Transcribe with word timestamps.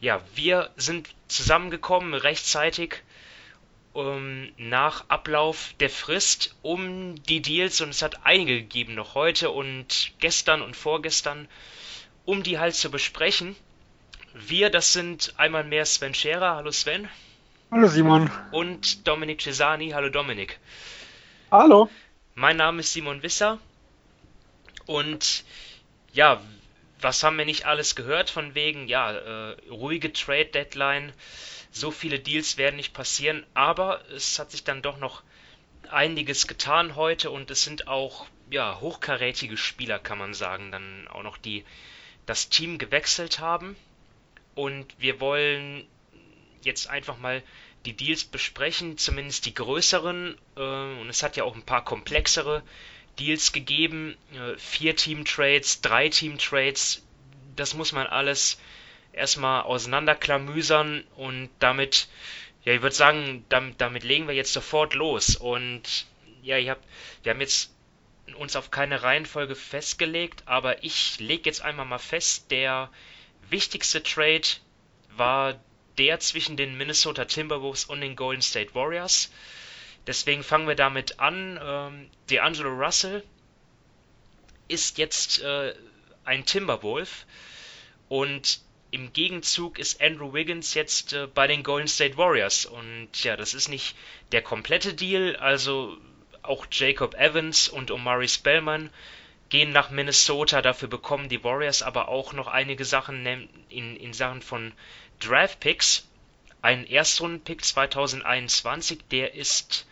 ja, 0.00 0.20
wir 0.34 0.70
sind 0.76 1.08
zusammengekommen 1.28 2.14
rechtzeitig 2.14 3.02
ähm, 3.94 4.52
nach 4.56 5.04
Ablauf 5.08 5.74
der 5.80 5.90
Frist 5.90 6.54
um 6.62 7.20
die 7.24 7.42
Deals 7.42 7.80
und 7.80 7.90
es 7.90 8.02
hat 8.02 8.24
einige 8.24 8.58
gegeben 8.58 8.94
noch 8.94 9.14
heute 9.14 9.50
und 9.50 10.12
gestern 10.20 10.62
und 10.62 10.76
vorgestern, 10.76 11.48
um 12.24 12.42
die 12.42 12.58
halt 12.58 12.74
zu 12.74 12.90
besprechen. 12.90 13.56
Wir, 14.34 14.70
das 14.70 14.92
sind 14.92 15.34
einmal 15.36 15.64
mehr 15.64 15.84
Sven 15.84 16.14
Scherer. 16.14 16.56
Hallo 16.56 16.70
Sven. 16.70 17.08
Hallo 17.70 17.88
Simon. 17.88 18.30
Und 18.52 19.06
Dominik 19.08 19.40
Cesani. 19.42 19.90
Hallo 19.90 20.10
Dominik. 20.10 20.60
Hallo. 21.50 21.88
Mein 22.34 22.56
Name 22.56 22.80
ist 22.80 22.92
Simon 22.92 23.22
Wisser. 23.22 23.58
Und 24.86 25.44
ja, 26.12 26.40
was 27.00 27.22
haben 27.22 27.38
wir 27.38 27.44
nicht 27.44 27.66
alles 27.66 27.94
gehört 27.94 28.30
von 28.30 28.54
wegen, 28.54 28.88
ja, 28.88 29.12
äh, 29.12 29.56
ruhige 29.70 30.12
Trade 30.12 30.46
Deadline, 30.46 31.12
so 31.70 31.90
viele 31.90 32.18
Deals 32.18 32.56
werden 32.56 32.76
nicht 32.76 32.92
passieren, 32.92 33.46
aber 33.54 34.02
es 34.10 34.38
hat 34.38 34.50
sich 34.50 34.64
dann 34.64 34.82
doch 34.82 34.98
noch 34.98 35.22
einiges 35.90 36.46
getan 36.46 36.96
heute 36.96 37.30
und 37.30 37.50
es 37.50 37.62
sind 37.62 37.88
auch 37.88 38.26
ja, 38.50 38.80
hochkarätige 38.80 39.56
Spieler, 39.56 39.98
kann 39.98 40.18
man 40.18 40.34
sagen, 40.34 40.72
dann 40.72 41.08
auch 41.08 41.22
noch 41.22 41.38
die 41.38 41.64
das 42.26 42.48
Team 42.48 42.78
gewechselt 42.78 43.38
haben. 43.38 43.76
Und 44.54 44.94
wir 44.98 45.20
wollen 45.20 45.86
jetzt 46.62 46.88
einfach 46.88 47.18
mal 47.18 47.42
die 47.84 47.94
Deals 47.94 48.24
besprechen, 48.24 48.98
zumindest 48.98 49.46
die 49.46 49.54
größeren 49.54 50.36
äh, 50.56 50.60
und 50.60 51.08
es 51.08 51.22
hat 51.22 51.36
ja 51.36 51.44
auch 51.44 51.54
ein 51.54 51.62
paar 51.62 51.84
komplexere 51.84 52.62
Deals 53.18 53.52
gegeben, 53.52 54.16
äh, 54.32 54.56
vier 54.58 54.96
Team-Trades, 54.96 55.80
drei 55.80 56.08
Team-Trades, 56.08 57.02
das 57.56 57.74
muss 57.74 57.92
man 57.92 58.06
alles 58.06 58.58
erstmal 59.12 59.62
auseinanderklamüsern 59.62 61.04
und 61.16 61.50
damit, 61.58 62.08
ja, 62.64 62.74
ich 62.74 62.82
würde 62.82 62.94
sagen, 62.94 63.44
damit, 63.48 63.80
damit, 63.80 64.04
legen 64.04 64.28
wir 64.28 64.34
jetzt 64.34 64.52
sofort 64.52 64.94
los. 64.94 65.36
Und 65.36 66.06
ja, 66.42 66.56
ich 66.56 66.68
hab, 66.68 66.78
wir 67.22 67.30
haben 67.30 67.40
jetzt 67.40 67.72
uns 68.36 68.56
auf 68.56 68.70
keine 68.70 69.02
Reihenfolge 69.02 69.54
festgelegt, 69.54 70.42
aber 70.46 70.84
ich 70.84 71.18
lege 71.18 71.48
jetzt 71.48 71.62
einmal 71.62 71.86
mal 71.86 71.98
fest, 71.98 72.50
der 72.50 72.90
wichtigste 73.50 74.02
Trade 74.02 74.46
war 75.16 75.58
der 75.96 76.20
zwischen 76.20 76.56
den 76.56 76.76
Minnesota 76.76 77.24
Timberwolves 77.24 77.84
und 77.84 78.00
den 78.00 78.14
Golden 78.14 78.42
State 78.42 78.74
Warriors. 78.74 79.32
Deswegen 80.08 80.42
fangen 80.42 80.66
wir 80.66 80.74
damit 80.74 81.20
an. 81.20 81.60
Ähm, 81.62 82.10
D'Angelo 82.30 82.70
Russell 82.70 83.22
ist 84.66 84.96
jetzt 84.96 85.42
äh, 85.42 85.74
ein 86.24 86.46
Timberwolf 86.46 87.26
und 88.08 88.60
im 88.90 89.12
Gegenzug 89.12 89.78
ist 89.78 90.00
Andrew 90.00 90.32
Wiggins 90.32 90.72
jetzt 90.72 91.12
äh, 91.12 91.26
bei 91.26 91.46
den 91.46 91.62
Golden 91.62 91.88
State 91.88 92.16
Warriors. 92.16 92.64
Und 92.64 93.22
ja, 93.22 93.36
das 93.36 93.52
ist 93.52 93.68
nicht 93.68 93.94
der 94.32 94.40
komplette 94.40 94.94
Deal. 94.94 95.36
Also 95.36 95.98
auch 96.42 96.66
Jacob 96.72 97.14
Evans 97.14 97.68
und 97.68 97.90
Omari 97.90 98.28
Spellman 98.28 98.88
gehen 99.50 99.72
nach 99.72 99.90
Minnesota. 99.90 100.62
Dafür 100.62 100.88
bekommen 100.88 101.28
die 101.28 101.44
Warriors 101.44 101.82
aber 101.82 102.08
auch 102.08 102.32
noch 102.32 102.46
einige 102.46 102.86
Sachen 102.86 103.26
in, 103.26 103.96
in 103.96 104.12
Sachen 104.14 104.40
von 104.40 104.72
Draft 105.20 105.60
Picks. 105.60 106.08
Ein 106.62 106.86
Erstrundenpick 106.86 107.62
2021, 107.62 109.00
der 109.10 109.34
ist 109.34 109.86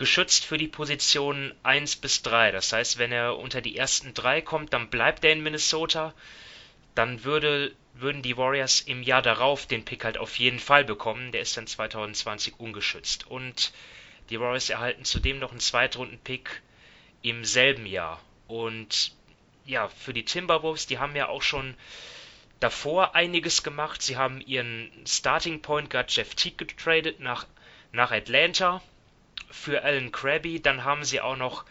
geschützt 0.00 0.46
für 0.46 0.56
die 0.56 0.66
Positionen 0.66 1.52
1 1.62 1.96
bis 1.96 2.22
3. 2.22 2.52
Das 2.52 2.72
heißt, 2.72 2.96
wenn 2.96 3.12
er 3.12 3.36
unter 3.36 3.60
die 3.60 3.76
ersten 3.76 4.14
drei 4.14 4.40
kommt, 4.40 4.72
dann 4.72 4.88
bleibt 4.88 5.26
er 5.26 5.32
in 5.32 5.42
Minnesota. 5.42 6.14
Dann 6.94 7.22
würde, 7.22 7.76
würden 7.92 8.22
die 8.22 8.38
Warriors 8.38 8.80
im 8.80 9.02
Jahr 9.02 9.20
darauf 9.20 9.66
den 9.66 9.84
Pick 9.84 10.04
halt 10.04 10.16
auf 10.16 10.38
jeden 10.38 10.58
Fall 10.58 10.86
bekommen. 10.86 11.32
Der 11.32 11.42
ist 11.42 11.54
dann 11.58 11.66
2020 11.66 12.58
ungeschützt. 12.58 13.26
Und 13.26 13.74
die 14.30 14.40
Warriors 14.40 14.70
erhalten 14.70 15.04
zudem 15.04 15.38
noch 15.38 15.50
einen 15.50 15.60
Zweitrunden-Pick 15.60 16.62
im 17.20 17.44
selben 17.44 17.84
Jahr. 17.84 18.22
Und 18.48 19.12
ja, 19.66 19.90
für 19.90 20.14
die 20.14 20.24
Timberwolves, 20.24 20.86
die 20.86 20.98
haben 20.98 21.14
ja 21.14 21.28
auch 21.28 21.42
schon 21.42 21.74
davor 22.58 23.14
einiges 23.14 23.62
gemacht. 23.62 24.00
Sie 24.00 24.16
haben 24.16 24.40
ihren 24.40 24.90
Starting 25.06 25.60
Point 25.60 25.90
Guard 25.90 26.10
Jeff 26.10 26.34
Teague 26.34 26.56
getradet 26.56 27.20
nach, 27.20 27.46
nach 27.92 28.12
Atlanta 28.12 28.80
für 29.50 29.82
Alan 29.82 30.12
Krabby. 30.12 30.60
Dann 30.60 30.84
haben 30.84 31.04
sie 31.04 31.20
auch 31.20 31.36
noch 31.36 31.64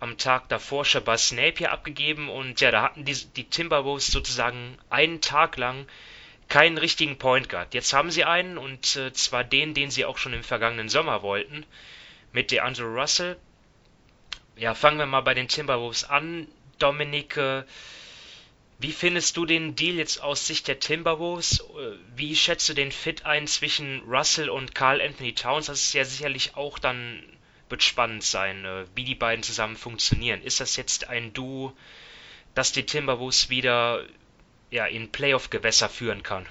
am 0.00 0.16
Tag 0.16 0.48
davor 0.48 0.84
Shabazz 0.84 1.32
Napier 1.32 1.72
abgegeben 1.72 2.28
und 2.28 2.60
ja, 2.60 2.70
da 2.70 2.82
hatten 2.82 3.04
die, 3.04 3.14
die 3.36 3.48
Timberwolves 3.48 4.08
sozusagen 4.08 4.78
einen 4.90 5.20
Tag 5.20 5.56
lang 5.56 5.86
keinen 6.48 6.78
richtigen 6.78 7.18
Point 7.18 7.48
Guard. 7.48 7.74
Jetzt 7.74 7.92
haben 7.92 8.10
sie 8.10 8.24
einen 8.24 8.58
und 8.58 8.96
äh, 8.96 9.12
zwar 9.12 9.44
den, 9.44 9.74
den 9.74 9.90
sie 9.90 10.04
auch 10.04 10.18
schon 10.18 10.32
im 10.32 10.42
vergangenen 10.44 10.88
Sommer 10.88 11.22
wollten, 11.22 11.66
mit 12.32 12.50
DeAndre 12.50 12.84
Russell. 12.84 13.36
Ja, 14.56 14.74
fangen 14.74 14.98
wir 14.98 15.06
mal 15.06 15.20
bei 15.20 15.34
den 15.34 15.48
Timberwolves 15.48 16.04
an. 16.04 16.48
Dominik, 16.78 17.36
äh, 17.36 17.64
wie 18.78 18.92
findest 18.92 19.36
du 19.36 19.44
den 19.44 19.74
Deal 19.74 19.96
jetzt 19.96 20.22
aus 20.22 20.46
Sicht 20.46 20.68
der 20.68 20.78
Timberwolves? 20.78 21.60
Äh, 21.60 21.96
wie 22.14 22.36
schätzt 22.36 22.68
du 22.68 22.74
den 22.74 22.92
Fit 22.92 23.26
ein 23.26 23.46
zwischen 23.46 24.02
Russell 24.08 24.50
und 24.50 24.74
Carl 24.74 25.00
Anthony 25.00 25.34
Towns? 25.34 25.66
Das 25.66 25.82
ist 25.82 25.92
ja 25.94 26.04
sicherlich 26.04 26.56
auch 26.56 26.78
dann 26.78 27.22
wird 27.68 27.82
spannend 27.82 28.22
sein, 28.22 28.64
äh, 28.64 28.84
wie 28.94 29.04
die 29.04 29.14
beiden 29.14 29.42
zusammen 29.42 29.76
funktionieren. 29.76 30.42
Ist 30.42 30.60
das 30.60 30.76
jetzt 30.76 31.08
ein 31.08 31.32
Duo, 31.32 31.72
das 32.54 32.72
die 32.72 32.86
Timberwolves 32.86 33.50
wieder 33.50 34.04
ja, 34.70 34.86
in 34.86 35.10
Playoff-Gewässer 35.10 35.88
führen 35.88 36.22
kann? 36.22 36.46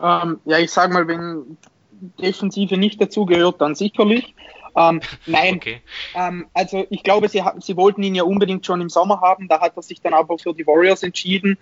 Ähm, 0.00 0.40
ja, 0.44 0.58
ich 0.58 0.70
sag 0.70 0.92
mal, 0.92 1.06
wenn 1.06 1.56
Defensive 2.20 2.76
nicht 2.76 3.00
dazugehört, 3.00 3.60
dann 3.60 3.74
sicherlich. 3.74 4.34
Ähm, 4.76 5.00
nein, 5.26 5.56
okay. 5.56 5.80
ähm, 6.14 6.46
also 6.54 6.86
ich 6.90 7.02
glaube, 7.02 7.28
sie, 7.28 7.42
sie 7.60 7.76
wollten 7.76 8.02
ihn 8.02 8.14
ja 8.14 8.24
unbedingt 8.24 8.66
schon 8.66 8.80
im 8.80 8.88
Sommer 8.88 9.20
haben, 9.20 9.48
da 9.48 9.60
hat 9.60 9.76
er 9.76 9.82
sich 9.82 10.00
dann 10.00 10.14
aber 10.14 10.38
für 10.38 10.54
die 10.54 10.66
Warriors 10.66 11.02
entschieden. 11.02 11.58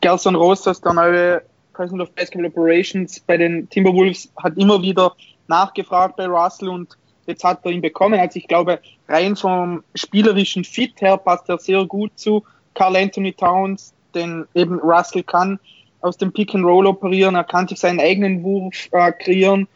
Gerson 0.00 0.34
Rosas, 0.34 0.80
der 0.80 0.92
neue 0.92 1.42
President 1.72 2.02
of 2.02 2.14
Basketball 2.14 2.46
Operations 2.46 3.20
bei 3.20 3.36
den 3.36 3.68
Timberwolves, 3.68 4.30
hat 4.36 4.56
immer 4.56 4.80
wieder 4.82 5.14
nachgefragt 5.48 6.16
bei 6.16 6.26
Russell 6.26 6.68
und 6.68 6.96
jetzt 7.26 7.44
hat 7.44 7.64
er 7.64 7.70
ihn 7.70 7.80
bekommen. 7.80 8.18
Also 8.18 8.38
ich 8.38 8.48
glaube, 8.48 8.80
rein 9.08 9.36
vom 9.36 9.82
spielerischen 9.94 10.64
Fit 10.64 11.00
her 11.00 11.16
passt 11.16 11.48
er 11.48 11.58
sehr 11.58 11.84
gut 11.84 12.12
zu 12.16 12.44
Carl 12.74 12.96
Anthony 12.96 13.32
Towns, 13.32 13.94
den 14.14 14.46
eben 14.54 14.78
Russell 14.80 15.22
kann 15.22 15.58
aus 16.00 16.16
dem 16.16 16.32
Pick 16.32 16.54
and 16.54 16.64
Roll 16.64 16.86
operieren, 16.86 17.34
er 17.34 17.44
kann 17.44 17.68
sich 17.68 17.78
seinen 17.78 18.00
eigenen 18.00 18.42
Wurf 18.42 18.88
äh, 18.92 19.12
kreieren. 19.12 19.66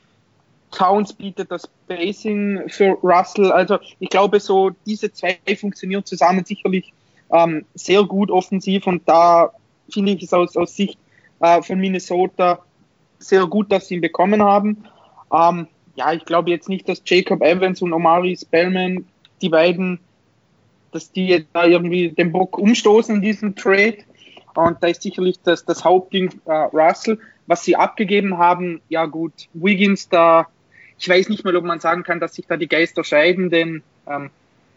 Towns 0.71 1.13
bietet 1.13 1.51
das 1.51 1.69
Spacing 1.85 2.69
für 2.69 2.99
Russell. 3.03 3.53
Also 3.53 3.79
ich 3.99 4.09
glaube, 4.09 4.41
so 4.41 4.71
diese 4.87 5.13
zwei 5.13 5.39
funktionieren 5.59 6.05
zusammen 6.05 6.45
sicherlich 6.45 6.93
ähm, 7.33 7.65
sehr 7.75 8.05
gut 8.05 8.31
offensiv 8.31 8.87
und 8.87 9.09
da 9.09 9.51
finde 9.91 10.13
ich 10.13 10.23
es 10.23 10.33
aus, 10.33 10.57
aus 10.57 10.77
Sicht 10.77 10.99
äh, 11.41 11.63
von 11.63 11.79
Minnesota 11.79 12.61
sehr 13.19 13.47
gut, 13.47 13.71
dass 13.71 13.89
sie 13.89 13.97
ihn 13.97 14.01
bekommen 14.01 14.43
haben. 14.43 14.85
Ähm, 15.33 15.69
ja, 15.95 16.13
ich 16.13 16.25
glaube 16.25 16.51
jetzt 16.51 16.69
nicht, 16.69 16.89
dass 16.89 17.03
Jacob 17.05 17.43
Evans 17.43 17.83
und 17.83 17.93
Omari 17.93 18.37
Spellman, 18.37 19.05
die 19.43 19.49
beiden, 19.49 20.01
dass 20.93 21.13
die 21.13 21.29
jetzt 21.29 21.49
da 21.53 21.67
irgendwie 21.67 22.11
den 22.11 22.33
Bock 22.33 22.59
umstoßen 22.59 23.17
in 23.17 23.23
diesem 23.23 23.55
Trade. 23.55 23.99
Und 24.55 24.83
da 24.83 24.89
ist 24.89 25.03
sicherlich 25.03 25.39
das, 25.43 25.65
das 25.65 25.85
Hauptding 25.85 26.41
äh, 26.47 26.53
Russell. 26.53 27.19
Was 27.47 27.65
sie 27.65 27.77
abgegeben 27.77 28.39
haben, 28.39 28.81
ja 28.89 29.07
gut, 29.07 29.49
Wiggins 29.55 30.09
da, 30.09 30.49
ich 31.01 31.09
weiß 31.09 31.31
nicht 31.31 31.45
mal, 31.45 31.57
ob 31.57 31.65
man 31.65 31.81
sagen 31.81 32.03
kann, 32.03 32.21
dass 32.21 32.35
sich 32.35 32.47
da 32.47 32.59
die 32.59 32.69
Geister 32.69 33.05
scheiden, 33.05 33.49
denn 33.49 33.83
ähm, 34.07 34.31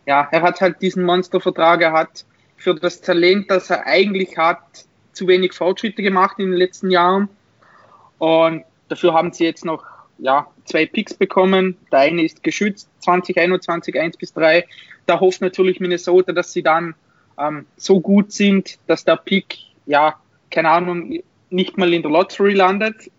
ja, 0.06 0.28
er 0.31 0.42
hat 0.42 0.62
halt 0.62 0.81
diesen 0.81 1.04
Monstervertrag, 1.04 1.81
er 1.81 1.92
hat 1.92 2.25
für 2.56 2.74
das 2.74 3.02
Talent, 3.02 3.52
das 3.52 3.70
er 3.70 3.86
eigentlich 3.86 4.38
hat, 4.38 4.86
zu 5.12 5.28
wenig 5.28 5.52
Fortschritte 5.52 6.02
gemacht 6.02 6.40
in 6.40 6.48
den 6.48 6.58
letzten 6.58 6.90
Jahren. 6.92 7.28
Und 8.20 8.64
dafür 8.88 9.14
haben 9.14 9.34
sie 9.34 9.44
jetzt 9.44 9.66
noch 9.66 9.84
ja, 10.18 10.48
zwei 10.64 10.86
Picks 10.86 11.14
bekommen. 11.14 11.78
Der 11.92 12.00
eine 12.00 12.24
ist 12.24 12.42
geschützt, 12.42 12.88
2021, 13.00 14.00
1 14.00 14.16
bis 14.16 14.34
3. 14.34 14.66
Da 15.06 15.20
hofft 15.20 15.42
natürlich 15.42 15.81
Minnesota, 15.81 16.31
dass 16.31 16.54
sie 16.54 16.64
dann 16.64 16.96
ähm, 17.38 17.66
so 17.75 18.00
gut 18.00 18.31
sind, 18.31 18.80
dass 18.88 19.04
der 19.04 19.18
Pick, 19.18 19.58
ja, 19.86 20.18
keine 20.50 20.70
Ahnung, 20.70 21.20
nicht 21.50 21.78
mal 21.78 21.94
in 21.94 22.02
der 22.02 22.12
Lottery 22.12 22.54
landet. 22.54 23.12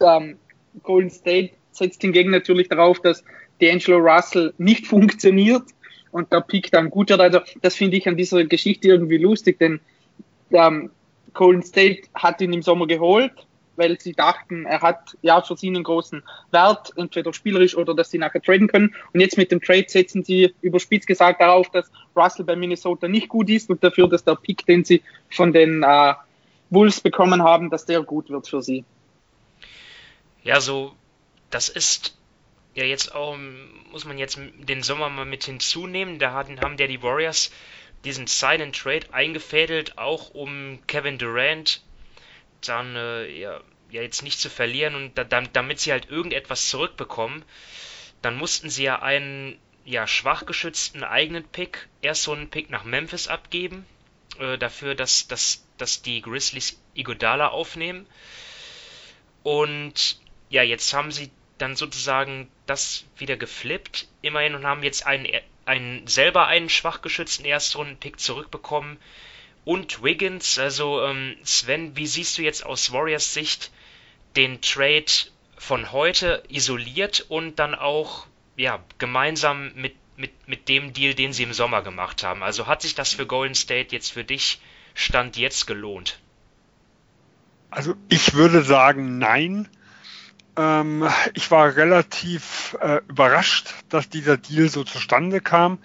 ähm, 0.00 0.36
Golden 0.82 1.10
State 1.10 1.52
setzt 1.72 2.02
hingegen 2.02 2.30
natürlich 2.30 2.68
darauf, 2.68 3.00
dass 3.00 3.24
D'Angelo 3.60 3.98
Russell 3.98 4.54
nicht 4.58 4.86
funktioniert 4.88 5.64
und 6.10 6.32
der 6.32 6.40
Pick 6.40 6.70
dann 6.70 6.90
gut 6.90 7.10
wird. 7.10 7.20
Also 7.20 7.40
das 7.60 7.74
finde 7.74 7.96
ich 7.96 8.06
an 8.06 8.16
dieser 8.16 8.44
Geschichte 8.44 8.88
irgendwie 8.88 9.18
lustig, 9.18 9.58
denn 9.58 9.80
ähm, 10.50 10.90
Golden 11.34 11.62
State 11.62 12.02
hat 12.14 12.40
ihn 12.40 12.52
im 12.52 12.62
Sommer 12.62 12.86
geholt, 12.86 13.32
weil 13.76 13.98
sie 13.98 14.12
dachten, 14.12 14.66
er 14.66 14.82
hat 14.82 15.16
ja 15.22 15.40
für 15.40 15.56
sie 15.56 15.68
einen 15.68 15.82
großen 15.82 16.22
Wert, 16.50 16.92
entweder 16.96 17.32
spielerisch 17.32 17.74
oder 17.74 17.94
dass 17.94 18.10
sie 18.10 18.18
nachher 18.18 18.42
traden 18.42 18.68
können. 18.68 18.94
Und 19.14 19.20
jetzt 19.20 19.38
mit 19.38 19.50
dem 19.50 19.62
Trade 19.62 19.86
setzen 19.88 20.22
sie 20.22 20.54
überspitzt 20.60 21.06
gesagt 21.06 21.40
darauf, 21.40 21.70
dass 21.70 21.90
Russell 22.14 22.44
bei 22.44 22.56
Minnesota 22.56 23.08
nicht 23.08 23.28
gut 23.28 23.48
ist 23.48 23.70
und 23.70 23.82
dafür, 23.82 24.08
dass 24.08 24.24
der 24.24 24.36
Pick, 24.36 24.66
den 24.66 24.84
sie 24.84 25.02
von 25.30 25.54
den 25.54 25.82
äh, 25.82 26.14
Wolves 26.68 27.00
bekommen 27.00 27.42
haben, 27.42 27.70
dass 27.70 27.86
der 27.86 28.02
gut 28.02 28.28
wird 28.28 28.46
für 28.46 28.62
sie. 28.62 28.84
Ja, 30.44 30.60
so, 30.60 30.92
das 31.54 31.68
ist 31.68 32.16
ja 32.74 32.84
jetzt 32.84 33.14
auch, 33.14 33.36
muss 33.90 34.04
man 34.04 34.18
jetzt 34.18 34.38
den 34.38 34.82
Sommer 34.82 35.08
mal 35.08 35.24
mit 35.24 35.44
hinzunehmen. 35.44 36.18
Da 36.18 36.32
hatten, 36.32 36.60
haben 36.60 36.76
ja 36.78 36.86
die 36.86 37.02
Warriors 37.02 37.52
diesen 38.04 38.26
Silent 38.26 38.76
Trade 38.76 39.12
eingefädelt, 39.12 39.98
auch 39.98 40.30
um 40.30 40.80
Kevin 40.86 41.18
Durant 41.18 41.82
dann 42.62 42.96
äh, 42.96 43.26
ja, 43.26 43.60
ja, 43.90 44.02
jetzt 44.02 44.22
nicht 44.22 44.40
zu 44.40 44.48
verlieren 44.48 44.94
und 44.94 45.18
da, 45.18 45.24
damit 45.24 45.80
sie 45.80 45.92
halt 45.92 46.08
irgendetwas 46.08 46.68
zurückbekommen, 46.68 47.44
dann 48.22 48.36
mussten 48.36 48.70
sie 48.70 48.84
ja 48.84 49.02
einen 49.02 49.58
ja, 49.84 50.06
schwach 50.06 50.46
geschützten 50.46 51.04
eigenen 51.04 51.44
Pick, 51.44 51.88
erst 52.00 52.22
so 52.22 52.32
einen 52.32 52.50
Pick 52.50 52.70
nach 52.70 52.84
Memphis 52.84 53.28
abgeben, 53.28 53.84
äh, 54.38 54.56
dafür, 54.56 54.94
dass, 54.94 55.28
dass, 55.28 55.66
dass 55.76 56.02
die 56.02 56.22
Grizzlies 56.22 56.80
Igodala 56.94 57.48
aufnehmen. 57.48 58.06
Und 59.42 60.20
ja, 60.48 60.62
jetzt 60.62 60.94
haben 60.94 61.10
sie 61.10 61.30
dann 61.62 61.76
sozusagen 61.76 62.48
das 62.66 63.04
wieder 63.16 63.36
geflippt, 63.36 64.08
immerhin, 64.20 64.54
und 64.54 64.66
haben 64.66 64.82
jetzt 64.82 65.06
einen, 65.06 65.28
einen 65.64 66.06
selber 66.08 66.48
einen 66.48 66.68
schwach 66.68 67.02
geschützten 67.02 67.44
Erstrunden-Pick 67.44 68.18
zurückbekommen. 68.18 68.98
Und 69.64 70.02
Wiggins, 70.02 70.58
also 70.58 71.04
ähm, 71.04 71.36
Sven, 71.44 71.96
wie 71.96 72.08
siehst 72.08 72.36
du 72.36 72.42
jetzt 72.42 72.66
aus 72.66 72.92
Warriors 72.92 73.32
Sicht 73.32 73.70
den 74.34 74.60
Trade 74.60 75.06
von 75.56 75.92
heute 75.92 76.42
isoliert 76.48 77.24
und 77.28 77.60
dann 77.60 77.76
auch 77.76 78.26
ja, 78.56 78.82
gemeinsam 78.98 79.72
mit, 79.74 79.94
mit, 80.16 80.48
mit 80.48 80.68
dem 80.68 80.92
Deal, 80.92 81.14
den 81.14 81.32
sie 81.32 81.44
im 81.44 81.52
Sommer 81.52 81.82
gemacht 81.82 82.24
haben? 82.24 82.42
Also 82.42 82.66
hat 82.66 82.82
sich 82.82 82.96
das 82.96 83.12
für 83.12 83.26
Golden 83.26 83.54
State 83.54 83.94
jetzt 83.94 84.10
für 84.10 84.24
dich 84.24 84.60
Stand 84.94 85.36
jetzt 85.36 85.68
gelohnt? 85.68 86.18
Also 87.70 87.94
ich 88.08 88.34
würde 88.34 88.62
sagen, 88.62 89.18
nein. 89.18 89.68
Ähm, 90.56 91.08
ich 91.34 91.50
war 91.50 91.76
relativ 91.76 92.76
äh, 92.80 93.00
überrascht, 93.08 93.74
dass 93.88 94.08
dieser 94.08 94.36
Deal 94.36 94.68
so 94.68 94.84
zustande 94.84 95.40
kam 95.40 95.78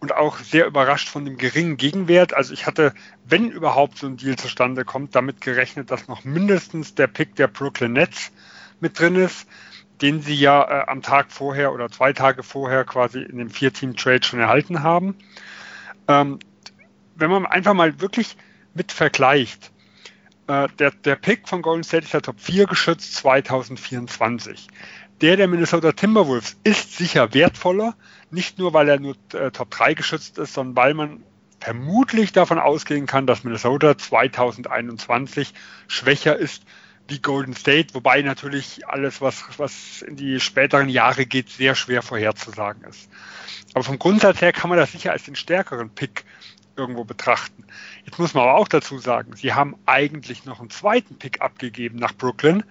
und 0.00 0.14
auch 0.14 0.38
sehr 0.38 0.66
überrascht 0.66 1.08
von 1.08 1.24
dem 1.24 1.36
geringen 1.36 1.76
Gegenwert. 1.76 2.34
Also 2.34 2.52
ich 2.52 2.66
hatte, 2.66 2.94
wenn 3.24 3.50
überhaupt 3.50 3.98
so 3.98 4.06
ein 4.06 4.16
Deal 4.16 4.36
zustande 4.36 4.84
kommt, 4.84 5.14
damit 5.14 5.40
gerechnet, 5.40 5.90
dass 5.90 6.08
noch 6.08 6.24
mindestens 6.24 6.94
der 6.94 7.06
Pick 7.06 7.36
der 7.36 7.48
Brooklyn 7.48 7.92
Nets 7.92 8.32
mit 8.80 8.98
drin 8.98 9.16
ist, 9.16 9.46
den 10.00 10.22
sie 10.22 10.34
ja 10.34 10.62
äh, 10.62 10.86
am 10.86 11.02
Tag 11.02 11.30
vorher 11.30 11.72
oder 11.72 11.90
zwei 11.90 12.12
Tage 12.12 12.42
vorher 12.42 12.84
quasi 12.84 13.20
in 13.20 13.38
dem 13.38 13.50
Vier-Team-Trade 13.50 14.24
schon 14.24 14.40
erhalten 14.40 14.82
haben. 14.82 15.16
Ähm, 16.06 16.38
wenn 17.16 17.30
man 17.30 17.46
einfach 17.46 17.74
mal 17.74 18.00
wirklich 18.00 18.36
mit 18.74 18.92
vergleicht, 18.92 19.72
äh, 20.48 20.68
der, 20.78 20.90
der 20.90 21.16
Pick 21.16 21.48
von 21.48 21.62
Golden 21.62 21.84
State 21.84 22.04
ist 22.04 22.12
ja 22.12 22.20
Top 22.20 22.40
4 22.40 22.66
geschützt 22.66 23.14
2024. 23.16 24.68
Der 25.20 25.36
der 25.36 25.48
Minnesota 25.48 25.92
Timberwolves 25.92 26.56
ist 26.64 26.96
sicher 26.96 27.34
wertvoller, 27.34 27.94
nicht 28.30 28.58
nur 28.58 28.72
weil 28.72 28.88
er 28.88 29.00
nur 29.00 29.16
äh, 29.32 29.50
Top 29.50 29.70
3 29.70 29.94
geschützt 29.94 30.38
ist, 30.38 30.54
sondern 30.54 30.76
weil 30.76 30.94
man 30.94 31.22
vermutlich 31.60 32.32
davon 32.32 32.58
ausgehen 32.58 33.06
kann, 33.06 33.26
dass 33.26 33.44
Minnesota 33.44 33.98
2021 33.98 35.54
schwächer 35.88 36.36
ist 36.36 36.62
wie 37.08 37.18
Golden 37.20 37.54
State, 37.54 37.94
wobei 37.94 38.22
natürlich 38.22 38.86
alles, 38.86 39.20
was, 39.20 39.44
was 39.56 40.02
in 40.02 40.16
die 40.16 40.40
späteren 40.40 40.88
Jahre 40.88 41.26
geht, 41.26 41.48
sehr 41.48 41.74
schwer 41.74 42.02
vorherzusagen 42.02 42.84
ist. 42.84 43.08
Aber 43.74 43.82
vom 43.82 43.98
Grundsatz 43.98 44.40
her 44.40 44.52
kann 44.52 44.68
man 44.70 44.78
das 44.78 44.92
sicher 44.92 45.12
als 45.12 45.24
den 45.24 45.34
stärkeren 45.34 45.90
Pick 45.90 46.24
irgendwo 46.78 47.04
betrachten. 47.04 47.64
Jetzt 48.06 48.18
muss 48.18 48.34
man 48.34 48.44
aber 48.44 48.54
auch 48.54 48.68
dazu 48.68 48.98
sagen, 48.98 49.34
sie 49.34 49.52
haben 49.52 49.76
eigentlich 49.84 50.44
noch 50.44 50.60
einen 50.60 50.70
zweiten 50.70 51.16
Pick 51.16 51.40
abgegeben 51.40 51.98
nach 51.98 52.14
Brooklyn, 52.14 52.62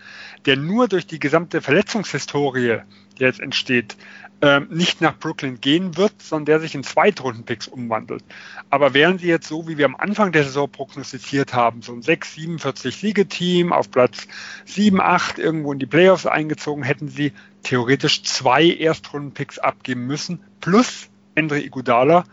der 0.45 0.57
nur 0.57 0.87
durch 0.87 1.05
die 1.05 1.19
gesamte 1.19 1.61
Verletzungshistorie, 1.61 2.79
die 3.17 3.23
jetzt 3.23 3.39
entsteht, 3.39 3.97
ähm, 4.39 4.67
nicht 4.69 5.01
nach 5.01 5.17
Brooklyn 5.17 5.59
gehen 5.59 5.97
wird, 5.97 6.21
sondern 6.21 6.45
der 6.45 6.59
sich 6.59 6.75
in 6.75 6.83
Zweitrunden-Picks 6.83 7.67
umwandelt. 7.67 8.23
Aber 8.69 8.93
wären 8.93 9.17
sie 9.17 9.27
jetzt 9.27 9.47
so, 9.47 9.67
wie 9.67 9.79
wir 9.79 9.85
am 9.85 9.95
Anfang 9.95 10.31
der 10.31 10.43
Saison 10.43 10.69
prognostiziert 10.71 11.55
haben, 11.55 11.81
so 11.81 11.93
ein 11.93 12.03
6, 12.03 12.35
47 12.35 12.95
Siegeteam 12.95 13.73
auf 13.73 13.89
Platz 13.89 14.27
7, 14.65 15.01
8 15.01 15.39
irgendwo 15.39 15.73
in 15.73 15.79
die 15.79 15.87
Playoffs 15.87 16.27
eingezogen, 16.27 16.83
hätten 16.83 17.07
sie 17.07 17.33
theoretisch 17.63 18.23
zwei 18.23 18.69
Erstrunden-Picks 18.69 19.57
abgeben 19.57 20.05
müssen, 20.05 20.39
plus 20.61 21.09
Andre 21.35 21.59
Iguodala. 21.59 22.23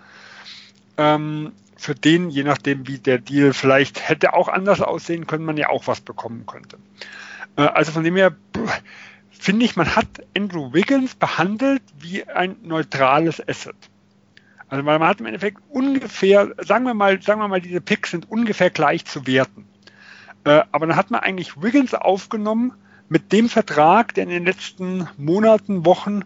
Ähm, 0.96 1.52
für 1.84 1.94
den, 1.94 2.30
je 2.30 2.44
nachdem 2.44 2.88
wie 2.88 2.98
der 2.98 3.18
Deal 3.18 3.52
vielleicht 3.52 4.08
hätte 4.08 4.32
auch 4.32 4.48
anders 4.48 4.80
aussehen 4.80 5.26
können, 5.26 5.44
man 5.44 5.58
ja 5.58 5.68
auch 5.68 5.86
was 5.86 6.00
bekommen 6.00 6.46
könnte. 6.46 6.78
Äh, 7.56 7.62
also 7.62 7.92
von 7.92 8.04
dem 8.04 8.16
her 8.16 8.34
finde 9.30 9.66
ich, 9.66 9.76
man 9.76 9.94
hat 9.94 10.06
Andrew 10.34 10.72
Wiggins 10.72 11.14
behandelt 11.14 11.82
wie 12.00 12.24
ein 12.24 12.56
neutrales 12.62 13.46
Asset. 13.46 13.76
Also 14.68 14.86
weil 14.86 14.98
man 14.98 15.08
hat 15.08 15.20
im 15.20 15.26
Endeffekt 15.26 15.58
ungefähr, 15.68 16.54
sagen 16.58 16.86
wir 16.86 16.94
mal, 16.94 17.20
sagen 17.20 17.40
wir 17.40 17.48
mal, 17.48 17.60
diese 17.60 17.82
Picks 17.82 18.12
sind 18.12 18.30
ungefähr 18.30 18.70
gleich 18.70 19.04
zu 19.04 19.26
werten. 19.26 19.66
Äh, 20.44 20.62
aber 20.72 20.86
dann 20.86 20.96
hat 20.96 21.10
man 21.10 21.20
eigentlich 21.20 21.60
Wiggins 21.60 21.92
aufgenommen 21.92 22.72
mit 23.10 23.30
dem 23.30 23.50
Vertrag, 23.50 24.14
der 24.14 24.24
in 24.24 24.30
den 24.30 24.46
letzten 24.46 25.06
Monaten, 25.18 25.84
Wochen 25.84 26.22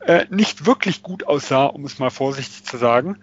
äh, 0.00 0.26
nicht 0.30 0.66
wirklich 0.66 1.04
gut 1.04 1.28
aussah, 1.28 1.66
um 1.66 1.84
es 1.84 2.00
mal 2.00 2.10
vorsichtig 2.10 2.64
zu 2.64 2.76
sagen. 2.76 3.18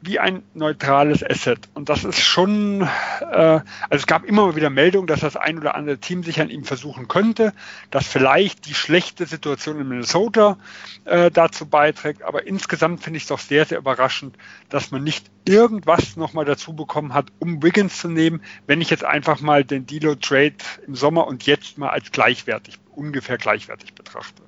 Wie 0.00 0.20
ein 0.20 0.44
neutrales 0.54 1.24
Asset. 1.28 1.68
Und 1.74 1.88
das 1.88 2.04
ist 2.04 2.20
schon, 2.20 2.82
äh, 2.82 2.86
also 3.26 3.64
es 3.90 4.06
gab 4.06 4.24
immer 4.24 4.54
wieder 4.54 4.70
Meldungen, 4.70 5.08
dass 5.08 5.20
das 5.20 5.36
ein 5.36 5.58
oder 5.58 5.74
andere 5.74 5.98
Team 5.98 6.22
sich 6.22 6.40
an 6.40 6.50
ihm 6.50 6.64
versuchen 6.64 7.08
könnte, 7.08 7.52
dass 7.90 8.06
vielleicht 8.06 8.66
die 8.66 8.74
schlechte 8.74 9.26
Situation 9.26 9.80
in 9.80 9.88
Minnesota 9.88 10.56
äh, 11.04 11.30
dazu 11.32 11.66
beiträgt. 11.66 12.22
Aber 12.22 12.46
insgesamt 12.46 13.02
finde 13.02 13.16
ich 13.16 13.24
es 13.24 13.28
doch 13.28 13.40
sehr, 13.40 13.64
sehr 13.64 13.78
überraschend, 13.78 14.36
dass 14.68 14.92
man 14.92 15.02
nicht 15.02 15.26
irgendwas 15.44 16.16
nochmal 16.16 16.44
dazu 16.44 16.74
bekommen 16.74 17.14
hat, 17.14 17.26
um 17.40 17.62
Wiggins 17.62 17.98
zu 17.98 18.08
nehmen, 18.08 18.42
wenn 18.66 18.80
ich 18.80 18.90
jetzt 18.90 19.04
einfach 19.04 19.40
mal 19.40 19.64
den 19.64 19.86
Dilo 19.86 20.14
Trade 20.14 20.56
im 20.86 20.94
Sommer 20.94 21.26
und 21.26 21.44
jetzt 21.46 21.78
mal 21.78 21.88
als 21.88 22.12
gleichwertig, 22.12 22.78
ungefähr 22.94 23.38
gleichwertig 23.38 23.94
betrachte. 23.94 24.42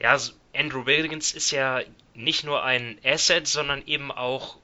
Ja, 0.00 0.12
also 0.12 0.32
Andrew 0.54 0.86
Wiggins 0.86 1.32
ist 1.32 1.50
ja 1.50 1.80
nicht 2.16 2.44
nur 2.44 2.64
ein 2.64 2.98
Asset, 3.04 3.46
sondern 3.46 3.86
eben 3.86 4.10
auch, 4.10 4.56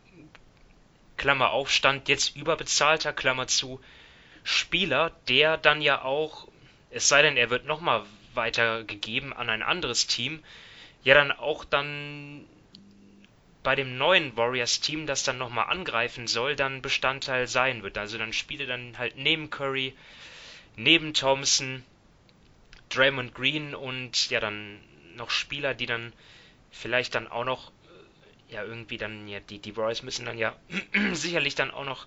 Klammer 1.16 1.50
auf, 1.50 1.70
Stand 1.70 2.08
jetzt 2.08 2.34
überbezahlter, 2.36 3.12
Klammer 3.12 3.46
zu, 3.46 3.80
Spieler, 4.44 5.12
der 5.28 5.56
dann 5.56 5.82
ja 5.82 6.02
auch, 6.02 6.48
es 6.90 7.08
sei 7.08 7.22
denn, 7.22 7.36
er 7.36 7.50
wird 7.50 7.66
nochmal 7.66 8.04
weitergegeben 8.34 9.32
an 9.32 9.48
ein 9.50 9.62
anderes 9.62 10.06
Team, 10.06 10.42
ja 11.04 11.14
dann 11.14 11.30
auch 11.30 11.64
dann 11.64 12.44
bei 13.62 13.76
dem 13.76 13.96
neuen 13.96 14.36
Warriors-Team, 14.36 15.06
das 15.06 15.22
dann 15.22 15.38
nochmal 15.38 15.66
angreifen 15.68 16.26
soll, 16.26 16.56
dann 16.56 16.82
Bestandteil 16.82 17.46
sein 17.46 17.82
wird. 17.82 17.96
Also 17.96 18.18
dann 18.18 18.32
spiele 18.32 18.66
dann 18.66 18.98
halt 18.98 19.16
neben 19.16 19.50
Curry, 19.50 19.94
neben 20.76 21.14
Thompson, 21.14 21.84
Draymond 22.88 23.34
Green 23.34 23.74
und 23.74 24.30
ja 24.30 24.40
dann 24.40 24.80
noch 25.14 25.30
Spieler, 25.30 25.74
die 25.74 25.86
dann 25.86 26.12
vielleicht 26.72 27.14
dann 27.14 27.28
auch 27.28 27.44
noch, 27.44 27.70
äh, 28.48 28.54
ja, 28.54 28.64
irgendwie 28.64 28.96
dann, 28.96 29.28
ja, 29.28 29.38
die, 29.38 29.58
die 29.58 29.70
Royals 29.70 30.02
müssen 30.02 30.26
dann 30.26 30.38
ja 30.38 30.56
sicherlich 31.12 31.54
dann 31.54 31.70
auch 31.70 31.84
noch, 31.84 32.06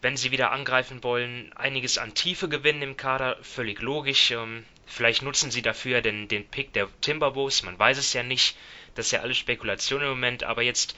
wenn 0.00 0.16
sie 0.16 0.32
wieder 0.32 0.50
angreifen 0.50 1.04
wollen, 1.04 1.52
einiges 1.52 1.98
an 1.98 2.14
Tiefe 2.14 2.48
gewinnen 2.48 2.82
im 2.82 2.96
Kader, 2.96 3.36
völlig 3.42 3.80
logisch. 3.80 4.32
Ähm, 4.32 4.64
vielleicht 4.86 5.22
nutzen 5.22 5.52
sie 5.52 5.62
dafür 5.62 6.00
den, 6.00 6.26
den 6.26 6.48
Pick 6.48 6.72
der 6.72 6.88
Timberwolves, 7.00 7.62
man 7.62 7.78
weiß 7.78 7.98
es 7.98 8.12
ja 8.12 8.24
nicht. 8.24 8.56
Das 8.94 9.06
ist 9.06 9.12
ja 9.12 9.20
alles 9.20 9.38
Spekulation 9.38 10.02
im 10.02 10.08
Moment, 10.08 10.42
aber 10.42 10.62
jetzt 10.62 10.96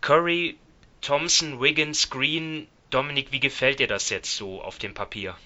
Curry, 0.00 0.56
Thompson, 1.00 1.60
Wiggins, 1.60 2.10
Green, 2.10 2.66
Dominik, 2.90 3.30
wie 3.30 3.40
gefällt 3.40 3.78
dir 3.78 3.86
das 3.86 4.10
jetzt 4.10 4.34
so 4.34 4.62
auf 4.62 4.78
dem 4.78 4.94
Papier? 4.94 5.36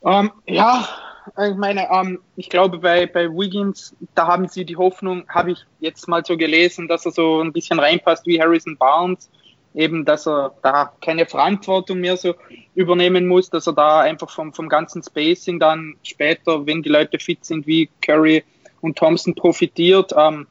Um, 0.00 0.12
ähm, 0.12 0.32
ja, 0.46 1.07
ich 1.36 1.56
meine, 1.56 1.88
ähm, 1.90 2.20
ich 2.36 2.48
glaube, 2.48 2.78
bei, 2.78 3.06
bei 3.06 3.28
Wiggins, 3.28 3.94
da 4.14 4.26
haben 4.26 4.48
sie 4.48 4.64
die 4.64 4.76
Hoffnung, 4.76 5.28
habe 5.28 5.52
ich 5.52 5.64
jetzt 5.80 6.08
mal 6.08 6.24
so 6.24 6.36
gelesen, 6.36 6.88
dass 6.88 7.06
er 7.06 7.12
so 7.12 7.40
ein 7.40 7.52
bisschen 7.52 7.78
reinpasst 7.78 8.26
wie 8.26 8.40
Harrison 8.40 8.76
Barnes 8.76 9.30
eben, 9.74 10.04
dass 10.04 10.26
er 10.26 10.54
da 10.62 10.92
keine 11.00 11.26
Verantwortung 11.26 12.00
mehr 12.00 12.16
so 12.16 12.34
übernehmen 12.74 13.26
muss, 13.26 13.50
dass 13.50 13.66
er 13.66 13.74
da 13.74 14.00
einfach 14.00 14.30
vom, 14.30 14.52
vom 14.52 14.68
ganzen 14.68 15.02
Spacing 15.02 15.58
dann 15.58 15.96
später, 16.02 16.66
wenn 16.66 16.82
die 16.82 16.88
Leute 16.88 17.18
fit 17.18 17.44
sind, 17.44 17.66
wie 17.66 17.88
Curry 18.02 18.44
und 18.80 18.96
Thompson 18.96 19.34
profitiert. 19.34 20.12
Ähm, 20.16 20.46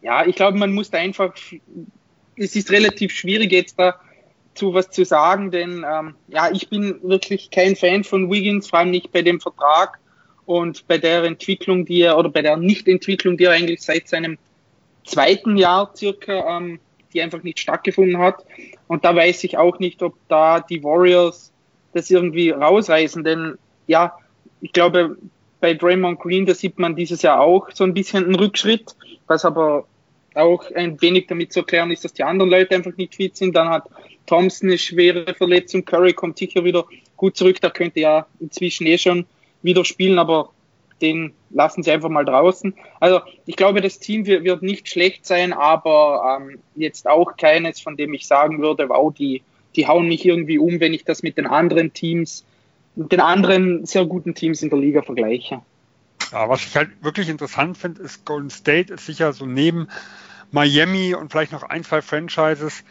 ja, 0.00 0.24
ich 0.26 0.36
glaube, 0.36 0.58
man 0.58 0.72
muss 0.72 0.90
da 0.90 0.98
einfach, 0.98 1.34
es 2.36 2.56
ist 2.56 2.70
relativ 2.70 3.12
schwierig 3.12 3.52
jetzt 3.52 3.78
da 3.78 4.00
zu 4.54 4.74
was 4.74 4.90
zu 4.90 5.04
sagen, 5.04 5.50
denn 5.50 5.84
ähm, 5.88 6.14
ja, 6.28 6.50
ich 6.52 6.68
bin 6.68 7.00
wirklich 7.02 7.50
kein 7.50 7.76
Fan 7.76 8.04
von 8.04 8.30
Wiggins, 8.30 8.68
vor 8.68 8.80
allem 8.80 8.90
nicht 8.90 9.12
bei 9.12 9.22
dem 9.22 9.40
Vertrag 9.40 9.98
und 10.44 10.86
bei 10.88 10.98
der 10.98 11.24
Entwicklung, 11.24 11.84
die 11.84 12.02
er, 12.02 12.18
oder 12.18 12.28
bei 12.28 12.42
der 12.42 12.56
Nichtentwicklung, 12.56 13.36
die 13.36 13.44
er 13.44 13.52
eigentlich 13.52 13.82
seit 13.82 14.08
seinem 14.08 14.38
zweiten 15.04 15.56
Jahr 15.56 15.92
circa, 15.96 16.58
ähm, 16.58 16.80
die 17.12 17.22
einfach 17.22 17.42
nicht 17.42 17.60
stattgefunden 17.60 18.18
hat. 18.18 18.44
Und 18.86 19.04
da 19.04 19.14
weiß 19.14 19.44
ich 19.44 19.58
auch 19.58 19.78
nicht, 19.78 20.02
ob 20.02 20.14
da 20.28 20.60
die 20.60 20.82
Warriors 20.82 21.52
das 21.92 22.10
irgendwie 22.10 22.50
rausreißen, 22.50 23.22
denn 23.24 23.58
ja, 23.86 24.16
ich 24.60 24.72
glaube, 24.72 25.16
bei 25.60 25.74
Draymond 25.74 26.18
Green, 26.20 26.46
da 26.46 26.54
sieht 26.54 26.78
man 26.78 26.96
dieses 26.96 27.22
Jahr 27.22 27.40
auch 27.40 27.70
so 27.72 27.84
ein 27.84 27.94
bisschen 27.94 28.24
einen 28.24 28.34
Rückschritt, 28.34 28.96
was 29.26 29.44
aber 29.44 29.86
auch 30.34 30.70
ein 30.74 31.00
wenig 31.00 31.26
damit 31.26 31.52
zu 31.52 31.60
erklären 31.60 31.90
ist, 31.90 32.04
dass 32.04 32.12
die 32.12 32.24
anderen 32.24 32.50
Leute 32.50 32.74
einfach 32.74 32.96
nicht 32.96 33.16
fit 33.16 33.36
sind. 33.36 33.54
Dann 33.54 33.68
hat 33.68 33.84
Thompson 34.26 34.68
eine 34.68 34.78
schwere 34.78 35.34
Verletzung, 35.34 35.84
Curry 35.84 36.12
kommt 36.12 36.38
sicher 36.38 36.64
wieder 36.64 36.84
gut 37.16 37.36
zurück, 37.36 37.60
da 37.60 37.70
könnte 37.70 38.00
ja 38.00 38.26
inzwischen 38.40 38.86
eh 38.86 38.98
schon 38.98 39.26
wieder 39.62 39.84
spielen, 39.84 40.18
aber 40.18 40.50
den 41.00 41.32
lassen 41.50 41.82
sie 41.82 41.90
einfach 41.90 42.08
mal 42.08 42.24
draußen. 42.24 42.74
Also 43.00 43.20
ich 43.46 43.56
glaube, 43.56 43.80
das 43.80 43.98
Team 43.98 44.24
wird, 44.26 44.62
nicht 44.62 44.88
schlecht 44.88 45.26
sein, 45.26 45.52
aber 45.52 46.38
ähm, 46.40 46.58
jetzt 46.76 47.08
auch 47.08 47.36
keines, 47.36 47.80
von 47.80 47.96
dem 47.96 48.14
ich 48.14 48.26
sagen 48.26 48.62
würde, 48.62 48.88
wow, 48.88 49.12
die, 49.12 49.42
die 49.76 49.86
hauen 49.86 50.08
mich 50.08 50.24
irgendwie 50.24 50.58
um, 50.58 50.80
wenn 50.80 50.94
ich 50.94 51.04
das 51.04 51.22
mit 51.22 51.36
den 51.36 51.46
anderen 51.46 51.92
Teams, 51.92 52.44
mit 52.94 53.10
den 53.10 53.20
anderen 53.20 53.84
sehr 53.84 54.04
guten 54.06 54.34
Teams 54.34 54.62
in 54.62 54.70
der 54.70 54.78
Liga 54.78 55.02
vergleiche. 55.02 55.60
Ja, 56.32 56.48
was 56.48 56.64
ich 56.64 56.76
halt 56.76 56.90
wirklich 57.02 57.28
interessant 57.28 57.76
finde, 57.76 58.02
ist 58.02 58.24
Golden 58.24 58.50
State 58.50 58.92
ist 58.92 59.06
sicher 59.06 59.32
so 59.32 59.46
neben 59.46 59.88
Miami 60.50 61.14
und 61.14 61.30
vielleicht 61.30 61.52
noch 61.52 61.62
ein, 61.62 61.84
zwei 61.84 62.02
Franchises, 62.02 62.84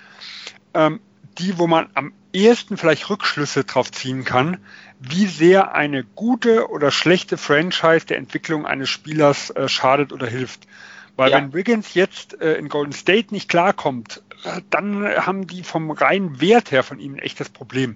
ähm, 0.73 0.99
die, 1.37 1.57
wo 1.57 1.67
man 1.67 1.89
am 1.93 2.13
ehesten 2.33 2.77
vielleicht 2.77 3.09
Rückschlüsse 3.09 3.63
drauf 3.63 3.91
ziehen 3.91 4.25
kann, 4.25 4.57
wie 4.99 5.25
sehr 5.25 5.73
eine 5.73 6.03
gute 6.03 6.69
oder 6.69 6.91
schlechte 6.91 7.37
Franchise 7.37 8.05
der 8.05 8.17
Entwicklung 8.17 8.65
eines 8.65 8.89
Spielers 8.89 9.49
äh, 9.51 9.67
schadet 9.67 10.13
oder 10.13 10.27
hilft. 10.27 10.67
Weil 11.15 11.31
ja. 11.31 11.37
wenn 11.37 11.53
Wiggins 11.53 11.93
jetzt 11.93 12.39
äh, 12.41 12.53
in 12.53 12.69
Golden 12.69 12.93
State 12.93 13.33
nicht 13.33 13.49
klarkommt, 13.49 14.21
äh, 14.43 14.61
dann 14.69 15.03
haben 15.03 15.47
die 15.47 15.63
vom 15.63 15.91
reinen 15.91 16.41
Wert 16.41 16.71
her 16.71 16.83
von 16.83 16.99
ihm 16.99 17.15
ein 17.15 17.19
echtes 17.19 17.49
Problem. 17.49 17.95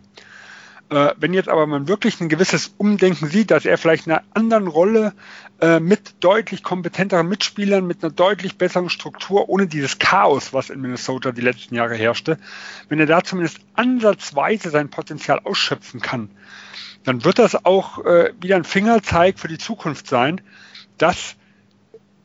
Äh, 0.90 1.14
wenn 1.18 1.34
jetzt 1.34 1.50
aber 1.50 1.66
man 1.66 1.88
wirklich 1.88 2.22
ein 2.22 2.30
gewisses 2.30 2.76
Umdenken 2.78 3.28
sieht, 3.28 3.50
dass 3.50 3.66
er 3.66 3.78
vielleicht 3.78 4.06
in 4.06 4.14
einer 4.14 4.24
anderen 4.36 4.68
Rolle 4.68 5.14
äh, 5.60 5.80
mit 5.80 6.24
deutlich 6.24 6.62
kompetenteren 6.62 7.28
Mitspielern, 7.28 7.88
mit 7.88 8.04
einer 8.04 8.14
deutlich 8.14 8.58
besseren 8.58 8.90
Struktur, 8.90 9.50
ohne 9.50 9.66
dieses 9.66 9.98
Chaos, 9.98 10.54
was 10.54 10.70
in 10.70 10.82
Minnesota 10.82 11.32
die 11.32 11.42
letzten 11.42 11.74
Jahre 11.74 11.96
herrschte, 11.96 12.38
wenn 12.88 13.00
er 13.00 13.08
da 13.08 13.24
zumindest 13.24 13.60
ansatzweise 13.74 14.70
sein 14.70 14.90
Potenzial 14.90 15.40
ausschöpfen 15.40 16.02
kann, 16.02 16.30
dann 17.04 17.24
wird 17.24 17.40
das 17.40 17.66
auch 17.66 18.06
äh, 18.06 18.34
wieder 18.40 18.56
ein 18.56 18.64
Fingerzeig 18.64 19.40
für 19.40 19.48
die 19.48 19.58
Zukunft 19.58 20.08
sein, 20.08 20.42
dass 21.00 21.36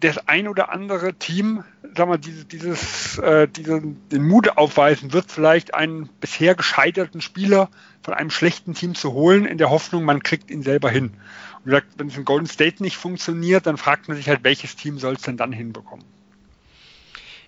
das 0.00 0.28
ein 0.28 0.48
oder 0.48 0.70
andere 0.70 1.14
Team, 1.14 1.64
sag 1.96 2.08
mal, 2.08 2.18
dieses, 2.18 2.48
dieses, 2.48 3.18
äh, 3.18 3.48
diesen, 3.48 4.08
den 4.08 4.26
Mut 4.26 4.56
aufweisen 4.56 5.12
wird, 5.12 5.30
vielleicht 5.30 5.74
einen 5.74 6.08
bisher 6.20 6.54
gescheiterten 6.54 7.20
Spieler 7.20 7.70
von 8.02 8.14
einem 8.14 8.30
schlechten 8.30 8.74
Team 8.74 8.94
zu 8.94 9.12
holen, 9.12 9.44
in 9.44 9.58
der 9.58 9.70
Hoffnung, 9.70 10.04
man 10.04 10.22
kriegt 10.22 10.50
ihn 10.50 10.62
selber 10.62 10.90
hin. 10.90 11.14
Und 11.58 11.66
wie 11.66 11.70
gesagt, 11.70 11.88
wenn 11.96 12.08
es 12.08 12.16
in 12.16 12.24
Golden 12.24 12.46
State 12.46 12.82
nicht 12.82 12.96
funktioniert, 12.96 13.66
dann 13.66 13.76
fragt 13.76 14.08
man 14.08 14.16
sich 14.16 14.28
halt, 14.28 14.44
welches 14.44 14.76
Team 14.76 14.98
soll 14.98 15.14
es 15.14 15.22
denn 15.22 15.36
dann 15.36 15.52
hinbekommen? 15.52 16.04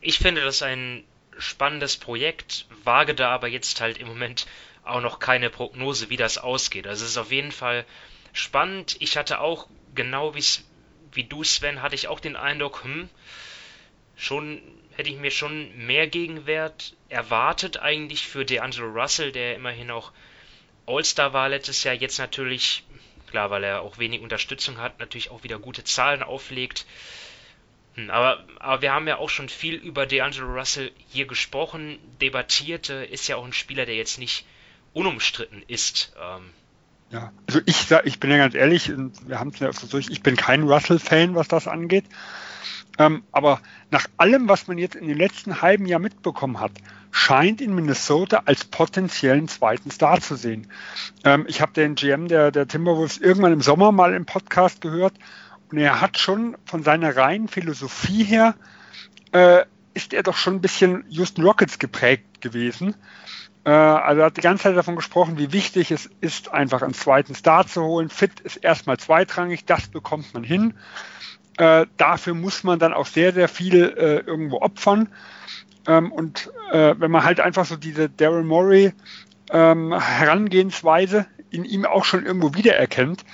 Ich 0.01 0.19
finde 0.19 0.43
das 0.43 0.63
ein 0.63 1.05
spannendes 1.39 1.97
Projekt, 1.97 2.67
wage 2.85 3.15
da 3.15 3.31
aber 3.31 3.49
jetzt 3.49 3.81
halt 3.81 3.99
im 3.99 4.09
Moment 4.09 4.47
auch 4.85 5.01
noch 5.01 5.19
keine 5.19 5.49
Prognose, 5.49 6.11
wie 6.11 6.17
das 6.17 6.39
ausgeht. 6.39 6.87
Also 6.87 7.05
es 7.05 7.13
ist 7.13 7.17
auf 7.17 7.33
jeden 7.33 7.53
Fall 7.53 7.85
spannend. 8.33 8.97
Ich 9.01 9.17
hatte 9.17 9.41
auch, 9.41 9.69
genau 9.95 10.35
wie 10.35 11.25
du, 11.25 11.45
Sven, 11.45 11.83
hatte 11.83 11.95
ich 11.95 12.09
auch 12.09 12.21
den 12.21 12.37
Eindruck, 12.37 12.85
hm, 12.85 13.09
schon 14.23 14.63
hätte 14.95 15.11
ich 15.11 15.17
mir 15.17 15.33
schon 15.33 15.77
mehr 15.77 16.07
Gegenwert 16.07 16.95
erwartet 17.09 17.79
eigentlich 17.79 18.27
für 18.27 18.45
DeAngelo 18.45 18.87
Russell, 18.87 19.33
der 19.33 19.57
immerhin 19.57 19.91
auch 19.91 20.13
All-Star 20.87 21.33
war 21.33 21.49
letztes 21.49 21.83
Jahr, 21.83 21.95
jetzt 21.95 22.19
natürlich, 22.19 22.85
klar, 23.29 23.51
weil 23.51 23.65
er 23.65 23.81
auch 23.83 23.99
wenig 23.99 24.21
Unterstützung 24.21 24.79
hat, 24.79 25.01
natürlich 25.01 25.31
auch 25.31 25.43
wieder 25.43 25.59
gute 25.59 25.83
Zahlen 25.83 26.23
auflegt. 26.23 26.87
Hm, 27.95 28.11
aber, 28.11 28.45
aber 28.61 28.83
wir 28.83 28.93
haben 28.93 29.09
ja 29.09 29.19
auch 29.19 29.29
schon 29.29 29.49
viel 29.49 29.75
über 29.75 30.07
DeAngelo 30.07 30.47
Russell 30.47 30.93
hier 31.09 31.27
gesprochen, 31.27 31.99
debattiert, 32.21 32.91
ist 32.91 33.27
ja 33.27 33.37
auch 33.37 33.45
ein 33.45 33.53
Spieler, 33.53 33.87
der 33.87 33.97
jetzt 33.97 34.19
nicht 34.19 34.47
unumstritten 34.93 35.65
ist. 35.67 36.13
Ähm, 36.23 36.51
ja, 37.11 37.33
also 37.47 37.61
ich 37.67 37.91
ich 38.05 38.21
bin 38.21 38.31
ja 38.31 38.37
ganz 38.37 38.55
ehrlich, 38.55 38.91
wir 39.27 39.41
haben 39.41 39.51
es 39.51 39.59
ja 39.59 39.69
öfters 39.69 39.91
durch, 39.91 40.09
ich 40.11 40.23
bin 40.23 40.37
kein 40.37 40.63
Russell-Fan, 40.63 41.35
was 41.35 41.49
das 41.49 41.67
angeht. 41.67 42.05
Ähm, 42.99 43.23
aber 43.33 43.61
nach 43.91 44.07
allem, 44.19 44.49
was 44.49 44.69
man 44.69 44.79
jetzt 44.79 44.97
in 44.97 45.09
den 45.09 45.17
letzten 45.17 45.63
halben 45.63 45.87
Jahr 45.87 46.01
mitbekommen 46.01 46.61
hat, 46.61 46.73
scheint 47.11 47.61
in 47.61 47.75
Minnesota 47.75 48.43
als 48.47 48.65
potenziellen 48.65 49.49
zweiten 49.49 49.91
Star 49.91 50.21
zu 50.21 50.37
sehen. 50.37 50.67
Ähm, 51.25 51.45
ich 51.49 51.61
habe 51.61 51.73
den 51.73 51.95
GM 51.95 52.29
der, 52.29 52.51
der 52.51 52.69
Timberwolves 52.69 53.19
irgendwann 53.19 53.53
im 53.53 53.63
Sommer 53.63 53.93
mal 53.93 54.15
im 54.15 54.27
Podcast 54.27 54.81
gehört 54.81 55.15
und 55.71 55.79
er 55.79 56.01
hat 56.01 56.19
schon 56.19 56.57
von 56.67 56.83
seiner 56.83 57.17
reinen 57.17 57.49
Philosophie 57.49 58.25
her, 58.25 58.55
äh, 59.33 59.65
ist 59.95 60.13
er 60.13 60.23
doch 60.23 60.37
schon 60.37 60.57
ein 60.57 60.61
bisschen 60.61 61.05
Houston 61.09 61.45
Rockets 61.45 61.79
geprägt 61.79 62.41
gewesen. 62.41 62.95
Äh, 63.65 63.71
also 63.71 64.21
er 64.21 64.27
hat 64.27 64.37
die 64.37 64.43
ganze 64.43 64.65
Zeit 64.65 64.77
davon 64.77 64.97
gesprochen, 64.97 65.39
wie 65.39 65.53
wichtig 65.53 65.91
es 65.91 66.11
ist, 66.21 66.53
einfach 66.53 66.83
einen 66.83 66.95
zweiten 66.95 67.35
Star 67.35 67.67
zu 67.67 67.83
holen. 67.83 68.09
Fit 68.09 68.41
ist 68.41 68.57
erstmal 68.57 68.99
zweitrangig, 68.99 69.65
das 69.65 69.89
bekommt 69.89 70.33
man 70.35 70.45
hin. 70.45 70.75
Äh, 71.59 71.87
dafür 71.97 72.35
muss 72.35 72.65
man 72.65 72.79
dann 72.79 72.93
auch 72.93 73.07
sehr, 73.07 73.33
sehr 73.33 73.49
viel 73.49 73.95
äh, 73.97 74.19
irgendwo 74.27 74.61
opfern. 74.61 75.09
Ähm, 75.87 76.13
und 76.13 76.51
äh, 76.71 76.95
wenn 76.99 77.11
man 77.11 77.25
halt 77.25 77.41
einfach 77.41 77.67
so 77.67 77.77
diese 77.77 78.09
Daryl 78.09 78.45
Morey 78.45 78.93
ähm, 79.51 79.93
Herangehensweise 79.93 81.27
in 81.51 81.65
ihm 81.65 81.85
auch 81.85 82.05
schon 82.05 82.25
irgendwo 82.25 82.55
wiedererkennt 82.55 83.25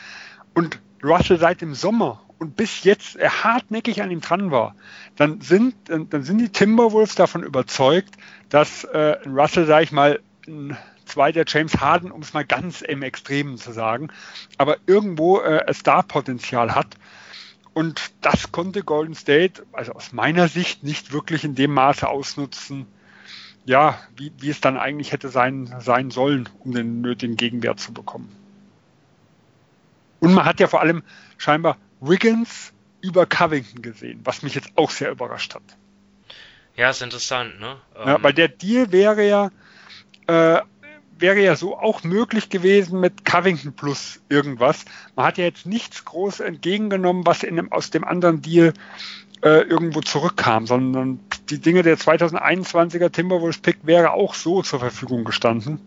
und 0.54 0.80
Russell 1.02 1.38
seit 1.38 1.60
dem 1.60 1.74
Sommer 1.74 2.22
und 2.38 2.56
bis 2.56 2.84
jetzt 2.84 3.16
er 3.16 3.44
hartnäckig 3.44 4.02
an 4.02 4.10
ihm 4.10 4.20
dran 4.20 4.50
war, 4.50 4.74
dann 5.16 5.40
sind, 5.40 5.74
dann 5.86 6.22
sind 6.22 6.38
die 6.38 6.48
Timberwolves 6.48 7.14
davon 7.14 7.42
überzeugt, 7.42 8.16
dass 8.48 8.84
äh, 8.84 9.16
Russell, 9.26 9.66
sag 9.66 9.82
ich 9.82 9.92
mal, 9.92 10.20
ein 10.46 10.76
zweiter 11.04 11.44
James 11.46 11.80
Harden, 11.80 12.10
um 12.10 12.22
es 12.22 12.34
mal 12.34 12.44
ganz 12.44 12.82
im 12.82 13.02
Extremen 13.02 13.56
zu 13.58 13.72
sagen, 13.72 14.08
aber 14.58 14.76
irgendwo 14.86 15.40
äh, 15.40 15.72
Star-Potenzial 15.72 16.74
hat. 16.74 16.96
Und 17.78 18.10
das 18.22 18.50
konnte 18.50 18.82
Golden 18.82 19.14
State, 19.14 19.64
also 19.70 19.92
aus 19.92 20.12
meiner 20.12 20.48
Sicht, 20.48 20.82
nicht 20.82 21.12
wirklich 21.12 21.44
in 21.44 21.54
dem 21.54 21.72
Maße 21.72 22.08
ausnutzen, 22.08 22.86
ja, 23.66 24.00
wie, 24.16 24.32
wie 24.38 24.50
es 24.50 24.60
dann 24.60 24.76
eigentlich 24.76 25.12
hätte 25.12 25.28
sein, 25.28 25.72
sein 25.78 26.10
sollen, 26.10 26.48
um 26.58 26.72
den 26.74 27.02
nötigen 27.02 27.36
Gegenwert 27.36 27.78
zu 27.78 27.92
bekommen. 27.92 28.34
Und 30.18 30.34
man 30.34 30.44
hat 30.44 30.58
ja 30.58 30.66
vor 30.66 30.80
allem 30.80 31.04
scheinbar 31.36 31.76
Wiggins 32.00 32.72
über 33.00 33.26
Covington 33.26 33.80
gesehen, 33.80 34.22
was 34.24 34.42
mich 34.42 34.56
jetzt 34.56 34.72
auch 34.74 34.90
sehr 34.90 35.12
überrascht 35.12 35.54
hat. 35.54 35.62
Ja, 36.74 36.90
ist 36.90 37.00
interessant, 37.00 37.60
ne? 37.60 37.76
Ja, 37.94 38.16
ähm, 38.16 38.24
weil 38.24 38.32
der 38.32 38.48
Deal 38.48 38.90
wäre 38.90 39.24
ja, 39.24 39.52
äh, 40.26 40.62
wäre 41.20 41.40
ja 41.40 41.56
so 41.56 41.76
auch 41.76 42.04
möglich 42.04 42.48
gewesen 42.48 43.00
mit 43.00 43.24
Covington 43.24 43.72
plus 43.72 44.20
irgendwas. 44.28 44.84
Man 45.16 45.26
hat 45.26 45.38
ja 45.38 45.44
jetzt 45.44 45.66
nichts 45.66 46.04
groß 46.04 46.40
entgegengenommen, 46.40 47.26
was 47.26 47.42
in 47.42 47.56
dem, 47.56 47.72
aus 47.72 47.90
dem 47.90 48.04
anderen 48.04 48.42
Deal 48.42 48.72
äh, 49.42 49.62
irgendwo 49.62 50.00
zurückkam, 50.00 50.66
sondern 50.66 51.20
die 51.50 51.60
Dinge 51.60 51.82
der 51.82 51.96
2021er 51.96 53.10
Timberwolves 53.10 53.58
Pick 53.58 53.78
wäre 53.82 54.12
auch 54.12 54.34
so 54.34 54.62
zur 54.62 54.80
Verfügung 54.80 55.24
gestanden. 55.24 55.80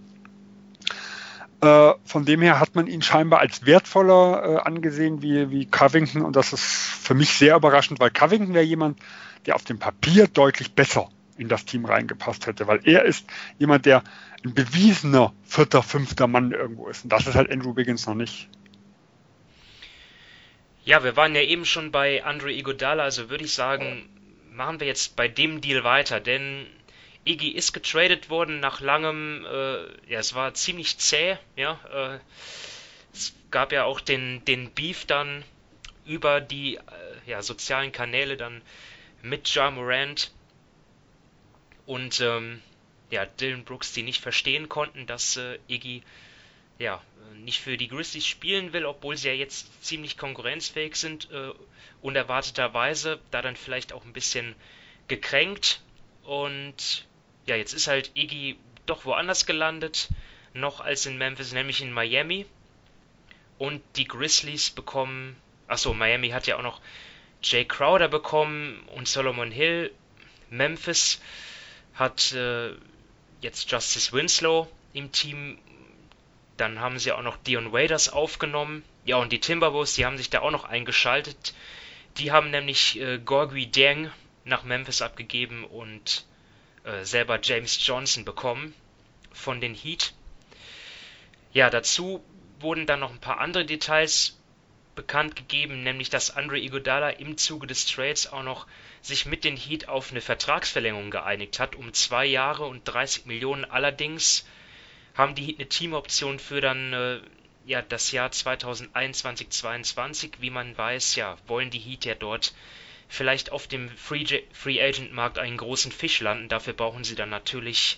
Äh, 1.61 1.91
von 2.05 2.25
dem 2.25 2.41
her 2.41 2.59
hat 2.59 2.75
man 2.75 2.87
ihn 2.87 3.01
scheinbar 3.01 3.39
als 3.39 3.65
wertvoller 3.65 4.43
äh, 4.43 4.57
angesehen 4.61 5.21
wie, 5.21 5.51
wie 5.51 5.65
Covington 5.65 6.23
und 6.23 6.35
das 6.35 6.53
ist 6.53 6.63
für 6.63 7.13
mich 7.13 7.33
sehr 7.33 7.55
überraschend, 7.55 7.99
weil 7.99 8.09
Covington 8.09 8.53
wäre 8.53 8.65
jemand, 8.65 8.99
der 9.45 9.55
auf 9.55 9.63
dem 9.63 9.77
Papier 9.77 10.27
deutlich 10.27 10.73
besser 10.73 11.09
in 11.37 11.47
das 11.49 11.65
Team 11.65 11.85
reingepasst 11.85 12.47
hätte, 12.47 12.67
weil 12.67 12.81
er 12.83 13.03
ist 13.03 13.25
jemand, 13.57 13.85
der 13.85 14.03
ein 14.43 14.53
bewiesener 14.53 15.33
vierter, 15.43 15.83
fünfter 15.83 16.27
Mann 16.27 16.51
irgendwo 16.51 16.87
ist. 16.87 17.03
Und 17.03 17.11
das 17.11 17.27
ist 17.27 17.35
halt 17.35 17.51
Andrew 17.51 17.75
Wiggins 17.75 18.05
noch 18.07 18.15
nicht. 18.15 18.49
Ja, 20.83 21.03
wir 21.03 21.15
waren 21.15 21.35
ja 21.35 21.41
eben 21.41 21.65
schon 21.65 21.91
bei 21.91 22.23
Andre 22.23 22.51
Iguodala, 22.51 23.03
also 23.03 23.29
würde 23.29 23.43
ich 23.43 23.53
sagen, 23.53 24.09
machen 24.51 24.79
wir 24.79 24.87
jetzt 24.87 25.15
bei 25.15 25.27
dem 25.27 25.61
Deal 25.61 25.83
weiter, 25.83 26.19
denn 26.19 26.65
Iggy 27.23 27.49
ist 27.49 27.73
getradet 27.73 28.29
worden 28.29 28.59
nach 28.59 28.81
langem, 28.81 29.45
äh, 29.45 30.11
ja, 30.11 30.19
es 30.19 30.33
war 30.33 30.53
ziemlich 30.55 30.97
zäh, 30.97 31.37
ja. 31.55 31.79
Äh, 31.93 32.19
es 33.13 33.33
gab 33.51 33.71
ja 33.71 33.83
auch 33.83 33.99
den, 33.99 34.43
den 34.45 34.71
Beef 34.71 35.05
dann 35.05 35.43
über 36.05 36.41
die 36.41 36.77
äh, 36.77 36.79
ja, 37.27 37.43
sozialen 37.43 37.91
Kanäle 37.91 38.37
dann 38.37 38.61
mit 39.21 39.53
Ja 39.53 39.69
Morant 39.69 40.31
und 41.85 42.21
ähm, 42.21 42.61
ja, 43.09 43.25
Dylan 43.25 43.65
Brooks, 43.65 43.93
die 43.93 44.03
nicht 44.03 44.21
verstehen 44.21 44.69
konnten, 44.69 45.05
dass 45.05 45.37
äh, 45.37 45.59
Iggy 45.67 46.03
ja, 46.79 47.01
nicht 47.35 47.61
für 47.61 47.77
die 47.77 47.87
Grizzlies 47.87 48.25
spielen 48.25 48.73
will, 48.73 48.85
obwohl 48.85 49.15
sie 49.15 49.27
ja 49.27 49.33
jetzt 49.33 49.83
ziemlich 49.83 50.17
konkurrenzfähig 50.17 50.95
sind, 50.95 51.29
äh, 51.31 51.51
unerwarteterweise, 52.01 53.19
da 53.29 53.41
dann 53.41 53.55
vielleicht 53.55 53.93
auch 53.93 54.03
ein 54.03 54.13
bisschen 54.13 54.55
gekränkt. 55.07 55.81
Und 56.23 57.05
ja, 57.45 57.55
jetzt 57.55 57.73
ist 57.73 57.87
halt 57.87 58.11
Iggy 58.15 58.57
doch 58.85 59.05
woanders 59.05 59.45
gelandet, 59.45 60.09
noch 60.53 60.79
als 60.81 61.05
in 61.05 61.17
Memphis, 61.17 61.53
nämlich 61.53 61.81
in 61.81 61.91
Miami. 61.91 62.45
Und 63.57 63.81
die 63.95 64.07
Grizzlies 64.07 64.71
bekommen, 64.71 65.35
achso, 65.67 65.93
Miami 65.93 66.29
hat 66.29 66.47
ja 66.47 66.57
auch 66.57 66.63
noch 66.63 66.81
Jay 67.43 67.63
Crowder 67.63 68.07
bekommen 68.07 68.81
und 68.95 69.07
Solomon 69.07 69.51
Hill, 69.51 69.91
Memphis 70.49 71.21
hat 71.93 72.33
äh, 72.33 72.71
jetzt 73.41 73.71
Justice 73.71 74.11
Winslow 74.11 74.67
im 74.93 75.11
Team. 75.11 75.57
Dann 76.57 76.79
haben 76.79 76.99
sie 76.99 77.11
auch 77.11 77.21
noch 77.21 77.37
Dion 77.37 77.73
Waders 77.73 78.09
aufgenommen. 78.09 78.83
Ja, 79.05 79.17
und 79.17 79.31
die 79.31 79.39
Timberwolves, 79.39 79.95
die 79.95 80.05
haben 80.05 80.17
sich 80.17 80.29
da 80.29 80.41
auch 80.41 80.51
noch 80.51 80.65
eingeschaltet. 80.65 81.53
Die 82.17 82.31
haben 82.31 82.51
nämlich 82.51 82.99
äh, 82.99 83.19
Gorgui 83.19 83.65
Deng 83.65 84.11
nach 84.43 84.63
Memphis 84.63 85.01
abgegeben 85.01 85.63
und 85.63 86.25
äh, 86.83 87.03
selber 87.03 87.39
James 87.41 87.85
Johnson 87.85 88.25
bekommen 88.25 88.73
von 89.31 89.61
den 89.61 89.73
Heat. 89.73 90.13
Ja, 91.53 91.69
dazu 91.69 92.23
wurden 92.59 92.85
dann 92.85 92.99
noch 92.99 93.11
ein 93.11 93.19
paar 93.19 93.39
andere 93.39 93.65
Details 93.65 94.37
bekannt 95.01 95.35
gegeben, 95.35 95.81
nämlich 95.81 96.11
dass 96.11 96.29
Andre 96.29 96.59
Iguodala 96.59 97.09
im 97.09 97.35
Zuge 97.35 97.65
des 97.65 97.87
Trades 97.87 98.31
auch 98.31 98.43
noch 98.43 98.67
sich 99.01 99.25
mit 99.25 99.43
den 99.43 99.57
Heat 99.57 99.87
auf 99.87 100.11
eine 100.11 100.21
Vertragsverlängerung 100.21 101.09
geeinigt 101.09 101.59
hat, 101.59 101.75
um 101.75 101.91
zwei 101.91 102.27
Jahre 102.27 102.65
und 102.65 102.83
30 102.83 103.25
Millionen. 103.25 103.65
Allerdings 103.65 104.45
haben 105.15 105.33
die 105.33 105.43
Heat 105.43 105.57
eine 105.57 105.69
Teamoption 105.69 106.37
für 106.37 106.61
dann 106.61 106.93
äh, 106.93 107.19
ja 107.65 107.81
das 107.81 108.11
Jahr 108.11 108.29
2021-22. 108.29 110.33
Wie 110.39 110.51
man 110.51 110.77
weiß, 110.77 111.15
ja, 111.15 111.35
wollen 111.47 111.71
die 111.71 111.79
Heat 111.79 112.05
ja 112.05 112.13
dort 112.13 112.53
vielleicht 113.09 113.51
auf 113.51 113.65
dem 113.65 113.89
Free, 113.97 114.43
Free 114.53 114.83
Agent 114.83 115.13
Markt 115.13 115.39
einen 115.39 115.57
großen 115.57 115.91
Fisch 115.91 116.19
landen. 116.19 116.47
Dafür 116.47 116.73
brauchen 116.73 117.03
sie 117.03 117.15
dann 117.15 117.31
natürlich 117.31 117.97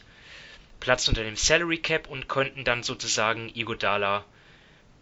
Platz 0.79 1.09
unter 1.09 1.23
dem 1.23 1.35
Salary 1.35 1.79
Cap 1.79 2.07
und 2.07 2.29
könnten 2.29 2.63
dann 2.63 2.81
sozusagen 2.81 3.53
Iguodala 3.53 4.23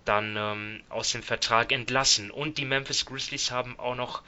dann 0.05 0.35
ähm, 0.37 0.83
aus 0.89 1.11
dem 1.11 1.23
Vertrag 1.23 1.71
entlassen. 1.71 2.31
Und 2.31 2.57
die 2.57 2.65
Memphis 2.65 3.05
Grizzlies 3.05 3.51
haben 3.51 3.79
auch 3.79 3.95
noch 3.95 4.23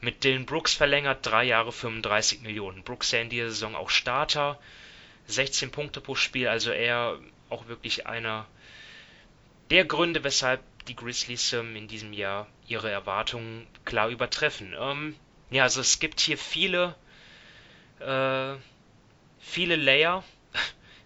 mit 0.00 0.24
Dylan 0.24 0.46
Brooks 0.46 0.74
verlängert, 0.74 1.24
drei 1.24 1.44
Jahre 1.44 1.72
35 1.72 2.42
Millionen. 2.42 2.82
Brooks 2.82 3.12
ja 3.12 3.20
in 3.20 3.30
dieser 3.30 3.50
Saison 3.50 3.76
auch 3.76 3.90
Starter, 3.90 4.58
16 5.26 5.70
Punkte 5.70 6.00
pro 6.00 6.16
Spiel, 6.16 6.48
also 6.48 6.72
er 6.72 7.18
auch 7.48 7.68
wirklich 7.68 8.06
einer 8.06 8.46
der 9.70 9.84
Gründe, 9.84 10.24
weshalb 10.24 10.60
die 10.86 10.96
Grizzlies 10.96 11.52
ähm, 11.52 11.76
in 11.76 11.86
diesem 11.86 12.12
Jahr 12.12 12.48
ihre 12.66 12.90
Erwartungen 12.90 13.66
klar 13.84 14.08
übertreffen. 14.08 14.74
Ähm, 14.78 15.14
ja, 15.50 15.62
also 15.62 15.80
es 15.80 16.00
gibt 16.00 16.18
hier 16.20 16.36
viele, 16.36 16.96
äh, 18.00 18.54
viele 19.38 19.76
Layer, 19.76 20.24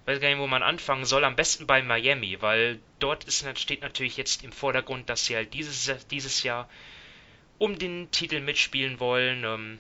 weiß 0.07 0.21
gar 0.21 0.29
nicht, 0.29 0.39
wo 0.39 0.47
man 0.47 0.63
anfangen 0.63 1.05
soll. 1.05 1.25
Am 1.25 1.37
besten 1.37 1.67
bei 1.67 1.83
Miami, 1.83 2.41
weil 2.41 2.81
dort 2.99 3.25
ist, 3.25 3.47
steht 3.59 3.83
natürlich 3.83 4.17
jetzt 4.17 4.45
im 4.45 4.53
Vordergrund, 4.53 5.11
dass 5.11 5.27
sie 5.27 5.37
halt 5.37 5.53
dieses, 5.53 6.07
dieses 6.09 6.43
Jahr 6.43 6.69
um 7.59 7.79
den 7.79 8.11
Titel 8.11 8.41
mitspielen 8.41 9.01
wollen. 9.01 9.45
Ähm, 9.45 9.79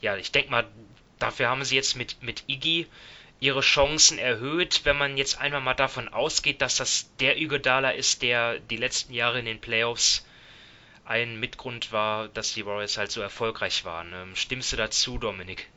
ja, 0.00 0.16
ich 0.16 0.32
denke 0.32 0.50
mal, 0.50 0.66
dafür 1.18 1.48
haben 1.48 1.64
sie 1.64 1.76
jetzt 1.76 1.96
mit, 1.96 2.22
mit 2.22 2.44
Iggy 2.48 2.86
ihre 3.40 3.60
Chancen 3.60 4.18
erhöht, 4.18 4.82
wenn 4.84 4.96
man 4.96 5.16
jetzt 5.16 5.40
einmal 5.40 5.60
mal 5.60 5.74
davon 5.74 6.08
ausgeht, 6.08 6.62
dass 6.62 6.76
das 6.76 7.10
der 7.16 7.38
Iguodala 7.38 7.90
ist, 7.90 8.22
der 8.22 8.58
die 8.58 8.76
letzten 8.76 9.12
Jahre 9.12 9.40
in 9.40 9.46
den 9.46 9.60
Playoffs 9.60 10.24
ein 11.04 11.40
Mitgrund 11.40 11.90
war, 11.90 12.28
dass 12.28 12.54
die 12.54 12.64
Warriors 12.64 12.98
halt 12.98 13.10
so 13.10 13.20
erfolgreich 13.20 13.84
waren. 13.84 14.12
Ähm, 14.12 14.36
stimmst 14.36 14.72
du 14.72 14.76
dazu, 14.76 15.18
Dominik? 15.18 15.68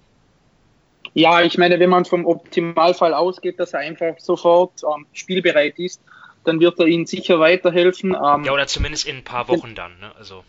Ja, 1.15 1.41
ich 1.41 1.57
meine, 1.57 1.79
wenn 1.79 1.89
man 1.89 2.03
vom 2.03 2.25
Optimalfall 2.25 3.13
ausgeht, 3.13 3.57
dass 3.57 3.71
er 3.71 3.79
einfach 3.79 4.19
sofort 4.19 4.83
ähm, 4.83 5.07
spielbereit 5.13 5.79
ist, 5.79 6.01
dann 6.43 6.59
wird 6.59 6.77
er 6.77 6.87
ihnen 6.87 7.05
sicher 7.05 7.39
weiterhelfen. 7.39 8.11
Ähm, 8.11 8.43
ja, 8.43 8.51
oder 8.51 8.67
zumindest 8.67 9.07
in 9.07 9.17
ein 9.17 9.23
paar 9.23 9.47
Wochen 9.47 9.75
dann, 9.75 9.97
ne? 9.99 10.11
Also. 10.17 10.43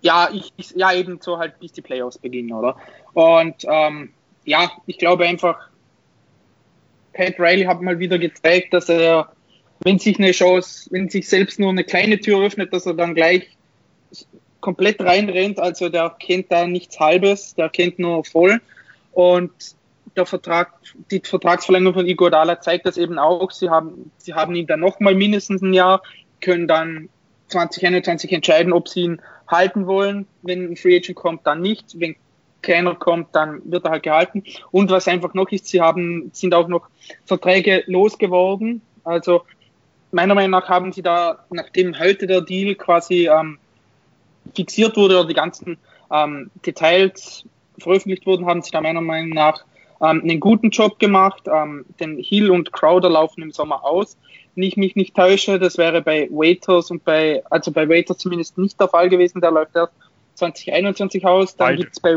Ja, 0.00 0.30
ich, 0.32 0.52
ich, 0.56 0.70
ja, 0.70 0.92
eben 0.94 1.20
so 1.20 1.38
halt 1.38 1.60
bis 1.60 1.72
die 1.72 1.82
Playoffs 1.82 2.16
beginnen, 2.16 2.52
oder? 2.52 2.76
Und 3.12 3.56
ähm, 3.64 4.14
ja, 4.46 4.70
ich 4.86 4.96
glaube 4.96 5.26
einfach, 5.26 5.68
Pat 7.12 7.38
Riley 7.38 7.64
hat 7.64 7.82
mal 7.82 7.98
wieder 7.98 8.18
gezeigt, 8.18 8.72
dass 8.72 8.88
er, 8.88 9.32
wenn 9.80 9.98
sich 9.98 10.18
eine 10.18 10.32
Chance, 10.32 10.88
wenn 10.92 11.10
sich 11.10 11.28
selbst 11.28 11.60
nur 11.60 11.68
eine 11.68 11.84
kleine 11.84 12.18
Tür 12.18 12.42
öffnet, 12.42 12.72
dass 12.72 12.86
er 12.86 12.94
dann 12.94 13.14
gleich 13.14 13.54
komplett 14.60 14.98
reinrennt. 15.02 15.60
Also 15.60 15.90
der 15.90 16.16
kennt 16.18 16.50
da 16.50 16.66
nichts 16.66 16.98
Halbes, 16.98 17.54
der 17.54 17.68
kennt 17.68 17.98
nur 17.98 18.24
voll. 18.24 18.62
Und 19.14 19.52
der 20.16 20.26
Vertrag, 20.26 20.72
die 21.10 21.20
Vertragsverlängerung 21.24 21.94
von 21.94 22.06
Igor 22.06 22.30
Dala 22.30 22.60
zeigt 22.60 22.86
das 22.86 22.96
eben 22.96 23.18
auch. 23.18 23.50
Sie 23.50 23.70
haben, 23.70 24.10
sie 24.18 24.34
haben 24.34 24.54
ihn 24.54 24.66
dann 24.66 24.80
nochmal 24.80 25.14
mindestens 25.14 25.62
ein 25.62 25.72
Jahr, 25.72 26.02
können 26.40 26.68
dann 26.68 27.08
2021 27.48 28.32
entscheiden, 28.32 28.72
ob 28.72 28.88
sie 28.88 29.02
ihn 29.02 29.22
halten 29.48 29.86
wollen. 29.86 30.26
Wenn 30.42 30.72
ein 30.72 30.76
Free 30.76 30.96
Agent 30.96 31.16
kommt, 31.16 31.46
dann 31.46 31.60
nicht. 31.60 31.98
Wenn 31.98 32.16
keiner 32.62 32.94
kommt, 32.94 33.34
dann 33.34 33.60
wird 33.64 33.84
er 33.84 33.92
halt 33.92 34.02
gehalten. 34.02 34.44
Und 34.70 34.90
was 34.90 35.08
einfach 35.08 35.34
noch 35.34 35.50
ist, 35.50 35.66
sie 35.66 35.80
haben, 35.80 36.30
sind 36.32 36.54
auch 36.54 36.68
noch 36.68 36.88
Verträge 37.24 37.84
losgeworden. 37.86 38.80
Also 39.04 39.42
meiner 40.12 40.34
Meinung 40.34 40.52
nach 40.52 40.68
haben 40.68 40.92
sie 40.92 41.02
da, 41.02 41.44
nachdem 41.50 41.98
heute 41.98 42.26
der 42.26 42.40
Deal 42.40 42.74
quasi 42.74 43.28
ähm, 43.28 43.58
fixiert 44.54 44.96
wurde 44.96 45.18
oder 45.18 45.28
die 45.28 45.34
ganzen 45.34 45.76
ähm, 46.10 46.50
Details 46.64 47.44
veröffentlicht 47.78 48.26
wurden, 48.26 48.46
haben 48.46 48.62
sie 48.62 48.70
da 48.70 48.80
meiner 48.80 49.00
Meinung 49.00 49.30
nach 49.30 49.64
ähm, 50.00 50.22
einen 50.22 50.40
guten 50.40 50.70
Job 50.70 50.98
gemacht. 50.98 51.42
Ähm, 51.46 51.84
denn 52.00 52.18
Hill 52.18 52.50
und 52.50 52.72
Crowder 52.72 53.10
laufen 53.10 53.42
im 53.42 53.52
Sommer 53.52 53.84
aus. 53.84 54.16
Wenn 54.54 54.64
ich 54.64 54.76
mich 54.76 54.96
nicht 54.96 55.16
täusche, 55.16 55.58
das 55.58 55.78
wäre 55.78 56.02
bei 56.02 56.28
Waiters 56.30 56.90
und 56.90 57.04
bei, 57.04 57.42
also 57.50 57.72
bei 57.72 57.88
Waiters 57.88 58.18
zumindest 58.18 58.56
nicht 58.58 58.78
der 58.80 58.88
Fall 58.88 59.08
gewesen, 59.08 59.40
der 59.40 59.50
läuft 59.50 59.74
erst 59.74 59.92
2021 60.34 61.24
aus. 61.26 61.56
Dann 61.56 61.76
gibt 61.76 61.92
es 61.94 62.00
bei, 62.00 62.16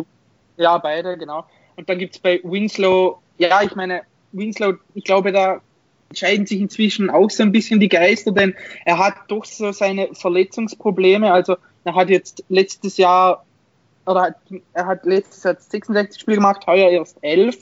ja, 0.57 0.77
beide, 0.77 1.17
genau. 1.17 1.45
Und 1.75 1.89
dann 1.89 1.97
gibt 1.97 2.15
es 2.15 2.19
bei 2.19 2.39
Winslow, 2.43 3.19
ja, 3.37 3.61
ich 3.63 3.75
meine, 3.75 4.01
Winslow, 4.31 4.73
ich 4.93 5.03
glaube, 5.03 5.31
da 5.31 5.61
entscheiden 6.09 6.45
sich 6.45 6.59
inzwischen 6.59 7.09
auch 7.09 7.29
so 7.29 7.43
ein 7.43 7.51
bisschen 7.51 7.79
die 7.79 7.89
Geister, 7.89 8.31
denn 8.31 8.55
er 8.85 8.97
hat 8.97 9.15
doch 9.27 9.45
so 9.45 9.71
seine 9.71 10.09
Verletzungsprobleme. 10.13 11.31
Also 11.31 11.57
er 11.83 11.95
hat 11.95 12.09
jetzt 12.09 12.43
letztes 12.49 12.97
Jahr 12.97 13.45
oder 14.07 14.21
hat, 14.21 14.35
er 14.73 14.85
hat 14.85 15.05
letztes 15.05 15.43
Jahr 15.43 15.55
66 15.55 16.21
Spiele 16.21 16.37
gemacht, 16.37 16.65
heuer 16.67 16.89
erst 16.89 17.17
11. 17.21 17.57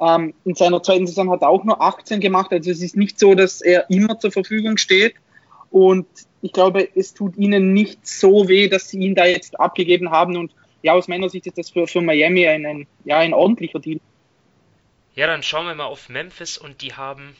Ähm, 0.00 0.34
in 0.44 0.54
seiner 0.54 0.82
zweiten 0.82 1.06
Saison 1.06 1.30
hat 1.30 1.42
er 1.42 1.48
auch 1.48 1.64
nur 1.64 1.80
18 1.80 2.20
gemacht. 2.20 2.50
Also 2.52 2.70
es 2.70 2.82
ist 2.82 2.96
nicht 2.96 3.18
so, 3.18 3.34
dass 3.34 3.60
er 3.60 3.88
immer 3.90 4.18
zur 4.18 4.32
Verfügung 4.32 4.76
steht. 4.78 5.14
Und 5.70 6.06
ich 6.40 6.52
glaube, 6.52 6.88
es 6.96 7.14
tut 7.14 7.36
ihnen 7.36 7.72
nicht 7.72 8.06
so 8.06 8.48
weh, 8.48 8.68
dass 8.68 8.88
sie 8.88 8.98
ihn 8.98 9.14
da 9.14 9.26
jetzt 9.26 9.60
abgegeben 9.60 10.10
haben. 10.10 10.36
Und 10.36 10.52
ja, 10.82 10.94
aus 10.94 11.08
meiner 11.08 11.28
Sicht 11.28 11.46
ist 11.46 11.58
das 11.58 11.70
für, 11.70 11.86
für 11.86 12.00
Miami 12.00 12.48
ein, 12.48 12.66
ein, 12.66 12.86
ja, 13.04 13.18
ein 13.18 13.32
ordentlicher 13.32 13.78
Deal. 13.78 14.00
Ja, 15.14 15.26
dann 15.26 15.42
schauen 15.42 15.66
wir 15.66 15.74
mal 15.74 15.84
auf 15.84 16.08
Memphis 16.08 16.56
und 16.56 16.82
die 16.82 16.94
haben 16.94 17.36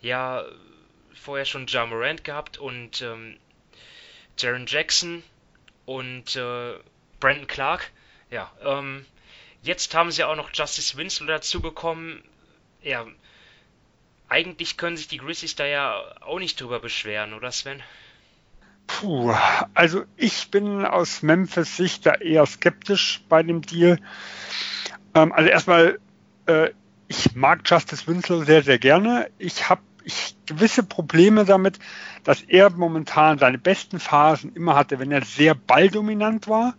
ja 0.00 0.44
vorher 1.12 1.44
schon 1.44 1.66
Ja 1.66 1.84
Morant 1.84 2.22
gehabt 2.22 2.58
und 2.58 3.02
ähm, 3.02 3.36
Jaron 4.38 4.66
Jackson 4.66 5.22
und 5.84 6.36
äh, 6.36 6.74
Brandon 7.24 7.46
Clark. 7.46 7.90
Ja, 8.30 8.52
ähm, 8.62 9.06
jetzt 9.62 9.94
haben 9.94 10.10
sie 10.10 10.24
auch 10.24 10.36
noch 10.36 10.50
Justice 10.52 10.98
Winslow 10.98 11.26
dazu 11.26 11.62
bekommen. 11.62 12.22
Ja, 12.82 13.06
eigentlich 14.28 14.76
können 14.76 14.98
sich 14.98 15.08
die 15.08 15.16
Grizzlies 15.16 15.56
da 15.56 15.64
ja 15.64 16.02
auch 16.20 16.38
nicht 16.38 16.60
drüber 16.60 16.80
beschweren, 16.80 17.32
oder 17.32 17.50
Sven? 17.50 17.82
Puh, 18.86 19.34
also 19.72 20.04
ich 20.18 20.50
bin 20.50 20.84
aus 20.84 21.22
Memphis 21.22 21.78
Sicht 21.78 22.04
da 22.04 22.12
eher 22.12 22.44
skeptisch 22.44 23.22
bei 23.30 23.42
dem 23.42 23.62
Deal. 23.62 23.98
Ähm, 25.14 25.32
also 25.32 25.48
erstmal, 25.48 25.98
äh, 26.44 26.72
ich 27.08 27.34
mag 27.34 27.62
Justice 27.64 28.06
Winslow 28.06 28.44
sehr, 28.44 28.62
sehr 28.62 28.78
gerne. 28.78 29.30
Ich 29.38 29.70
habe 29.70 29.80
ich 30.04 30.36
gewisse 30.46 30.82
Probleme 30.82 31.44
damit, 31.44 31.78
dass 32.22 32.42
er 32.42 32.70
momentan 32.70 33.38
seine 33.38 33.58
besten 33.58 33.98
Phasen 33.98 34.54
immer 34.54 34.74
hatte, 34.74 34.98
wenn 34.98 35.10
er 35.10 35.24
sehr 35.24 35.54
balldominant 35.54 36.48
war. 36.48 36.74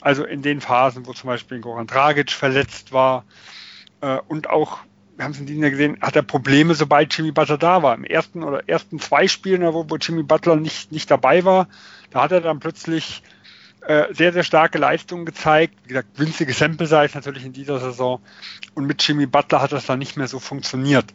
Also 0.00 0.24
in 0.24 0.42
den 0.42 0.60
Phasen, 0.60 1.06
wo 1.06 1.12
zum 1.12 1.28
Beispiel 1.28 1.60
Goran 1.60 1.86
Dragic 1.86 2.30
verletzt 2.30 2.92
war 2.92 3.24
äh, 4.00 4.18
und 4.28 4.50
auch 4.50 4.80
wir 5.16 5.24
haben 5.24 5.32
es 5.32 5.40
in 5.40 5.46
diesem 5.46 5.62
Jahr 5.62 5.70
gesehen, 5.70 5.98
hat 6.02 6.14
er 6.14 6.22
Probleme, 6.22 6.74
sobald 6.74 7.16
Jimmy 7.16 7.32
Butler 7.32 7.56
da 7.56 7.82
war. 7.82 7.94
Im 7.94 8.04
ersten 8.04 8.42
oder 8.42 8.68
ersten 8.68 8.98
zwei 8.98 9.28
Spielen, 9.28 9.62
wo, 9.72 9.88
wo 9.88 9.96
Jimmy 9.96 10.22
Butler 10.22 10.56
nicht, 10.56 10.92
nicht 10.92 11.10
dabei 11.10 11.44
war, 11.44 11.68
da 12.10 12.22
hat 12.22 12.32
er 12.32 12.42
dann 12.42 12.60
plötzlich 12.60 13.22
äh, 13.86 14.12
sehr, 14.12 14.32
sehr 14.32 14.42
starke 14.42 14.78
Leistungen 14.78 15.24
gezeigt. 15.24 15.74
Wie 15.84 15.88
gesagt, 15.88 16.08
winzige 16.16 16.52
Sample 16.52 16.86
Size 16.86 17.10
natürlich 17.14 17.44
in 17.44 17.52
dieser 17.52 17.78
Saison. 17.78 18.20
Und 18.74 18.86
mit 18.86 19.06
Jimmy 19.06 19.26
Butler 19.26 19.62
hat 19.62 19.72
das 19.72 19.86
dann 19.86 20.00
nicht 20.00 20.16
mehr 20.16 20.26
so 20.26 20.40
funktioniert. 20.40 21.06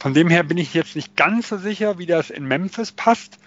Von 0.00 0.12
dem 0.12 0.28
her 0.28 0.42
bin 0.42 0.58
ich 0.58 0.74
jetzt 0.74 0.96
nicht 0.96 1.16
ganz 1.16 1.48
so 1.48 1.56
sicher, 1.56 1.98
wie 1.98 2.06
das 2.06 2.30
in 2.30 2.46
Memphis 2.46 2.90
passt, 2.90 3.38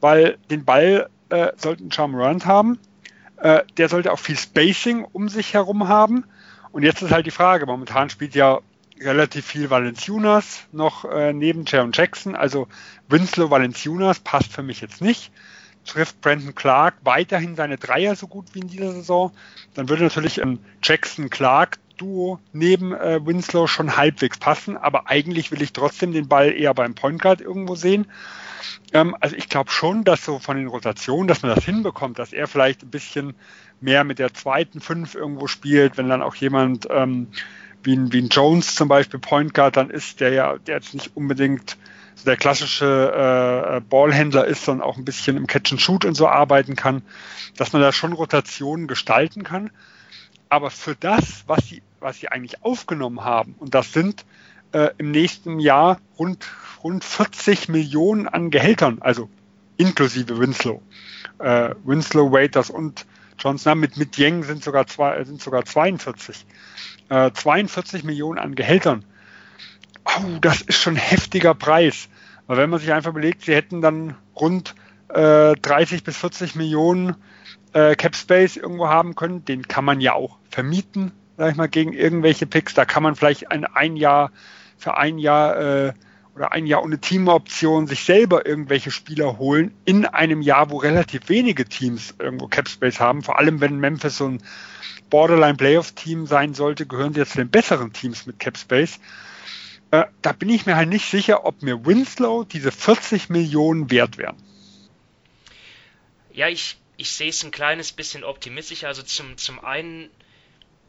weil 0.00 0.38
den 0.50 0.64
Ball 0.64 1.10
äh, 1.30 1.48
sollten 1.56 1.90
Charmant 1.90 2.46
haben. 2.46 2.78
Äh, 3.38 3.64
der 3.76 3.88
sollte 3.88 4.12
auch 4.12 4.20
viel 4.20 4.38
Spacing 4.38 5.04
um 5.04 5.28
sich 5.28 5.54
herum 5.54 5.88
haben. 5.88 6.24
Und 6.70 6.84
jetzt 6.84 7.02
ist 7.02 7.10
halt 7.10 7.26
die 7.26 7.32
Frage, 7.32 7.66
momentan 7.66 8.08
spielt 8.08 8.34
ja 8.34 8.60
relativ 9.00 9.46
viel 9.46 9.68
Valenciunas 9.68 10.64
noch 10.72 11.04
äh, 11.04 11.32
neben 11.32 11.64
Jaron 11.66 11.90
Jackson. 11.92 12.36
Also 12.36 12.68
Winslow 13.08 13.50
Valenciunas 13.50 14.20
passt 14.20 14.52
für 14.52 14.62
mich 14.62 14.80
jetzt 14.80 15.02
nicht. 15.02 15.32
Trifft 15.86 16.20
Brandon 16.20 16.54
Clark 16.54 16.94
weiterhin 17.02 17.56
seine 17.56 17.78
Dreier 17.78 18.16
so 18.16 18.26
gut 18.26 18.54
wie 18.54 18.60
in 18.60 18.68
dieser 18.68 18.92
Saison, 18.92 19.32
dann 19.74 19.88
würde 19.88 20.04
natürlich 20.04 20.42
ein 20.42 20.58
Jackson-Clark-Duo 20.82 22.38
neben 22.52 22.92
äh, 22.92 23.24
Winslow 23.24 23.66
schon 23.66 23.96
halbwegs 23.96 24.38
passen. 24.38 24.76
Aber 24.76 25.08
eigentlich 25.08 25.50
will 25.50 25.62
ich 25.62 25.72
trotzdem 25.72 26.12
den 26.12 26.28
Ball 26.28 26.52
eher 26.52 26.74
beim 26.74 26.94
Point 26.94 27.22
Guard 27.22 27.40
irgendwo 27.40 27.74
sehen. 27.74 28.06
Ähm, 28.92 29.16
also 29.20 29.36
ich 29.36 29.48
glaube 29.48 29.70
schon, 29.70 30.04
dass 30.04 30.24
so 30.24 30.38
von 30.38 30.56
den 30.56 30.66
Rotationen, 30.66 31.28
dass 31.28 31.42
man 31.42 31.54
das 31.54 31.64
hinbekommt, 31.64 32.18
dass 32.18 32.32
er 32.32 32.46
vielleicht 32.46 32.82
ein 32.82 32.90
bisschen 32.90 33.34
mehr 33.80 34.04
mit 34.04 34.18
der 34.18 34.34
zweiten 34.34 34.80
Fünf 34.80 35.14
irgendwo 35.14 35.46
spielt, 35.46 35.96
wenn 35.96 36.08
dann 36.08 36.22
auch 36.22 36.34
jemand 36.34 36.88
ähm, 36.90 37.28
wie 37.82 37.96
ein, 37.96 38.12
wie 38.12 38.22
ein 38.22 38.28
Jones 38.28 38.74
zum 38.74 38.88
Beispiel 38.88 39.20
Point 39.20 39.54
Guard 39.54 39.76
dann 39.76 39.90
ist, 39.90 40.20
der 40.20 40.30
ja 40.30 40.58
der 40.58 40.76
jetzt 40.76 40.94
nicht 40.94 41.16
unbedingt 41.16 41.76
so 42.16 42.24
der 42.24 42.36
klassische 42.36 43.76
äh, 43.76 43.80
Ballhändler 43.80 44.46
ist, 44.46 44.64
sondern 44.64 44.86
auch 44.86 44.96
ein 44.96 45.04
bisschen 45.04 45.36
im 45.36 45.46
Catch 45.46 45.72
and 45.72 45.80
Shoot 45.80 46.04
und 46.04 46.14
so 46.14 46.26
arbeiten 46.26 46.74
kann, 46.74 47.02
dass 47.56 47.72
man 47.72 47.82
da 47.82 47.92
schon 47.92 48.12
Rotationen 48.12 48.88
gestalten 48.88 49.44
kann. 49.44 49.70
Aber 50.48 50.70
für 50.70 50.96
das, 50.96 51.44
was 51.46 51.68
sie, 51.68 51.82
was 52.00 52.18
sie 52.18 52.28
eigentlich 52.28 52.64
aufgenommen 52.64 53.24
haben, 53.24 53.54
und 53.58 53.74
das 53.74 53.92
sind 53.92 54.24
äh, 54.72 54.88
im 54.98 55.10
nächsten 55.10 55.60
Jahr 55.60 56.00
rund, 56.18 56.46
rund 56.82 57.04
40 57.04 57.68
Millionen 57.68 58.26
an 58.26 58.50
Gehältern, 58.50 58.98
also 59.00 59.28
inklusive 59.76 60.38
Winslow. 60.38 60.82
Äh, 61.38 61.74
Winslow, 61.84 62.32
Waiters 62.32 62.70
und 62.70 63.06
Johnson 63.38 63.78
mit, 63.78 63.98
mit 63.98 64.16
Yang 64.16 64.44
sind 64.44 64.64
sogar, 64.64 64.86
zwei, 64.86 65.22
sind 65.24 65.42
sogar 65.42 65.64
42 65.64 66.46
äh, 67.08 67.30
42 67.32 68.04
Millionen 68.04 68.38
an 68.38 68.54
Gehältern. 68.54 69.04
Oh, 70.18 70.38
das 70.40 70.62
ist 70.62 70.76
schon 70.76 70.94
ein 70.94 71.00
heftiger 71.00 71.54
Preis. 71.54 72.08
Weil 72.46 72.58
wenn 72.58 72.70
man 72.70 72.80
sich 72.80 72.92
einfach 72.92 73.10
überlegt, 73.10 73.42
sie 73.42 73.54
hätten 73.54 73.80
dann 73.80 74.16
rund 74.34 74.74
äh, 75.08 75.54
30 75.54 76.04
bis 76.04 76.16
40 76.16 76.54
Millionen 76.54 77.16
äh, 77.72 77.94
Cap 77.96 78.16
Space 78.16 78.56
irgendwo 78.56 78.88
haben 78.88 79.14
können, 79.14 79.44
den 79.44 79.66
kann 79.66 79.84
man 79.84 80.00
ja 80.00 80.14
auch 80.14 80.38
vermieten, 80.48 81.12
sag 81.36 81.50
ich 81.50 81.56
mal, 81.56 81.68
gegen 81.68 81.92
irgendwelche 81.92 82.46
Picks. 82.46 82.74
Da 82.74 82.84
kann 82.84 83.02
man 83.02 83.16
vielleicht 83.16 83.50
ein, 83.50 83.64
ein 83.64 83.96
Jahr 83.96 84.30
für 84.78 84.96
ein 84.96 85.18
Jahr 85.18 85.56
äh, 85.56 85.92
oder 86.34 86.52
ein 86.52 86.66
Jahr 86.66 86.82
ohne 86.82 86.98
Teamoption 86.98 87.86
sich 87.86 88.04
selber 88.04 88.46
irgendwelche 88.46 88.90
Spieler 88.90 89.38
holen 89.38 89.74
in 89.86 90.04
einem 90.04 90.42
Jahr, 90.42 90.70
wo 90.70 90.76
relativ 90.76 91.28
wenige 91.28 91.64
Teams 91.64 92.14
irgendwo 92.18 92.46
Cap 92.46 92.68
Space 92.68 93.00
haben. 93.00 93.22
Vor 93.22 93.38
allem 93.38 93.60
wenn 93.60 93.78
Memphis 93.78 94.18
so 94.18 94.28
ein 94.28 94.42
Borderline-Playoff-Team 95.08 96.26
sein 96.26 96.52
sollte, 96.54 96.86
gehören 96.86 97.14
sie 97.14 97.20
jetzt 97.20 97.32
zu 97.32 97.38
den 97.38 97.48
besseren 97.48 97.92
Teams 97.92 98.26
mit 98.26 98.38
Cap 98.38 98.58
Space. 98.58 99.00
Äh, 99.90 100.04
da 100.22 100.32
bin 100.32 100.48
ich 100.48 100.66
mir 100.66 100.76
halt 100.76 100.88
nicht 100.88 101.08
sicher, 101.08 101.44
ob 101.44 101.62
mir 101.62 101.86
Winslow 101.86 102.44
diese 102.44 102.72
40 102.72 103.28
Millionen 103.28 103.90
wert 103.90 104.18
wären. 104.18 104.36
Ja, 106.32 106.48
ich, 106.48 106.76
ich 106.96 107.10
sehe 107.10 107.30
es 107.30 107.42
ein 107.44 107.50
kleines 107.50 107.92
bisschen 107.92 108.24
optimistischer. 108.24 108.88
Also 108.88 109.02
zum, 109.02 109.36
zum 109.36 109.64
einen 109.64 110.10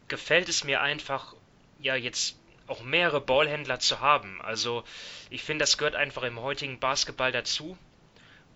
gefällt 0.08 0.48
es 0.48 0.64
mir 0.64 0.80
einfach, 0.80 1.34
ja, 1.80 1.94
jetzt 1.94 2.36
auch 2.66 2.82
mehrere 2.82 3.20
Ballhändler 3.20 3.78
zu 3.78 4.00
haben. 4.00 4.40
Also 4.42 4.84
ich 5.30 5.42
finde, 5.42 5.62
das 5.62 5.78
gehört 5.78 5.94
einfach 5.94 6.22
im 6.22 6.40
heutigen 6.40 6.78
Basketball 6.78 7.32
dazu. 7.32 7.78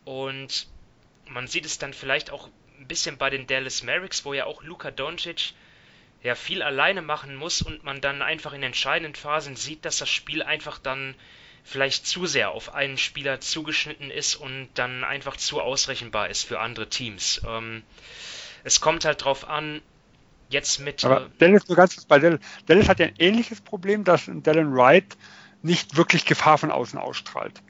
Und 0.04 0.66
man 1.28 1.46
sieht 1.46 1.64
es 1.64 1.78
dann 1.78 1.94
vielleicht 1.94 2.30
auch 2.30 2.48
ein 2.78 2.88
bisschen 2.88 3.16
bei 3.16 3.30
den 3.30 3.46
Dallas 3.46 3.82
Mavericks, 3.82 4.24
wo 4.24 4.34
ja 4.34 4.44
auch 4.44 4.62
Luka 4.62 4.90
Doncic 4.90 5.54
ja 6.22 6.34
viel 6.34 6.62
alleine 6.62 7.02
machen 7.02 7.34
muss 7.34 7.62
und 7.62 7.84
man 7.84 8.00
dann 8.00 8.22
einfach 8.22 8.52
in 8.52 8.62
entscheidenden 8.62 9.14
Phasen 9.14 9.56
sieht, 9.56 9.84
dass 9.84 9.98
das 9.98 10.08
Spiel 10.08 10.42
einfach 10.42 10.78
dann 10.78 11.14
vielleicht 11.64 12.06
zu 12.06 12.26
sehr 12.26 12.50
auf 12.50 12.74
einen 12.74 12.98
Spieler 12.98 13.40
zugeschnitten 13.40 14.10
ist 14.10 14.36
und 14.36 14.68
dann 14.74 15.04
einfach 15.04 15.36
zu 15.36 15.60
ausrechenbar 15.60 16.28
ist 16.28 16.44
für 16.44 16.60
andere 16.60 16.88
Teams. 16.88 17.40
Ähm, 17.46 17.82
es 18.64 18.80
kommt 18.80 19.04
halt 19.04 19.24
drauf 19.24 19.48
an, 19.48 19.80
jetzt 20.48 20.80
mit. 20.80 21.04
Aber 21.04 21.22
äh, 21.22 21.28
Dallas, 21.38 21.68
nur 21.68 21.76
ganz 21.76 22.04
bei 22.04 22.18
Dallas. 22.18 22.40
Dallas 22.66 22.88
hat 22.88 22.98
ja 23.00 23.06
ein 23.06 23.14
ähnliches 23.18 23.60
Problem, 23.60 24.04
dass 24.04 24.26
Dylan 24.26 24.74
Wright 24.74 25.16
nicht 25.62 25.96
wirklich 25.96 26.24
Gefahr 26.24 26.58
von 26.58 26.70
außen 26.70 26.98
ausstrahlt. 26.98 27.62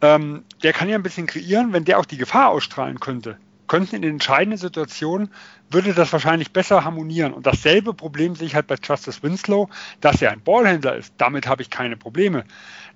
Ähm, 0.00 0.44
der 0.62 0.72
kann 0.72 0.88
ja 0.88 0.96
ein 0.96 1.02
bisschen 1.04 1.26
kreieren, 1.26 1.72
wenn 1.72 1.84
der 1.84 1.98
auch 1.98 2.06
die 2.06 2.16
Gefahr 2.16 2.50
ausstrahlen 2.50 2.98
könnte 2.98 3.38
könnten 3.66 3.96
in 3.96 4.02
den 4.02 4.12
entscheidenden 4.12 4.58
Situationen, 4.58 5.30
würde 5.70 5.94
das 5.94 6.12
wahrscheinlich 6.12 6.52
besser 6.52 6.84
harmonieren. 6.84 7.32
Und 7.32 7.46
dasselbe 7.46 7.94
Problem 7.94 8.34
sehe 8.34 8.46
ich 8.46 8.54
halt 8.54 8.66
bei 8.66 8.76
Justice 8.82 9.22
Winslow, 9.22 9.68
dass 10.00 10.20
er 10.20 10.30
ein 10.30 10.42
Ballhändler 10.42 10.96
ist. 10.96 11.14
Damit 11.18 11.46
habe 11.46 11.62
ich 11.62 11.70
keine 11.70 11.96
Probleme. 11.96 12.44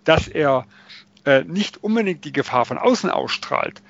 Dass 0.05 0.29
er 0.29 0.67
äh, 1.25 1.45
nicht 1.45 1.83
unbedingt 1.83 2.25
die 2.25 2.33
Gefahr 2.33 2.65
von 2.65 2.79
außen 2.79 3.11
ausstrahlt 3.11 3.83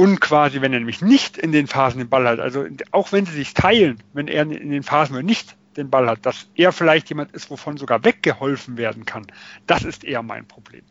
und 0.00 0.18
quasi, 0.18 0.62
wenn 0.62 0.72
er 0.72 0.78
nämlich 0.78 1.02
nicht 1.02 1.36
in 1.36 1.52
den 1.52 1.66
Phasen 1.66 1.98
den 1.98 2.08
Ball 2.08 2.26
hat, 2.26 2.40
also 2.40 2.66
auch 2.90 3.12
wenn 3.12 3.26
sie 3.26 3.34
sich 3.34 3.52
teilen, 3.52 4.02
wenn 4.14 4.28
er 4.28 4.42
in 4.42 4.70
den 4.70 4.82
Phasen, 4.82 5.22
nicht 5.26 5.56
den 5.76 5.90
Ball 5.90 6.08
hat, 6.08 6.24
dass 6.24 6.48
er 6.54 6.72
vielleicht 6.72 7.10
jemand 7.10 7.32
ist, 7.32 7.50
wovon 7.50 7.76
sogar 7.76 8.02
weggeholfen 8.02 8.78
werden 8.78 9.04
kann, 9.04 9.26
das 9.66 9.84
ist 9.84 10.02
eher 10.02 10.22
mein 10.22 10.48
Problem. 10.48 10.82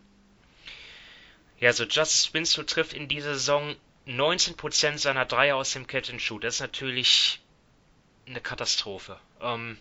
Ja, 1.59 1.73
so 1.73 1.85
Justice 1.85 2.33
Winslow 2.33 2.63
trifft 2.63 2.93
in 2.93 3.07
dieser 3.07 3.33
Saison 3.33 3.75
19% 4.09 4.97
seiner 4.97 5.25
Dreier 5.25 5.55
aus 5.55 5.71
dem 5.73 5.87
Catch 5.87 6.09
and 6.09 6.21
Shoot. 6.21 6.43
Das 6.43 6.55
ist 6.55 6.61
natürlich 6.61 7.39
eine 8.25 8.41
Katastrophe. 8.41 9.19
Ähm, 9.41 9.77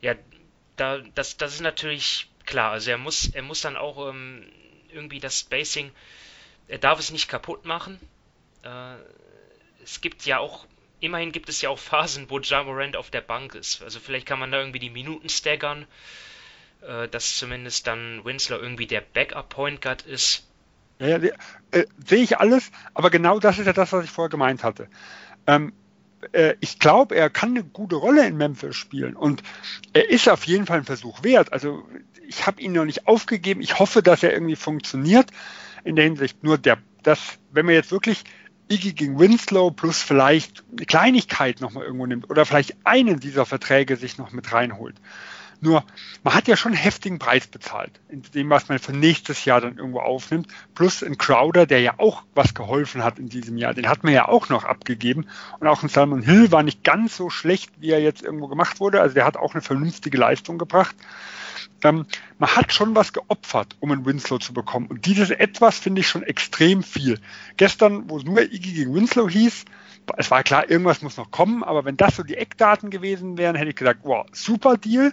ja, 0.00 0.14
da, 0.76 0.98
das, 1.14 1.36
das 1.36 1.54
ist 1.54 1.60
natürlich 1.60 2.28
klar. 2.44 2.72
Also 2.72 2.90
er 2.90 2.98
muss, 2.98 3.26
er 3.32 3.42
muss 3.42 3.60
dann 3.60 3.76
auch 3.76 4.08
ähm, 4.08 4.46
irgendwie 4.92 5.20
das 5.20 5.40
Spacing, 5.40 5.90
er 6.68 6.78
darf 6.78 6.98
es 6.98 7.10
nicht 7.10 7.28
kaputt 7.28 7.64
machen. 7.64 7.98
Äh, 8.62 8.96
es 9.82 10.00
gibt 10.00 10.24
ja 10.26 10.38
auch, 10.38 10.66
immerhin 11.00 11.32
gibt 11.32 11.48
es 11.48 11.60
ja 11.60 11.70
auch 11.70 11.78
Phasen, 11.78 12.30
wo 12.30 12.38
Jamorant 12.38 12.96
auf 12.96 13.10
der 13.10 13.20
Bank 13.20 13.54
ist. 13.54 13.82
Also 13.82 14.00
vielleicht 14.00 14.26
kann 14.26 14.38
man 14.38 14.50
da 14.50 14.58
irgendwie 14.58 14.78
die 14.78 14.90
Minuten 14.90 15.28
staggern, 15.28 15.86
äh, 16.82 17.08
dass 17.08 17.36
zumindest 17.36 17.86
dann 17.86 18.24
Winslow 18.24 18.58
irgendwie 18.58 18.86
der 18.86 19.00
Backup 19.00 19.48
Point 19.48 19.82
Guard 19.82 20.02
ist. 20.02 20.46
Ja, 20.98 21.18
ja, 21.18 21.32
äh, 21.72 21.84
sehe 22.06 22.22
ich 22.22 22.38
alles, 22.38 22.70
aber 22.94 23.10
genau 23.10 23.38
das 23.38 23.58
ist 23.58 23.66
ja 23.66 23.72
das, 23.72 23.92
was 23.92 24.04
ich 24.04 24.10
vorher 24.10 24.30
gemeint 24.30 24.62
hatte. 24.62 24.88
Ähm, 25.46 25.72
äh, 26.32 26.54
ich 26.60 26.78
glaube, 26.78 27.16
er 27.16 27.30
kann 27.30 27.50
eine 27.50 27.64
gute 27.64 27.96
Rolle 27.96 28.26
in 28.26 28.36
Memphis 28.36 28.76
spielen 28.76 29.16
und 29.16 29.42
er 29.92 30.08
ist 30.10 30.28
auf 30.28 30.44
jeden 30.44 30.66
Fall 30.66 30.78
ein 30.78 30.84
Versuch 30.84 31.22
wert. 31.24 31.52
Also 31.52 31.82
ich 32.26 32.46
habe 32.46 32.60
ihn 32.60 32.72
noch 32.72 32.84
nicht 32.84 33.06
aufgegeben. 33.06 33.60
Ich 33.60 33.78
hoffe, 33.78 34.02
dass 34.02 34.22
er 34.22 34.32
irgendwie 34.32 34.56
funktioniert 34.56 35.30
in 35.84 35.96
der 35.96 36.04
Hinsicht. 36.04 36.42
Nur 36.44 36.58
der, 36.58 36.78
das, 37.02 37.38
wenn 37.50 37.66
man 37.66 37.74
jetzt 37.74 37.90
wirklich 37.90 38.24
Iggy 38.68 38.92
gegen 38.92 39.18
Winslow 39.18 39.70
plus 39.70 40.00
vielleicht 40.02 40.64
eine 40.70 40.86
Kleinigkeit 40.86 41.60
nochmal 41.60 41.84
irgendwo 41.84 42.06
nimmt 42.06 42.30
oder 42.30 42.46
vielleicht 42.46 42.76
einen 42.84 43.20
dieser 43.20 43.44
Verträge 43.44 43.96
sich 43.96 44.18
noch 44.18 44.32
mit 44.32 44.52
reinholt, 44.52 44.96
nur, 45.62 45.84
man 46.24 46.34
hat 46.34 46.48
ja 46.48 46.56
schon 46.56 46.72
einen 46.72 46.80
heftigen 46.80 47.18
Preis 47.18 47.46
bezahlt, 47.46 48.00
in 48.08 48.22
dem, 48.34 48.50
was 48.50 48.68
man 48.68 48.80
für 48.80 48.92
nächstes 48.92 49.44
Jahr 49.44 49.60
dann 49.60 49.78
irgendwo 49.78 50.00
aufnimmt. 50.00 50.48
Plus 50.74 51.04
ein 51.04 51.18
Crowder, 51.18 51.66
der 51.66 51.80
ja 51.80 51.94
auch 51.98 52.24
was 52.34 52.54
geholfen 52.54 53.04
hat 53.04 53.20
in 53.20 53.28
diesem 53.28 53.56
Jahr, 53.56 53.72
den 53.72 53.88
hat 53.88 54.02
man 54.02 54.12
ja 54.12 54.28
auch 54.28 54.48
noch 54.48 54.64
abgegeben. 54.64 55.26
Und 55.60 55.68
auch 55.68 55.82
ein 55.82 55.88
Salmon 55.88 56.22
Hill 56.22 56.50
war 56.50 56.64
nicht 56.64 56.82
ganz 56.82 57.16
so 57.16 57.30
schlecht, 57.30 57.70
wie 57.78 57.90
er 57.90 58.02
jetzt 58.02 58.22
irgendwo 58.22 58.48
gemacht 58.48 58.80
wurde. 58.80 59.00
Also 59.00 59.14
der 59.14 59.24
hat 59.24 59.36
auch 59.36 59.54
eine 59.54 59.62
vernünftige 59.62 60.18
Leistung 60.18 60.58
gebracht. 60.58 60.96
Ähm, 61.84 62.06
man 62.38 62.56
hat 62.56 62.72
schon 62.72 62.94
was 62.96 63.12
geopfert, 63.12 63.76
um 63.78 63.92
einen 63.92 64.04
Winslow 64.04 64.38
zu 64.38 64.52
bekommen. 64.52 64.86
Und 64.86 65.06
dieses 65.06 65.30
etwas 65.30 65.78
finde 65.78 66.00
ich 66.00 66.08
schon 66.08 66.24
extrem 66.24 66.82
viel. 66.82 67.20
Gestern, 67.56 68.10
wo 68.10 68.18
es 68.18 68.24
nur 68.24 68.40
Iggy 68.40 68.72
gegen 68.72 68.94
Winslow 68.94 69.28
hieß, 69.28 69.64
es 70.16 70.30
war 70.30 70.42
klar, 70.42 70.68
irgendwas 70.68 71.02
muss 71.02 71.16
noch 71.16 71.30
kommen, 71.30 71.62
aber 71.62 71.84
wenn 71.84 71.96
das 71.96 72.16
so 72.16 72.24
die 72.24 72.36
Eckdaten 72.36 72.90
gewesen 72.90 73.38
wären, 73.38 73.54
hätte 73.54 73.70
ich 73.70 73.76
gesagt, 73.76 74.00
wow, 74.02 74.26
super 74.32 74.76
Deal. 74.76 75.12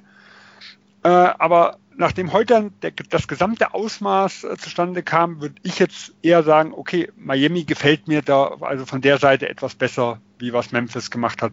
Äh, 1.04 1.10
aber 1.10 1.78
nachdem 2.00 2.32
heute 2.32 2.72
der, 2.82 2.92
das 3.10 3.28
gesamte 3.28 3.74
Ausmaß 3.74 4.46
äh, 4.46 4.58
zustande 4.58 5.04
kam, 5.04 5.42
würde 5.42 5.56
ich 5.64 5.80
jetzt 5.80 6.14
eher 6.22 6.44
sagen, 6.44 6.74
okay, 6.74 7.12
Miami 7.18 7.66
gefällt 7.66 8.08
mir 8.08 8.22
da 8.22 8.56
also 8.62 8.86
von 8.86 9.02
der 9.02 9.18
Seite 9.18 9.50
etwas 9.50 9.76
besser, 9.76 10.20
wie 10.40 10.54
was 10.54 10.72
Memphis 10.72 11.12
gemacht 11.12 11.42
hat. 11.42 11.52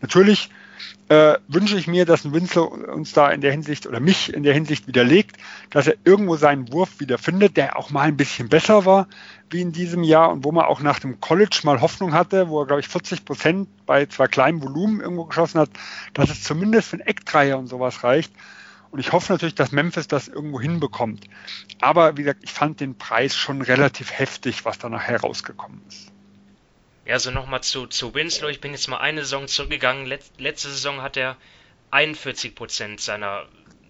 Natürlich 0.00 0.50
äh, 1.08 1.38
wünsche 1.48 1.76
ich 1.76 1.88
mir, 1.88 2.04
dass 2.04 2.24
ein 2.24 2.32
Winslow 2.32 2.64
uns 2.64 3.12
da 3.12 3.30
in 3.30 3.40
der 3.40 3.50
Hinsicht 3.50 3.86
oder 3.86 3.98
mich 3.98 4.32
in 4.32 4.44
der 4.44 4.54
Hinsicht 4.54 4.86
widerlegt, 4.86 5.36
dass 5.70 5.88
er 5.88 5.96
irgendwo 6.04 6.36
seinen 6.36 6.72
Wurf 6.72 7.00
wieder 7.00 7.18
findet, 7.18 7.56
der 7.56 7.76
auch 7.76 7.90
mal 7.90 8.02
ein 8.02 8.16
bisschen 8.16 8.48
besser 8.48 8.84
war 8.84 9.08
wie 9.50 9.62
in 9.62 9.72
diesem 9.72 10.04
Jahr 10.04 10.30
und 10.30 10.44
wo 10.44 10.52
man 10.52 10.66
auch 10.66 10.80
nach 10.80 11.00
dem 11.00 11.20
College 11.20 11.60
mal 11.64 11.80
Hoffnung 11.80 12.12
hatte, 12.12 12.48
wo 12.48 12.60
er, 12.60 12.66
glaube 12.66 12.80
ich, 12.80 12.88
40 12.88 13.24
Prozent 13.24 13.68
bei 13.86 14.06
zwar 14.06 14.28
kleinem 14.28 14.62
Volumen 14.62 15.00
irgendwo 15.00 15.24
geschossen 15.24 15.60
hat, 15.60 15.70
dass 16.14 16.30
es 16.30 16.42
zumindest 16.42 16.88
für 16.88 16.96
einen 16.96 17.06
Eckdreier 17.06 17.58
und 17.58 17.66
sowas 17.66 18.04
reicht. 18.04 18.32
Und 18.90 19.00
ich 19.00 19.12
hoffe 19.12 19.32
natürlich, 19.32 19.54
dass 19.54 19.70
Memphis 19.70 20.08
das 20.08 20.28
irgendwo 20.28 20.60
hinbekommt. 20.60 21.26
Aber 21.80 22.16
wie 22.16 22.22
gesagt, 22.22 22.42
ich 22.42 22.52
fand 22.52 22.80
den 22.80 22.96
Preis 22.96 23.36
schon 23.36 23.60
relativ 23.60 24.12
heftig, 24.12 24.64
was 24.64 24.78
da 24.78 24.88
nachher 24.88 25.20
rausgekommen 25.20 25.82
ist. 25.88 26.10
Ja, 27.04 27.14
also 27.14 27.30
nochmal 27.30 27.62
zu, 27.62 27.86
zu 27.86 28.14
Winslow. 28.14 28.48
Ich 28.48 28.60
bin 28.60 28.72
jetzt 28.72 28.88
mal 28.88 28.98
eine 28.98 29.22
Saison 29.22 29.48
zurückgegangen. 29.48 30.06
Let, 30.06 30.24
letzte 30.38 30.68
Saison 30.68 31.02
hat 31.02 31.16
er 31.16 31.36
41% 31.90 33.00
seiner, 33.00 33.46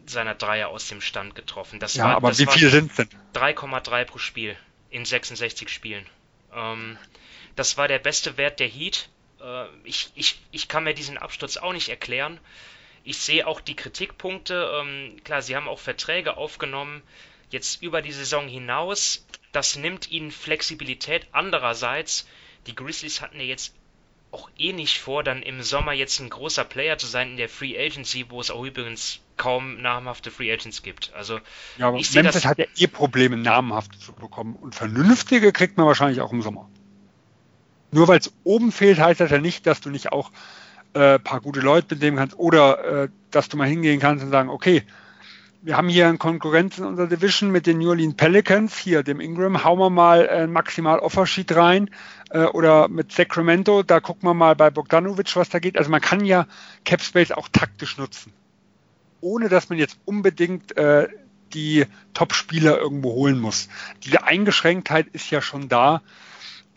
seiner 0.06 0.34
Dreier 0.34 0.68
aus 0.68 0.88
dem 0.88 1.00
Stand 1.00 1.34
getroffen. 1.34 1.80
Das 1.80 1.94
ja, 1.94 2.04
war, 2.04 2.16
aber 2.16 2.28
das 2.28 2.38
wie 2.38 2.46
viele 2.46 2.70
sind 2.70 2.90
es 2.90 2.96
denn? 2.96 3.08
3,3 3.34 4.04
pro 4.04 4.18
Spiel 4.18 4.56
in 4.90 5.04
66 5.04 5.68
Spielen. 5.68 6.06
Ähm, 6.54 6.96
das 7.56 7.76
war 7.76 7.88
der 7.88 7.98
beste 7.98 8.36
Wert 8.36 8.60
der 8.60 8.68
Heat. 8.68 9.08
Äh, 9.40 9.66
ich, 9.84 10.12
ich, 10.14 10.40
ich 10.50 10.68
kann 10.68 10.84
mir 10.84 10.94
diesen 10.94 11.18
Absturz 11.18 11.56
auch 11.56 11.72
nicht 11.72 11.88
erklären. 11.88 12.38
Ich 13.08 13.16
sehe 13.16 13.46
auch 13.46 13.62
die 13.62 13.74
Kritikpunkte. 13.74 14.70
Ähm, 14.82 15.16
klar, 15.24 15.40
sie 15.40 15.56
haben 15.56 15.66
auch 15.66 15.78
Verträge 15.78 16.36
aufgenommen, 16.36 17.00
jetzt 17.48 17.80
über 17.82 18.02
die 18.02 18.12
Saison 18.12 18.46
hinaus. 18.48 19.24
Das 19.50 19.76
nimmt 19.76 20.10
ihnen 20.10 20.30
Flexibilität. 20.30 21.26
Andererseits, 21.32 22.28
die 22.66 22.74
Grizzlies 22.74 23.22
hatten 23.22 23.40
ja 23.40 23.46
jetzt 23.46 23.74
auch 24.30 24.50
eh 24.58 24.74
nicht 24.74 24.98
vor, 24.98 25.22
dann 25.22 25.42
im 25.42 25.62
Sommer 25.62 25.94
jetzt 25.94 26.20
ein 26.20 26.28
großer 26.28 26.64
Player 26.64 26.98
zu 26.98 27.06
sein 27.06 27.30
in 27.30 27.36
der 27.38 27.48
Free 27.48 27.78
Agency, 27.78 28.26
wo 28.28 28.42
es 28.42 28.50
auch 28.50 28.62
übrigens 28.62 29.20
kaum 29.38 29.80
namhafte 29.80 30.30
Free 30.30 30.52
Agents 30.52 30.82
gibt. 30.82 31.10
Also 31.14 31.40
ja, 31.78 31.88
aber 31.88 31.96
ich 31.96 32.12
Memphis 32.12 32.34
das, 32.34 32.44
hat 32.44 32.58
ja 32.58 32.66
eh 32.76 32.88
Probleme, 32.88 33.38
namhafte 33.38 33.98
zu 33.98 34.12
bekommen. 34.12 34.54
Und 34.54 34.74
vernünftige 34.74 35.52
kriegt 35.52 35.78
man 35.78 35.86
wahrscheinlich 35.86 36.20
auch 36.20 36.32
im 36.32 36.42
Sommer. 36.42 36.68
Nur 37.90 38.06
weil 38.06 38.18
es 38.18 38.30
oben 38.44 38.70
fehlt, 38.70 38.98
heißt 38.98 39.20
das 39.20 39.30
ja 39.30 39.38
nicht, 39.38 39.66
dass 39.66 39.80
du 39.80 39.88
nicht 39.88 40.12
auch 40.12 40.30
äh, 40.94 41.18
paar 41.18 41.40
gute 41.40 41.60
Leute 41.60 41.94
mitnehmen 41.94 42.16
kannst 42.16 42.38
oder 42.38 43.04
äh, 43.04 43.08
dass 43.30 43.48
du 43.48 43.56
mal 43.56 43.68
hingehen 43.68 44.00
kannst 44.00 44.24
und 44.24 44.30
sagen, 44.30 44.48
okay, 44.48 44.84
wir 45.60 45.76
haben 45.76 45.88
hier 45.88 46.08
einen 46.08 46.18
Konkurrenz 46.18 46.78
in 46.78 46.84
unserer 46.84 47.08
Division 47.08 47.50
mit 47.50 47.66
den 47.66 47.78
New 47.78 47.88
Orleans 47.88 48.14
Pelicans, 48.16 48.76
hier 48.76 49.02
dem 49.02 49.20
Ingram, 49.20 49.64
hauen 49.64 49.78
wir 49.78 49.90
mal 49.90 50.28
ein 50.28 50.52
maximal 50.52 51.00
Offersheet 51.00 51.54
rein 51.54 51.90
äh, 52.30 52.44
oder 52.44 52.88
mit 52.88 53.12
Sacramento, 53.12 53.82
da 53.82 54.00
gucken 54.00 54.28
wir 54.28 54.34
mal 54.34 54.54
bei 54.54 54.70
Bogdanovic, 54.70 55.34
was 55.36 55.48
da 55.48 55.58
geht. 55.58 55.76
Also 55.76 55.90
man 55.90 56.00
kann 56.00 56.24
ja 56.24 56.46
Capspace 56.84 57.32
auch 57.32 57.48
taktisch 57.48 57.98
nutzen, 57.98 58.32
ohne 59.20 59.48
dass 59.48 59.68
man 59.68 59.78
jetzt 59.78 59.98
unbedingt 60.04 60.76
äh, 60.76 61.08
die 61.52 61.86
Top-Spieler 62.14 62.78
irgendwo 62.78 63.12
holen 63.12 63.40
muss. 63.40 63.68
Diese 64.04 64.24
Eingeschränktheit 64.24 65.08
ist 65.12 65.30
ja 65.30 65.40
schon 65.40 65.68
da 65.68 66.02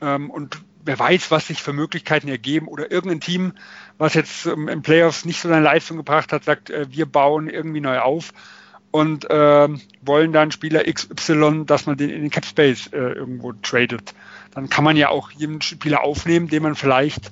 ähm, 0.01 0.29
und 0.29 0.61
wer 0.83 0.99
weiß, 0.99 1.31
was 1.31 1.47
sich 1.47 1.61
für 1.61 1.73
Möglichkeiten 1.73 2.27
ergeben 2.27 2.67
oder 2.67 2.91
irgendein 2.91 3.21
Team, 3.21 3.53
was 3.97 4.13
jetzt 4.13 4.45
ähm, 4.45 4.67
im 4.67 4.81
Playoffs 4.81 5.25
nicht 5.25 5.41
so 5.41 5.49
seine 5.49 5.63
Leistung 5.63 5.97
gebracht 5.97 6.33
hat, 6.33 6.43
sagt, 6.43 6.69
äh, 6.69 6.87
wir 6.89 7.05
bauen 7.05 7.49
irgendwie 7.49 7.81
neu 7.81 7.99
auf 7.99 8.33
und 8.91 9.29
äh, 9.29 9.69
wollen 10.01 10.33
dann 10.33 10.51
Spieler 10.51 10.83
XY, 10.83 11.63
dass 11.65 11.85
man 11.85 11.97
den 11.97 12.09
in 12.09 12.21
den 12.21 12.29
Capspace 12.29 12.87
äh, 12.87 12.97
irgendwo 12.97 13.53
tradet. 13.53 14.13
Dann 14.53 14.69
kann 14.69 14.83
man 14.83 14.97
ja 14.97 15.09
auch 15.09 15.31
jeden 15.31 15.61
Spieler 15.61 16.03
aufnehmen, 16.03 16.47
den 16.49 16.63
man 16.63 16.75
vielleicht, 16.75 17.31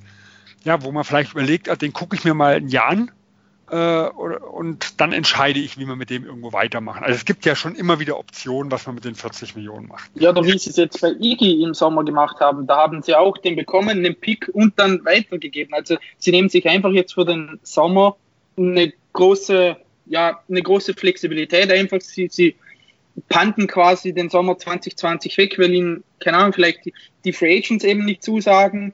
ja, 0.63 0.81
wo 0.83 0.91
man 0.91 1.03
vielleicht 1.03 1.33
überlegt, 1.33 1.69
ah, 1.69 1.75
den 1.75 1.93
gucke 1.93 2.15
ich 2.15 2.23
mir 2.23 2.33
mal 2.33 2.55
ein 2.55 2.69
Jahr 2.69 2.87
an 2.87 3.11
und 3.71 4.99
dann 4.99 5.13
entscheide 5.13 5.59
ich, 5.59 5.77
wie 5.77 5.85
wir 5.85 5.95
mit 5.95 6.09
dem 6.09 6.25
irgendwo 6.25 6.53
weitermachen. 6.53 7.03
Also 7.03 7.15
es 7.15 7.25
gibt 7.25 7.45
ja 7.45 7.55
schon 7.55 7.75
immer 7.75 7.99
wieder 7.99 8.17
Optionen, 8.17 8.71
was 8.71 8.85
man 8.85 8.95
mit 8.95 9.05
den 9.05 9.15
40 9.15 9.55
Millionen 9.55 9.87
macht. 9.87 10.09
Ja, 10.15 10.31
oder 10.31 10.43
wie 10.45 10.57
sie 10.57 10.71
es 10.71 10.77
jetzt 10.77 11.01
bei 11.01 11.11
Iggy 11.19 11.63
im 11.63 11.73
Sommer 11.73 12.03
gemacht 12.03 12.39
haben, 12.39 12.65
da 12.67 12.77
haben 12.77 13.01
sie 13.01 13.15
auch 13.15 13.37
den 13.37 13.55
bekommen, 13.55 14.03
den 14.03 14.15
Pick 14.15 14.49
und 14.53 14.79
dann 14.79 15.05
weitergegeben. 15.05 15.73
Also 15.73 15.97
sie 16.17 16.31
nehmen 16.31 16.49
sich 16.49 16.67
einfach 16.67 16.91
jetzt 16.91 17.13
für 17.13 17.25
den 17.25 17.59
Sommer 17.63 18.17
eine 18.57 18.93
große, 19.13 19.77
ja, 20.07 20.39
eine 20.49 20.61
große 20.61 20.93
Flexibilität 20.93 21.71
einfach. 21.71 22.01
Sie, 22.01 22.27
sie 22.29 22.55
panten 23.27 23.67
quasi 23.67 24.13
den 24.13 24.29
Sommer 24.29 24.57
2020 24.57 25.37
weg, 25.37 25.59
weil 25.59 25.73
ihnen, 25.73 26.03
keine 26.19 26.37
Ahnung, 26.37 26.53
vielleicht 26.53 26.85
die, 26.85 26.93
die 27.25 27.33
Free 27.33 27.57
Agents 27.57 27.83
eben 27.83 28.05
nicht 28.05 28.23
zusagen. 28.23 28.93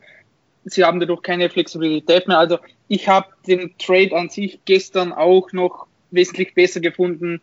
Sie 0.66 0.84
haben 0.84 1.00
dadurch 1.00 1.22
keine 1.22 1.50
Flexibilität 1.50 2.28
mehr. 2.28 2.40
Also 2.40 2.60
ich 2.88 3.08
habe 3.08 3.28
den 3.48 3.78
Trade 3.78 4.16
an 4.16 4.30
sich 4.30 4.60
gestern 4.66 5.14
auch 5.14 5.52
noch 5.52 5.88
wesentlich 6.12 6.56
besser 6.56 6.80
gefunden, 6.80 7.42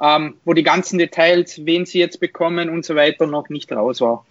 ähm, 0.00 0.38
wo 0.44 0.52
die 0.52 0.62
ganzen 0.62 0.98
Details, 0.98 1.64
wen 1.64 1.86
sie 1.86 1.98
jetzt 1.98 2.20
bekommen 2.20 2.68
und 2.68 2.84
so 2.84 2.94
weiter, 2.94 3.26
noch 3.26 3.48
nicht 3.48 3.72
raus 3.72 4.00
war. 4.00 4.24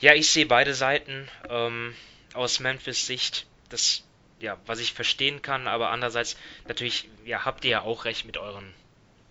Ja, 0.00 0.14
ich 0.14 0.28
sehe 0.28 0.46
beide 0.46 0.74
Seiten 0.74 1.28
ähm, 1.48 1.94
aus 2.34 2.60
Memphis 2.60 3.06
Sicht. 3.06 3.46
Das, 3.70 4.04
ja, 4.40 4.58
was 4.66 4.80
ich 4.80 4.92
verstehen 4.92 5.42
kann, 5.42 5.66
aber 5.66 5.90
andererseits 5.90 6.36
natürlich, 6.68 7.08
ja, 7.24 7.44
habt 7.44 7.64
ihr 7.64 7.70
ja 7.70 7.82
auch 7.82 8.04
recht 8.04 8.26
mit 8.26 8.36
euren 8.36 8.74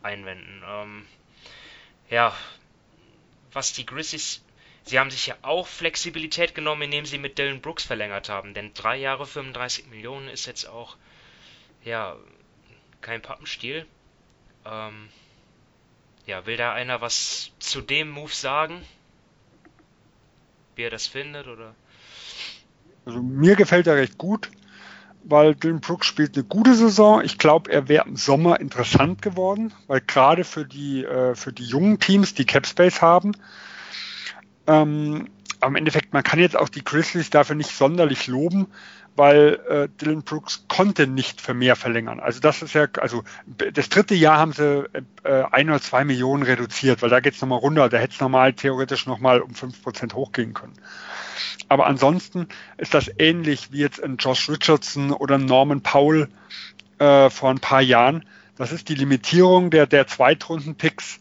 Einwänden. 0.01 0.63
Ähm, 0.67 1.05
ja, 2.09 2.35
was 3.51 3.73
die 3.73 3.85
Grizzlies 3.85 4.44
Sie 4.85 4.99
haben 4.99 5.09
sich 5.09 5.25
ja 5.25 5.35
auch 5.41 5.65
Flexibilität 5.65 6.53
genommen, 6.53 6.83
indem 6.83 7.05
sie 7.05 7.17
mit 7.17 7.39
Dylan 7.39 7.59
Brooks 7.59 7.83
verlängert 7.83 8.29
haben, 8.29 8.53
denn 8.53 8.71
drei 8.75 8.97
Jahre 8.97 9.25
35 9.25 9.87
Millionen 9.87 10.29
ist 10.29 10.45
jetzt 10.45 10.69
auch, 10.69 10.95
ja, 11.83 12.15
kein 13.01 13.21
Pappenstiel. 13.21 13.87
Ähm, 14.63 15.09
ja, 16.27 16.45
will 16.45 16.57
da 16.57 16.73
einer 16.73 17.01
was 17.01 17.51
zu 17.59 17.81
dem 17.81 18.09
Move 18.09 18.33
sagen? 18.33 18.83
Wie 20.75 20.83
er 20.83 20.91
das 20.91 21.07
findet, 21.07 21.47
oder? 21.47 21.73
Also 23.05 23.21
mir 23.21 23.55
gefällt 23.55 23.87
er 23.87 23.95
recht 23.95 24.17
gut, 24.19 24.51
weil 25.23 25.55
Dylan 25.55 25.81
Brooks 25.81 26.05
spielt 26.05 26.35
eine 26.35 26.43
gute 26.43 26.75
Saison. 26.75 27.23
Ich 27.23 27.39
glaube, 27.39 27.71
er 27.71 27.87
wäre 27.87 28.07
im 28.07 28.17
Sommer 28.17 28.59
interessant 28.59 29.21
geworden, 29.23 29.73
weil 29.87 30.01
gerade 30.01 30.43
für 30.43 30.61
äh, 30.61 31.35
für 31.35 31.53
die 31.53 31.65
jungen 31.65 31.99
Teams, 31.99 32.35
die 32.35 32.45
Capspace 32.45 33.01
haben, 33.01 33.33
ähm, 34.67 35.27
aber 35.59 35.69
im 35.69 35.75
Endeffekt, 35.77 36.13
man 36.13 36.23
kann 36.23 36.39
jetzt 36.39 36.57
auch 36.57 36.69
die 36.69 36.83
Grizzlies 36.83 37.29
dafür 37.29 37.55
nicht 37.55 37.71
sonderlich 37.71 38.27
loben, 38.27 38.67
weil 39.15 39.59
äh, 39.69 39.87
Dylan 39.99 40.23
Brooks 40.23 40.65
konnte 40.67 41.07
nicht 41.07 41.39
für 41.39 41.53
mehr 41.53 41.75
verlängern. 41.75 42.19
Also 42.19 42.41
das 42.41 42.61
ist 42.61 42.73
ja, 42.73 42.87
also 42.99 43.23
das 43.73 43.89
dritte 43.89 44.13
Jahr 44.13 44.37
haben 44.37 44.51
sie 44.51 44.89
äh, 45.23 45.43
ein 45.51 45.69
oder 45.69 45.81
zwei 45.81 46.03
Millionen 46.03 46.43
reduziert, 46.43 47.01
weil 47.01 47.09
da 47.09 47.21
geht 47.21 47.35
es 47.35 47.41
nochmal 47.41 47.59
runter. 47.59 47.87
Da 47.87 47.97
hätte 47.97 48.13
es 48.13 48.19
normal 48.19 48.53
theoretisch 48.53 49.05
nochmal 49.05 49.41
um 49.41 49.55
fünf 49.55 49.81
Prozent 49.81 50.13
hochgehen 50.13 50.53
können. 50.53 50.73
Aber 51.69 51.87
ansonsten 51.87 52.47
ist 52.77 52.93
das 52.93 53.09
ähnlich 53.17 53.71
wie 53.71 53.79
jetzt 53.79 54.03
ein 54.03 54.17
Josh 54.17 54.49
Richardson 54.49 55.11
oder 55.11 55.37
Norman 55.37 55.81
Powell 55.81 56.27
äh, 56.99 57.29
vor 57.29 57.49
ein 57.49 57.59
paar 57.59 57.81
Jahren. 57.81 58.25
Das 58.57 58.71
ist 58.71 58.89
die 58.89 58.95
Limitierung 58.95 59.69
der, 59.69 59.87
der 59.87 60.07
Zweitrunden-Picks 60.07 61.19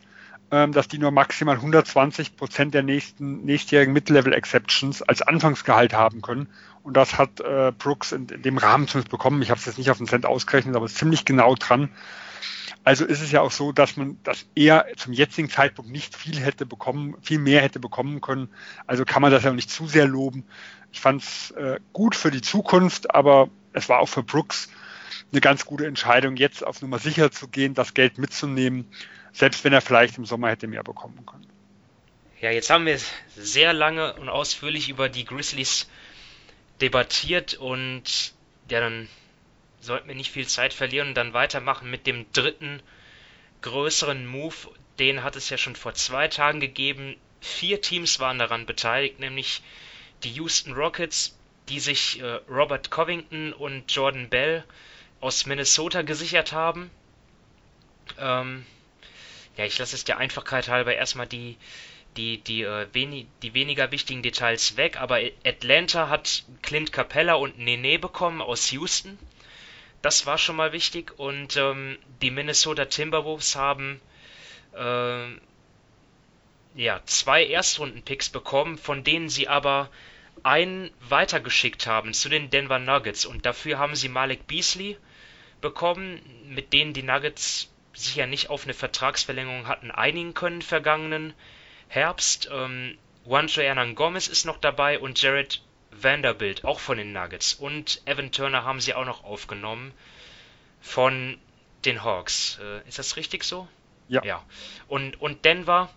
dass 0.51 0.89
die 0.89 0.99
nur 0.99 1.11
maximal 1.11 1.57
120 1.57 2.37
Prozent 2.37 2.75
der 2.75 2.83
nächsten 2.83 3.45
nächstjährigen 3.45 3.93
Mid-Level-Exceptions 3.93 5.03
als 5.03 5.23
Anfangsgehalt 5.23 5.95
haben 5.95 6.23
können. 6.23 6.49
Und 6.83 6.97
das 6.97 7.19
hat 7.19 7.41
äh, 7.41 7.73
Brooks 7.77 8.13
in, 8.13 8.29
in, 8.29 8.43
dem 8.43 8.59
Rahmen 8.59 8.87
zumindest 8.87 9.11
bekommen. 9.11 9.43
Ich 9.43 9.51
habe 9.51 9.59
es 9.59 9.67
jetzt 9.67 9.79
nicht 9.79 9.91
auf 9.91 9.99
den 9.99 10.07
Cent 10.07 10.27
ausgerechnet, 10.27 10.77
aber 10.77 10.87
ziemlich 10.87 11.25
genau 11.25 11.55
dran. 11.55 11.89
Also 12.85 13.07
ist 13.07 13.23
es 13.23 13.33
ja 13.33 13.41
auch 13.41 13.51
so, 13.51 13.73
dass 13.73 13.97
man, 13.97 14.19
dass 14.23 14.47
er 14.55 14.87
zum 14.97 15.15
jetzigen 15.15 15.49
Zeitpunkt 15.49 15.91
nicht 15.91 16.15
viel 16.15 16.39
hätte 16.39 16.67
bekommen, 16.67 17.17
viel 17.23 17.39
mehr 17.39 17.63
hätte 17.63 17.81
bekommen 17.81 18.21
können. 18.21 18.49
Also 18.87 19.07
kann 19.07 19.23
man 19.23 19.33
das 19.33 19.45
ja 19.45 19.51
auch 19.51 19.55
nicht 19.55 19.71
zu 19.71 19.87
sehr 19.87 20.07
loben. 20.07 20.45
Ich 20.93 21.01
fand 21.01 21.23
es 21.23 21.51
äh, 21.53 21.81
gut 21.95 22.15
für 22.15 22.31
die 22.31 22.43
Zukunft, 22.43 23.15
aber 23.15 23.49
es 23.73 23.89
war 23.89 24.01
auch 24.01 24.09
für 24.09 24.23
Brooks 24.23 24.69
eine 25.33 25.41
ganz 25.41 25.65
gute 25.65 25.87
Entscheidung, 25.87 26.37
jetzt 26.37 26.65
auf 26.65 26.83
Nummer 26.83 26.99
sicher 26.99 27.31
zu 27.31 27.49
gehen, 27.49 27.75
das 27.75 27.95
Geld 27.95 28.19
mitzunehmen 28.19 28.87
selbst 29.35 29.65
wenn 29.65 29.73
er 29.73 29.83
vielleicht 29.83 30.17
im 30.17 30.25
Sommer 30.25 30.49
hätte 30.49 30.67
mehr 30.67 30.85
bekommen 30.85 31.27
können. 31.27 31.47
Ja, 32.41 32.51
jetzt 32.51 32.71
haben 32.71 32.87
wir 32.87 32.99
sehr 33.37 33.73
lange 33.73 34.15
und 34.15 34.29
ausführlich 34.29 34.89
über 34.89 35.09
die 35.09 35.25
Grizzlies 35.25 35.91
debattiert 36.81 37.55
und 37.55 38.33
ja, 38.71 38.81
dann 38.81 39.09
sollten 39.81 40.09
wir 40.09 40.15
nicht 40.15 40.31
viel 40.31 40.47
Zeit 40.47 40.73
verlieren 40.73 41.09
und 41.09 41.15
dann 41.15 41.33
weitermachen 41.35 41.91
mit 41.91 42.07
dem 42.07 42.31
dritten 42.33 42.81
größeren 43.63 44.25
Move. 44.27 44.55
Den 44.99 45.25
hat 45.25 45.37
es 45.37 45.51
ja 45.51 45.59
schon 45.59 45.77
vor 45.77 45.95
zwei 45.95 46.29
Tagen 46.29 46.61
gegeben. 46.61 47.17
Vier 47.41 47.81
Teams 47.81 48.21
waren 48.21 48.39
daran 48.39 48.67
beteiligt, 48.67 49.19
nämlich 49.19 49.63
die 50.23 50.31
Houston 50.33 50.73
Rockets, 50.75 51.37
die 51.69 51.81
sich 51.81 52.21
äh, 52.21 52.41
Robert 52.49 52.91
Covington 52.91 53.53
und 53.53 53.91
Jordan 53.93 54.29
Bell 54.29 54.65
aus 55.21 55.47
Minnesota 55.47 56.03
gesichert 56.03 56.53
haben. 56.53 56.91
Ähm, 58.19 58.65
ja, 59.57 59.65
ich 59.65 59.79
lasse 59.79 59.97
es 59.97 60.05
der 60.05 60.19
Einfachkeit 60.19 60.69
halber 60.69 60.95
erstmal 60.95 61.27
die, 61.27 61.57
die, 62.17 62.39
die, 62.39 62.63
äh, 62.63 62.87
wenig, 62.93 63.27
die 63.43 63.55
weniger 63.55 63.91
wichtigen 63.91 64.23
Details 64.23 64.77
weg, 64.77 65.01
aber 65.01 65.21
Atlanta 65.45 66.09
hat 66.09 66.45
Clint 66.63 66.93
Capella 66.93 67.35
und 67.35 67.59
Nene 67.59 67.99
bekommen 67.99 68.41
aus 68.41 68.71
Houston. 68.71 69.19
Das 70.03 70.27
war 70.27 70.37
schon 70.37 70.57
mal 70.57 70.73
wichtig. 70.73 71.19
Und 71.19 71.57
ähm, 71.57 71.99
die 72.21 72.31
Minnesota 72.31 72.85
Timberwolves 72.85 73.57
haben 73.57 74.03
äh, 74.75 75.29
ja, 76.75 77.01
zwei 77.07 77.47
Erstrunden-Picks 77.47 78.29
bekommen, 78.29 78.77
von 78.77 79.03
denen 79.03 79.29
sie 79.29 79.49
aber 79.49 79.89
einen 80.43 80.91
weitergeschickt 81.09 81.87
haben 81.87 82.13
zu 82.13 82.29
den 82.29 82.51
Denver 82.51 82.79
Nuggets. 82.79 83.25
Und 83.25 83.47
dafür 83.47 83.79
haben 83.79 83.95
sie 83.95 84.11
Malik 84.11 84.47
Beasley 84.47 84.99
bekommen, 85.61 86.21
mit 86.49 86.73
denen 86.73 86.93
die 86.93 87.03
Nuggets 87.03 87.71
sich 87.95 88.17
ja 88.17 88.27
nicht 88.27 88.51
auf 88.51 88.65
eine 88.65 88.75
Vertragsverlängerung 88.75 89.69
hatten 89.69 89.91
einigen 89.91 90.35
können 90.35 90.63
vergangenen 90.63 91.33
Herbst. 91.89 92.49
Ähm, 92.53 92.99
Juancho 93.25 93.63
Hernan 93.63 93.95
Gomez 93.95 94.29
ist 94.29 94.45
noch 94.45 94.59
dabei 94.59 94.99
und 94.99 95.21
Jared 95.21 95.63
Vanderbilt, 95.91 96.65
auch 96.65 96.81
von 96.81 96.99
den 96.99 97.13
Nuggets. 97.13 97.55
Und 97.55 98.03
Evan 98.05 98.33
Turner 98.33 98.65
haben 98.65 98.81
sie 98.81 98.95
auch 98.95 99.05
noch 99.05 99.25
aufgenommen 99.25 99.93
von 100.81 101.39
den 101.85 102.03
Hawks. 102.03 102.59
Äh, 102.61 102.87
ist 102.89 102.99
das 102.99 103.17
richtig 103.17 103.45
so? 103.45 103.69
Ja. 104.09 104.23
ja. 104.25 104.45
Und, 104.89 105.21
und 105.21 105.45
Denver, 105.45 105.91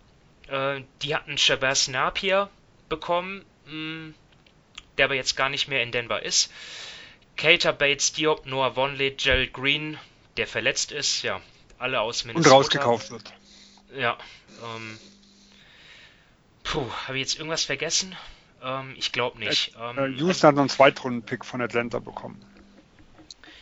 äh, 0.47 0.81
die 1.01 1.15
hatten 1.15 1.37
Shabazz 1.37 1.87
Napier 1.87 2.49
bekommen, 2.89 3.43
mh, 3.65 3.71
hm, 3.71 4.15
der 4.97 5.05
aber 5.05 5.15
jetzt 5.15 5.35
gar 5.35 5.49
nicht 5.49 5.67
mehr 5.67 5.83
in 5.83 5.91
Denver 5.91 6.23
ist. 6.23 6.51
Cater 7.35 7.73
Bates, 7.73 8.13
Diop, 8.13 8.45
Noah 8.45 8.75
Vonleh, 8.75 9.11
Gerald 9.11 9.53
Green, 9.53 9.99
der 10.37 10.47
verletzt 10.47 10.91
ist, 10.91 11.21
ja, 11.21 11.39
alle 11.77 12.01
aus 12.01 12.25
Minnesota. 12.25 12.49
Und 12.49 12.55
rausgekauft 12.55 13.11
wird. 13.11 13.33
Ja. 13.95 14.17
Ähm, 14.63 14.97
puh, 16.63 16.85
habe 17.07 17.17
ich 17.17 17.21
jetzt 17.21 17.37
irgendwas 17.37 17.63
vergessen? 17.63 18.15
Ähm, 18.63 18.95
ich 18.97 19.11
glaube 19.11 19.39
nicht. 19.39 19.75
Äh, 19.75 19.79
ähm, 19.79 20.15
Houston 20.17 20.27
also, 20.27 20.47
hat 20.47 20.55
noch 20.55 20.61
einen 20.61 20.69
Zweitrunden-Pick 20.69 21.45
von 21.45 21.61
Atlanta 21.61 21.99
bekommen. 21.99 22.43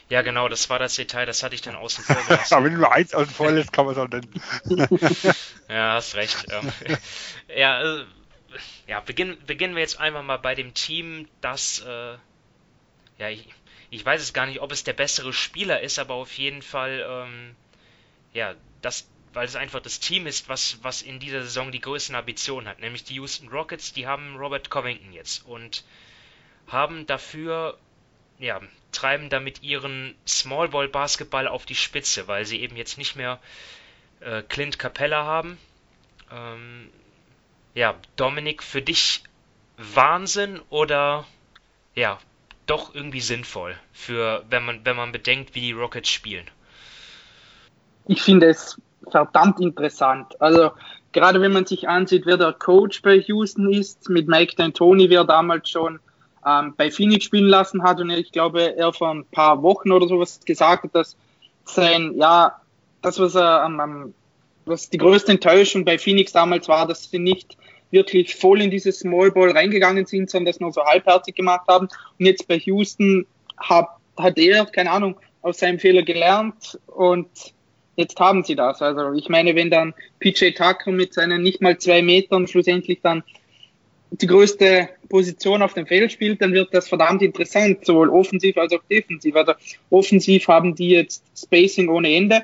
Ja, 0.08 0.22
genau, 0.22 0.48
das 0.48 0.70
war 0.70 0.78
das 0.78 0.96
Detail, 0.96 1.26
das 1.26 1.42
hatte 1.42 1.56
ich 1.56 1.62
dann 1.62 1.76
außen 1.76 2.04
vor 2.04 2.16
gelassen. 2.16 2.54
Aber 2.54 2.66
wenn 2.66 2.74
du 2.74 2.80
nur 2.80 2.92
eins 2.92 3.14
außen 3.14 3.34
vor 3.34 3.52
lässt, 3.52 3.74
kann 3.74 3.86
man 3.86 3.96
es 3.96 4.00
auch 4.00 4.08
nennen. 4.08 4.32
ja, 5.70 5.94
hast 5.94 6.16
recht. 6.16 6.46
Ähm, 6.52 6.72
ja, 7.56 7.82
äh, 7.82 8.06
ja 8.88 9.00
beginn, 9.00 9.38
beginnen 9.48 9.76
wir 9.76 9.82
jetzt 9.82 10.00
einfach 10.00 10.22
mal 10.22 10.38
bei 10.38 10.54
dem 10.54 10.74
Team, 10.74 11.28
das, 11.42 11.80
äh, 11.80 12.18
ja, 13.18 13.30
ich, 13.30 13.48
ich 13.90 14.06
weiß 14.06 14.22
es 14.22 14.34
gar 14.34 14.46
nicht, 14.46 14.62
ob 14.62 14.72
es 14.72 14.84
der 14.84 14.94
bessere 14.94 15.34
Spieler 15.34 15.82
ist, 15.82 15.98
aber 15.98 16.14
auf 16.14 16.38
jeden 16.38 16.62
Fall, 16.62 17.04
ähm, 17.08 17.56
ja, 18.36 18.54
das, 18.82 19.10
weil 19.34 19.46
es 19.46 19.56
einfach 19.56 19.80
das 19.80 20.00
Team 20.02 20.28
ist, 20.28 20.50
was, 20.50 20.84
was 20.84 21.02
in 21.02 21.20
dieser 21.20 21.42
Saison 21.42 21.72
die 21.72 21.80
größten 21.80 22.16
Ambitionen 22.16 22.68
hat, 22.68 22.80
nämlich 22.80 23.06
die 23.06 23.16
Houston 23.16 23.48
Rockets, 23.48 23.94
die 23.94 24.06
haben 24.06 24.36
Robert 24.36 24.70
Covington 24.70 25.14
jetzt 25.14 25.46
und 25.46 25.86
haben 26.68 27.08
dafür, 27.08 27.80
ja, 28.38 28.62
treiben 28.92 29.30
damit 29.30 29.64
ihren 29.64 30.16
Small 30.28 30.68
Ball 30.68 30.90
Basketball 30.90 31.48
auf 31.48 31.66
die 31.66 31.76
Spitze, 31.76 32.28
weil 32.28 32.46
sie 32.46 32.60
eben 32.60 32.76
jetzt 32.76 32.98
nicht 32.98 33.16
mehr 33.16 33.40
äh, 34.20 34.42
Clint 34.42 34.78
Capella 34.80 35.24
haben. 35.24 35.58
Ähm, 36.30 36.90
ja, 37.74 37.96
Dominik, 38.18 38.64
für 38.64 38.82
dich 38.82 39.24
Wahnsinn 39.78 40.62
oder 40.70 41.26
ja, 41.94 42.20
doch 42.66 42.94
irgendwie 42.94 43.22
sinnvoll, 43.22 43.80
für 43.94 44.44
wenn 44.50 44.66
man, 44.66 44.86
wenn 44.86 44.98
man 44.98 45.14
bedenkt, 45.14 45.56
wie 45.56 45.62
die 45.62 45.72
Rockets 45.72 46.10
spielen? 46.10 46.50
Ich 48.08 48.22
finde 48.22 48.48
es 48.48 48.80
verdammt 49.10 49.60
interessant. 49.60 50.40
Also 50.42 50.72
gerade 51.12 51.42
wenn 51.42 51.54
man 51.54 51.66
sich 51.66 51.88
ansieht, 51.88 52.26
wer 52.26 52.38
der 52.38 52.54
Coach 52.54 53.02
bei 53.02 53.16
Houston 53.18 53.72
ist, 53.72 54.10
mit 54.10 54.28
Mike 54.28 54.56
D'Antoni, 54.56 55.10
wer 55.10 55.24
damals 55.24 55.70
schon 55.70 56.00
ähm, 56.46 56.74
bei 56.78 56.92
Phoenix 56.92 57.26
spielen 57.26 57.48
lassen 57.48 57.84
hat 57.84 58.00
und 58.00 58.10
ich 58.10 58.32
glaube, 58.32 58.78
er 58.78 58.94
vor 58.94 59.12
ein 59.12 59.26
paar 59.26 59.62
Wochen 59.64 59.92
oder 59.92 60.08
sowas 60.08 60.40
gesagt 60.46 60.84
hat, 60.84 60.96
dass 60.96 61.16
sein, 61.64 62.14
ja, 62.18 62.60
das, 63.02 63.20
was 63.20 63.36
er 63.36 63.66
ähm, 63.66 64.14
was 64.66 64.90
die 64.90 64.98
größte 64.98 65.32
Enttäuschung 65.32 65.86
bei 65.86 65.98
Phoenix 65.98 66.32
damals 66.32 66.68
war, 66.68 66.88
dass 66.88 67.10
sie 67.10 67.20
nicht 67.20 67.58
wirklich 67.92 68.36
voll 68.36 68.62
in 68.62 68.72
dieses 68.72 69.00
Small 69.00 69.32
Ball 69.32 69.52
reingegangen 69.52 70.06
sind, 70.06 70.30
sondern 70.30 70.48
das 70.48 70.60
nur 70.60 70.74
so 70.74 70.84
halbherzig 70.84 71.36
gemacht 71.36 71.68
haben. 71.68 71.88
Und 72.20 72.26
jetzt 72.26 72.48
bei 72.48 72.58
Houston 72.58 73.26
hat, 73.58 73.90
hat 74.18 74.38
er, 74.38 74.66
keine 74.66 74.92
Ahnung, 74.92 75.18
aus 75.42 75.60
seinem 75.60 75.80
Fehler 75.80 76.02
gelernt 76.02 76.80
und 76.88 77.28
jetzt 77.96 78.20
haben 78.20 78.44
sie 78.44 78.56
das. 78.56 78.82
Also 78.82 79.14
ich 79.14 79.30
meine, 79.30 79.56
wenn 79.56 79.70
dann 79.70 79.94
PJ 80.20 80.52
Tucker 80.52 80.92
mit 80.92 81.14
seinen 81.14 81.42
nicht 81.42 81.62
mal 81.62 81.78
zwei 81.78 82.02
Metern 82.02 82.48
schlussendlich 82.48 83.00
dann 83.02 83.24
die 84.12 84.28
größte 84.28 84.90
Position 85.10 85.62
auf 85.62 85.74
dem 85.74 85.88
Feld 85.88 86.12
spielt, 86.12 86.42
dann 86.42 86.54
wird 86.54 86.74
das 86.74 86.88
verdammt 86.88 87.22
interessant, 87.22 87.86
sowohl 87.86 88.10
offensiv 88.10 88.58
als 88.58 88.74
auch 88.74 88.84
defensiv. 88.90 89.36
Also 89.36 89.54
offensiv 89.90 90.48
haben 90.48 90.76
die 90.76 90.90
jetzt 90.90 91.24
Spacing 91.38 91.90
ohne 91.90 92.14
Ende 92.16 92.44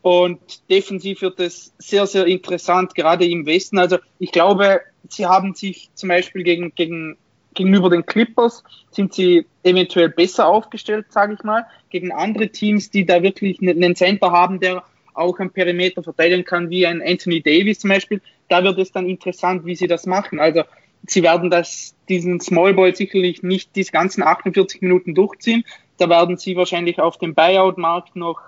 und 0.00 0.40
defensiv 0.68 1.22
wird 1.22 1.38
es 1.38 1.72
sehr, 1.78 2.06
sehr 2.06 2.26
interessant, 2.26 2.94
gerade 2.94 3.24
im 3.24 3.46
Westen. 3.46 3.78
Also 3.78 3.98
ich 4.18 4.32
glaube, 4.32 4.80
sie 5.08 5.26
haben 5.26 5.54
sich 5.54 5.90
zum 5.94 6.08
Beispiel 6.08 6.42
gegen, 6.42 6.74
gegen 6.74 7.16
gegenüber 7.54 7.90
den 7.90 8.06
Clippers 8.06 8.64
sind 8.90 9.12
sie 9.12 9.46
eventuell 9.62 10.08
besser 10.08 10.46
aufgestellt, 10.48 11.06
sage 11.10 11.34
ich 11.34 11.44
mal, 11.44 11.66
gegen 11.90 12.12
andere 12.12 12.48
Teams, 12.48 12.90
die 12.90 13.04
da 13.04 13.22
wirklich 13.22 13.60
einen 13.60 13.94
Center 13.94 14.32
haben, 14.32 14.60
der 14.60 14.82
auch 15.14 15.38
am 15.38 15.50
Perimeter 15.50 16.02
verteidigen 16.02 16.44
kann, 16.44 16.70
wie 16.70 16.86
ein 16.86 17.02
Anthony 17.02 17.42
Davis 17.42 17.80
zum 17.80 17.90
Beispiel, 17.90 18.20
da 18.48 18.62
wird 18.64 18.78
es 18.78 18.92
dann 18.92 19.06
interessant, 19.08 19.64
wie 19.64 19.76
sie 19.76 19.86
das 19.86 20.06
machen. 20.06 20.40
Also 20.40 20.62
sie 21.06 21.22
werden 21.22 21.50
das, 21.50 21.94
diesen 22.08 22.40
Small 22.40 22.74
Ball 22.74 22.94
sicherlich 22.94 23.42
nicht 23.42 23.74
die 23.76 23.84
ganzen 23.84 24.22
48 24.22 24.82
Minuten 24.82 25.14
durchziehen. 25.14 25.64
Da 25.98 26.08
werden 26.08 26.36
sie 26.36 26.56
wahrscheinlich 26.56 27.00
auf 27.00 27.18
dem 27.18 27.34
Buyout-Markt 27.34 28.16
noch 28.16 28.40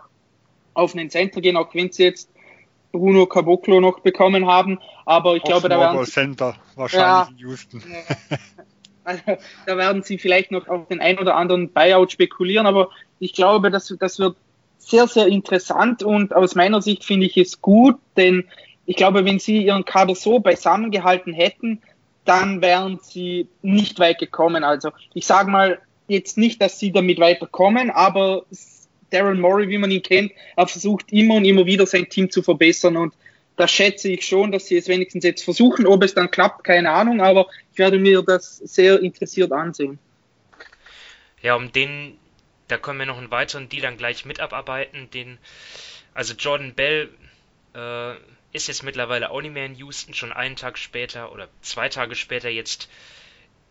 auf 0.75 0.95
einen 0.95 1.11
Center 1.11 1.41
gehen, 1.41 1.57
auch 1.57 1.75
wenn 1.75 1.93
sie 1.93 2.05
jetzt 2.05 2.31
Bruno 2.93 3.27
Caboclo 3.27 3.81
noch 3.81 4.01
bekommen 4.01 4.47
haben. 4.47 4.79
Aber 5.05 5.37
ich 5.37 5.43
auf 5.43 5.49
glaube, 5.49 5.69
da 5.69 5.79
werden 5.79 6.05
sie, 6.05 6.11
Center 6.11 6.57
wahrscheinlich 6.77 7.07
ja, 7.07 7.29
in 7.31 7.39
Houston. 7.39 7.83
Also, 9.07 9.23
da 9.67 9.77
werden 9.77 10.03
sie 10.03 10.17
vielleicht 10.17 10.51
noch 10.51 10.67
auf 10.67 10.89
den 10.89 10.99
ein 10.99 11.19
oder 11.19 11.37
anderen 11.37 11.71
Buyout 11.71 12.11
spekulieren, 12.11 12.67
aber 12.67 12.89
ich 13.19 13.35
glaube, 13.35 13.71
das, 13.71 13.95
das 14.01 14.19
wird 14.19 14.35
sehr, 14.89 15.07
sehr 15.07 15.27
interessant 15.27 16.03
und 16.03 16.35
aus 16.35 16.55
meiner 16.55 16.83
Sicht 16.83 17.05
finde 17.05 17.27
ich 17.27 17.37
es 17.37 17.61
gut, 17.61 17.97
denn 18.17 18.45
ich 18.87 18.97
glaube, 18.97 19.25
wenn 19.25 19.39
sie 19.39 19.65
ihren 19.65 19.85
Kader 19.85 20.15
so 20.15 20.41
beisammen 20.41 20.91
gehalten 20.91 21.33
hätten, 21.33 21.81
dann 22.25 22.63
wären 22.63 22.99
sie 23.03 23.49
nicht 23.63 23.99
weit 23.99 24.19
gekommen. 24.19 24.65
Also 24.65 24.91
ich 25.15 25.27
sage 25.27 25.51
mal 25.51 25.79
jetzt 26.09 26.37
nicht, 26.37 26.61
dass 26.61 26.79
sie 26.79 26.93
damit 26.93 27.19
weiterkommen, 27.19 27.91
aber 27.91 28.45
Daryl 29.11 29.37
Morey, 29.37 29.69
wie 29.69 29.79
man 29.79 29.91
ihn 29.91 30.03
kennt, 30.03 30.33
er 30.57 30.67
versucht 30.67 31.13
immer 31.13 31.37
und 31.37 31.45
immer 31.45 31.67
wieder 31.67 31.87
sein 31.87 32.09
Team 32.09 32.31
zu 32.31 32.43
verbessern 32.43 32.97
und 32.97 33.15
da 33.57 33.69
schätze 33.69 34.09
ich 34.09 34.27
schon, 34.27 34.51
dass 34.51 34.67
sie 34.67 34.77
es 34.77 34.89
wenigstens 34.89 35.25
jetzt 35.25 35.45
versuchen. 35.45 35.87
Ob 35.87 36.03
es 36.03 36.15
dann 36.15 36.31
klappt, 36.31 36.65
keine 36.65 36.91
Ahnung, 36.91 37.21
aber 37.21 37.47
ich 37.73 37.79
werde 37.79 37.99
mir 37.99 38.23
das 38.23 38.57
sehr 38.57 39.01
interessiert 39.01 39.53
ansehen. 39.53 39.99
Ja, 41.41 41.55
um 41.55 41.71
den 41.71 42.19
da 42.69 42.79
können 42.79 42.99
wir 42.99 43.07
noch 43.07 43.19
einen 43.19 43.31
weiteren 43.31 43.69
Deal 43.69 43.83
dann 43.83 43.97
gleich 43.97 44.25
mit 44.25 44.41
abarbeiten. 44.41 45.11
Den, 45.11 45.39
also 46.15 46.35
Jordan 46.35 46.75
Bell 46.75 47.11
äh, 47.75 48.15
ist 48.53 48.69
jetzt 48.69 48.83
mittlerweile 48.83 49.31
auch 49.31 49.41
nicht 49.43 49.53
mehr 49.53 49.67
in 49.67 49.75
Houston, 49.77 50.15
schon 50.15 50.33
einen 50.33 50.57
Tag 50.57 50.79
später 50.79 51.33
oder 51.33 51.49
zwei 51.61 51.89
Tage 51.89 52.15
später 52.15 52.49
jetzt 52.49 52.89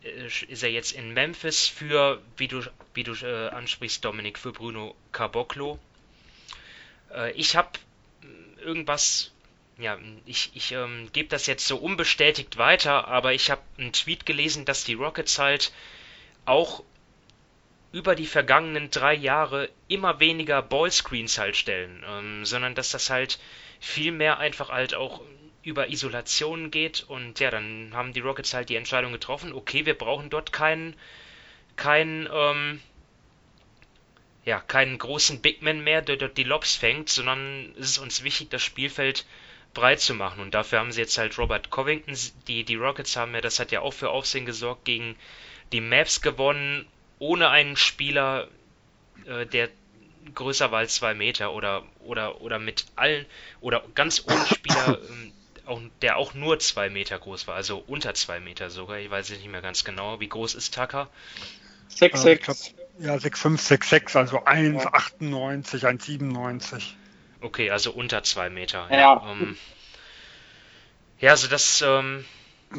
äh, 0.03 0.27
ist 0.27 0.63
er 0.63 0.69
jetzt 0.69 0.91
in 0.91 1.13
Memphis 1.13 1.67
für, 1.67 2.21
wie 2.37 2.47
du, 2.47 2.61
wie 2.93 3.03
du 3.03 3.13
äh, 3.13 3.49
ansprichst, 3.49 4.03
Dominik, 4.03 4.37
für 4.37 4.51
Bruno 4.51 4.95
Caboclo. 5.11 5.79
Äh, 7.13 7.31
ich 7.31 7.55
habe 7.55 7.69
irgendwas, 8.63 9.31
ja, 9.77 9.97
ich, 10.25 10.51
ich 10.53 10.71
ähm, 10.71 11.09
gebe 11.13 11.29
das 11.29 11.47
jetzt 11.47 11.67
so 11.67 11.77
unbestätigt 11.77 12.57
weiter, 12.57 13.07
aber 13.07 13.33
ich 13.33 13.49
habe 13.49 13.61
einen 13.77 13.93
Tweet 13.93 14.25
gelesen, 14.25 14.65
dass 14.65 14.83
die 14.83 14.93
Rockets 14.93 15.39
halt 15.39 15.71
auch 16.45 16.83
über 17.93 18.15
die 18.15 18.25
vergangenen 18.25 18.89
drei 18.89 19.13
Jahre 19.13 19.69
immer 19.87 20.19
weniger 20.19 20.63
Ballscreens 20.63 21.37
halt 21.37 21.55
stellen, 21.55 22.03
ähm, 22.09 22.43
sondern 22.43 22.73
dass 22.73 22.89
das 22.89 23.11
halt 23.11 23.39
viel 23.79 24.11
mehr 24.11 24.39
einfach 24.39 24.69
halt 24.69 24.95
auch 24.95 25.21
über 25.61 25.89
Isolation 25.89 26.71
geht 26.71 27.05
und 27.07 27.39
ja, 27.39 27.51
dann 27.51 27.91
haben 27.93 28.11
die 28.11 28.19
Rockets 28.19 28.55
halt 28.55 28.69
die 28.69 28.75
Entscheidung 28.75 29.13
getroffen, 29.13 29.53
okay, 29.53 29.85
wir 29.85 29.93
brauchen 29.93 30.31
dort 30.31 30.51
keinen, 30.51 30.95
keinen, 31.75 32.27
ähm, 32.33 32.81
ja, 34.43 34.59
keinen 34.59 34.97
großen 34.97 35.41
Bigman 35.41 35.83
mehr, 35.83 36.01
der 36.01 36.17
dort 36.17 36.35
die 36.37 36.43
Lobs 36.43 36.75
fängt, 36.75 37.09
sondern 37.09 37.75
es 37.77 37.91
ist 37.91 37.97
uns 37.99 38.23
wichtig, 38.23 38.49
das 38.49 38.63
Spielfeld 38.63 39.25
breit 39.75 40.01
zu 40.01 40.15
machen. 40.15 40.41
Und 40.41 40.53
dafür 40.53 40.79
haben 40.79 40.91
sie 40.91 41.01
jetzt 41.01 41.17
halt 41.17 41.37
Robert 41.37 41.69
Covington, 41.69 42.17
die, 42.47 42.63
die 42.63 42.75
Rockets 42.75 43.15
haben 43.15 43.35
ja, 43.35 43.41
das 43.41 43.59
hat 43.59 43.71
ja 43.71 43.81
auch 43.81 43.93
für 43.93 44.09
Aufsehen 44.09 44.45
gesorgt, 44.45 44.83
gegen 44.83 45.15
die 45.71 45.81
Maps 45.81 46.21
gewonnen 46.21 46.87
ohne 47.23 47.49
einen 47.49 47.77
Spieler, 47.77 48.49
äh, 49.25 49.45
der 49.45 49.69
größer 50.35 50.71
war 50.71 50.79
als 50.79 50.95
zwei 50.95 51.13
Meter 51.13 51.53
oder, 51.53 51.83
oder, 51.99 52.41
oder 52.41 52.59
mit 52.59 52.85
allen 52.97 53.25
oder 53.61 53.81
ganz 53.95 54.23
ohne 54.27 54.45
Spieler, 54.45 54.99
ähm, 55.09 55.31
auch, 55.65 55.79
der 56.01 56.17
auch 56.17 56.33
nur 56.33 56.59
zwei 56.59 56.89
Meter 56.89 57.17
groß 57.17 57.47
war, 57.47 57.55
also 57.55 57.81
unter 57.87 58.13
zwei 58.13 58.41
Meter 58.41 58.69
sogar. 58.69 58.97
Ich 58.97 59.09
weiß 59.09 59.29
nicht 59.29 59.47
mehr 59.47 59.61
ganz 59.61 59.85
genau. 59.85 60.19
Wie 60.19 60.27
groß 60.27 60.55
ist 60.55 60.75
Tucker? 60.75 61.09
6,6. 61.95 62.73
Ja, 62.99 63.15
6,5, 63.15 63.79
6,6, 63.89 64.17
also 64.17 64.39
1,98, 64.39 65.85
1,97. 65.85 66.83
Okay, 67.39 67.71
also 67.71 67.91
unter 67.91 68.23
zwei 68.23 68.49
Meter. 68.49 68.87
Ja. 68.91 68.97
Ja, 68.97 69.31
ähm, 69.31 69.57
ja 71.19 71.31
also 71.31 71.47
das 71.47 71.81
ähm, 71.81 72.25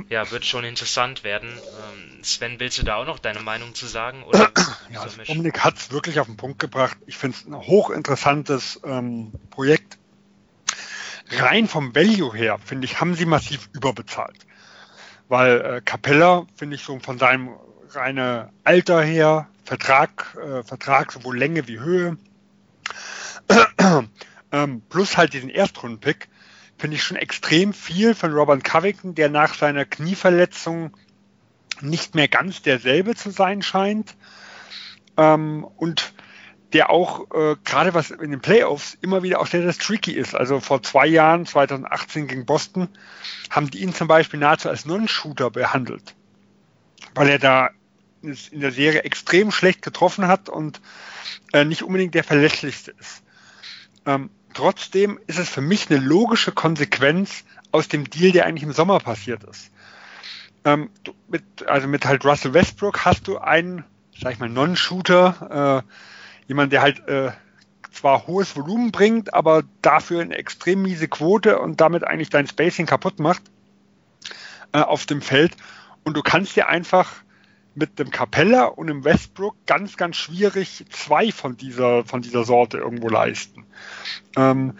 ja, 0.08 0.30
wird 0.30 0.44
schon 0.44 0.64
interessant 0.64 1.24
werden. 1.24 1.48
Ähm, 1.48 2.24
Sven, 2.24 2.60
willst 2.60 2.78
du 2.78 2.82
da 2.84 2.96
auch 2.96 3.06
noch 3.06 3.18
deine 3.18 3.40
Meinung 3.40 3.74
zu 3.74 3.86
sagen? 3.86 4.22
Oder 4.24 4.50
ja, 4.92 5.00
also 5.00 5.22
Dominik 5.22 5.60
hat 5.60 5.76
es 5.76 5.90
wirklich 5.90 6.20
auf 6.20 6.26
den 6.26 6.36
Punkt 6.36 6.58
gebracht. 6.58 6.96
Ich 7.06 7.16
finde 7.16 7.36
es 7.36 7.46
ein 7.46 7.54
hochinteressantes 7.54 8.80
ähm, 8.84 9.32
Projekt. 9.50 9.98
Rein 11.30 11.68
vom 11.68 11.94
Value 11.94 12.34
her, 12.34 12.58
finde 12.62 12.84
ich, 12.84 13.00
haben 13.00 13.14
sie 13.14 13.24
massiv 13.24 13.68
überbezahlt. 13.72 14.46
Weil 15.28 15.60
äh, 15.60 15.80
Capella, 15.82 16.46
finde 16.54 16.76
ich, 16.76 16.82
so 16.82 16.98
von 16.98 17.18
seinem 17.18 17.50
reine 17.90 18.50
Alter 18.62 19.02
her, 19.02 19.48
Vertrag, 19.64 20.36
äh, 20.36 20.62
Vertrag 20.62 21.12
sowohl 21.12 21.38
Länge 21.38 21.66
wie 21.66 21.80
Höhe, 21.80 22.18
ähm, 24.52 24.82
plus 24.88 25.16
halt 25.16 25.32
diesen 25.32 25.48
Erstrundenpick, 25.48 26.28
finde 26.84 26.98
ich 26.98 27.02
schon 27.02 27.16
extrem 27.16 27.72
viel 27.72 28.14
von 28.14 28.34
Robert 28.34 28.62
Covington, 28.62 29.14
der 29.14 29.30
nach 29.30 29.54
seiner 29.54 29.86
Knieverletzung 29.86 30.94
nicht 31.80 32.14
mehr 32.14 32.28
ganz 32.28 32.60
derselbe 32.60 33.14
zu 33.14 33.30
sein 33.30 33.62
scheint. 33.62 34.14
Ähm, 35.16 35.66
und 35.78 36.12
der 36.74 36.90
auch 36.90 37.30
äh, 37.30 37.56
gerade 37.64 37.94
was 37.94 38.10
in 38.10 38.32
den 38.32 38.42
Playoffs 38.42 38.98
immer 39.00 39.22
wieder 39.22 39.40
auch 39.40 39.46
sehr, 39.46 39.62
sehr 39.62 39.72
tricky 39.72 40.12
ist. 40.12 40.34
Also 40.34 40.60
vor 40.60 40.82
zwei 40.82 41.06
Jahren, 41.06 41.46
2018 41.46 42.26
gegen 42.26 42.44
Boston, 42.44 42.88
haben 43.48 43.70
die 43.70 43.78
ihn 43.78 43.94
zum 43.94 44.06
Beispiel 44.06 44.40
nahezu 44.40 44.68
als 44.68 44.84
Non-Shooter 44.84 45.50
behandelt, 45.50 46.14
weil 47.14 47.30
er 47.30 47.38
da 47.38 47.70
in 48.20 48.60
der 48.60 48.72
Serie 48.72 49.04
extrem 49.04 49.52
schlecht 49.52 49.80
getroffen 49.80 50.28
hat 50.28 50.50
und 50.50 50.82
äh, 51.54 51.64
nicht 51.64 51.82
unbedingt 51.82 52.14
der 52.14 52.24
verlässlichste 52.24 52.90
ist. 53.00 53.22
Ähm, 54.04 54.28
trotzdem 54.54 55.18
ist 55.26 55.38
es 55.38 55.48
für 55.48 55.60
mich 55.60 55.90
eine 55.90 56.00
logische 56.00 56.52
Konsequenz 56.52 57.44
aus 57.72 57.88
dem 57.88 58.08
Deal, 58.08 58.32
der 58.32 58.46
eigentlich 58.46 58.62
im 58.62 58.72
Sommer 58.72 58.98
passiert 59.00 59.44
ist. 59.44 59.70
Ähm, 60.64 60.90
mit, 61.28 61.42
also 61.66 61.88
mit 61.88 62.06
halt 62.06 62.24
Russell 62.24 62.54
Westbrook 62.54 63.04
hast 63.04 63.28
du 63.28 63.38
einen, 63.38 63.84
sag 64.18 64.32
ich 64.32 64.38
mal, 64.38 64.48
Non-Shooter, 64.48 65.82
äh, 65.84 66.48
jemand, 66.48 66.72
der 66.72 66.82
halt 66.82 67.06
äh, 67.08 67.32
zwar 67.92 68.26
hohes 68.26 68.56
Volumen 68.56 68.90
bringt, 68.90 69.34
aber 69.34 69.62
dafür 69.82 70.22
eine 70.22 70.36
extrem 70.36 70.82
miese 70.82 71.08
Quote 71.08 71.58
und 71.58 71.80
damit 71.80 72.04
eigentlich 72.04 72.30
dein 72.30 72.46
Spacing 72.46 72.86
kaputt 72.86 73.18
macht 73.18 73.42
äh, 74.72 74.80
auf 74.80 75.06
dem 75.06 75.22
Feld. 75.22 75.56
Und 76.02 76.16
du 76.16 76.22
kannst 76.22 76.56
dir 76.56 76.68
einfach 76.68 77.23
mit 77.74 77.98
dem 77.98 78.10
Capella 78.10 78.64
und 78.64 78.86
dem 78.86 79.04
Westbrook 79.04 79.56
ganz, 79.66 79.96
ganz 79.96 80.16
schwierig 80.16 80.84
zwei 80.90 81.32
von 81.32 81.56
dieser, 81.56 82.04
von 82.04 82.22
dieser 82.22 82.44
Sorte 82.44 82.78
irgendwo 82.78 83.08
leisten. 83.08 83.64
Ähm, 84.36 84.74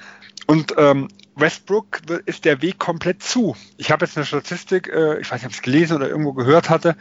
und 0.47 0.75
ähm, 0.77 1.09
Westbrook 1.37 2.03
ist 2.27 2.45
der 2.45 2.63
Weg 2.63 2.79
komplett 2.79 3.23
zu. 3.23 3.57
Ich 3.77 3.91
habe 3.91 4.05
jetzt 4.05 4.17
eine 4.17 4.27
Statistik, 4.27 4.89
äh, 4.89 5.19
ich 5.21 5.31
weiß 5.31 5.41
nicht, 5.41 5.47
ob 5.47 5.51
ich 5.51 5.59
es 5.59 5.63
gelesen 5.63 5.97
oder 5.97 6.09
irgendwo 6.09 6.33
gehört 6.33 6.71
hatte. 6.71 6.97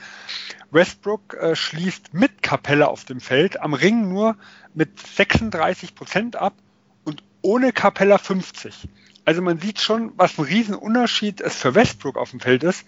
Westbrook 0.71 1.35
äh, 1.35 1.55
schließt 1.55 2.13
mit 2.13 2.41
Capella 2.41 2.87
auf 2.87 3.05
dem 3.05 3.19
Feld 3.19 3.61
am 3.61 3.73
Ring 3.73 4.09
nur 4.09 4.37
mit 4.73 4.99
36 4.99 5.93
Prozent 5.93 6.35
ab 6.35 6.55
und 7.03 7.23
ohne 7.41 7.73
Capella 7.73 8.17
50. 8.17 8.87
Also 9.25 9.41
man 9.41 9.59
sieht 9.59 9.79
schon, 9.79 10.13
was 10.17 10.37
ein 10.37 10.45
Riesenunterschied 10.45 11.39
es 11.41 11.55
für 11.55 11.75
Westbrook 11.75 12.17
auf 12.17 12.31
dem 12.31 12.39
Feld 12.39 12.63
ist, 12.63 12.85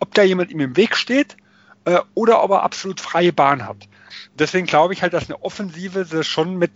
ob 0.00 0.14
da 0.14 0.22
jemand 0.22 0.50
ihm 0.50 0.60
im 0.60 0.76
Weg 0.76 0.96
steht 0.96 1.36
äh, 1.84 1.98
oder 2.14 2.42
ob 2.42 2.50
er 2.50 2.62
absolut 2.62 3.00
freie 3.00 3.32
Bahn 3.32 3.66
hat. 3.66 3.88
Deswegen 4.38 4.66
glaube 4.66 4.94
ich 4.94 5.02
halt, 5.02 5.12
dass 5.12 5.28
eine 5.28 5.42
Offensive 5.42 6.22
schon 6.24 6.56
mit, 6.56 6.72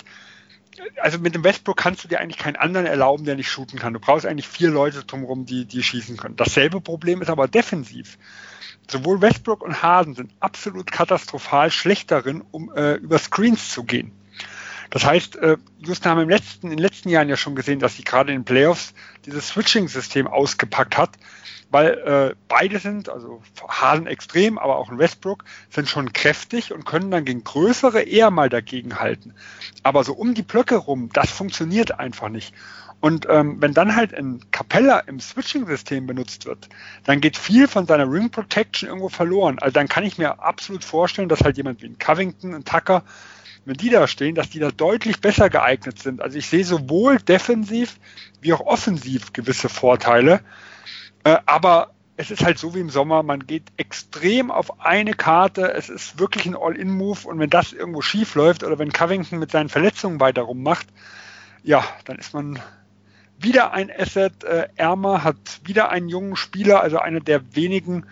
also 1.00 1.18
mit 1.18 1.34
dem 1.34 1.44
Westbrook 1.44 1.76
kannst 1.76 2.04
du 2.04 2.08
dir 2.08 2.20
eigentlich 2.20 2.38
keinen 2.38 2.56
anderen 2.56 2.86
erlauben, 2.86 3.24
der 3.24 3.36
nicht 3.36 3.50
shooten 3.50 3.78
kann. 3.78 3.92
Du 3.92 4.00
brauchst 4.00 4.26
eigentlich 4.26 4.48
vier 4.48 4.70
Leute 4.70 5.04
drumherum, 5.04 5.46
die, 5.46 5.64
die 5.64 5.82
schießen 5.82 6.16
können. 6.16 6.36
Dasselbe 6.36 6.80
Problem 6.80 7.22
ist 7.22 7.30
aber 7.30 7.48
defensiv. 7.48 8.18
Sowohl 8.90 9.20
Westbrook 9.20 9.62
und 9.62 9.82
Harden 9.82 10.14
sind 10.14 10.32
absolut 10.40 10.90
katastrophal 10.90 11.70
schlecht 11.70 12.10
darin, 12.10 12.42
um 12.50 12.74
äh, 12.74 12.94
über 12.94 13.18
Screens 13.18 13.70
zu 13.70 13.84
gehen. 13.84 14.12
Das 14.90 15.06
heißt, 15.06 15.36
äh, 15.36 15.56
Houston 15.78 16.10
haben 16.10 16.20
im 16.20 16.28
letzten, 16.28 16.66
in 16.66 16.76
den 16.76 16.78
letzten 16.78 17.08
Jahren 17.08 17.28
ja 17.30 17.38
schon 17.38 17.54
gesehen, 17.54 17.78
dass 17.78 17.96
sie 17.96 18.04
gerade 18.04 18.32
in 18.32 18.40
den 18.40 18.44
Playoffs 18.44 18.92
dieses 19.24 19.48
Switching-System 19.48 20.26
ausgepackt 20.26 20.98
hat, 20.98 21.16
weil 21.72 21.88
äh, 21.90 22.34
beide 22.48 22.78
sind, 22.78 23.08
also 23.08 23.42
Harden 23.66 24.06
extrem, 24.06 24.58
aber 24.58 24.76
auch 24.76 24.90
ein 24.90 24.98
Westbrook, 24.98 25.44
sind 25.70 25.88
schon 25.88 26.12
kräftig 26.12 26.72
und 26.72 26.84
können 26.84 27.10
dann 27.10 27.24
gegen 27.24 27.42
größere 27.42 28.02
eher 28.02 28.30
mal 28.30 28.50
dagegen 28.50 29.00
halten. 29.00 29.34
Aber 29.82 30.04
so 30.04 30.12
um 30.12 30.34
die 30.34 30.42
Blöcke 30.42 30.76
rum, 30.76 31.08
das 31.12 31.30
funktioniert 31.30 31.98
einfach 31.98 32.28
nicht. 32.28 32.54
Und 33.00 33.26
ähm, 33.28 33.56
wenn 33.60 33.74
dann 33.74 33.96
halt 33.96 34.14
ein 34.14 34.40
Capella 34.52 35.00
im 35.00 35.18
Switching-System 35.18 36.06
benutzt 36.06 36.46
wird, 36.46 36.68
dann 37.04 37.20
geht 37.20 37.36
viel 37.36 37.66
von 37.66 37.86
seiner 37.86 38.08
Ring 38.08 38.30
Protection 38.30 38.88
irgendwo 38.88 39.08
verloren. 39.08 39.58
Also 39.58 39.72
dann 39.72 39.88
kann 39.88 40.04
ich 40.04 40.18
mir 40.18 40.40
absolut 40.40 40.84
vorstellen, 40.84 41.28
dass 41.28 41.40
halt 41.40 41.56
jemand 41.56 41.82
wie 41.82 41.86
ein 41.86 41.98
Covington, 41.98 42.54
ein 42.54 42.64
Tucker, 42.64 43.02
wenn 43.64 43.76
die 43.76 43.90
da 43.90 44.06
stehen, 44.06 44.34
dass 44.34 44.50
die 44.50 44.58
da 44.58 44.70
deutlich 44.70 45.20
besser 45.20 45.50
geeignet 45.50 46.00
sind. 46.00 46.20
Also 46.20 46.38
ich 46.38 46.46
sehe 46.46 46.64
sowohl 46.64 47.18
defensiv 47.18 47.98
wie 48.40 48.52
auch 48.52 48.60
offensiv 48.60 49.32
gewisse 49.32 49.68
Vorteile. 49.68 50.40
Äh, 51.24 51.38
aber 51.46 51.90
es 52.16 52.30
ist 52.30 52.44
halt 52.44 52.58
so 52.58 52.74
wie 52.74 52.80
im 52.80 52.90
Sommer, 52.90 53.22
man 53.22 53.46
geht 53.46 53.64
extrem 53.76 54.50
auf 54.50 54.80
eine 54.80 55.14
Karte, 55.14 55.72
es 55.72 55.88
ist 55.88 56.18
wirklich 56.18 56.46
ein 56.46 56.56
All-In-Move 56.56 57.26
und 57.26 57.38
wenn 57.38 57.50
das 57.50 57.72
irgendwo 57.72 58.02
schief 58.02 58.34
läuft 58.34 58.64
oder 58.64 58.78
wenn 58.78 58.92
Covington 58.92 59.38
mit 59.38 59.50
seinen 59.50 59.68
Verletzungen 59.68 60.20
weiter 60.20 60.42
rummacht, 60.42 60.86
ja, 61.62 61.82
dann 62.04 62.18
ist 62.18 62.34
man 62.34 62.60
wieder 63.38 63.72
ein 63.72 63.90
Asset 63.90 64.44
äh, 64.44 64.68
ärmer, 64.76 65.24
hat 65.24 65.60
wieder 65.64 65.90
einen 65.90 66.08
jungen 66.08 66.36
Spieler, 66.36 66.80
also 66.80 66.98
einer 66.98 67.20
der 67.20 67.56
wenigen, 67.56 68.06